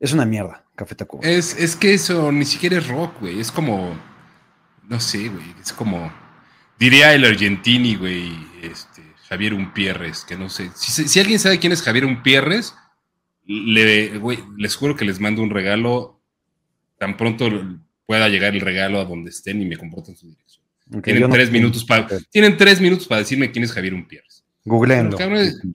Es 0.00 0.12
una 0.12 0.24
mierda, 0.24 0.64
Café 0.76 0.94
Tacuba. 0.94 1.28
Es, 1.28 1.56
es 1.58 1.74
que 1.74 1.94
eso 1.94 2.30
ni 2.30 2.44
siquiera 2.44 2.78
es 2.78 2.86
rock, 2.86 3.20
güey. 3.20 3.40
Es 3.40 3.50
como. 3.50 3.96
No 4.88 5.00
sé, 5.00 5.28
güey. 5.28 5.54
Es 5.60 5.72
como 5.72 6.10
Diría 6.78 7.12
el 7.12 7.24
Argentini, 7.24 7.96
güey, 7.96 8.32
este, 8.62 9.02
Javier 9.28 9.52
Umpierres, 9.52 10.24
que 10.24 10.36
no 10.36 10.48
sé. 10.48 10.70
Si, 10.76 11.18
alguien 11.18 11.40
sabe 11.40 11.58
quién 11.58 11.72
es 11.72 11.82
Javier 11.82 12.04
Umpierres, 12.04 12.74
le, 13.44 14.20
les 14.56 14.76
juro 14.76 14.94
que 14.94 15.04
les 15.04 15.18
mando 15.18 15.42
un 15.42 15.50
regalo 15.50 16.20
tan 16.98 17.16
pronto 17.16 17.48
pueda 18.06 18.28
llegar 18.28 18.54
el 18.54 18.60
regalo 18.60 19.00
a 19.00 19.04
donde 19.04 19.30
estén 19.30 19.60
y 19.60 19.66
me 19.66 19.76
comporten 19.76 20.16
su 20.16 20.28
dirección. 20.28 20.64
Tienen, 21.02 21.30
tres 21.30 21.50
minutos 21.50 21.84
para, 21.84 22.06
tienen 22.30 22.56
tres 22.56 22.80
minutos 22.80 23.06
para 23.06 23.20
decirme 23.20 23.50
quién 23.50 23.64
es 23.64 23.72
Javier 23.72 23.94
Umpierres. 23.94 24.44
Googleando. 24.64 25.16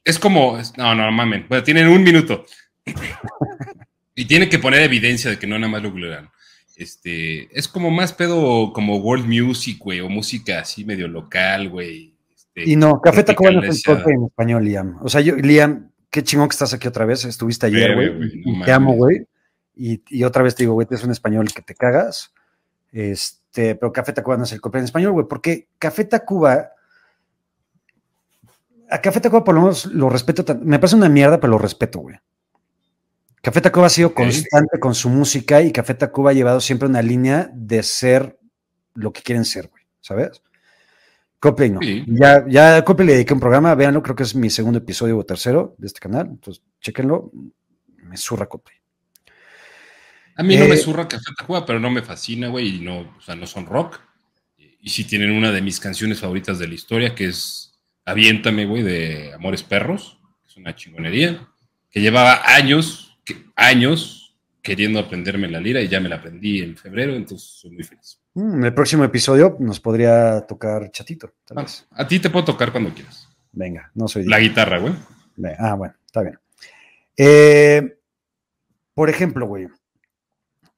Es, 0.03 0.19
como, 0.19 0.57
no, 0.77 0.95
no, 0.95 1.11
mamen. 1.11 1.45
Bueno, 1.49 1.63
tienen 1.63 1.87
un 1.87 2.03
minuto. 2.03 2.45
y 4.15 4.25
tienen 4.25 4.49
que 4.49 4.59
poner 4.59 4.81
evidencia 4.83 5.29
de 5.31 5.39
que 5.39 5.47
no 5.47 5.57
nada 5.57 5.71
más 5.71 5.83
lo 5.83 5.91
googlean. 5.91 6.29
Este, 6.75 7.55
es 7.57 7.67
como 7.67 7.91
más 7.91 8.13
pedo 8.13 8.73
como 8.73 8.97
world 8.97 9.25
music, 9.25 9.79
güey, 9.79 9.99
o 9.99 10.09
música 10.09 10.59
así 10.59 10.83
medio 10.85 11.07
local, 11.07 11.69
güey. 11.69 12.15
Este, 12.35 12.69
y 12.69 12.75
no, 12.75 12.99
Café 13.01 13.23
Tacuba 13.23 13.51
no 13.51 13.63
es 13.63 13.83
en 13.87 14.25
español, 14.25 14.65
Liam. 14.65 14.97
O 15.01 15.09
sea, 15.09 15.21
yo, 15.21 15.35
Liam, 15.35 15.91
qué 16.09 16.23
chingón 16.23 16.49
que 16.49 16.53
estás 16.53 16.73
aquí 16.73 16.87
otra 16.87 17.05
vez. 17.05 17.25
Estuviste 17.25 17.67
ayer, 17.67 17.95
güey. 17.95 18.43
te 18.63 18.71
amo, 18.71 18.93
güey. 18.93 19.27
Y, 19.75 20.23
otra 20.23 20.43
vez 20.43 20.55
te 20.55 20.63
digo, 20.63 20.73
güey, 20.73 20.87
es 20.89 21.03
un 21.03 21.11
español 21.11 21.51
que 21.53 21.61
te 21.61 21.75
cagas. 21.75 22.31
Este, 22.91 23.42
pero 23.53 23.93
Café 23.93 24.13
Tacuba 24.13 24.37
no 24.37 24.43
es 24.43 24.51
el 24.51 24.61
copia 24.61 24.79
en 24.79 24.85
español, 24.85 25.11
güey, 25.11 25.27
porque 25.27 25.69
Café 25.77 26.05
Tacuba. 26.05 26.71
A 28.89 29.01
Café 29.01 29.19
Tacuba 29.19 29.43
por 29.43 29.55
lo 29.55 29.61
menos 29.61 29.85
lo 29.85 30.09
respeto. 30.09 30.43
Me 30.61 30.79
parece 30.79 30.95
una 30.95 31.09
mierda, 31.09 31.39
pero 31.39 31.51
lo 31.51 31.57
respeto, 31.57 31.99
güey. 31.99 32.15
Café 33.41 33.59
Tacuba 33.59 33.87
ha 33.87 33.89
sido 33.89 34.13
constante 34.13 34.79
con 34.79 34.95
su 34.95 35.09
música 35.09 35.61
y 35.61 35.71
Café 35.71 35.95
Tacuba 35.95 36.31
ha 36.31 36.33
llevado 36.33 36.61
siempre 36.61 36.87
una 36.87 37.01
línea 37.01 37.49
de 37.53 37.83
ser 37.83 38.39
lo 38.93 39.11
que 39.11 39.21
quieren 39.21 39.43
ser, 39.43 39.67
güey, 39.67 39.83
¿sabes? 39.99 40.41
Copley 41.41 41.69
no. 41.69 41.81
Ya, 42.07 42.45
ya 42.47 42.85
Copley 42.85 43.05
le 43.05 43.13
dediqué 43.15 43.33
un 43.33 43.41
programa, 43.41 43.75
véanlo, 43.75 44.01
creo 44.01 44.15
que 44.15 44.23
es 44.23 44.33
mi 44.33 44.49
segundo 44.49 44.79
episodio 44.79 45.17
o 45.17 45.25
tercero 45.25 45.75
de 45.77 45.87
este 45.87 45.99
canal, 45.99 46.27
entonces 46.27 46.63
chéquenlo, 46.79 47.31
me 47.97 48.15
zurra 48.15 48.45
Copley. 48.45 48.77
A 50.35 50.43
mí 50.43 50.57
no 50.57 50.67
me 50.67 50.75
eh, 50.75 50.77
zurra 50.77 51.07
Café 51.07 51.31
Tacuba, 51.37 51.65
pero 51.65 51.79
no 51.79 51.89
me 51.89 52.01
fascina, 52.01 52.47
güey, 52.47 52.77
y 52.77 52.79
no, 52.79 53.01
o 53.01 53.21
sea, 53.21 53.35
no 53.35 53.45
son 53.45 53.65
rock. 53.65 53.99
Y 54.57 54.89
sí 54.89 55.05
tienen 55.05 55.31
una 55.31 55.51
de 55.51 55.61
mis 55.61 55.79
canciones 55.79 56.19
favoritas 56.19 56.59
de 56.59 56.67
la 56.67 56.73
historia, 56.73 57.15
que 57.15 57.25
es 57.25 57.79
Aviéntame, 58.05 58.65
güey, 58.65 58.83
de 58.83 59.33
Amores 59.33 59.63
Perros, 59.63 60.19
que 60.41 60.49
es 60.49 60.57
una 60.57 60.75
chingonería, 60.75 61.47
que 61.89 62.01
llevaba 62.01 62.41
años 62.45 63.03
años 63.55 64.35
queriendo 64.61 64.99
aprenderme 64.99 65.49
la 65.49 65.59
lira 65.59 65.81
y 65.81 65.87
ya 65.87 65.99
me 65.99 66.09
la 66.09 66.15
aprendí 66.17 66.61
en 66.61 66.77
febrero, 66.77 67.13
entonces 67.15 67.47
soy 67.49 67.71
muy 67.71 67.83
feliz. 67.83 68.19
Mm, 68.33 68.55
en 68.55 68.63
el 68.63 68.73
próximo 68.73 69.03
episodio 69.03 69.57
nos 69.59 69.79
podría 69.79 70.41
tocar 70.41 70.89
chatito. 70.91 71.33
Ah, 71.55 71.65
a 71.91 72.07
ti 72.07 72.19
te 72.19 72.29
puedo 72.29 72.45
tocar 72.45 72.71
cuando 72.71 72.93
quieras. 72.93 73.29
Venga, 73.51 73.91
no 73.93 74.07
soy. 74.07 74.25
La 74.25 74.39
guitarra, 74.39 74.79
güey. 74.79 74.93
Ah, 75.59 75.75
bueno, 75.75 75.93
está 76.05 76.21
bien. 76.21 76.39
Eh, 77.17 77.97
por 78.93 79.09
ejemplo, 79.09 79.45
güey, 79.45 79.67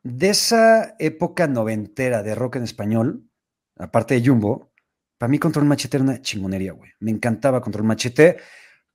de 0.06 0.30
esa 0.30 0.96
época 1.00 1.48
noventera 1.48 2.22
de 2.22 2.36
rock 2.36 2.58
en 2.58 2.64
español, 2.64 3.24
aparte 3.76 4.14
de 4.14 4.28
Jumbo, 4.28 4.72
para 5.18 5.32
mí 5.32 5.40
Control 5.40 5.66
Machete 5.66 5.98
era 5.98 6.04
una 6.04 6.22
chingonería, 6.22 6.74
güey. 6.74 6.92
Me 7.00 7.10
encantaba 7.10 7.60
Control 7.60 7.86
Machete 7.86 8.38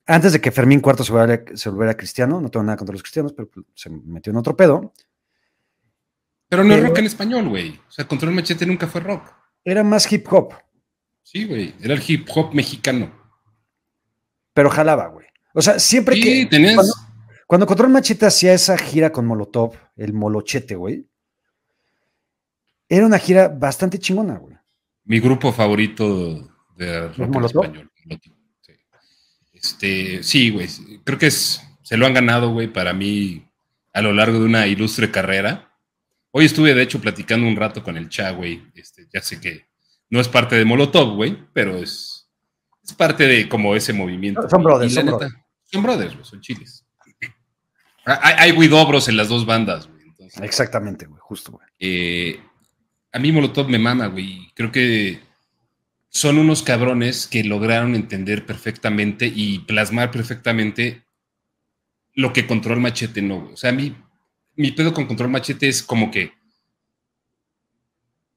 antes 0.07 0.33
de 0.33 0.41
que 0.41 0.53
Fermín 0.53 0.79
Cuarto 0.79 1.03
se 1.03 1.11
volviera, 1.13 1.97
cristiano, 1.97 2.41
no 2.41 2.49
tengo 2.49 2.63
nada 2.63 2.77
contra 2.77 2.93
los 2.93 3.03
cristianos, 3.03 3.33
pero 3.33 3.51
pues, 3.51 3.67
se 3.75 3.91
metió 3.91 4.31
en 4.31 4.37
otro 4.37 4.57
pedo. 4.57 4.93
Pero 6.49 6.63
no 6.63 6.75
es 6.75 6.83
rock 6.83 6.99
en 6.99 7.07
español, 7.07 7.49
güey. 7.49 7.71
O 7.89 7.91
sea, 7.91 8.07
Control 8.07 8.33
Machete 8.33 8.65
nunca 8.65 8.87
fue 8.87 9.01
rock. 9.01 9.33
Era 9.65 9.83
más 9.83 10.11
hip 10.13 10.33
hop. 10.33 10.55
Sí, 11.25 11.45
güey. 11.45 11.75
Era 11.81 11.95
el 11.95 12.03
hip 12.07 12.29
hop 12.33 12.55
mexicano. 12.55 13.13
Pero 14.55 14.71
jalaba, 14.71 15.09
güey. 15.09 15.27
O 15.55 15.61
sea, 15.61 15.81
siempre 15.81 16.21
que. 16.21 16.49
Cuando, 16.49 16.93
cuando, 17.51 17.67
Control 17.67 17.91
Machete 17.91 18.27
hacía 18.27 18.55
esa 18.55 18.79
gira 18.79 19.11
con 19.11 19.27
Molotov, 19.27 19.73
el 19.97 20.13
Molochete, 20.13 20.77
güey. 20.77 21.05
Era 22.89 23.05
una 23.05 23.19
gira 23.19 23.49
bastante 23.49 23.99
chingona, 23.99 24.39
güey. 24.39 24.55
Mi 25.03 25.19
grupo 25.19 25.53
favorito 25.53 26.49
de 26.77 27.09
rock 27.09 27.35
en 27.35 27.45
español. 27.45 27.91
Este, 29.53 30.23
sí, 30.23 30.51
güey. 30.51 30.69
Creo 31.03 31.19
que 31.19 31.27
es, 31.27 31.61
se 31.83 31.97
lo 31.97 32.07
han 32.07 32.15
ganado, 32.15 32.53
güey, 32.53 32.73
para 32.73 32.93
mí 32.93 33.45
a 33.93 34.01
lo 34.01 34.13
largo 34.13 34.39
de 34.39 34.45
una 34.45 34.69
ilustre 34.69 35.11
carrera. 35.11 35.75
Hoy 36.31 36.45
estuve, 36.45 36.73
de 36.73 36.83
hecho, 36.83 37.01
platicando 37.01 37.49
un 37.49 37.57
rato 37.57 37.83
con 37.83 37.97
el 37.97 38.09
Cha, 38.09 38.31
güey. 38.31 38.63
Este, 38.77 39.09
ya 39.13 39.23
sé 39.23 39.41
que 39.41 39.67
no 40.09 40.21
es 40.21 40.29
parte 40.29 40.55
de 40.55 40.65
Molotov, 40.65 41.17
güey, 41.17 41.37
pero 41.53 41.77
es, 41.79 42.31
es 42.85 42.93
parte 42.93 43.27
de 43.27 43.49
como 43.49 43.75
ese 43.75 43.93
movimiento. 43.93 44.49
Son 44.49 44.63
brothers, 44.63 44.95
son, 44.95 45.07
brothers. 45.07 45.35
son 45.65 45.83
brothers. 45.83 46.29
son 46.29 46.41
chiles. 46.41 46.87
Hay, 48.05 48.53
hay 48.53 48.69
en 49.09 49.17
las 49.17 49.29
dos 49.29 49.47
bandas, 49.47 49.87
güey. 49.87 50.01
Exactamente, 50.43 51.07
güey, 51.07 51.21
justo, 51.21 51.53
güey. 51.53 51.67
Eh, 51.79 52.41
a 53.13 53.19
mí 53.19 53.33
Molotov 53.33 53.69
me 53.69 53.79
mama, 53.79 54.07
güey. 54.07 54.51
Creo 54.55 54.71
que 54.71 55.21
son 56.09 56.39
unos 56.39 56.63
cabrones 56.63 57.27
que 57.27 57.45
lograron 57.45 57.95
entender 57.95 58.47
perfectamente 58.47 59.27
y 59.27 59.61
plasmar 59.61 60.11
perfectamente 60.11 61.05
lo 62.15 62.33
que 62.33 62.47
Control 62.47 62.81
Machete 62.81 63.23
no, 63.23 63.41
güey. 63.41 63.55
O 63.55 63.57
sea, 63.57 63.71
a 63.71 63.75
mí, 63.75 63.97
mi 64.57 64.73
pedo 64.73 64.93
con 64.93 65.07
Control 65.07 65.31
Machete 65.31 65.69
es 65.69 65.83
como 65.83 66.11
que 66.11 66.33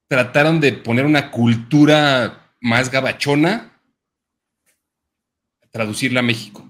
trataron 0.08 0.60
de 0.60 0.74
poner 0.74 1.06
una 1.06 1.32
cultura 1.32 2.56
más 2.62 2.92
gabachona, 2.92 3.80
traducirla 5.72 6.20
a 6.20 6.24
México. 6.24 6.68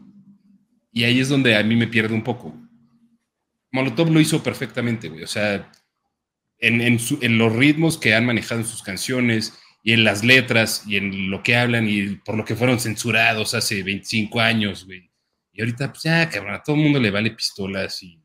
Y 0.91 1.03
ahí 1.03 1.19
es 1.19 1.27
donde 1.27 1.57
a 1.57 1.63
mí 1.63 1.75
me 1.75 1.87
pierde 1.87 2.13
un 2.13 2.23
poco. 2.23 2.55
Molotov 3.73 4.09
lo 4.11 4.21
hizo 4.21 4.41
perfectamente, 4.41 5.09
güey. 5.09 5.23
O 5.23 5.27
sea, 5.27 5.69
en, 6.59 6.79
en, 6.79 7.37
los 7.37 7.53
ritmos 7.53 7.97
que 7.97 8.13
han 8.13 8.25
manejado 8.25 8.61
en 8.61 8.67
sus 8.67 8.83
canciones 8.83 9.59
y 9.83 9.91
en 9.91 10.03
las 10.03 10.23
letras 10.23 10.83
y 10.87 10.95
en 10.95 11.29
lo 11.29 11.43
que 11.43 11.57
hablan 11.57 11.89
y 11.89 12.15
por 12.17 12.37
lo 12.37 12.45
que 12.45 12.55
fueron 12.55 12.79
censurados 12.79 13.53
hace 13.55 13.83
25 13.83 14.39
años, 14.39 14.85
güey. 14.85 15.09
Y 15.51 15.61
ahorita, 15.61 15.91
pues 15.91 16.03
ya, 16.03 16.29
cabrón, 16.29 16.53
a 16.53 16.63
todo 16.63 16.75
el 16.75 16.83
mundo 16.83 16.99
le 16.99 17.11
vale 17.11 17.31
pistolas 17.31 18.01
y 18.03 18.21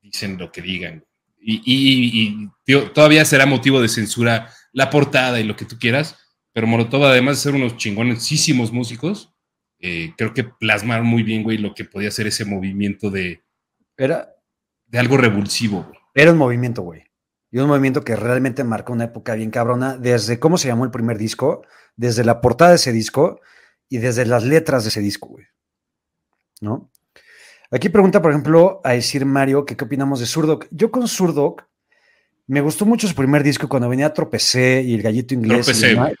dicen 0.00 0.38
lo 0.38 0.50
que 0.50 0.62
digan. 0.62 1.04
Y, 1.40 2.48
todavía 2.94 3.24
será 3.24 3.44
motivo 3.44 3.82
de 3.82 3.88
censura 3.88 4.50
la 4.72 4.88
portada 4.88 5.40
y 5.40 5.44
lo 5.44 5.56
que 5.56 5.66
tú 5.66 5.78
quieras, 5.78 6.16
pero 6.52 6.66
Molotov, 6.66 7.04
además 7.04 7.36
de 7.36 7.42
ser 7.42 7.54
unos 7.54 7.76
chingonesísimos 7.76 8.72
músicos, 8.72 9.34
eh, 9.80 10.14
creo 10.16 10.32
que 10.32 10.44
plasmaron 10.44 11.06
muy 11.06 11.22
bien, 11.22 11.42
güey, 11.42 11.58
lo 11.58 11.74
que 11.74 11.84
podía 11.84 12.10
ser 12.10 12.28
ese 12.28 12.44
movimiento 12.44 13.10
de. 13.10 13.42
Era. 13.96 14.33
De 14.94 15.00
algo 15.00 15.16
revulsivo, 15.16 15.82
güey. 15.88 15.98
Era 16.14 16.30
un 16.30 16.38
movimiento, 16.38 16.82
güey. 16.82 17.02
Y 17.50 17.58
un 17.58 17.66
movimiento 17.66 18.04
que 18.04 18.14
realmente 18.14 18.62
marcó 18.62 18.92
una 18.92 19.06
época 19.06 19.34
bien 19.34 19.50
cabrona, 19.50 19.96
desde 19.96 20.38
cómo 20.38 20.56
se 20.56 20.68
llamó 20.68 20.84
el 20.84 20.92
primer 20.92 21.18
disco, 21.18 21.62
desde 21.96 22.22
la 22.22 22.40
portada 22.40 22.70
de 22.70 22.76
ese 22.76 22.92
disco 22.92 23.40
y 23.88 23.98
desde 23.98 24.24
las 24.24 24.44
letras 24.44 24.84
de 24.84 24.90
ese 24.90 25.00
disco, 25.00 25.30
güey. 25.30 25.46
¿No? 26.60 26.92
Aquí 27.72 27.88
pregunta, 27.88 28.22
por 28.22 28.30
ejemplo, 28.30 28.80
a 28.84 28.92
decir 28.92 29.26
Mario, 29.26 29.64
que 29.64 29.76
qué 29.76 29.84
opinamos 29.84 30.20
de 30.20 30.26
Surdoc. 30.26 30.68
Yo 30.70 30.92
con 30.92 31.08
Surdoc 31.08 31.64
me 32.46 32.60
gustó 32.60 32.86
mucho 32.86 33.08
su 33.08 33.16
primer 33.16 33.42
disco 33.42 33.68
cuando 33.68 33.88
venía 33.88 34.14
Tropecé 34.14 34.80
y 34.82 34.94
el 34.94 35.02
Gallito 35.02 35.34
Inglés. 35.34 35.66
Tropecé, 35.66 35.94
güey. 35.96 36.14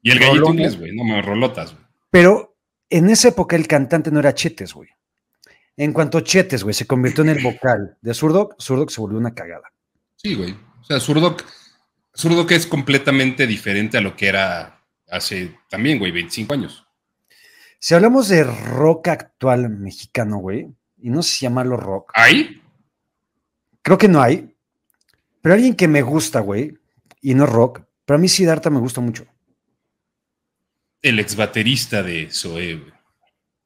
Y 0.00 0.12
el 0.12 0.18
Gallito 0.18 0.48
Inglés, 0.48 0.78
güey, 0.78 0.96
no 0.96 1.04
me 1.04 1.20
rolotas, 1.20 1.74
güey. 1.74 1.84
Pero 2.08 2.56
en 2.88 3.10
esa 3.10 3.28
época 3.28 3.54
el 3.54 3.68
cantante 3.68 4.10
no 4.10 4.20
era 4.20 4.32
Chetes, 4.32 4.72
güey. 4.72 4.88
En 5.76 5.92
cuanto 5.92 6.20
Chetes, 6.20 6.62
güey, 6.62 6.74
se 6.74 6.86
convirtió 6.86 7.22
en 7.22 7.30
el 7.30 7.42
vocal 7.42 7.98
de 8.00 8.14
Surdoc, 8.14 8.54
Surdoc 8.58 8.90
se 8.90 9.00
volvió 9.00 9.18
una 9.18 9.34
cagada. 9.34 9.70
Sí, 10.16 10.34
güey. 10.34 10.56
O 10.80 10.84
sea, 10.84 11.00
Surdoc, 11.00 11.44
Surdoc 12.14 12.50
es 12.52 12.66
completamente 12.66 13.46
diferente 13.46 13.98
a 13.98 14.00
lo 14.00 14.16
que 14.16 14.28
era 14.28 14.82
hace 15.08 15.58
también, 15.68 15.98
güey, 15.98 16.12
25 16.12 16.54
años. 16.54 16.86
Si 17.78 17.94
hablamos 17.94 18.28
de 18.28 18.42
rock 18.44 19.08
actual 19.08 19.68
mexicano, 19.68 20.38
güey, 20.38 20.68
y 20.98 21.10
no 21.10 21.22
sé 21.22 21.36
si 21.36 21.40
llamarlo 21.44 21.76
rock. 21.76 22.10
¿Hay? 22.14 22.62
Creo 23.82 23.98
que 23.98 24.08
no 24.08 24.22
hay. 24.22 24.56
Pero 25.42 25.54
alguien 25.54 25.76
que 25.76 25.88
me 25.88 26.02
gusta, 26.02 26.40
güey, 26.40 26.78
y 27.20 27.34
no 27.34 27.44
rock, 27.44 27.82
pero 28.04 28.16
a 28.16 28.20
mí 28.20 28.28
Siddhartha 28.28 28.70
me 28.70 28.80
gusta 28.80 29.00
mucho. 29.00 29.26
El 31.02 31.20
ex 31.20 31.36
baterista 31.36 32.02
de 32.02 32.30
Zoe, 32.30 32.76
güey. 32.76 32.92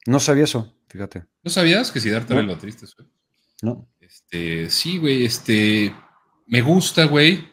No 0.07 0.19
sabía 0.19 0.45
eso, 0.45 0.75
fíjate. 0.91 1.25
¿No 1.43 1.51
sabías 1.51 1.91
que 1.91 2.01
Siddhartha 2.01 2.35
era 2.35 2.43
el 2.43 2.49
baterista 2.49 2.83
de 2.83 2.87
Zoe? 2.89 3.07
No. 3.63 3.89
Este, 4.01 4.69
sí, 4.71 4.99
güey, 4.99 5.25
este, 5.25 5.95
me 6.47 6.61
gusta, 6.63 7.05
güey. 7.05 7.49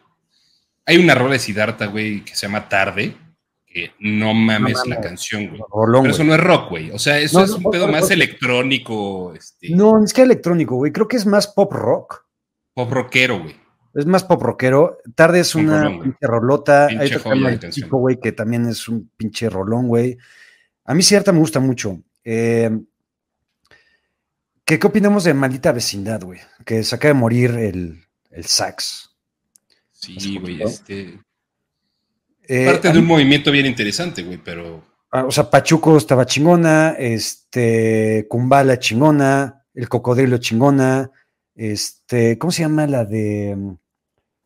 Hay 0.85 0.97
una 0.97 1.15
rola 1.15 1.33
de 1.33 1.39
Siddhartha, 1.39 1.85
güey, 1.85 2.25
que 2.25 2.35
se 2.35 2.47
llama 2.47 2.67
Tarde, 2.67 3.15
que 3.65 3.91
no 3.99 4.33
mames 4.33 4.85
la 4.87 4.99
canción, 4.99 5.49
güey. 5.49 5.61
Pero 5.71 6.05
eso 6.05 6.23
no 6.23 6.33
es 6.33 6.39
rock, 6.41 6.69
güey. 6.69 6.91
O 6.91 6.99
sea, 6.99 7.19
eso 7.19 7.43
es 7.43 7.51
un 7.51 7.69
pedo 7.69 7.87
más 7.87 8.09
electrónico. 8.09 9.33
Este... 9.35 9.69
No, 9.69 10.03
es 10.03 10.13
que 10.13 10.23
electrónico, 10.23 10.75
güey. 10.75 10.91
Creo 10.91 11.07
que 11.07 11.17
es 11.17 11.25
más 11.25 11.47
pop 11.47 11.71
rock. 11.73 12.25
Pop 12.73 12.91
rockero, 12.91 13.39
güey. 13.39 13.55
Es 13.93 14.05
más 14.05 14.23
pop 14.23 14.41
rockero. 14.41 14.99
Tarde 15.15 15.41
es 15.41 15.55
una 15.55 15.89
pinche 15.89 16.17
rolota. 16.21 16.87
Hay 16.87 17.13
otro 17.13 17.33
el 17.33 17.59
chico, 17.71 17.97
güey, 17.97 18.19
que 18.19 18.31
también 18.31 18.67
es 18.67 18.87
un 18.87 19.11
pinche 19.17 19.49
rolón, 19.49 19.87
güey. 19.87 20.17
A 20.85 20.93
mí 20.93 21.03
cierta 21.03 21.31
me 21.31 21.39
gusta 21.39 21.59
mucho. 21.59 21.99
Eh, 22.23 22.69
¿qué, 24.67 24.77
¿Qué 24.77 24.85
opinamos 24.85 25.23
de 25.23 25.33
Maldita 25.33 25.71
Vecindad, 25.71 26.21
güey? 26.21 26.39
Que 26.63 26.83
se 26.83 26.93
acaba 26.93 27.13
de 27.13 27.19
morir 27.19 27.51
el, 27.51 28.03
el 28.29 28.45
sax. 28.45 29.09
Sí, 29.91 30.37
güey, 30.37 30.61
este. 30.61 31.19
Eh, 32.47 32.65
Parte 32.65 32.91
de 32.91 32.99
un 32.99 33.05
movimiento 33.05 33.51
bien 33.51 33.65
interesante, 33.65 34.21
güey, 34.23 34.37
pero. 34.37 34.85
Ah, 35.09 35.25
o 35.25 35.31
sea, 35.31 35.49
Pachuco 35.49 35.97
estaba 35.97 36.25
chingona, 36.25 36.95
este, 36.99 38.27
Kumbala 38.29 38.77
chingona, 38.77 39.65
el 39.73 39.87
cocodrilo 39.87 40.37
chingona, 40.37 41.09
este, 41.55 42.37
¿cómo 42.37 42.51
se 42.51 42.63
llama 42.63 42.85
la 42.87 43.05
de? 43.05 43.57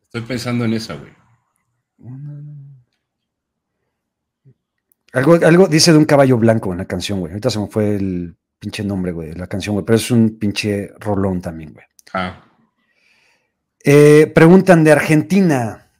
Estoy 0.03 0.22
pensando 0.22 0.65
en 0.65 0.73
esa, 0.73 0.95
güey. 0.95 1.11
Algo, 5.14 5.34
algo 5.45 5.68
dice 5.68 5.91
de 5.91 5.98
un 5.98 6.06
caballo 6.06 6.38
blanco 6.38 6.72
en 6.72 6.77
la 6.77 6.85
canción, 6.85 7.19
güey. 7.19 7.31
Ahorita 7.31 7.49
se 7.49 7.60
me 7.60 7.68
fue 7.68 7.95
el 7.95 8.35
pinche 8.61 8.83
nombre, 8.83 9.11
güey, 9.11 9.33
la 9.33 9.47
canción, 9.47 9.73
güey, 9.73 9.83
pero 9.83 9.95
es 9.97 10.11
un 10.11 10.38
pinche 10.38 10.91
rolón 10.99 11.41
también, 11.41 11.73
güey. 11.73 11.85
Ah. 12.13 12.45
Eh, 13.83 14.31
preguntan 14.35 14.83
de 14.83 14.91
Argentina, 14.91 15.91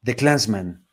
de 0.00 0.16
Clansman. 0.16 0.86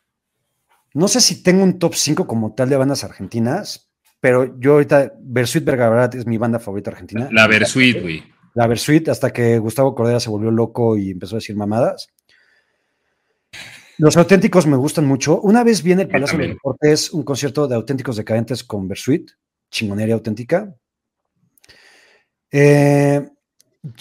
No 0.92 1.08
sé 1.08 1.22
si 1.22 1.42
tengo 1.42 1.64
un 1.64 1.78
top 1.78 1.94
5 1.94 2.26
como 2.26 2.54
tal 2.54 2.68
de 2.68 2.76
bandas 2.76 3.04
argentinas, 3.04 3.90
pero 4.20 4.60
yo 4.60 4.74
ahorita, 4.74 5.14
Versuit 5.18 5.64
Vergarabat 5.64 6.14
es 6.14 6.26
mi 6.26 6.36
banda 6.36 6.58
favorita 6.58 6.90
argentina. 6.90 7.26
La 7.32 7.46
Versuit, 7.46 7.98
güey. 8.02 8.22
La 8.54 8.66
Versuit, 8.66 9.08
hasta 9.08 9.32
que 9.32 9.58
Gustavo 9.58 9.94
Cordera 9.94 10.20
se 10.20 10.28
volvió 10.28 10.50
loco 10.50 10.98
y 10.98 11.12
empezó 11.12 11.36
a 11.36 11.38
decir 11.38 11.56
mamadas. 11.56 12.08
Los 13.96 14.18
auténticos 14.18 14.66
me 14.66 14.76
gustan 14.76 15.06
mucho. 15.06 15.40
Una 15.40 15.64
vez 15.64 15.82
viene 15.82 16.02
el 16.02 16.08
Palacio 16.08 16.38
de 16.38 16.48
Deportes, 16.48 17.10
un 17.12 17.22
concierto 17.22 17.66
de 17.66 17.76
auténticos 17.76 18.16
decadentes 18.18 18.62
con 18.62 18.86
Versuit, 18.88 19.30
chingonería 19.70 20.14
auténtica. 20.14 20.76
Eh, 22.52 23.26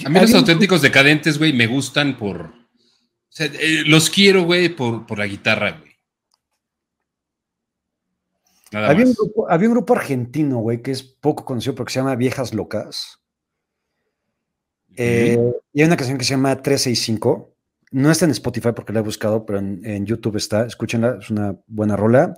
a 0.06 0.10
mí 0.10 0.19
los 0.19 0.34
auténticos 0.34 0.82
decadentes, 0.82 1.38
güey, 1.38 1.53
me 1.53 1.68
gustan 1.68 2.18
por. 2.18 2.41
O 2.41 3.34
sea, 3.34 3.48
eh, 3.48 3.84
los 3.86 4.10
quiero, 4.10 4.44
güey, 4.44 4.69
por, 4.69 5.18
la 5.18 5.26
guitarra, 5.26 5.80
güey. 5.80 5.91
había, 8.73 9.06
Un 9.06 9.14
grupo, 9.14 9.49
había 9.49 9.69
un 9.69 9.73
grupo 9.73 9.94
argentino, 9.94 10.57
güey, 10.57 10.82
que 10.82 10.91
es 10.91 11.02
poco 11.02 11.45
conocido 11.45 11.73
porque 11.76 11.94
se 11.94 11.99
llama 11.99 12.15
Viejas 12.15 12.53
Locas. 12.53 13.19
Eh, 14.98 15.38
y 15.73 15.82
hay 15.82 15.88
una 15.88 15.95
canción 15.95 16.18
que 16.18 16.26
se 16.26 16.32
llama 16.32 16.61
365. 16.61 17.56
No 17.91 18.11
está 18.11 18.26
en 18.26 18.32
Spotify 18.32 18.69
porque 18.76 18.94
la 18.94 18.99
he 18.99 19.03
buscado, 19.03 19.45
pero 19.45 19.60
en, 19.60 20.06
YouTube 20.06 20.36
está. 20.36 20.65
Escúchenla, 20.65 21.18
es 21.22 21.30
una 21.30 21.56
buena 21.68 21.95
rola. 21.95 22.38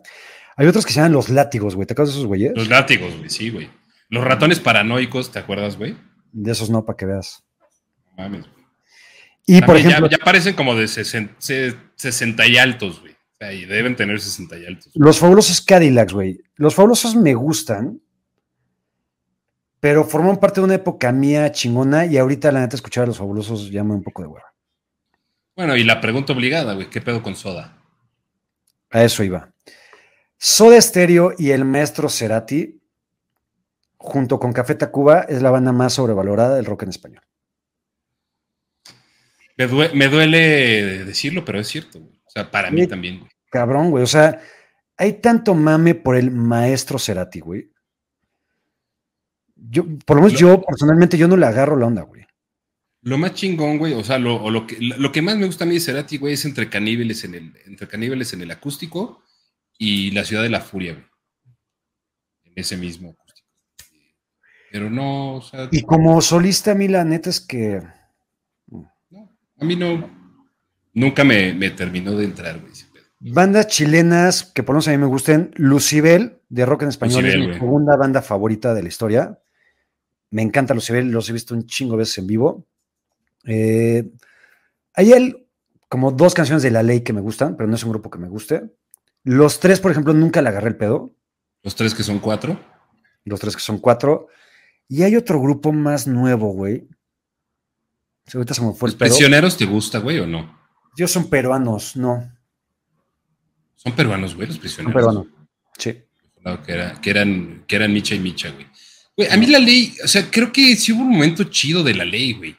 Hay 0.56 0.68
otros 0.68 0.86
que 0.86 0.94
se 0.94 0.98
llaman 0.98 1.14
Los 1.14 1.30
Látigos, 1.30 1.76
güey. 1.76 1.88
¿Te 1.88 1.94
acuerdas 1.94 2.14
de 2.14 2.20
esos 2.20 2.28
güeyes? 2.28 2.54
Los 2.56 2.70
Látigos, 2.70 3.18
güey, 3.18 3.30
sí, 3.30 3.50
güey. 3.50 3.70
Los 4.10 4.24
ratones 4.24 4.60
paranoicos, 4.60 5.32
¿te 5.32 5.40
acuerdas, 5.40 5.78
güey? 5.78 5.98
De 6.32 6.52
esos 6.52 6.70
no, 6.70 6.86
para 6.86 6.98
que 6.98 7.06
veas. 7.06 7.44
Mames, 8.18 8.46
Y 9.46 9.62
por 9.62 9.78
ejemplo. 9.78 10.08
Ya, 10.10 10.18
parecen 10.18 10.56
como 10.56 10.76
de 10.76 10.88
60, 10.88 12.48
y 12.48 12.58
altos, 12.58 13.02
güey. 13.02 13.14
O 13.14 13.36
sea, 13.38 13.54
y 13.54 13.66
deben 13.66 13.96
tener 13.96 14.20
60 14.20 14.58
y 14.58 14.66
altos. 14.66 14.92
Los 14.96 15.20
fabulosos 15.20 15.62
Cadillacs, 15.62 16.14
güey. 16.14 16.40
Los 16.56 16.76
fabulosos 16.76 17.16
me 17.16 17.34
gustan, 17.34 18.00
pero 19.80 20.06
forman 20.06 20.38
parte 20.38 20.62
de 20.62 20.66
una 20.66 20.76
época 20.76 21.12
mía 21.12 21.52
chingona 21.52 22.06
y 22.06 22.18
ahorita 22.18 22.52
la 22.52 22.62
neta 22.62 22.76
escuchar 22.76 23.04
a 23.04 23.08
los 23.08 23.18
fabulosos 23.18 23.70
llama 23.70 23.96
un 23.96 24.04
poco 24.04 24.22
de 24.22 24.28
hueva. 24.30 24.54
Bueno, 25.56 25.76
y 25.76 25.84
la 25.84 26.02
pregunta 26.02 26.34
obligada, 26.34 26.74
güey, 26.74 26.90
¿qué 26.90 27.02
pedo 27.02 27.22
con 27.22 27.36
Soda? 27.36 27.78
A 28.90 29.04
eso 29.04 29.24
iba. 29.24 29.52
Soda 30.38 30.80
Stereo 30.80 31.34
y 31.38 31.52
el 31.52 31.66
maestro 31.66 32.10
Cerati 32.10 32.82
junto 34.04 34.38
con 34.38 34.52
Café 34.52 34.76
Tacuba, 34.76 35.22
es 35.22 35.42
la 35.42 35.50
banda 35.50 35.72
más 35.72 35.94
sobrevalorada 35.94 36.58
del 36.58 36.66
rock 36.66 36.84
en 36.84 36.90
español. 36.90 37.24
Me, 39.56 40.08
duele, 40.08 41.06
decirlo, 41.06 41.46
pero 41.46 41.60
es 41.60 41.68
cierto, 41.68 42.00
O 42.00 42.30
sea, 42.30 42.52
para 42.52 42.70
mí 42.70 42.86
también, 42.86 43.20
güey. 43.20 43.32
Cabrón, 43.50 43.92
güey. 43.92 44.04
O 44.04 44.08
sea, 44.08 44.42
hay 44.98 45.14
tanto 45.14 45.56
mame 45.56 45.96
por 45.96 46.18
el 46.18 46.32
maestro 46.32 47.00
Cerati, 47.00 47.40
güey. 47.40 47.72
Yo, 49.56 49.86
por 50.06 50.18
lo 50.18 50.24
menos 50.24 50.38
yo, 50.38 50.62
personalmente, 50.62 51.18
yo 51.18 51.30
no 51.30 51.38
le 51.38 51.46
agarro 51.46 51.78
la 51.78 51.88
onda, 51.88 52.02
güey. 52.02 52.26
Lo 53.04 53.18
más 53.18 53.36
chingón, 53.36 53.78
güey, 53.78 53.94
o 53.94 54.04
sea, 54.04 54.20
lo, 54.20 54.68
que, 54.68 54.78
lo 54.80 55.12
que 55.14 55.22
más 55.22 55.38
me 55.38 55.46
gusta 55.46 55.64
a 55.64 55.68
mí 55.68 55.76
de 55.76 55.80
Cerati, 55.80 56.18
güey, 56.18 56.34
es 56.34 56.44
entre 56.44 56.70
caníbales 56.70 57.24
en 57.24 57.36
el, 57.36 57.54
entre 57.66 57.88
caníbales 57.88 58.34
en 58.34 58.42
el 58.42 58.52
acústico 58.52 59.24
y 59.78 60.12
la 60.12 60.26
ciudad 60.26 60.44
de 60.44 60.50
la 60.50 60.60
furia, 60.60 60.94
güey. 60.94 61.06
En 62.44 62.54
ese 62.56 62.76
mismo 62.76 63.16
pero 64.74 64.90
no, 64.90 65.36
o 65.36 65.42
sea, 65.44 65.70
Y 65.72 65.84
como 65.84 66.20
solista, 66.20 66.72
a 66.72 66.76
mí 66.76 66.88
la 66.88 67.04
neta 67.06 67.30
es 67.30 67.40
que... 67.40 67.80
A 69.60 69.66
mí 69.66 69.76
no, 69.76 70.10
nunca 70.96 71.24
me, 71.24 71.54
me 71.54 71.70
terminó 71.70 72.14
de 72.14 72.26
entrar, 72.26 72.60
güey. 72.60 72.74
Bandas 73.20 73.68
chilenas 73.68 74.44
que 74.44 74.64
por 74.64 74.74
lo 74.74 74.78
menos 74.78 74.88
a 74.88 74.92
mí 74.92 74.98
me 74.98 75.06
gusten. 75.06 75.52
Lucibel, 75.58 76.40
de 76.50 76.66
rock 76.66 76.82
en 76.82 76.90
español, 76.90 77.22
Lucibel, 77.24 77.42
es 77.44 77.48
mi 77.50 77.54
segunda 77.54 77.96
banda 77.96 78.24
favorita 78.24 78.74
de 78.74 78.82
la 78.82 78.90
historia. 78.90 79.40
Me 80.32 80.42
encanta 80.42 80.74
Lucibel, 80.74 81.12
los 81.12 81.30
he 81.30 81.34
visto 81.34 81.54
un 81.54 81.68
chingo 81.68 81.92
de 81.94 82.00
veces 82.00 82.18
en 82.18 82.28
vivo. 82.28 82.66
Eh, 83.46 84.10
hay 84.96 85.12
el- 85.14 85.46
como 85.88 86.12
dos 86.12 86.34
canciones 86.34 86.64
de 86.64 86.72
La 86.72 86.82
Ley 86.82 87.02
que 87.02 87.14
me 87.14 87.22
gustan, 87.22 87.56
pero 87.56 87.70
no 87.70 87.76
es 87.76 87.84
un 87.84 87.92
grupo 87.92 88.10
que 88.10 88.18
me 88.18 88.28
guste. 88.28 88.64
Los 89.24 89.60
tres, 89.60 89.80
por 89.80 89.92
ejemplo, 89.92 90.14
nunca 90.14 90.42
le 90.42 90.50
agarré 90.50 90.70
el 90.70 90.76
pedo. 90.78 91.14
Los 91.62 91.76
tres 91.76 91.94
que 91.94 92.02
son 92.02 92.18
cuatro. 92.18 92.60
Los 93.24 93.40
tres 93.40 93.56
que 93.56 93.62
son 93.62 93.78
cuatro. 93.78 94.28
Y 94.90 95.04
hay 95.04 95.16
otro 95.16 95.42
grupo 95.42 95.72
más 95.72 96.08
nuevo, 96.08 96.52
güey. 96.54 96.88
Sí, 98.26 98.38
Ahorita 98.38 98.54
se 98.54 98.62
me 98.62 98.74
fue 98.74 98.88
¿Los 98.88 98.94
el 98.94 98.98
pedo. 99.00 99.10
prisioneros 99.10 99.58
te 99.58 99.66
gusta, 99.66 100.00
güey, 100.00 100.20
o 100.20 100.28
no? 100.28 100.58
Ellos 100.98 101.12
son 101.12 101.30
peruanos, 101.30 101.96
no. 101.96 102.32
Son 103.76 103.94
peruanos, 103.94 104.36
güey, 104.36 104.48
los 104.48 104.56
Son 104.56 104.62
prisioneros. 104.62 104.94
peruanos. 104.94 105.28
Sí. 105.78 105.98
No, 106.46 106.62
que, 106.62 106.72
era- 106.74 107.02
que 107.02 107.10
eran, 107.10 107.64
que 107.68 107.76
eran 107.76 107.92
Micha 107.94 108.16
y 108.16 108.20
Micha, 108.20 108.52
güey. 108.52 108.68
Güey, 109.16 109.30
a 109.30 109.38
mí 109.38 109.46
la 109.48 109.60
ley, 109.60 109.96
o 110.04 110.08
sea, 110.08 110.30
creo 110.30 110.52
que 110.52 110.76
sí 110.76 110.92
hubo 110.92 111.02
un 111.02 111.12
momento 111.12 111.44
chido 111.46 111.84
de 111.84 111.94
la 111.96 112.06
ley, 112.06 112.34
güey. 112.34 112.56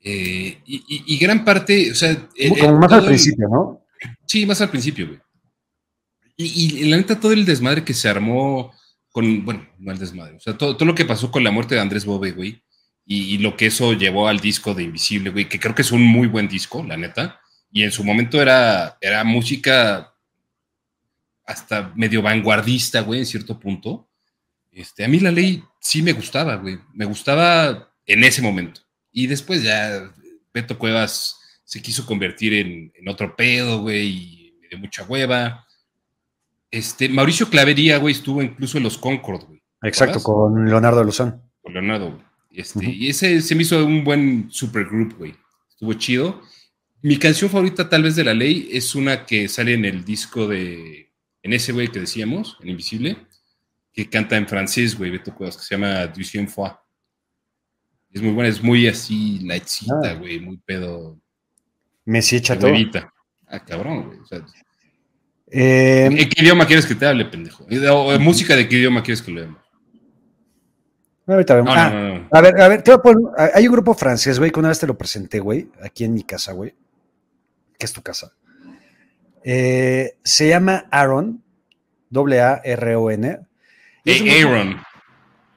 Eh, 0.00 0.60
y, 0.64 0.76
y- 0.88 1.04
y 1.14 1.18
gran 1.18 1.44
parte, 1.44 1.90
o 1.90 1.94
sea... 1.94 2.10
el- 2.36 2.50
Como 2.50 2.64
el- 2.74 2.78
más 2.78 2.92
al 2.92 3.00
el- 3.00 3.06
principio, 3.06 3.48
¿no? 3.48 3.84
Sí, 4.26 4.46
más 4.46 4.60
al 4.60 4.70
principio, 4.70 5.06
güey. 5.08 5.20
Y, 6.36 6.82
y 6.82 6.84
la 6.88 6.96
neta, 6.96 7.18
todo 7.18 7.32
el 7.32 7.44
desmadre 7.44 7.82
que 7.84 7.94
se 7.94 8.08
armó 8.08 8.72
con, 9.10 9.44
bueno, 9.44 9.66
no 9.78 9.94
desmadre, 9.94 10.36
o 10.36 10.40
sea, 10.40 10.56
todo, 10.56 10.76
todo 10.76 10.86
lo 10.86 10.94
que 10.94 11.04
pasó 11.04 11.30
con 11.30 11.44
la 11.44 11.50
muerte 11.50 11.74
de 11.74 11.80
Andrés 11.80 12.04
Bobe, 12.04 12.32
güey, 12.32 12.62
y, 13.10 13.38
lo 13.38 13.56
que 13.56 13.66
eso 13.66 13.94
llevó 13.94 14.28
al 14.28 14.38
disco 14.38 14.74
de 14.74 14.82
Invisible, 14.82 15.30
güey, 15.30 15.48
que 15.48 15.58
creo 15.58 15.74
que 15.74 15.80
es 15.80 15.92
un 15.92 16.02
muy 16.02 16.28
buen 16.28 16.46
disco, 16.46 16.84
la 16.84 16.98
neta, 16.98 17.40
y 17.72 17.82
en 17.82 17.90
su 17.90 18.04
momento 18.04 18.40
era, 18.42 18.98
era 19.00 19.24
música 19.24 20.12
hasta 21.46 21.90
medio 21.96 22.20
vanguardista, 22.20 23.00
güey, 23.00 23.20
en 23.20 23.26
cierto 23.26 23.58
punto. 23.58 24.10
Este, 24.70 25.06
a 25.06 25.08
mí 25.08 25.20
la 25.20 25.30
ley 25.30 25.64
sí 25.80 26.02
me 26.02 26.12
gustaba, 26.12 26.56
güey, 26.56 26.78
me 26.92 27.06
gustaba 27.06 27.94
en 28.04 28.24
ese 28.24 28.42
momento. 28.42 28.82
Y 29.10 29.26
después 29.26 29.62
ya 29.62 30.12
Beto 30.52 30.78
Cuevas 30.78 31.38
se 31.64 31.80
quiso 31.80 32.04
convertir 32.04 32.52
en, 32.52 32.92
en 32.94 33.08
otro 33.08 33.34
pedo, 33.34 33.80
güey, 33.80 34.06
y 34.06 34.58
me 34.60 34.68
dio 34.68 34.78
mucha 34.78 35.04
hueva. 35.04 35.66
Este, 36.70 37.08
Mauricio 37.08 37.48
Clavería, 37.48 37.98
güey, 37.98 38.14
estuvo 38.14 38.42
incluso 38.42 38.76
en 38.78 38.84
los 38.84 38.98
Concord, 38.98 39.44
güey, 39.46 39.62
Exacto, 39.82 40.22
con 40.22 40.66
Leonardo 40.66 41.02
Lozán. 41.02 41.42
con 41.62 41.72
Leonardo, 41.72 42.10
güey. 42.12 42.22
Este. 42.50 42.90
Y 42.90 43.08
ese 43.08 43.40
se 43.40 43.54
me 43.54 43.62
hizo 43.62 43.84
un 43.84 44.02
buen 44.04 44.48
supergroup, 44.50 45.16
güey. 45.18 45.34
Estuvo 45.70 45.92
chido. 45.94 46.42
Mi 47.02 47.16
canción 47.16 47.48
favorita, 47.50 47.88
tal 47.88 48.02
vez, 48.02 48.16
de 48.16 48.24
la 48.24 48.34
ley, 48.34 48.68
es 48.72 48.94
una 48.96 49.24
que 49.24 49.48
sale 49.48 49.74
en 49.74 49.84
el 49.84 50.04
disco 50.04 50.48
de. 50.48 51.12
En 51.42 51.52
ese, 51.52 51.72
güey, 51.72 51.88
que 51.88 52.00
decíamos, 52.00 52.56
en 52.60 52.70
Invisible, 52.70 53.16
que 53.92 54.10
canta 54.10 54.36
en 54.36 54.48
francés, 54.48 54.98
güey, 54.98 55.10
Beto 55.12 55.32
Cuevas, 55.34 55.56
que 55.56 55.62
se 55.62 55.74
llama 55.76 56.06
Deuxième 56.08 56.48
fois. 56.48 56.72
Es 58.10 58.20
muy 58.22 58.32
buena, 58.32 58.48
es 58.48 58.60
muy 58.62 58.88
así, 58.88 59.38
lightcita, 59.40 59.94
Ah. 60.10 60.14
güey, 60.14 60.40
muy 60.40 60.56
pedo. 60.56 61.20
Messi 62.06 62.36
de 62.36 62.42
Chato. 62.42 62.66
huevita. 62.66 63.12
Ah, 63.46 63.64
cabrón, 63.64 64.06
güey. 64.06 64.18
O 64.18 64.26
sea, 64.26 64.44
Eh, 65.50 66.06
¿En 66.10 66.28
qué 66.28 66.42
idioma 66.42 66.66
quieres 66.66 66.84
que 66.86 66.94
te 66.94 67.06
hable, 67.06 67.24
pendejo? 67.24 67.64
¿O 67.64 68.12
en 68.12 68.22
música 68.22 68.54
de 68.54 68.68
qué 68.68 68.76
idioma 68.76 69.02
quieres 69.02 69.22
que 69.22 69.30
leamos? 69.32 69.58
ahorita 71.26 71.56
vemos. 71.56 71.74
No, 71.74 71.80
Ah, 71.80 71.90
no, 71.90 72.14
no. 72.20 72.28
A 72.32 72.40
ver, 72.40 72.60
a 72.60 72.68
ver, 72.68 72.82
te 72.82 72.90
voy 72.90 72.98
a 72.98 73.02
poner- 73.02 73.50
hay 73.54 73.66
un 73.66 73.72
grupo 73.74 73.92
francés, 73.94 74.38
güey, 74.38 74.50
que 74.50 74.60
una 74.60 74.70
vez 74.70 74.78
te 74.78 74.86
lo 74.86 74.96
presenté, 74.96 75.40
güey, 75.40 75.68
aquí 75.82 76.04
en 76.04 76.14
mi 76.14 76.22
casa, 76.22 76.52
güey, 76.52 76.74
que 77.78 77.84
es 77.84 77.92
tu 77.92 78.00
casa. 78.02 78.32
Eh, 79.44 80.16
se 80.24 80.48
llama 80.48 80.86
Aaron, 80.90 81.42
A-R-O-N. 82.14 83.38
y 84.04 84.10
es 84.10 84.20
un 84.22 84.28
Eh, 84.28 84.38
grupo- 84.40 84.54
Aaron. 84.54 84.76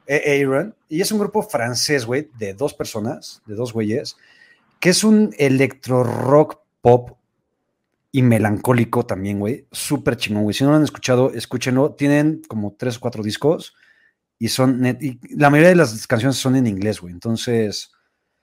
eh, 0.08 0.42
Aaron, 0.44 0.76
y 0.90 1.00
es 1.02 1.12
un 1.14 1.20
grupo 1.20 1.42
francés, 1.42 2.06
güey, 2.06 2.30
de 2.38 2.54
dos 2.54 2.74
personas, 2.74 3.42
de 3.46 3.56
dos 3.56 3.72
güeyes, 3.72 4.18
que 4.82 4.90
es 4.90 5.06
un 5.06 5.34
electro 5.38 6.04
rock 6.04 6.60
pop 6.82 7.18
y 8.12 8.22
melancólico 8.22 9.06
también, 9.06 9.40
güey. 9.40 9.68
Súper 9.72 10.18
chingón, 10.18 10.44
güey. 10.44 10.54
Si 10.54 10.64
no 10.64 10.72
lo 10.72 10.78
han 10.78 10.84
escuchado, 10.84 11.32
escúchenlo. 11.34 11.94
Tienen 11.96 12.42
como 12.48 12.76
tres 12.78 12.98
o 12.98 13.00
cuatro 13.00 13.24
discos 13.24 13.74
y 14.38 14.50
son, 14.50 14.82
net- 14.82 15.02
y 15.02 15.20
la 15.36 15.50
mayoría 15.50 15.70
de 15.70 15.76
las 15.76 16.06
canciones 16.08 16.38
son 16.38 16.56
en 16.56 16.68
inglés, 16.68 17.00
güey. 17.00 17.14
Entonces, 17.14 17.92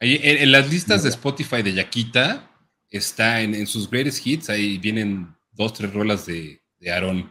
Ahí, 0.01 0.21
en, 0.23 0.39
en 0.39 0.53
las 0.53 0.71
listas 0.71 1.03
de 1.03 1.09
Spotify 1.09 1.63
de 1.63 1.75
Yaquita 1.75 2.51
está 2.89 3.41
en, 3.41 3.55
en 3.55 3.67
sus 3.67 3.91
greatest 3.91 4.25
hits, 4.27 4.49
ahí 4.49 4.79
vienen 4.79 5.35
dos, 5.53 5.75
tres 5.75 5.93
rolas 5.93 6.25
de, 6.25 6.63
de 6.79 6.93
Aaron, 6.93 7.31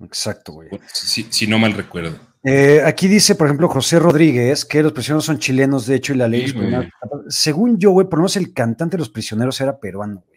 exacto, 0.00 0.52
güey. 0.52 0.68
si, 0.92 1.26
si 1.30 1.46
no 1.46 1.58
mal 1.58 1.72
recuerdo. 1.74 2.18
Eh, 2.42 2.82
aquí 2.84 3.08
dice, 3.08 3.34
por 3.36 3.46
ejemplo, 3.46 3.68
José 3.68 3.98
Rodríguez, 3.98 4.64
que 4.64 4.82
los 4.82 4.92
prisioneros 4.92 5.24
son 5.24 5.38
chilenos, 5.38 5.86
de 5.86 5.94
hecho, 5.96 6.12
y 6.12 6.16
la 6.16 6.28
ley. 6.28 6.48
Sí. 6.48 6.54
Según 7.28 7.78
yo, 7.78 7.90
güey, 7.92 8.06
por 8.08 8.18
lo 8.18 8.22
menos 8.24 8.36
el 8.36 8.52
cantante 8.52 8.96
de 8.96 9.00
los 9.00 9.08
prisioneros 9.08 9.60
era 9.60 9.78
peruano, 9.80 10.22
güey. 10.26 10.35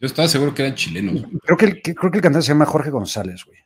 Yo 0.00 0.06
estaba 0.06 0.26
seguro 0.28 0.54
que 0.54 0.62
eran 0.62 0.74
chilenos. 0.74 1.20
güey. 1.22 1.38
Creo 1.44 1.56
que, 1.58 1.64
el, 1.66 1.82
que- 1.82 1.94
creo 1.94 2.10
que 2.10 2.18
el 2.18 2.22
cantante 2.22 2.46
se 2.46 2.52
llama 2.52 2.64
Jorge 2.66 2.90
González, 2.90 3.44
güey. 3.44 3.58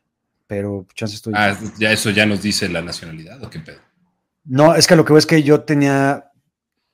Pero 0.47 0.85
chance 0.93 1.15
estoy. 1.15 1.33
Ah, 1.35 1.57
ya 1.79 1.91
eso 1.91 2.09
ya 2.11 2.25
nos 2.25 2.41
dice 2.43 2.69
la 2.69 2.81
nacionalidad, 2.81 3.43
¿o 3.43 3.49
qué 3.49 3.59
pedo? 3.59 3.79
No, 4.43 4.75
es 4.75 4.85
que 4.85 4.95
lo 4.95 5.03
que 5.03 5.13
veo 5.13 5.17
es 5.17 5.25
que 5.25 5.41
yo 5.41 5.61
tenía 5.61 6.31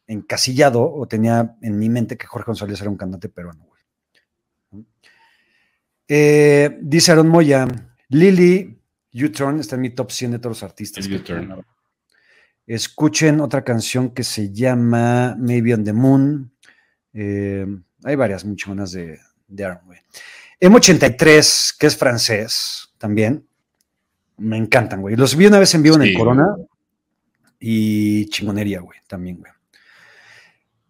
encasillado 0.07 0.89
o 0.89 1.05
tenía 1.07 1.57
en 1.61 1.77
mi 1.77 1.89
mente 1.89 2.17
que 2.17 2.27
Jorge 2.27 2.45
González 2.47 2.79
era 2.79 2.89
un 2.89 2.95
cantante 2.97 3.27
peruano, 3.29 3.65
güey. 3.65 4.85
Eh, 6.07 6.77
dice 6.81 7.11
Aaron 7.11 7.27
Moya, 7.29 7.67
Lily 8.09 8.77
U-Turn 9.13 9.59
está 9.59 9.75
en 9.75 9.81
mi 9.81 9.89
top 9.91 10.11
100 10.11 10.31
de 10.31 10.39
todos 10.39 10.57
los 10.57 10.63
artistas. 10.63 11.07
U-Turn. 11.07 11.61
Escuchen 12.67 13.41
otra 13.41 13.63
canción 13.63 14.11
que 14.11 14.23
se 14.23 14.51
llama 14.53 15.35
Maybe 15.37 15.73
on 15.73 15.83
the 15.83 15.93
Moon. 15.93 16.53
Eh, 17.13 17.65
hay 18.03 18.15
varias 18.15 18.45
muy 18.45 18.55
de, 18.91 19.19
de 19.51 19.65
Aaron, 19.65 19.79
güey. 19.85 19.99
M83, 20.59 21.75
que 21.77 21.87
es 21.87 21.97
francés 21.97 22.89
también. 22.97 23.45
Me 24.37 24.57
encantan, 24.57 25.01
güey. 25.01 25.15
Los 25.15 25.35
vi 25.35 25.45
una 25.45 25.59
vez 25.59 25.73
en 25.75 25.83
vivo 25.83 25.95
en 25.95 26.03
el 26.03 26.17
Corona 26.17 26.47
y 27.59 28.25
chingonería, 28.27 28.79
güey, 28.79 28.99
también, 29.07 29.37
güey. 29.37 29.51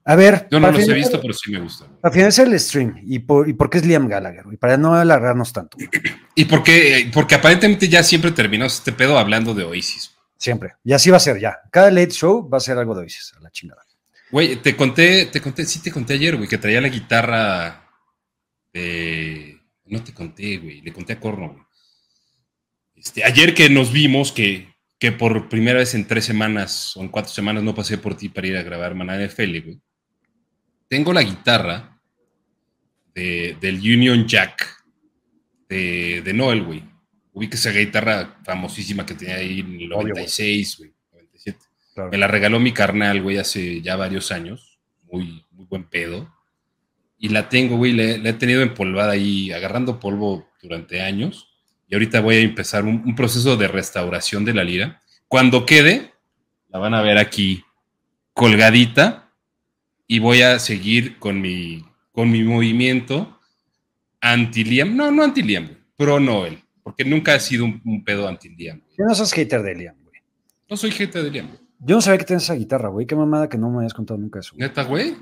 A 0.04 0.16
ver, 0.16 0.48
Yo 0.50 0.60
no 0.60 0.72
los 0.72 0.88
he 0.88 0.94
visto, 0.94 1.22
pero 1.22 1.34
sí 1.34 1.52
me 1.52 1.60
gustan. 1.60 1.88
güey. 1.90 2.02
Para 2.02 2.14
finalizar 2.14 2.48
el 2.48 2.60
stream, 2.60 2.96
y, 3.04 3.20
por, 3.20 3.48
y 3.48 3.54
porque 3.54 3.78
es 3.78 3.86
Liam 3.86 4.08
Gallagher, 4.08 4.44
güey, 4.46 4.58
para 4.58 4.76
no 4.78 4.96
alargarnos 4.96 5.54
tanto, 5.54 5.78
güey. 5.78 5.90
¿Y 6.36 6.46
por 6.46 6.64
qué? 6.64 7.10
Porque 7.14 7.36
aparentemente 7.36 7.88
ya 7.88 8.02
siempre 8.04 8.32
terminamos 8.32 8.76
este 8.76 8.92
pedo 8.94 9.18
hablando 9.18 9.54
de 9.54 9.64
Oasis. 9.64 10.16
siempre. 10.38 10.74
Y 10.84 10.94
así 10.94 11.10
va 11.12 11.18
a 11.18 11.22
ser 11.22 11.40
ya. 11.40 11.60
Cada 11.72 11.92
late 11.92 12.10
show 12.12 12.50
va 12.50 12.58
a 12.58 12.62
ser 12.62 12.78
algo 12.78 12.96
de 12.96 13.02
Oasis, 13.02 13.34
a 13.38 13.42
la 13.42 13.52
chingada. 13.52 13.84
Güey, 14.32 14.56
te 14.56 14.76
conté, 14.76 15.26
te 15.28 15.40
conté, 15.42 15.66
sí 15.66 15.82
te 15.82 15.92
conté 15.92 16.14
ayer, 16.14 16.36
güey, 16.38 16.48
que 16.48 16.58
traía 16.58 16.80
la 16.82 16.88
guitarra 16.88 17.81
de... 18.73 19.60
No 19.85 20.03
te 20.03 20.14
conté, 20.14 20.57
güey, 20.57 20.81
le 20.81 20.93
conté 20.93 21.14
a 21.14 21.19
Corno, 21.19 21.49
güey. 21.53 21.64
Este, 22.95 23.23
ayer 23.23 23.53
que 23.53 23.69
nos 23.69 23.91
vimos, 23.91 24.31
que, 24.31 24.73
que 24.99 25.11
por 25.11 25.49
primera 25.49 25.80
vez 25.80 25.95
en 25.95 26.07
tres 26.07 26.23
semanas 26.26 26.95
o 26.95 27.02
en 27.02 27.10
cuatro 27.10 27.31
semanas 27.34 27.64
no 27.64 27.73
pasé 27.76 27.98
por 27.98 28.15
ti 28.15 28.30
para 28.30 28.48
ir 28.48 28.57
a 28.57 28.64
grabar 28.64 28.93
Maná 28.95 29.18
NFL, 29.18 29.60
güey. 29.64 29.81
Tengo 30.88 31.11
la 31.14 31.23
guitarra 31.23 31.99
de- 33.15 33.57
del 33.60 33.77
Union 33.80 34.27
Jack 34.27 34.84
de, 35.68 36.22
de 36.22 36.34
Noel, 36.34 36.64
güey. 36.64 36.84
Ubica 37.34 37.56
esa 37.56 37.72
guitarra 37.72 38.39
famosísima 38.43 39.06
que 39.06 39.15
tenía 39.15 39.35
ahí 39.38 39.61
en 39.61 39.76
el 39.81 39.93
Obvio, 39.93 40.14
güey. 40.14 40.26
96, 40.26 40.77
güey, 40.77 40.93
97. 41.14 41.60
Claro. 41.93 42.11
Me 42.11 42.18
la 42.18 42.27
regaló 42.27 42.60
mi 42.60 42.72
carnal, 42.73 43.22
güey, 43.22 43.38
hace 43.38 43.81
ya 43.81 43.95
varios 43.95 44.31
años. 44.31 44.80
Muy, 45.11 45.43
muy 45.52 45.65
buen 45.65 45.85
pedo. 45.89 46.34
Y 47.23 47.30
la 47.30 47.48
tengo, 47.49 47.77
güey, 47.77 47.93
la, 47.93 48.18
la 48.18 48.30
he 48.30 48.34
tenido 48.34 48.64
empolvada 48.64 49.11
ahí, 49.11 49.52
agarrando 49.52 49.99
polvo 49.99 50.49
durante 50.61 51.02
años. 51.02 51.48
Y 51.88 51.93
ahorita 51.93 52.19
voy 52.19 52.35
a 52.38 52.39
empezar 52.39 52.84
un, 52.84 53.03
un 53.06 53.15
proceso 53.15 53.56
de 53.57 53.68
restauración 53.68 54.43
de 54.43 54.53
la 54.56 54.64
lira. 54.64 55.02
Cuando 55.27 55.65
quede, 55.65 56.14
la 56.69 56.80
van 56.80 56.95
a 56.95 57.02
ver 57.02 57.18
aquí 57.19 57.64
colgadita. 58.34 59.30
Y 60.07 60.19
voy 60.19 60.41
a 60.41 60.57
seguir 60.60 61.19
con 61.19 61.39
mi, 61.39 61.85
con 62.11 62.31
mi 62.31 62.43
movimiento 62.43 63.39
anti-Liam. 64.19 64.95
No, 64.95 65.11
no 65.11 65.23
anti-Liam, 65.23 65.69
pro 65.95 66.19
Noel. 66.19 66.60
Porque 66.84 67.06
nunca 67.06 67.35
ha 67.35 67.39
sido 67.39 67.65
un, 67.65 67.81
un 67.85 68.03
pedo 68.03 68.27
anti-Liam. 68.27 68.81
no 68.98 69.14
sos 69.15 69.31
hater 69.31 69.61
de 69.61 69.76
Liam, 69.76 69.95
güey. 70.03 70.22
No 70.69 70.76
soy 70.76 70.91
gente 70.91 71.22
de 71.22 71.30
Liam, 71.30 71.48
güey. 71.48 71.60
Yo 71.80 71.95
no 71.95 72.02
sabía 72.02 72.18
que 72.18 72.26
tenías 72.26 72.43
esa 72.43 72.56
guitarra, 72.56 72.89
güey. 72.89 73.06
Qué 73.06 73.15
mamada 73.15 73.48
que 73.48 73.57
no 73.57 73.69
me 73.69 73.81
hayas 73.81 73.93
contado 73.93 74.19
nunca 74.19 74.39
eso. 74.39 74.53
güey. 74.56 74.68
Neta, 74.68 74.84
güey. 74.84 75.15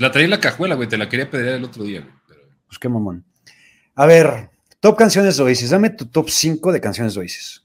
La 0.00 0.10
traía 0.10 0.24
en 0.24 0.30
la 0.30 0.40
cajuela, 0.40 0.76
güey. 0.76 0.88
Te 0.88 0.96
la 0.96 1.10
quería 1.10 1.30
pedir 1.30 1.48
el 1.48 1.62
otro 1.62 1.84
día, 1.84 2.00
güey. 2.00 2.14
Pero... 2.26 2.40
Pues 2.66 2.78
qué 2.78 2.88
mamón. 2.88 3.22
A 3.94 4.06
ver, 4.06 4.48
top 4.80 4.96
canciones 4.96 5.36
de 5.36 5.42
Oasis. 5.42 5.68
Dame 5.68 5.90
tu 5.90 6.06
top 6.06 6.30
5 6.30 6.72
de 6.72 6.80
canciones 6.80 7.12
de 7.12 7.20
Oasis. 7.20 7.62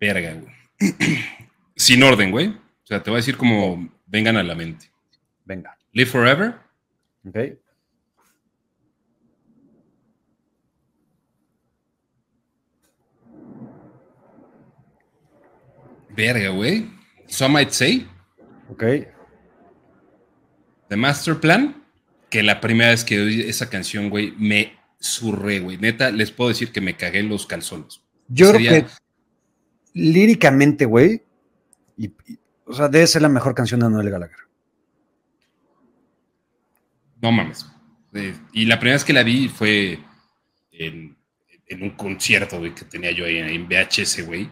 Verga, 0.00 0.34
güey. 0.34 0.94
Sin 1.76 2.02
orden, 2.02 2.32
güey. 2.32 2.48
O 2.48 2.86
sea, 2.86 3.00
te 3.00 3.08
voy 3.08 3.18
a 3.18 3.20
decir 3.20 3.36
como 3.36 3.88
vengan 4.04 4.36
a 4.36 4.42
la 4.42 4.56
mente. 4.56 4.90
Venga. 5.44 5.78
Live 5.92 6.10
Forever, 6.10 6.56
Ok. 7.24 7.38
Verga, 16.16 16.48
güey. 16.48 16.90
Some 17.28 17.52
might 17.52 17.70
say. 17.70 18.08
Ok. 18.70 18.82
The 20.88 20.96
Master 20.96 21.38
Plan. 21.40 21.82
Que 22.30 22.42
la 22.42 22.60
primera 22.60 22.90
vez 22.90 23.04
que 23.04 23.20
oí 23.20 23.40
esa 23.42 23.70
canción, 23.70 24.10
güey, 24.10 24.32
me 24.36 24.76
surré, 24.98 25.60
güey. 25.60 25.76
Neta, 25.78 26.10
les 26.10 26.30
puedo 26.32 26.48
decir 26.48 26.72
que 26.72 26.80
me 26.80 26.96
cagué 26.96 27.22
los 27.22 27.46
calzones. 27.46 28.00
Yo 28.28 28.50
Sería- 28.50 28.70
creo 28.70 28.86
que 28.86 28.92
líricamente, 29.94 30.84
güey, 30.84 31.22
y- 31.96 32.06
y- 32.26 32.38
o 32.66 32.74
sea, 32.74 32.88
debe 32.88 33.06
ser 33.06 33.22
la 33.22 33.28
mejor 33.28 33.54
canción 33.54 33.78
de 33.80 33.88
Noel 33.88 34.10
Gallagher. 34.10 34.36
No 37.22 37.32
mames. 37.32 37.66
Eh, 38.14 38.34
y 38.52 38.66
la 38.66 38.78
primera 38.78 38.96
vez 38.96 39.04
que 39.04 39.12
la 39.12 39.22
vi 39.22 39.48
fue 39.48 39.98
en, 40.72 41.16
en 41.68 41.82
un 41.82 41.90
concierto, 41.90 42.58
güey, 42.58 42.74
que 42.74 42.84
tenía 42.84 43.10
yo 43.12 43.24
ahí 43.24 43.38
en 43.38 43.66
VHS, 43.68 44.22
güey. 44.22 44.50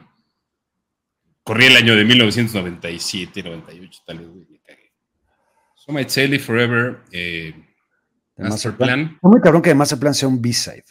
Corrí 1.43 1.66
el 1.66 1.77
año 1.77 1.94
de 1.94 2.05
1997, 2.05 3.43
98, 3.43 4.02
tal 4.06 4.19
vez, 4.19 4.28
güey. 4.28 4.53
So 5.86 5.93
Live 5.93 6.39
Forever, 6.39 7.02
eh, 7.12 7.52
de 8.36 8.43
Master 8.43 8.73
Master 8.73 8.77
Plan. 8.77 9.06
Plan. 9.06 9.19
Fue 9.20 9.31
muy 9.31 9.40
cabrón 9.40 9.61
que 9.61 9.69
de 9.69 9.74
Master 9.74 9.98
Plan 9.98 10.15
sea 10.15 10.28
un 10.28 10.40
B-side. 10.40 10.85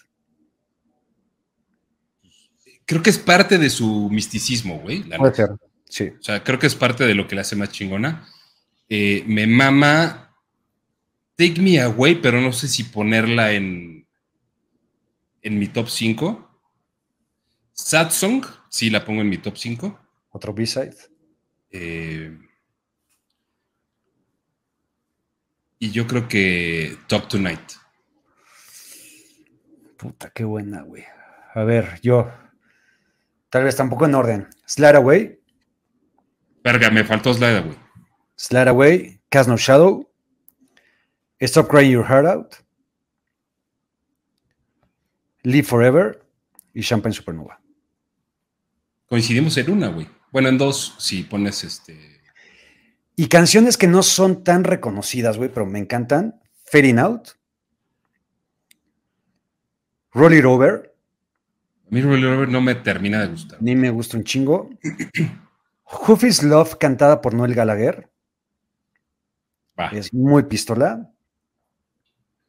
Creo 2.85 3.01
que 3.01 3.09
es 3.09 3.17
parte 3.17 3.57
de 3.57 3.69
su 3.69 4.09
misticismo, 4.11 4.79
güey. 4.79 5.03
la 5.03 5.17
Puede 5.17 5.33
ser. 5.33 5.49
Sí. 5.85 6.11
O 6.19 6.21
sea, 6.21 6.43
creo 6.43 6.59
que 6.59 6.67
es 6.67 6.75
parte 6.75 7.05
de 7.05 7.15
lo 7.15 7.27
que 7.27 7.35
la 7.35 7.41
hace 7.41 7.55
más 7.55 7.71
chingona. 7.71 8.27
Eh, 8.87 9.23
me 9.25 9.47
mama 9.47 10.35
Take 11.35 11.59
Me 11.59 11.79
Away, 11.79 12.15
pero 12.15 12.39
no 12.39 12.51
sé 12.53 12.67
si 12.67 12.83
ponerla 12.83 13.53
en, 13.53 14.05
en 15.41 15.59
mi 15.59 15.67
top 15.69 15.89
5. 15.89 16.49
Sad 17.71 18.11
Song, 18.11 18.45
sí 18.69 18.91
la 18.91 19.03
pongo 19.03 19.21
en 19.21 19.29
mi 19.29 19.39
top 19.39 19.57
5. 19.57 19.99
Otro 20.31 20.53
B-side. 20.53 20.95
Eh, 21.71 22.37
y 25.83 25.91
yo 25.91 26.07
creo 26.07 26.29
que 26.29 26.97
Talk 27.07 27.27
Tonight. 27.27 27.73
Puta, 29.97 30.29
qué 30.29 30.45
buena, 30.45 30.81
güey. 30.81 31.03
A 31.53 31.63
ver, 31.65 31.99
yo. 32.01 32.31
Tal 33.49 33.65
vez 33.65 33.75
tampoco 33.75 34.05
en 34.05 34.15
orden. 34.15 34.47
Slide 34.65 34.95
Away, 34.95 35.41
Verga, 36.63 36.89
me 36.89 37.03
faltó 37.03 37.33
Slide 37.33 37.57
Away. 37.57 37.77
Slide 38.37 38.69
Away, 38.69 39.21
Cast 39.27 39.49
No 39.49 39.57
Shadow, 39.57 40.09
Stop 41.41 41.69
Crying 41.69 41.91
Your 41.91 42.05
Heart 42.05 42.27
Out, 42.27 42.55
Live 45.41 45.67
Forever 45.67 46.25
y 46.73 46.81
Champagne 46.81 47.13
Supernova. 47.13 47.59
Coincidimos 49.07 49.57
en 49.57 49.69
una, 49.69 49.89
güey. 49.89 50.07
Bueno, 50.31 50.47
en 50.47 50.57
dos, 50.57 50.95
si 50.99 51.23
pones 51.23 51.61
este. 51.65 52.12
Y 53.15 53.27
canciones 53.27 53.77
que 53.77 53.87
no 53.87 54.01
son 54.03 54.43
tan 54.43 54.63
reconocidas, 54.63 55.37
güey, 55.37 55.49
pero 55.49 55.65
me 55.65 55.79
encantan. 55.79 56.41
Fading 56.65 56.97
Out, 56.99 57.29
Roll 60.13 60.33
It 60.33 60.45
Over, 60.45 60.95
A 61.85 61.93
mí 61.93 62.01
Roll 62.01 62.19
It 62.19 62.25
Over 62.25 62.49
no 62.49 62.61
me 62.61 62.73
termina 62.75 63.21
de 63.21 63.27
gustar. 63.27 63.61
ni 63.61 63.75
me 63.75 63.91
gusta 63.91 64.17
un 64.17 64.23
chingo. 64.23 64.69
Who 66.07 66.15
Feels 66.15 66.41
Love, 66.41 66.77
cantada 66.79 67.21
por 67.21 67.33
Noel 67.35 67.53
Gallagher, 67.53 68.09
es 69.91 70.13
muy 70.13 70.43
pistola. 70.43 71.09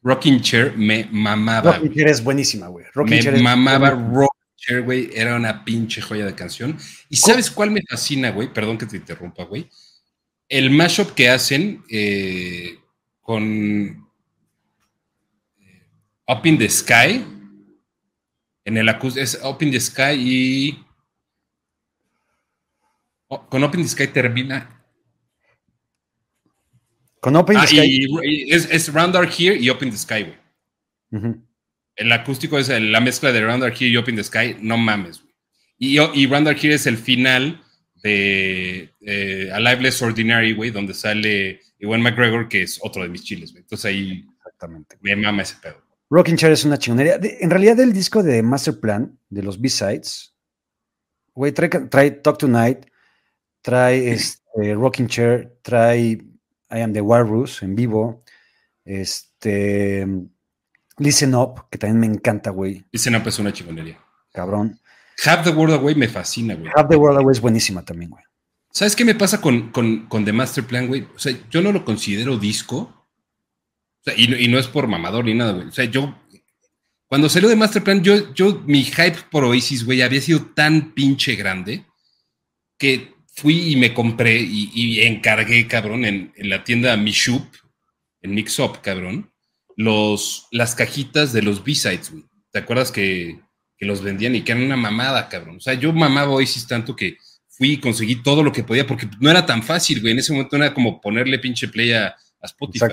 Rocking 0.02 0.40
Chair 0.40 0.76
me 0.76 1.08
mamaba. 1.10 1.72
Rocking. 1.72 1.92
Chair 1.94 2.08
es 2.08 2.22
buenísima, 2.22 2.68
güey. 2.68 2.84
Rocking 2.94 3.16
Me 3.16 3.22
Chair 3.22 3.42
mamaba. 3.42 3.90
Rocking 3.90 4.56
Chair, 4.56 4.82
güey. 4.82 5.10
Era 5.14 5.36
una 5.36 5.64
pinche 5.64 6.02
joya 6.02 6.26
de 6.26 6.34
canción. 6.34 6.76
¿Y 7.08 7.16
sabes 7.16 7.50
cuál 7.50 7.70
me 7.70 7.80
fascina, 7.88 8.30
güey? 8.30 8.52
Perdón 8.52 8.76
que 8.78 8.86
te 8.86 8.98
interrumpa, 8.98 9.44
güey. 9.44 9.68
El 10.48 10.70
mashup 10.70 11.12
que 11.14 11.28
hacen 11.30 11.82
eh, 11.90 12.78
con 13.20 14.06
eh, 15.58 15.82
Up 16.28 16.44
in 16.46 16.58
the 16.58 16.68
Sky. 16.68 17.24
En 18.64 18.76
el 18.76 18.88
acústico 18.88 19.22
es 19.22 19.40
Up 19.42 19.62
in 19.62 19.70
the 19.70 19.80
Sky 19.80 20.12
y. 20.16 20.84
oh, 23.28 23.46
con 23.48 23.64
Up 23.64 23.74
in 23.74 23.82
the 23.82 23.88
Sky 23.88 24.06
termina. 24.08 24.70
Con 27.20 27.36
Open 27.36 27.56
Ah, 27.56 27.66
Sky. 27.66 27.80
y, 27.82 28.06
y 28.22 28.52
es, 28.52 28.68
es 28.70 28.92
Round 28.92 29.16
Are 29.16 29.26
Here 29.26 29.56
y 29.56 29.70
Up 29.70 29.82
in 29.82 29.90
the 29.90 29.96
Sky, 29.96 30.24
güey. 30.24 31.34
El 31.96 32.12
acústico 32.12 32.58
es 32.58 32.68
la 32.68 33.00
mezcla 33.00 33.32
de 33.32 33.40
Round 33.44 33.62
Are 33.64 33.72
Here 33.74 33.86
y 33.88 33.96
Up 33.96 34.08
in 34.10 34.16
the 34.16 34.24
Sky, 34.24 34.56
no 34.60 34.76
mames, 34.76 35.22
güey. 35.22 35.32
Y, 35.78 35.98
y 36.00 36.26
Round 36.26 36.48
Are 36.48 36.58
Here 36.60 36.74
es 36.74 36.86
el 36.86 36.98
final 36.98 37.63
de 38.04 38.90
eh, 39.00 39.50
Alive 39.52 39.80
Less 39.82 40.02
Ordinary, 40.02 40.52
güey, 40.54 40.70
donde 40.70 40.92
sale 40.94 41.60
Iwan 41.78 42.02
McGregor, 42.02 42.48
que 42.48 42.62
es 42.62 42.78
otro 42.82 43.02
de 43.02 43.08
mis 43.08 43.24
chiles, 43.24 43.50
güey. 43.52 43.62
Entonces 43.62 43.86
ahí 43.86 44.26
Exactamente. 44.38 44.96
me 45.00 45.16
mama 45.16 45.42
ese 45.42 45.56
pedo. 45.60 45.82
Rocking 46.10 46.36
Chair 46.36 46.52
es 46.52 46.64
una 46.66 46.78
chingonería. 46.78 47.16
De- 47.18 47.38
en 47.40 47.50
realidad, 47.50 47.80
el 47.80 47.92
disco 47.94 48.22
de 48.22 48.42
Master 48.42 48.78
Plan, 48.78 49.18
de 49.30 49.42
los 49.42 49.58
B-Sides, 49.60 50.34
güey, 51.34 51.52
trae, 51.52 51.68
trae 51.70 52.10
Talk 52.10 52.38
Tonight, 52.38 52.86
trae 53.62 54.12
este, 54.12 54.74
Rocking 54.74 55.08
Chair, 55.08 55.56
trae 55.62 56.02
I 56.70 56.80
Am 56.80 56.92
the 56.92 57.00
Walrus 57.00 57.62
en 57.62 57.74
vivo, 57.74 58.22
este, 58.84 60.06
Listen 60.98 61.34
Up, 61.34 61.68
que 61.70 61.78
también 61.78 62.00
me 62.00 62.06
encanta, 62.06 62.50
güey, 62.50 62.84
Ese 62.92 63.10
no 63.10 63.18
es 63.18 63.38
una 63.38 63.52
chingonería. 63.52 63.98
cabrón. 64.30 64.78
Have 65.24 65.44
the 65.44 65.50
World 65.56 65.74
Away 65.74 65.94
me 65.94 66.08
fascina, 66.08 66.54
güey. 66.54 66.70
Have 66.74 66.88
the 66.88 66.96
World 66.96 67.18
Away 67.20 67.32
es 67.32 67.40
buenísima 67.40 67.84
también, 67.84 68.10
güey. 68.10 68.24
¿Sabes 68.70 68.96
qué 68.96 69.04
me 69.04 69.14
pasa 69.14 69.40
con, 69.40 69.70
con, 69.70 70.06
con 70.06 70.24
The 70.24 70.32
Master 70.32 70.64
Plan, 70.64 70.88
güey? 70.88 71.02
O 71.14 71.18
sea, 71.18 71.32
yo 71.50 71.62
no 71.62 71.70
lo 71.72 71.84
considero 71.84 72.36
disco. 72.36 72.76
O 72.76 74.02
sea, 74.04 74.14
y, 74.16 74.26
no- 74.28 74.36
y 74.36 74.48
no 74.48 74.58
es 74.58 74.66
por 74.66 74.88
mamador 74.88 75.24
ni 75.24 75.34
nada, 75.34 75.52
güey. 75.52 75.68
O 75.68 75.72
sea, 75.72 75.84
yo. 75.84 76.18
Cuando 77.06 77.28
salió 77.28 77.48
de 77.48 77.54
Master 77.56 77.84
Plan, 77.84 78.02
yo, 78.02 78.34
yo, 78.34 78.62
mi 78.66 78.82
hype 78.84 79.16
por 79.30 79.44
Oasis, 79.44 79.84
güey, 79.84 80.02
había 80.02 80.20
sido 80.20 80.46
tan 80.46 80.92
pinche 80.94 81.36
grande 81.36 81.84
que 82.76 83.14
fui 83.36 83.70
y 83.72 83.76
me 83.76 83.94
compré 83.94 84.40
y, 84.40 84.70
y 84.74 85.00
encargué, 85.02 85.68
cabrón, 85.68 86.04
en, 86.04 86.32
en 86.36 86.48
la 86.50 86.64
tienda 86.64 86.96
Mishup, 86.96 87.44
en 88.22 88.34
Mix 88.34 88.58
Up, 88.58 88.80
cabrón, 88.82 89.30
los, 89.76 90.48
las 90.50 90.74
cajitas 90.74 91.32
de 91.32 91.42
los 91.42 91.62
B-Sides, 91.62 92.10
güey. 92.10 92.24
¿Te 92.50 92.58
acuerdas 92.60 92.90
que, 92.90 93.40
que 93.76 93.86
los 93.86 94.02
vendían 94.02 94.34
y 94.34 94.42
que 94.42 94.52
eran 94.52 94.64
una 94.64 94.76
mamada, 94.76 95.28
cabrón? 95.28 95.56
O 95.56 95.60
sea, 95.60 95.74
yo 95.74 95.92
mamaba 95.92 96.30
Oasis 96.32 96.66
tanto 96.66 96.94
que 96.94 97.16
fui 97.48 97.72
y 97.72 97.80
conseguí 97.80 98.16
todo 98.22 98.42
lo 98.42 98.52
que 98.52 98.64
podía 98.64 98.86
porque 98.86 99.08
no 99.20 99.30
era 99.30 99.44
tan 99.46 99.62
fácil, 99.62 100.00
güey. 100.00 100.12
En 100.12 100.18
ese 100.18 100.32
momento 100.32 100.56
era 100.56 100.72
como 100.74 101.00
ponerle 101.00 101.38
pinche 101.38 101.68
play 101.68 101.92
a, 101.92 102.08
a 102.08 102.16
Spotify. 102.46 102.86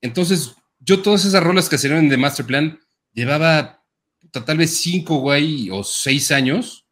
Entonces, 0.00 0.54
yo 0.80 1.00
todas 1.02 1.24
esas 1.24 1.42
rolas 1.42 1.68
que 1.68 1.78
salieron 1.78 2.08
de 2.08 2.16
Master 2.16 2.46
Plan 2.46 2.78
llevaba 3.12 3.82
puta, 4.20 4.44
tal 4.44 4.58
vez 4.58 4.76
cinco, 4.78 5.16
güey, 5.18 5.70
o 5.70 5.82
seis 5.84 6.30
años, 6.30 6.84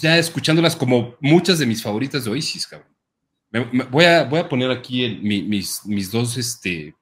ya 0.00 0.18
escuchándolas 0.18 0.76
como 0.76 1.16
muchas 1.20 1.58
de 1.58 1.66
mis 1.66 1.82
favoritas 1.82 2.24
de 2.24 2.30
Oasis, 2.30 2.66
cabrón. 2.66 2.94
Me- 3.50 3.64
me- 3.72 3.84
voy, 3.84 4.04
a, 4.04 4.24
voy 4.24 4.40
a 4.40 4.48
poner 4.48 4.70
aquí 4.70 5.04
el- 5.04 5.22
mi- 5.22 5.42
mis, 5.42 5.80
mis 5.86 6.10
dos, 6.10 6.36
este, 6.36 6.94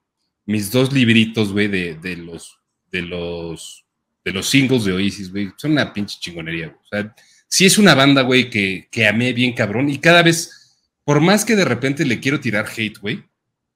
mis 0.46 0.70
dos 0.70 0.92
libritos, 0.92 1.52
güey, 1.52 1.68
de, 1.68 1.94
de 1.96 2.16
los, 2.16 2.58
de 2.92 3.02
los, 3.02 3.83
de 4.24 4.32
los 4.32 4.48
singles 4.48 4.84
de 4.84 4.92
Oasis, 4.92 5.30
güey. 5.30 5.52
Son 5.56 5.72
una 5.72 5.92
pinche 5.92 6.18
chingonería, 6.18 6.68
güey. 6.68 6.78
O 6.78 6.86
sea, 6.88 7.14
sí 7.46 7.66
es 7.66 7.78
una 7.78 7.94
banda, 7.94 8.22
güey, 8.22 8.50
que, 8.50 8.88
que 8.90 9.06
amé 9.06 9.32
bien 9.32 9.52
cabrón 9.52 9.88
y 9.88 9.98
cada 9.98 10.22
vez, 10.22 10.76
por 11.04 11.20
más 11.20 11.44
que 11.44 11.54
de 11.54 11.64
repente 11.64 12.04
le 12.04 12.20
quiero 12.20 12.40
tirar 12.40 12.66
hate, 12.66 12.98
güey, 12.98 13.24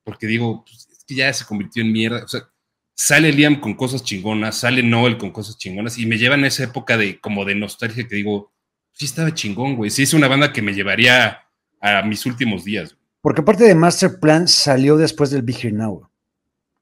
porque 0.03 0.27
digo, 0.27 0.65
pues, 0.65 0.89
es 0.91 1.05
que 1.05 1.15
ya 1.15 1.33
se 1.33 1.45
convirtió 1.45 1.83
en 1.83 1.93
mierda, 1.93 2.25
o 2.25 2.29
sea, 2.29 2.49
sale 2.95 3.33
Liam 3.33 3.61
con 3.61 3.75
cosas 3.75 4.03
chingonas, 4.03 4.59
sale 4.59 4.83
Noel 4.83 5.19
con 5.19 5.31
cosas 5.31 5.57
chingonas 5.57 5.99
y 5.99 6.07
me 6.07 6.19
llevan 6.19 6.43
a 6.43 6.49
esa 6.49 6.65
época 6.65 6.97
de 6.97 7.21
como 7.21 7.45
de 7.45 7.55
nostalgia 7.55 8.09
que 8.09 8.17
digo, 8.17 8.53
sí 8.91 9.05
estaba 9.05 9.33
chingón, 9.33 9.77
güey, 9.77 9.91
sí 9.91 10.03
es 10.03 10.15
una 10.15 10.27
banda 10.27 10.53
que 10.53 10.63
me 10.63 10.73
llevaría 10.73 11.43
a 11.81 12.03
mis 12.03 12.27
últimos 12.27 12.65
días, 12.65 12.95
güey. 12.95 12.99
Porque 13.21 13.41
aparte 13.43 13.65
de 13.65 13.75
Master 13.75 14.19
Plan 14.21 14.49
salió 14.49 14.97
después 14.97 15.31
del 15.31 15.45
Here 15.49 15.73
Now. 15.73 16.09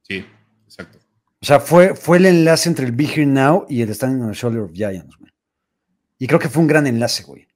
sí, 0.02 0.24
exacto. 0.64 0.98
O 1.46 1.48
sea, 1.48 1.60
fue, 1.60 1.94
fue 1.94 2.16
el 2.18 2.26
enlace 2.26 2.68
entre 2.68 2.86
el 2.86 2.90
Be 2.90 3.04
Here 3.04 3.24
Now 3.24 3.66
y 3.68 3.80
el 3.80 3.94
Standing 3.94 4.20
on 4.20 4.32
the 4.32 4.36
Shoulder 4.36 4.62
of 4.62 4.72
Giants, 4.72 5.16
güey. 5.16 5.30
Y 6.18 6.26
creo 6.26 6.40
que 6.40 6.48
fue 6.48 6.60
un 6.60 6.66
gran 6.66 6.88
enlace, 6.88 7.22
güey. 7.22 7.46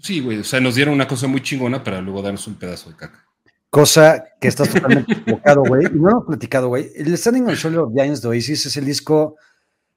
Sí, 0.00 0.20
güey, 0.20 0.38
o 0.38 0.44
sea, 0.44 0.58
nos 0.58 0.76
dieron 0.76 0.94
una 0.94 1.06
cosa 1.06 1.26
muy 1.26 1.42
chingona 1.42 1.84
para 1.84 2.00
luego 2.00 2.22
darnos 2.22 2.46
un 2.46 2.54
pedazo 2.54 2.88
de 2.88 2.96
caca. 2.96 3.22
Cosa 3.68 4.24
que 4.40 4.48
estás 4.48 4.70
totalmente 4.70 5.12
equivocado, 5.20 5.60
güey. 5.62 5.88
Y 5.88 5.90
no 5.90 6.04
lo 6.04 6.10
hemos 6.12 6.24
platicado, 6.24 6.68
güey. 6.68 6.90
El 6.96 7.18
Standing 7.18 7.42
on 7.42 7.48
the 7.50 7.54
Shoulder 7.54 7.80
of 7.80 7.92
Giants 7.92 8.22
de 8.22 8.28
Oasis 8.28 8.64
es 8.64 8.76
el 8.78 8.86
disco 8.86 9.36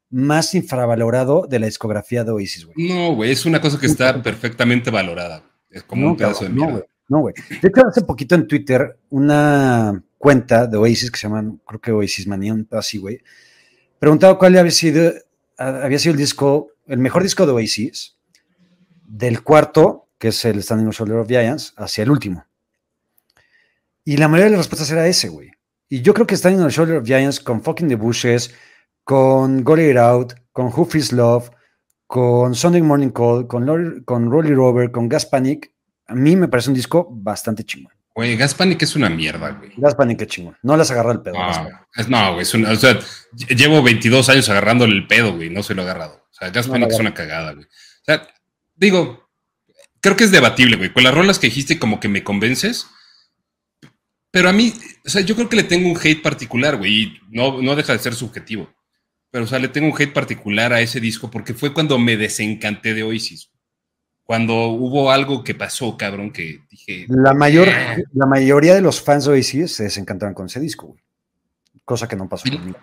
más 0.10 0.54
infravalorado 0.56 1.48
de 1.48 1.58
la 1.60 1.68
discografía 1.68 2.26
de 2.26 2.32
Oasis, 2.32 2.66
güey. 2.66 2.86
No, 2.86 3.16
güey, 3.16 3.32
es 3.32 3.46
una 3.46 3.62
cosa 3.62 3.80
que 3.80 3.86
está 3.86 4.22
perfectamente 4.22 4.92
valorada. 4.92 5.42
Es 5.70 5.84
como 5.84 6.02
no, 6.02 6.12
un 6.12 6.18
pedazo 6.18 6.42
cabrón, 6.42 6.54
de 6.54 6.60
no, 6.60 6.66
mierda. 6.66 6.80
güey. 6.80 6.90
No, 7.08 7.20
güey. 7.22 7.34
De 7.62 7.68
hecho, 7.70 7.88
hace 7.88 8.02
poquito 8.02 8.36
en 8.36 8.46
Twitter, 8.46 9.00
una 9.08 10.04
cuenta 10.20 10.68
de 10.68 10.78
Oasis 10.78 11.10
que 11.10 11.18
se 11.18 11.28
llaman, 11.28 11.60
creo 11.66 11.82
que 11.82 11.92
Oasis 11.92 12.28
Manía, 12.28 12.56
así, 12.72 13.00
güey. 13.00 13.24
Preguntaba 13.98 14.38
cuál 14.38 14.56
había 14.58 14.72
sido, 14.72 15.12
había 15.58 15.98
sido 15.98 16.12
el 16.12 16.20
disco, 16.20 16.74
el 16.86 17.00
mejor 17.00 17.24
disco 17.24 17.48
de 17.48 17.54
Oasis, 17.54 18.16
del 19.06 19.42
cuarto, 19.42 20.10
que 20.20 20.28
es 20.28 20.46
el 20.46 20.62
Standing 20.62 20.86
on 20.86 20.92
Shoulder 20.92 21.18
of 21.18 21.28
Giants, 21.28 21.74
hacia 21.78 22.04
el 22.04 22.12
último. 22.12 22.46
Y 24.06 24.18
la 24.18 24.28
mayoría 24.28 24.46
de 24.46 24.52
las 24.52 24.60
respuestas 24.60 24.92
era 24.92 25.08
ese, 25.08 25.30
güey. 25.30 25.50
Y 25.88 26.02
yo 26.02 26.14
creo 26.14 26.28
que 26.28 26.38
Standing 26.38 26.62
on 26.62 26.68
the 26.68 26.74
Shoulder 26.74 26.98
of 26.98 27.06
Giants 27.06 27.40
con 27.40 27.64
Fucking 27.64 27.88
the 27.88 27.96
Bushes, 27.96 28.54
con 29.04 29.64
Got 29.64 29.80
It 29.80 29.98
Out, 29.98 30.34
con 30.52 30.68
Who 30.68 30.86
Feels 30.86 31.12
Love, 31.12 31.50
con 32.06 32.56
Sunday 32.56 32.82
Morning 32.82 33.10
Call, 33.10 33.48
con, 33.48 34.04
con 34.04 34.30
Rolly 34.30 34.54
Rover, 34.54 34.92
con 34.92 35.08
Gas 35.08 35.26
Panic, 35.26 35.72
a 36.08 36.16
mí 36.16 36.36
me 36.36 36.48
parece 36.48 36.70
un 36.70 36.76
disco 36.76 37.08
bastante 37.10 37.64
chingón. 37.64 37.94
Güey, 38.20 38.36
Gas 38.36 38.54
Panic 38.54 38.82
es 38.82 38.98
una 38.98 39.08
mierda, 39.10 39.52
güey. 39.52 39.72
Gas 39.78 39.96
Panic 39.96 40.24
es 40.24 40.28
chingón. 40.28 40.58
No 40.62 40.76
les 40.76 40.92
agarra 40.92 41.14
el 41.14 41.22
pedo. 41.22 41.36
No, 42.10 42.34
güey. 42.34 42.44
o 42.44 42.76
sea, 42.76 43.00
llevo 43.48 43.82
22 43.82 44.28
años 44.28 44.50
agarrándole 44.50 44.94
el 44.94 45.08
pedo, 45.08 45.38
güey. 45.38 45.50
No 45.50 45.64
se 45.64 45.74
lo 45.74 45.84
he 45.84 45.86
agarrado. 45.86 46.28
O 46.30 46.34
sea, 46.34 46.50
Gas 46.50 46.68
Panic 46.68 46.90
es 46.92 47.00
una 47.00 47.14
cagada, 47.14 47.54
güey. 47.54 47.64
O 47.64 48.04
sea, 48.04 48.28
digo, 48.76 49.30
creo 50.02 50.18
que 50.18 50.26
es 50.26 50.32
debatible, 50.32 50.76
güey. 50.76 50.92
Con 50.92 51.04
las 51.04 51.14
rolas 51.14 51.40
que 51.40 51.48
dijiste, 51.48 51.80
como 51.80 52.02
que 52.02 52.10
me 52.10 52.22
convences. 52.22 52.88
Pero 54.32 54.50
a 54.50 54.52
mí, 54.52 54.74
o 55.06 55.10
sea, 55.10 55.22
yo 55.22 55.36
creo 55.36 55.48
que 55.48 55.56
le 55.56 55.64
tengo 55.64 55.90
un 55.90 55.98
hate 55.98 56.22
particular, 56.22 56.76
güey. 56.76 57.04
Y 57.04 57.20
no, 57.30 57.62
no 57.62 57.74
deja 57.78 57.94
de 57.94 58.00
ser 58.00 58.16
subjetivo. 58.16 58.70
Pero, 59.32 59.46
o 59.46 59.48
sea, 59.48 59.60
le 59.60 59.70
tengo 59.70 59.88
un 59.88 59.96
hate 59.98 60.12
particular 60.12 60.74
a 60.74 60.82
ese 60.82 61.00
disco 61.00 61.32
porque 61.32 61.54
fue 61.54 61.74
cuando 61.74 61.98
me 61.98 62.18
desencanté 62.18 62.94
de 62.94 63.04
Oasis. 63.04 63.50
Cuando 64.30 64.68
hubo 64.68 65.10
algo 65.10 65.44
que 65.44 65.56
pasó, 65.56 65.98
cabrón, 65.98 66.32
que 66.32 66.62
dije. 66.70 67.08
La, 67.10 67.34
mayor, 67.34 67.68
ah". 67.68 67.98
la 68.14 68.28
mayoría 68.28 68.76
de 68.76 68.82
los 68.82 69.02
fans 69.02 69.26
de 69.26 69.32
Oasis 69.32 69.74
se 69.74 69.86
desencantaron 69.86 70.36
con 70.36 70.46
ese 70.46 70.60
disco, 70.60 70.86
güey. 70.86 71.02
Cosa 71.84 72.08
que 72.08 72.16
no 72.16 72.30
pasó 72.30 72.48
y, 72.48 72.52
conmigo. 72.52 72.78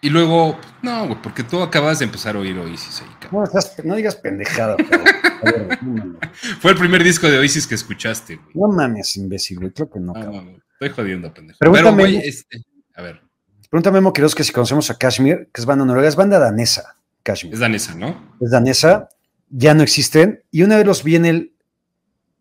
Y 0.00 0.08
luego, 0.08 0.58
no, 0.80 1.06
güey, 1.06 1.20
porque 1.20 1.42
tú 1.42 1.60
acabas 1.60 1.98
de 1.98 2.06
empezar 2.06 2.34
a 2.34 2.38
oír 2.38 2.56
Oasis 2.56 3.02
ahí, 3.02 3.10
cabrón. 3.20 3.46
No, 3.84 3.94
digas 3.94 4.16
pendejada, 4.16 4.74
Fue 6.60 6.70
el 6.70 6.78
primer 6.78 7.04
disco 7.04 7.28
de 7.28 7.40
Oasis 7.40 7.66
que 7.66 7.74
escuchaste, 7.74 8.36
güey. 8.36 8.52
No 8.54 8.68
mames, 8.68 9.18
imbécil, 9.18 9.58
güey. 9.58 9.72
Creo 9.72 9.90
que 9.90 10.00
no, 10.00 10.14
cabrón. 10.14 10.62
Estoy 10.80 10.88
jodiendo, 10.88 11.34
pendejo. 11.34 11.58
Pero, 11.60 11.92
güey, 11.92 12.16
este, 12.26 12.64
a 12.94 13.02
ver. 13.02 13.20
Pregúntame, 13.68 13.98
Memo 13.98 14.14
que 14.14 14.26
si 14.44 14.50
conocemos 14.50 14.88
a 14.88 14.96
Kashmir, 14.96 15.50
que 15.52 15.60
es 15.60 15.66
banda 15.66 15.84
noruega, 15.84 16.08
es 16.08 16.16
banda 16.16 16.38
danesa, 16.38 16.96
Kashmir. 17.22 17.52
Es 17.52 17.60
danesa, 17.60 17.94
¿no? 17.94 18.34
Es 18.40 18.50
danesa, 18.50 19.10
ya 19.48 19.74
no 19.74 19.82
existen. 19.82 20.44
Y 20.50 20.62
una 20.62 20.76
vez 20.76 20.86
los 20.86 21.02
vi 21.02 21.16
en 21.16 21.26
el 21.26 21.52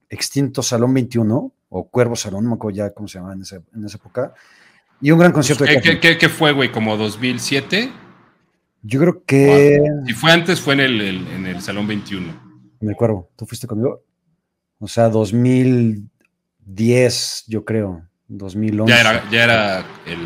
extinto 0.09 0.61
Salón 0.61 0.93
21, 0.93 1.51
o 1.69 1.89
Cuervo 1.89 2.15
Salón, 2.15 2.43
no 2.43 2.51
me 2.51 2.55
acuerdo 2.55 2.77
ya 2.77 2.93
cómo 2.93 3.07
se 3.07 3.17
llamaba 3.17 3.33
en 3.35 3.41
esa, 3.41 3.63
época. 3.95 4.33
Y 5.01 5.09
un 5.11 5.19
gran 5.19 5.31
concierto 5.31 5.63
de 5.65 5.81
¿Qué, 5.81 5.99
qué, 5.99 6.17
qué 6.17 6.29
fue, 6.29 6.53
güey? 6.53 6.71
¿Como 6.71 6.97
2007? 6.97 7.91
Yo 8.81 8.99
creo 8.99 9.23
que. 9.25 9.81
Si 10.05 10.13
fue 10.13 10.31
antes, 10.31 10.61
fue 10.61 10.75
en 10.75 10.79
el, 10.81 11.01
en 11.01 11.47
el 11.47 11.61
Salón 11.61 11.87
21. 11.87 12.45
En 12.79 12.89
el 12.89 12.95
Cuervo. 12.95 13.29
¿Tú 13.35 13.45
fuiste 13.45 13.67
conmigo? 13.67 14.03
O 14.79 14.87
sea, 14.87 15.09
2010, 15.09 17.43
yo 17.47 17.65
creo. 17.65 18.07
2011. 18.27 18.91
Ya 18.91 19.01
era, 19.01 19.29
ya 19.29 19.43
era 19.43 19.85
el 20.05 20.17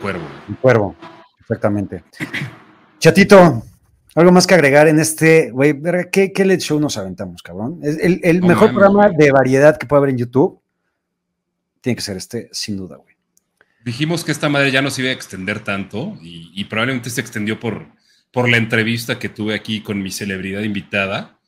cuervo. 0.00 0.24
El 0.48 0.56
cuervo, 0.56 0.96
exactamente. 1.40 2.02
Chatito, 2.98 3.62
algo 4.14 4.32
más 4.32 4.46
que 4.46 4.54
agregar 4.54 4.88
en 4.88 4.98
este, 4.98 5.50
güey, 5.50 5.74
¿qué, 6.10 6.32
¿qué 6.32 6.58
show 6.58 6.78
nos 6.78 6.98
aventamos, 6.98 7.42
cabrón? 7.42 7.80
El, 7.82 8.20
el 8.22 8.42
mejor 8.42 8.70
programa 8.70 9.08
de 9.08 9.30
variedad 9.30 9.78
que 9.78 9.86
puede 9.86 9.98
haber 9.98 10.10
en 10.10 10.18
YouTube 10.18 10.60
tiene 11.80 11.96
que 11.96 12.02
ser 12.02 12.16
este, 12.16 12.48
sin 12.52 12.76
duda, 12.76 12.96
güey. 12.96 13.14
Dijimos 13.84 14.24
que 14.24 14.30
esta 14.30 14.48
madre 14.48 14.70
ya 14.70 14.82
no 14.82 14.90
se 14.90 15.02
iba 15.02 15.10
a 15.10 15.14
extender 15.14 15.60
tanto 15.60 16.16
y, 16.22 16.64
probablemente 16.64 17.10
se 17.10 17.20
extendió 17.20 17.58
por, 17.58 17.86
por 18.30 18.48
la 18.48 18.56
entrevista 18.56 19.18
que 19.18 19.28
tuve 19.28 19.54
aquí 19.54 19.80
con 19.80 20.00
mi 20.00 20.12
celebridad 20.12 20.62
invitada. 20.62 21.38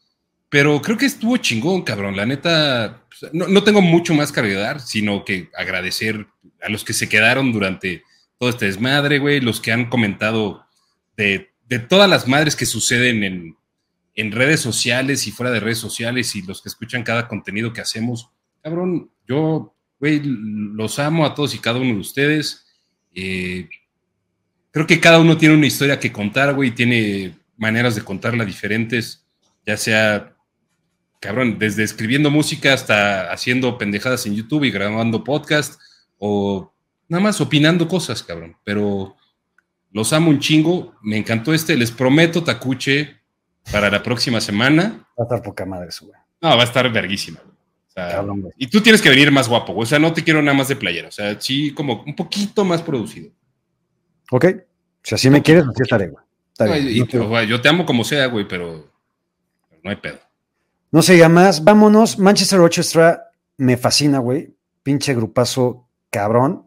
Pero 0.48 0.82
creo 0.82 0.96
que 0.96 1.06
estuvo 1.06 1.36
chingón, 1.36 1.82
cabrón. 1.82 2.16
La 2.16 2.26
neta, 2.26 3.04
pues, 3.08 3.32
no, 3.32 3.46
no 3.46 3.62
tengo 3.62 3.82
mucho 3.82 4.14
más 4.14 4.32
que 4.32 4.40
agregar, 4.40 4.80
sino 4.80 5.24
que 5.24 5.50
agradecer 5.56 6.26
a 6.60 6.68
los 6.68 6.82
que 6.82 6.92
se 6.92 7.08
quedaron 7.08 7.52
durante 7.52 8.02
todo 8.38 8.50
este 8.50 8.66
desmadre, 8.66 9.20
güey, 9.20 9.40
los 9.40 9.60
que 9.60 9.70
han 9.70 9.88
comentado 9.88 10.66
de, 11.16 11.53
todas 11.88 12.08
las 12.08 12.28
madres 12.28 12.56
que 12.56 12.66
suceden 12.66 13.56
en, 14.16 14.32
redes 14.32 14.60
sociales 14.60 15.26
y 15.26 15.32
fuera 15.32 15.50
de 15.50 15.60
redes 15.60 15.78
sociales 15.78 16.36
y 16.36 16.42
los 16.42 16.62
que 16.62 16.68
escuchan 16.68 17.02
cada 17.02 17.26
contenido 17.26 17.72
que 17.72 17.80
hacemos. 17.80 18.30
Cabrón, 18.62 19.10
yo, 19.26 19.74
güey, 19.98 20.20
los 20.22 20.98
amo 20.98 21.26
a 21.26 21.34
todos 21.34 21.54
y 21.54 21.58
cada 21.58 21.80
uno 21.80 21.94
de 21.94 22.00
ustedes. 22.00 22.66
Eh, 23.12 23.68
creo 24.70 24.86
que 24.86 25.00
cada 25.00 25.18
uno 25.18 25.36
tiene 25.36 25.56
una 25.56 25.66
historia 25.66 25.98
que 25.98 26.12
contar, 26.12 26.54
güey, 26.54 26.72
tiene 26.72 27.36
maneras 27.56 27.94
de 27.94 28.02
contarla 28.02 28.44
diferentes, 28.44 29.24
ya 29.66 29.76
sea, 29.76 30.36
cabrón, 31.20 31.58
desde 31.58 31.82
escribiendo 31.82 32.30
música 32.30 32.72
hasta 32.72 33.32
haciendo 33.32 33.78
pendejadas 33.78 34.26
en 34.26 34.34
YouTube 34.34 34.64
y 34.64 34.70
grabando 34.70 35.24
podcast 35.24 35.80
o 36.18 36.72
nada 37.08 37.22
más 37.22 37.40
opinando 37.40 37.88
cosas, 37.88 38.22
cabrón. 38.22 38.56
Pero 38.64 39.16
los 39.94 40.12
amo 40.12 40.28
un 40.28 40.40
chingo. 40.40 40.92
Me 41.00 41.16
encantó 41.16 41.54
este. 41.54 41.76
Les 41.76 41.90
prometo, 41.90 42.44
Tacuche, 42.44 43.16
para 43.72 43.88
la 43.88 44.02
próxima 44.02 44.40
semana. 44.42 45.06
Va 45.18 45.22
a 45.22 45.22
estar 45.22 45.42
poca 45.42 45.64
madre 45.64 45.90
su 45.90 46.06
güey. 46.06 46.18
No, 46.42 46.50
va 46.50 46.60
a 46.60 46.64
estar 46.64 46.92
verguísima, 46.92 47.40
y 48.58 48.66
tú 48.66 48.80
tienes 48.80 49.00
que 49.00 49.08
venir 49.08 49.30
más 49.30 49.48
guapo, 49.48 49.72
O 49.72 49.86
sea, 49.86 50.00
no 50.00 50.12
te 50.12 50.24
quiero 50.24 50.42
nada 50.42 50.56
más 50.56 50.66
de 50.66 50.74
playera. 50.74 51.08
O 51.08 51.12
sea, 51.12 51.40
sí, 51.40 51.72
como 51.72 52.02
un 52.02 52.16
poquito 52.16 52.64
más 52.64 52.82
producido. 52.82 53.30
Ok. 54.32 54.46
Si 55.02 55.14
así 55.14 55.30
me 55.30 55.42
quieres, 55.42 55.64
así 55.64 55.82
estaré, 55.82 56.08
güey. 56.08 57.46
yo 57.46 57.60
te 57.60 57.68
amo 57.68 57.86
como 57.86 58.02
sea, 58.02 58.26
güey, 58.26 58.48
pero, 58.48 58.90
no 59.84 59.90
hay 59.90 59.96
pedo. 59.96 60.18
No 60.90 61.02
se 61.02 61.16
llama 61.16 61.42
más. 61.42 61.62
Vámonos. 61.62 62.18
Manchester 62.18 62.58
Orchestra 62.58 63.30
me 63.58 63.76
fascina, 63.76 64.18
güey. 64.18 64.56
Pinche 64.82 65.14
grupazo 65.14 65.88
cabrón. 66.10 66.66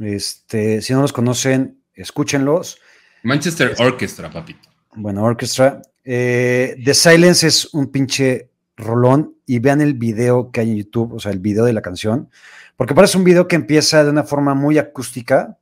Este, 0.00 0.82
si 0.82 0.92
no 0.92 1.02
los 1.02 1.12
conocen, 1.12 1.77
escúchenlos. 2.02 2.78
Manchester 3.22 3.74
Orchestra, 3.78 4.30
papito. 4.30 4.68
Bueno, 4.94 5.22
Orchestra. 5.22 5.82
Eh, 6.04 6.76
The 6.84 6.94
Silence 6.94 7.46
es 7.46 7.74
un 7.74 7.88
pinche 7.88 8.50
rolón 8.76 9.34
y 9.44 9.58
vean 9.58 9.80
el 9.80 9.94
video 9.94 10.50
que 10.50 10.60
hay 10.60 10.70
en 10.70 10.76
YouTube, 10.78 11.14
o 11.14 11.20
sea, 11.20 11.32
el 11.32 11.40
video 11.40 11.64
de 11.64 11.72
la 11.72 11.82
canción, 11.82 12.30
porque 12.76 12.94
parece 12.94 13.18
un 13.18 13.24
video 13.24 13.48
que 13.48 13.56
empieza 13.56 14.04
de 14.04 14.10
una 14.10 14.24
forma 14.24 14.54
muy 14.54 14.78
acústica 14.78 15.58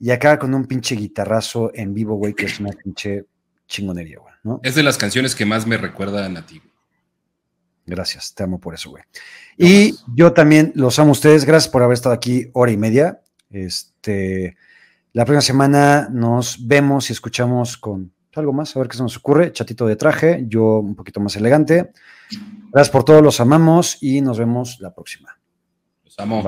y 0.00 0.10
acaba 0.10 0.38
con 0.38 0.52
un 0.54 0.66
pinche 0.66 0.96
guitarrazo 0.96 1.70
en 1.74 1.94
vivo, 1.94 2.16
güey, 2.16 2.34
que 2.34 2.46
es 2.46 2.60
una 2.60 2.70
pinche 2.70 3.24
chingonería, 3.66 4.18
güey, 4.18 4.34
¿no? 4.42 4.60
Es 4.62 4.74
de 4.74 4.82
las 4.82 4.98
canciones 4.98 5.34
que 5.34 5.46
más 5.46 5.66
me 5.66 5.76
recuerdan 5.76 6.36
a 6.36 6.46
ti. 6.46 6.60
Gracias, 7.86 8.34
te 8.34 8.42
amo 8.42 8.60
por 8.60 8.74
eso, 8.74 8.90
güey. 8.90 9.02
Y 9.56 9.94
yo 10.14 10.32
también 10.32 10.72
los 10.74 10.98
amo 10.98 11.10
a 11.10 11.12
ustedes. 11.12 11.46
Gracias 11.46 11.72
por 11.72 11.82
haber 11.82 11.94
estado 11.94 12.14
aquí 12.14 12.50
hora 12.52 12.70
y 12.70 12.76
media. 12.76 13.22
Este, 13.50 14.56
la 15.18 15.24
próxima 15.24 15.40
semana 15.40 16.08
nos 16.12 16.64
vemos 16.64 17.10
y 17.10 17.12
escuchamos 17.12 17.76
con 17.76 18.12
algo 18.36 18.52
más, 18.52 18.76
a 18.76 18.78
ver 18.78 18.88
qué 18.88 18.96
se 18.96 19.02
nos 19.02 19.16
ocurre. 19.16 19.52
Chatito 19.52 19.84
de 19.84 19.96
traje, 19.96 20.44
yo 20.46 20.78
un 20.78 20.94
poquito 20.94 21.18
más 21.18 21.34
elegante. 21.34 21.90
Gracias 22.70 22.90
por 22.90 23.02
todo, 23.02 23.20
los 23.20 23.40
amamos 23.40 24.00
y 24.00 24.20
nos 24.20 24.38
vemos 24.38 24.78
la 24.78 24.94
próxima. 24.94 25.36
Los 26.04 26.16
amo. 26.20 26.44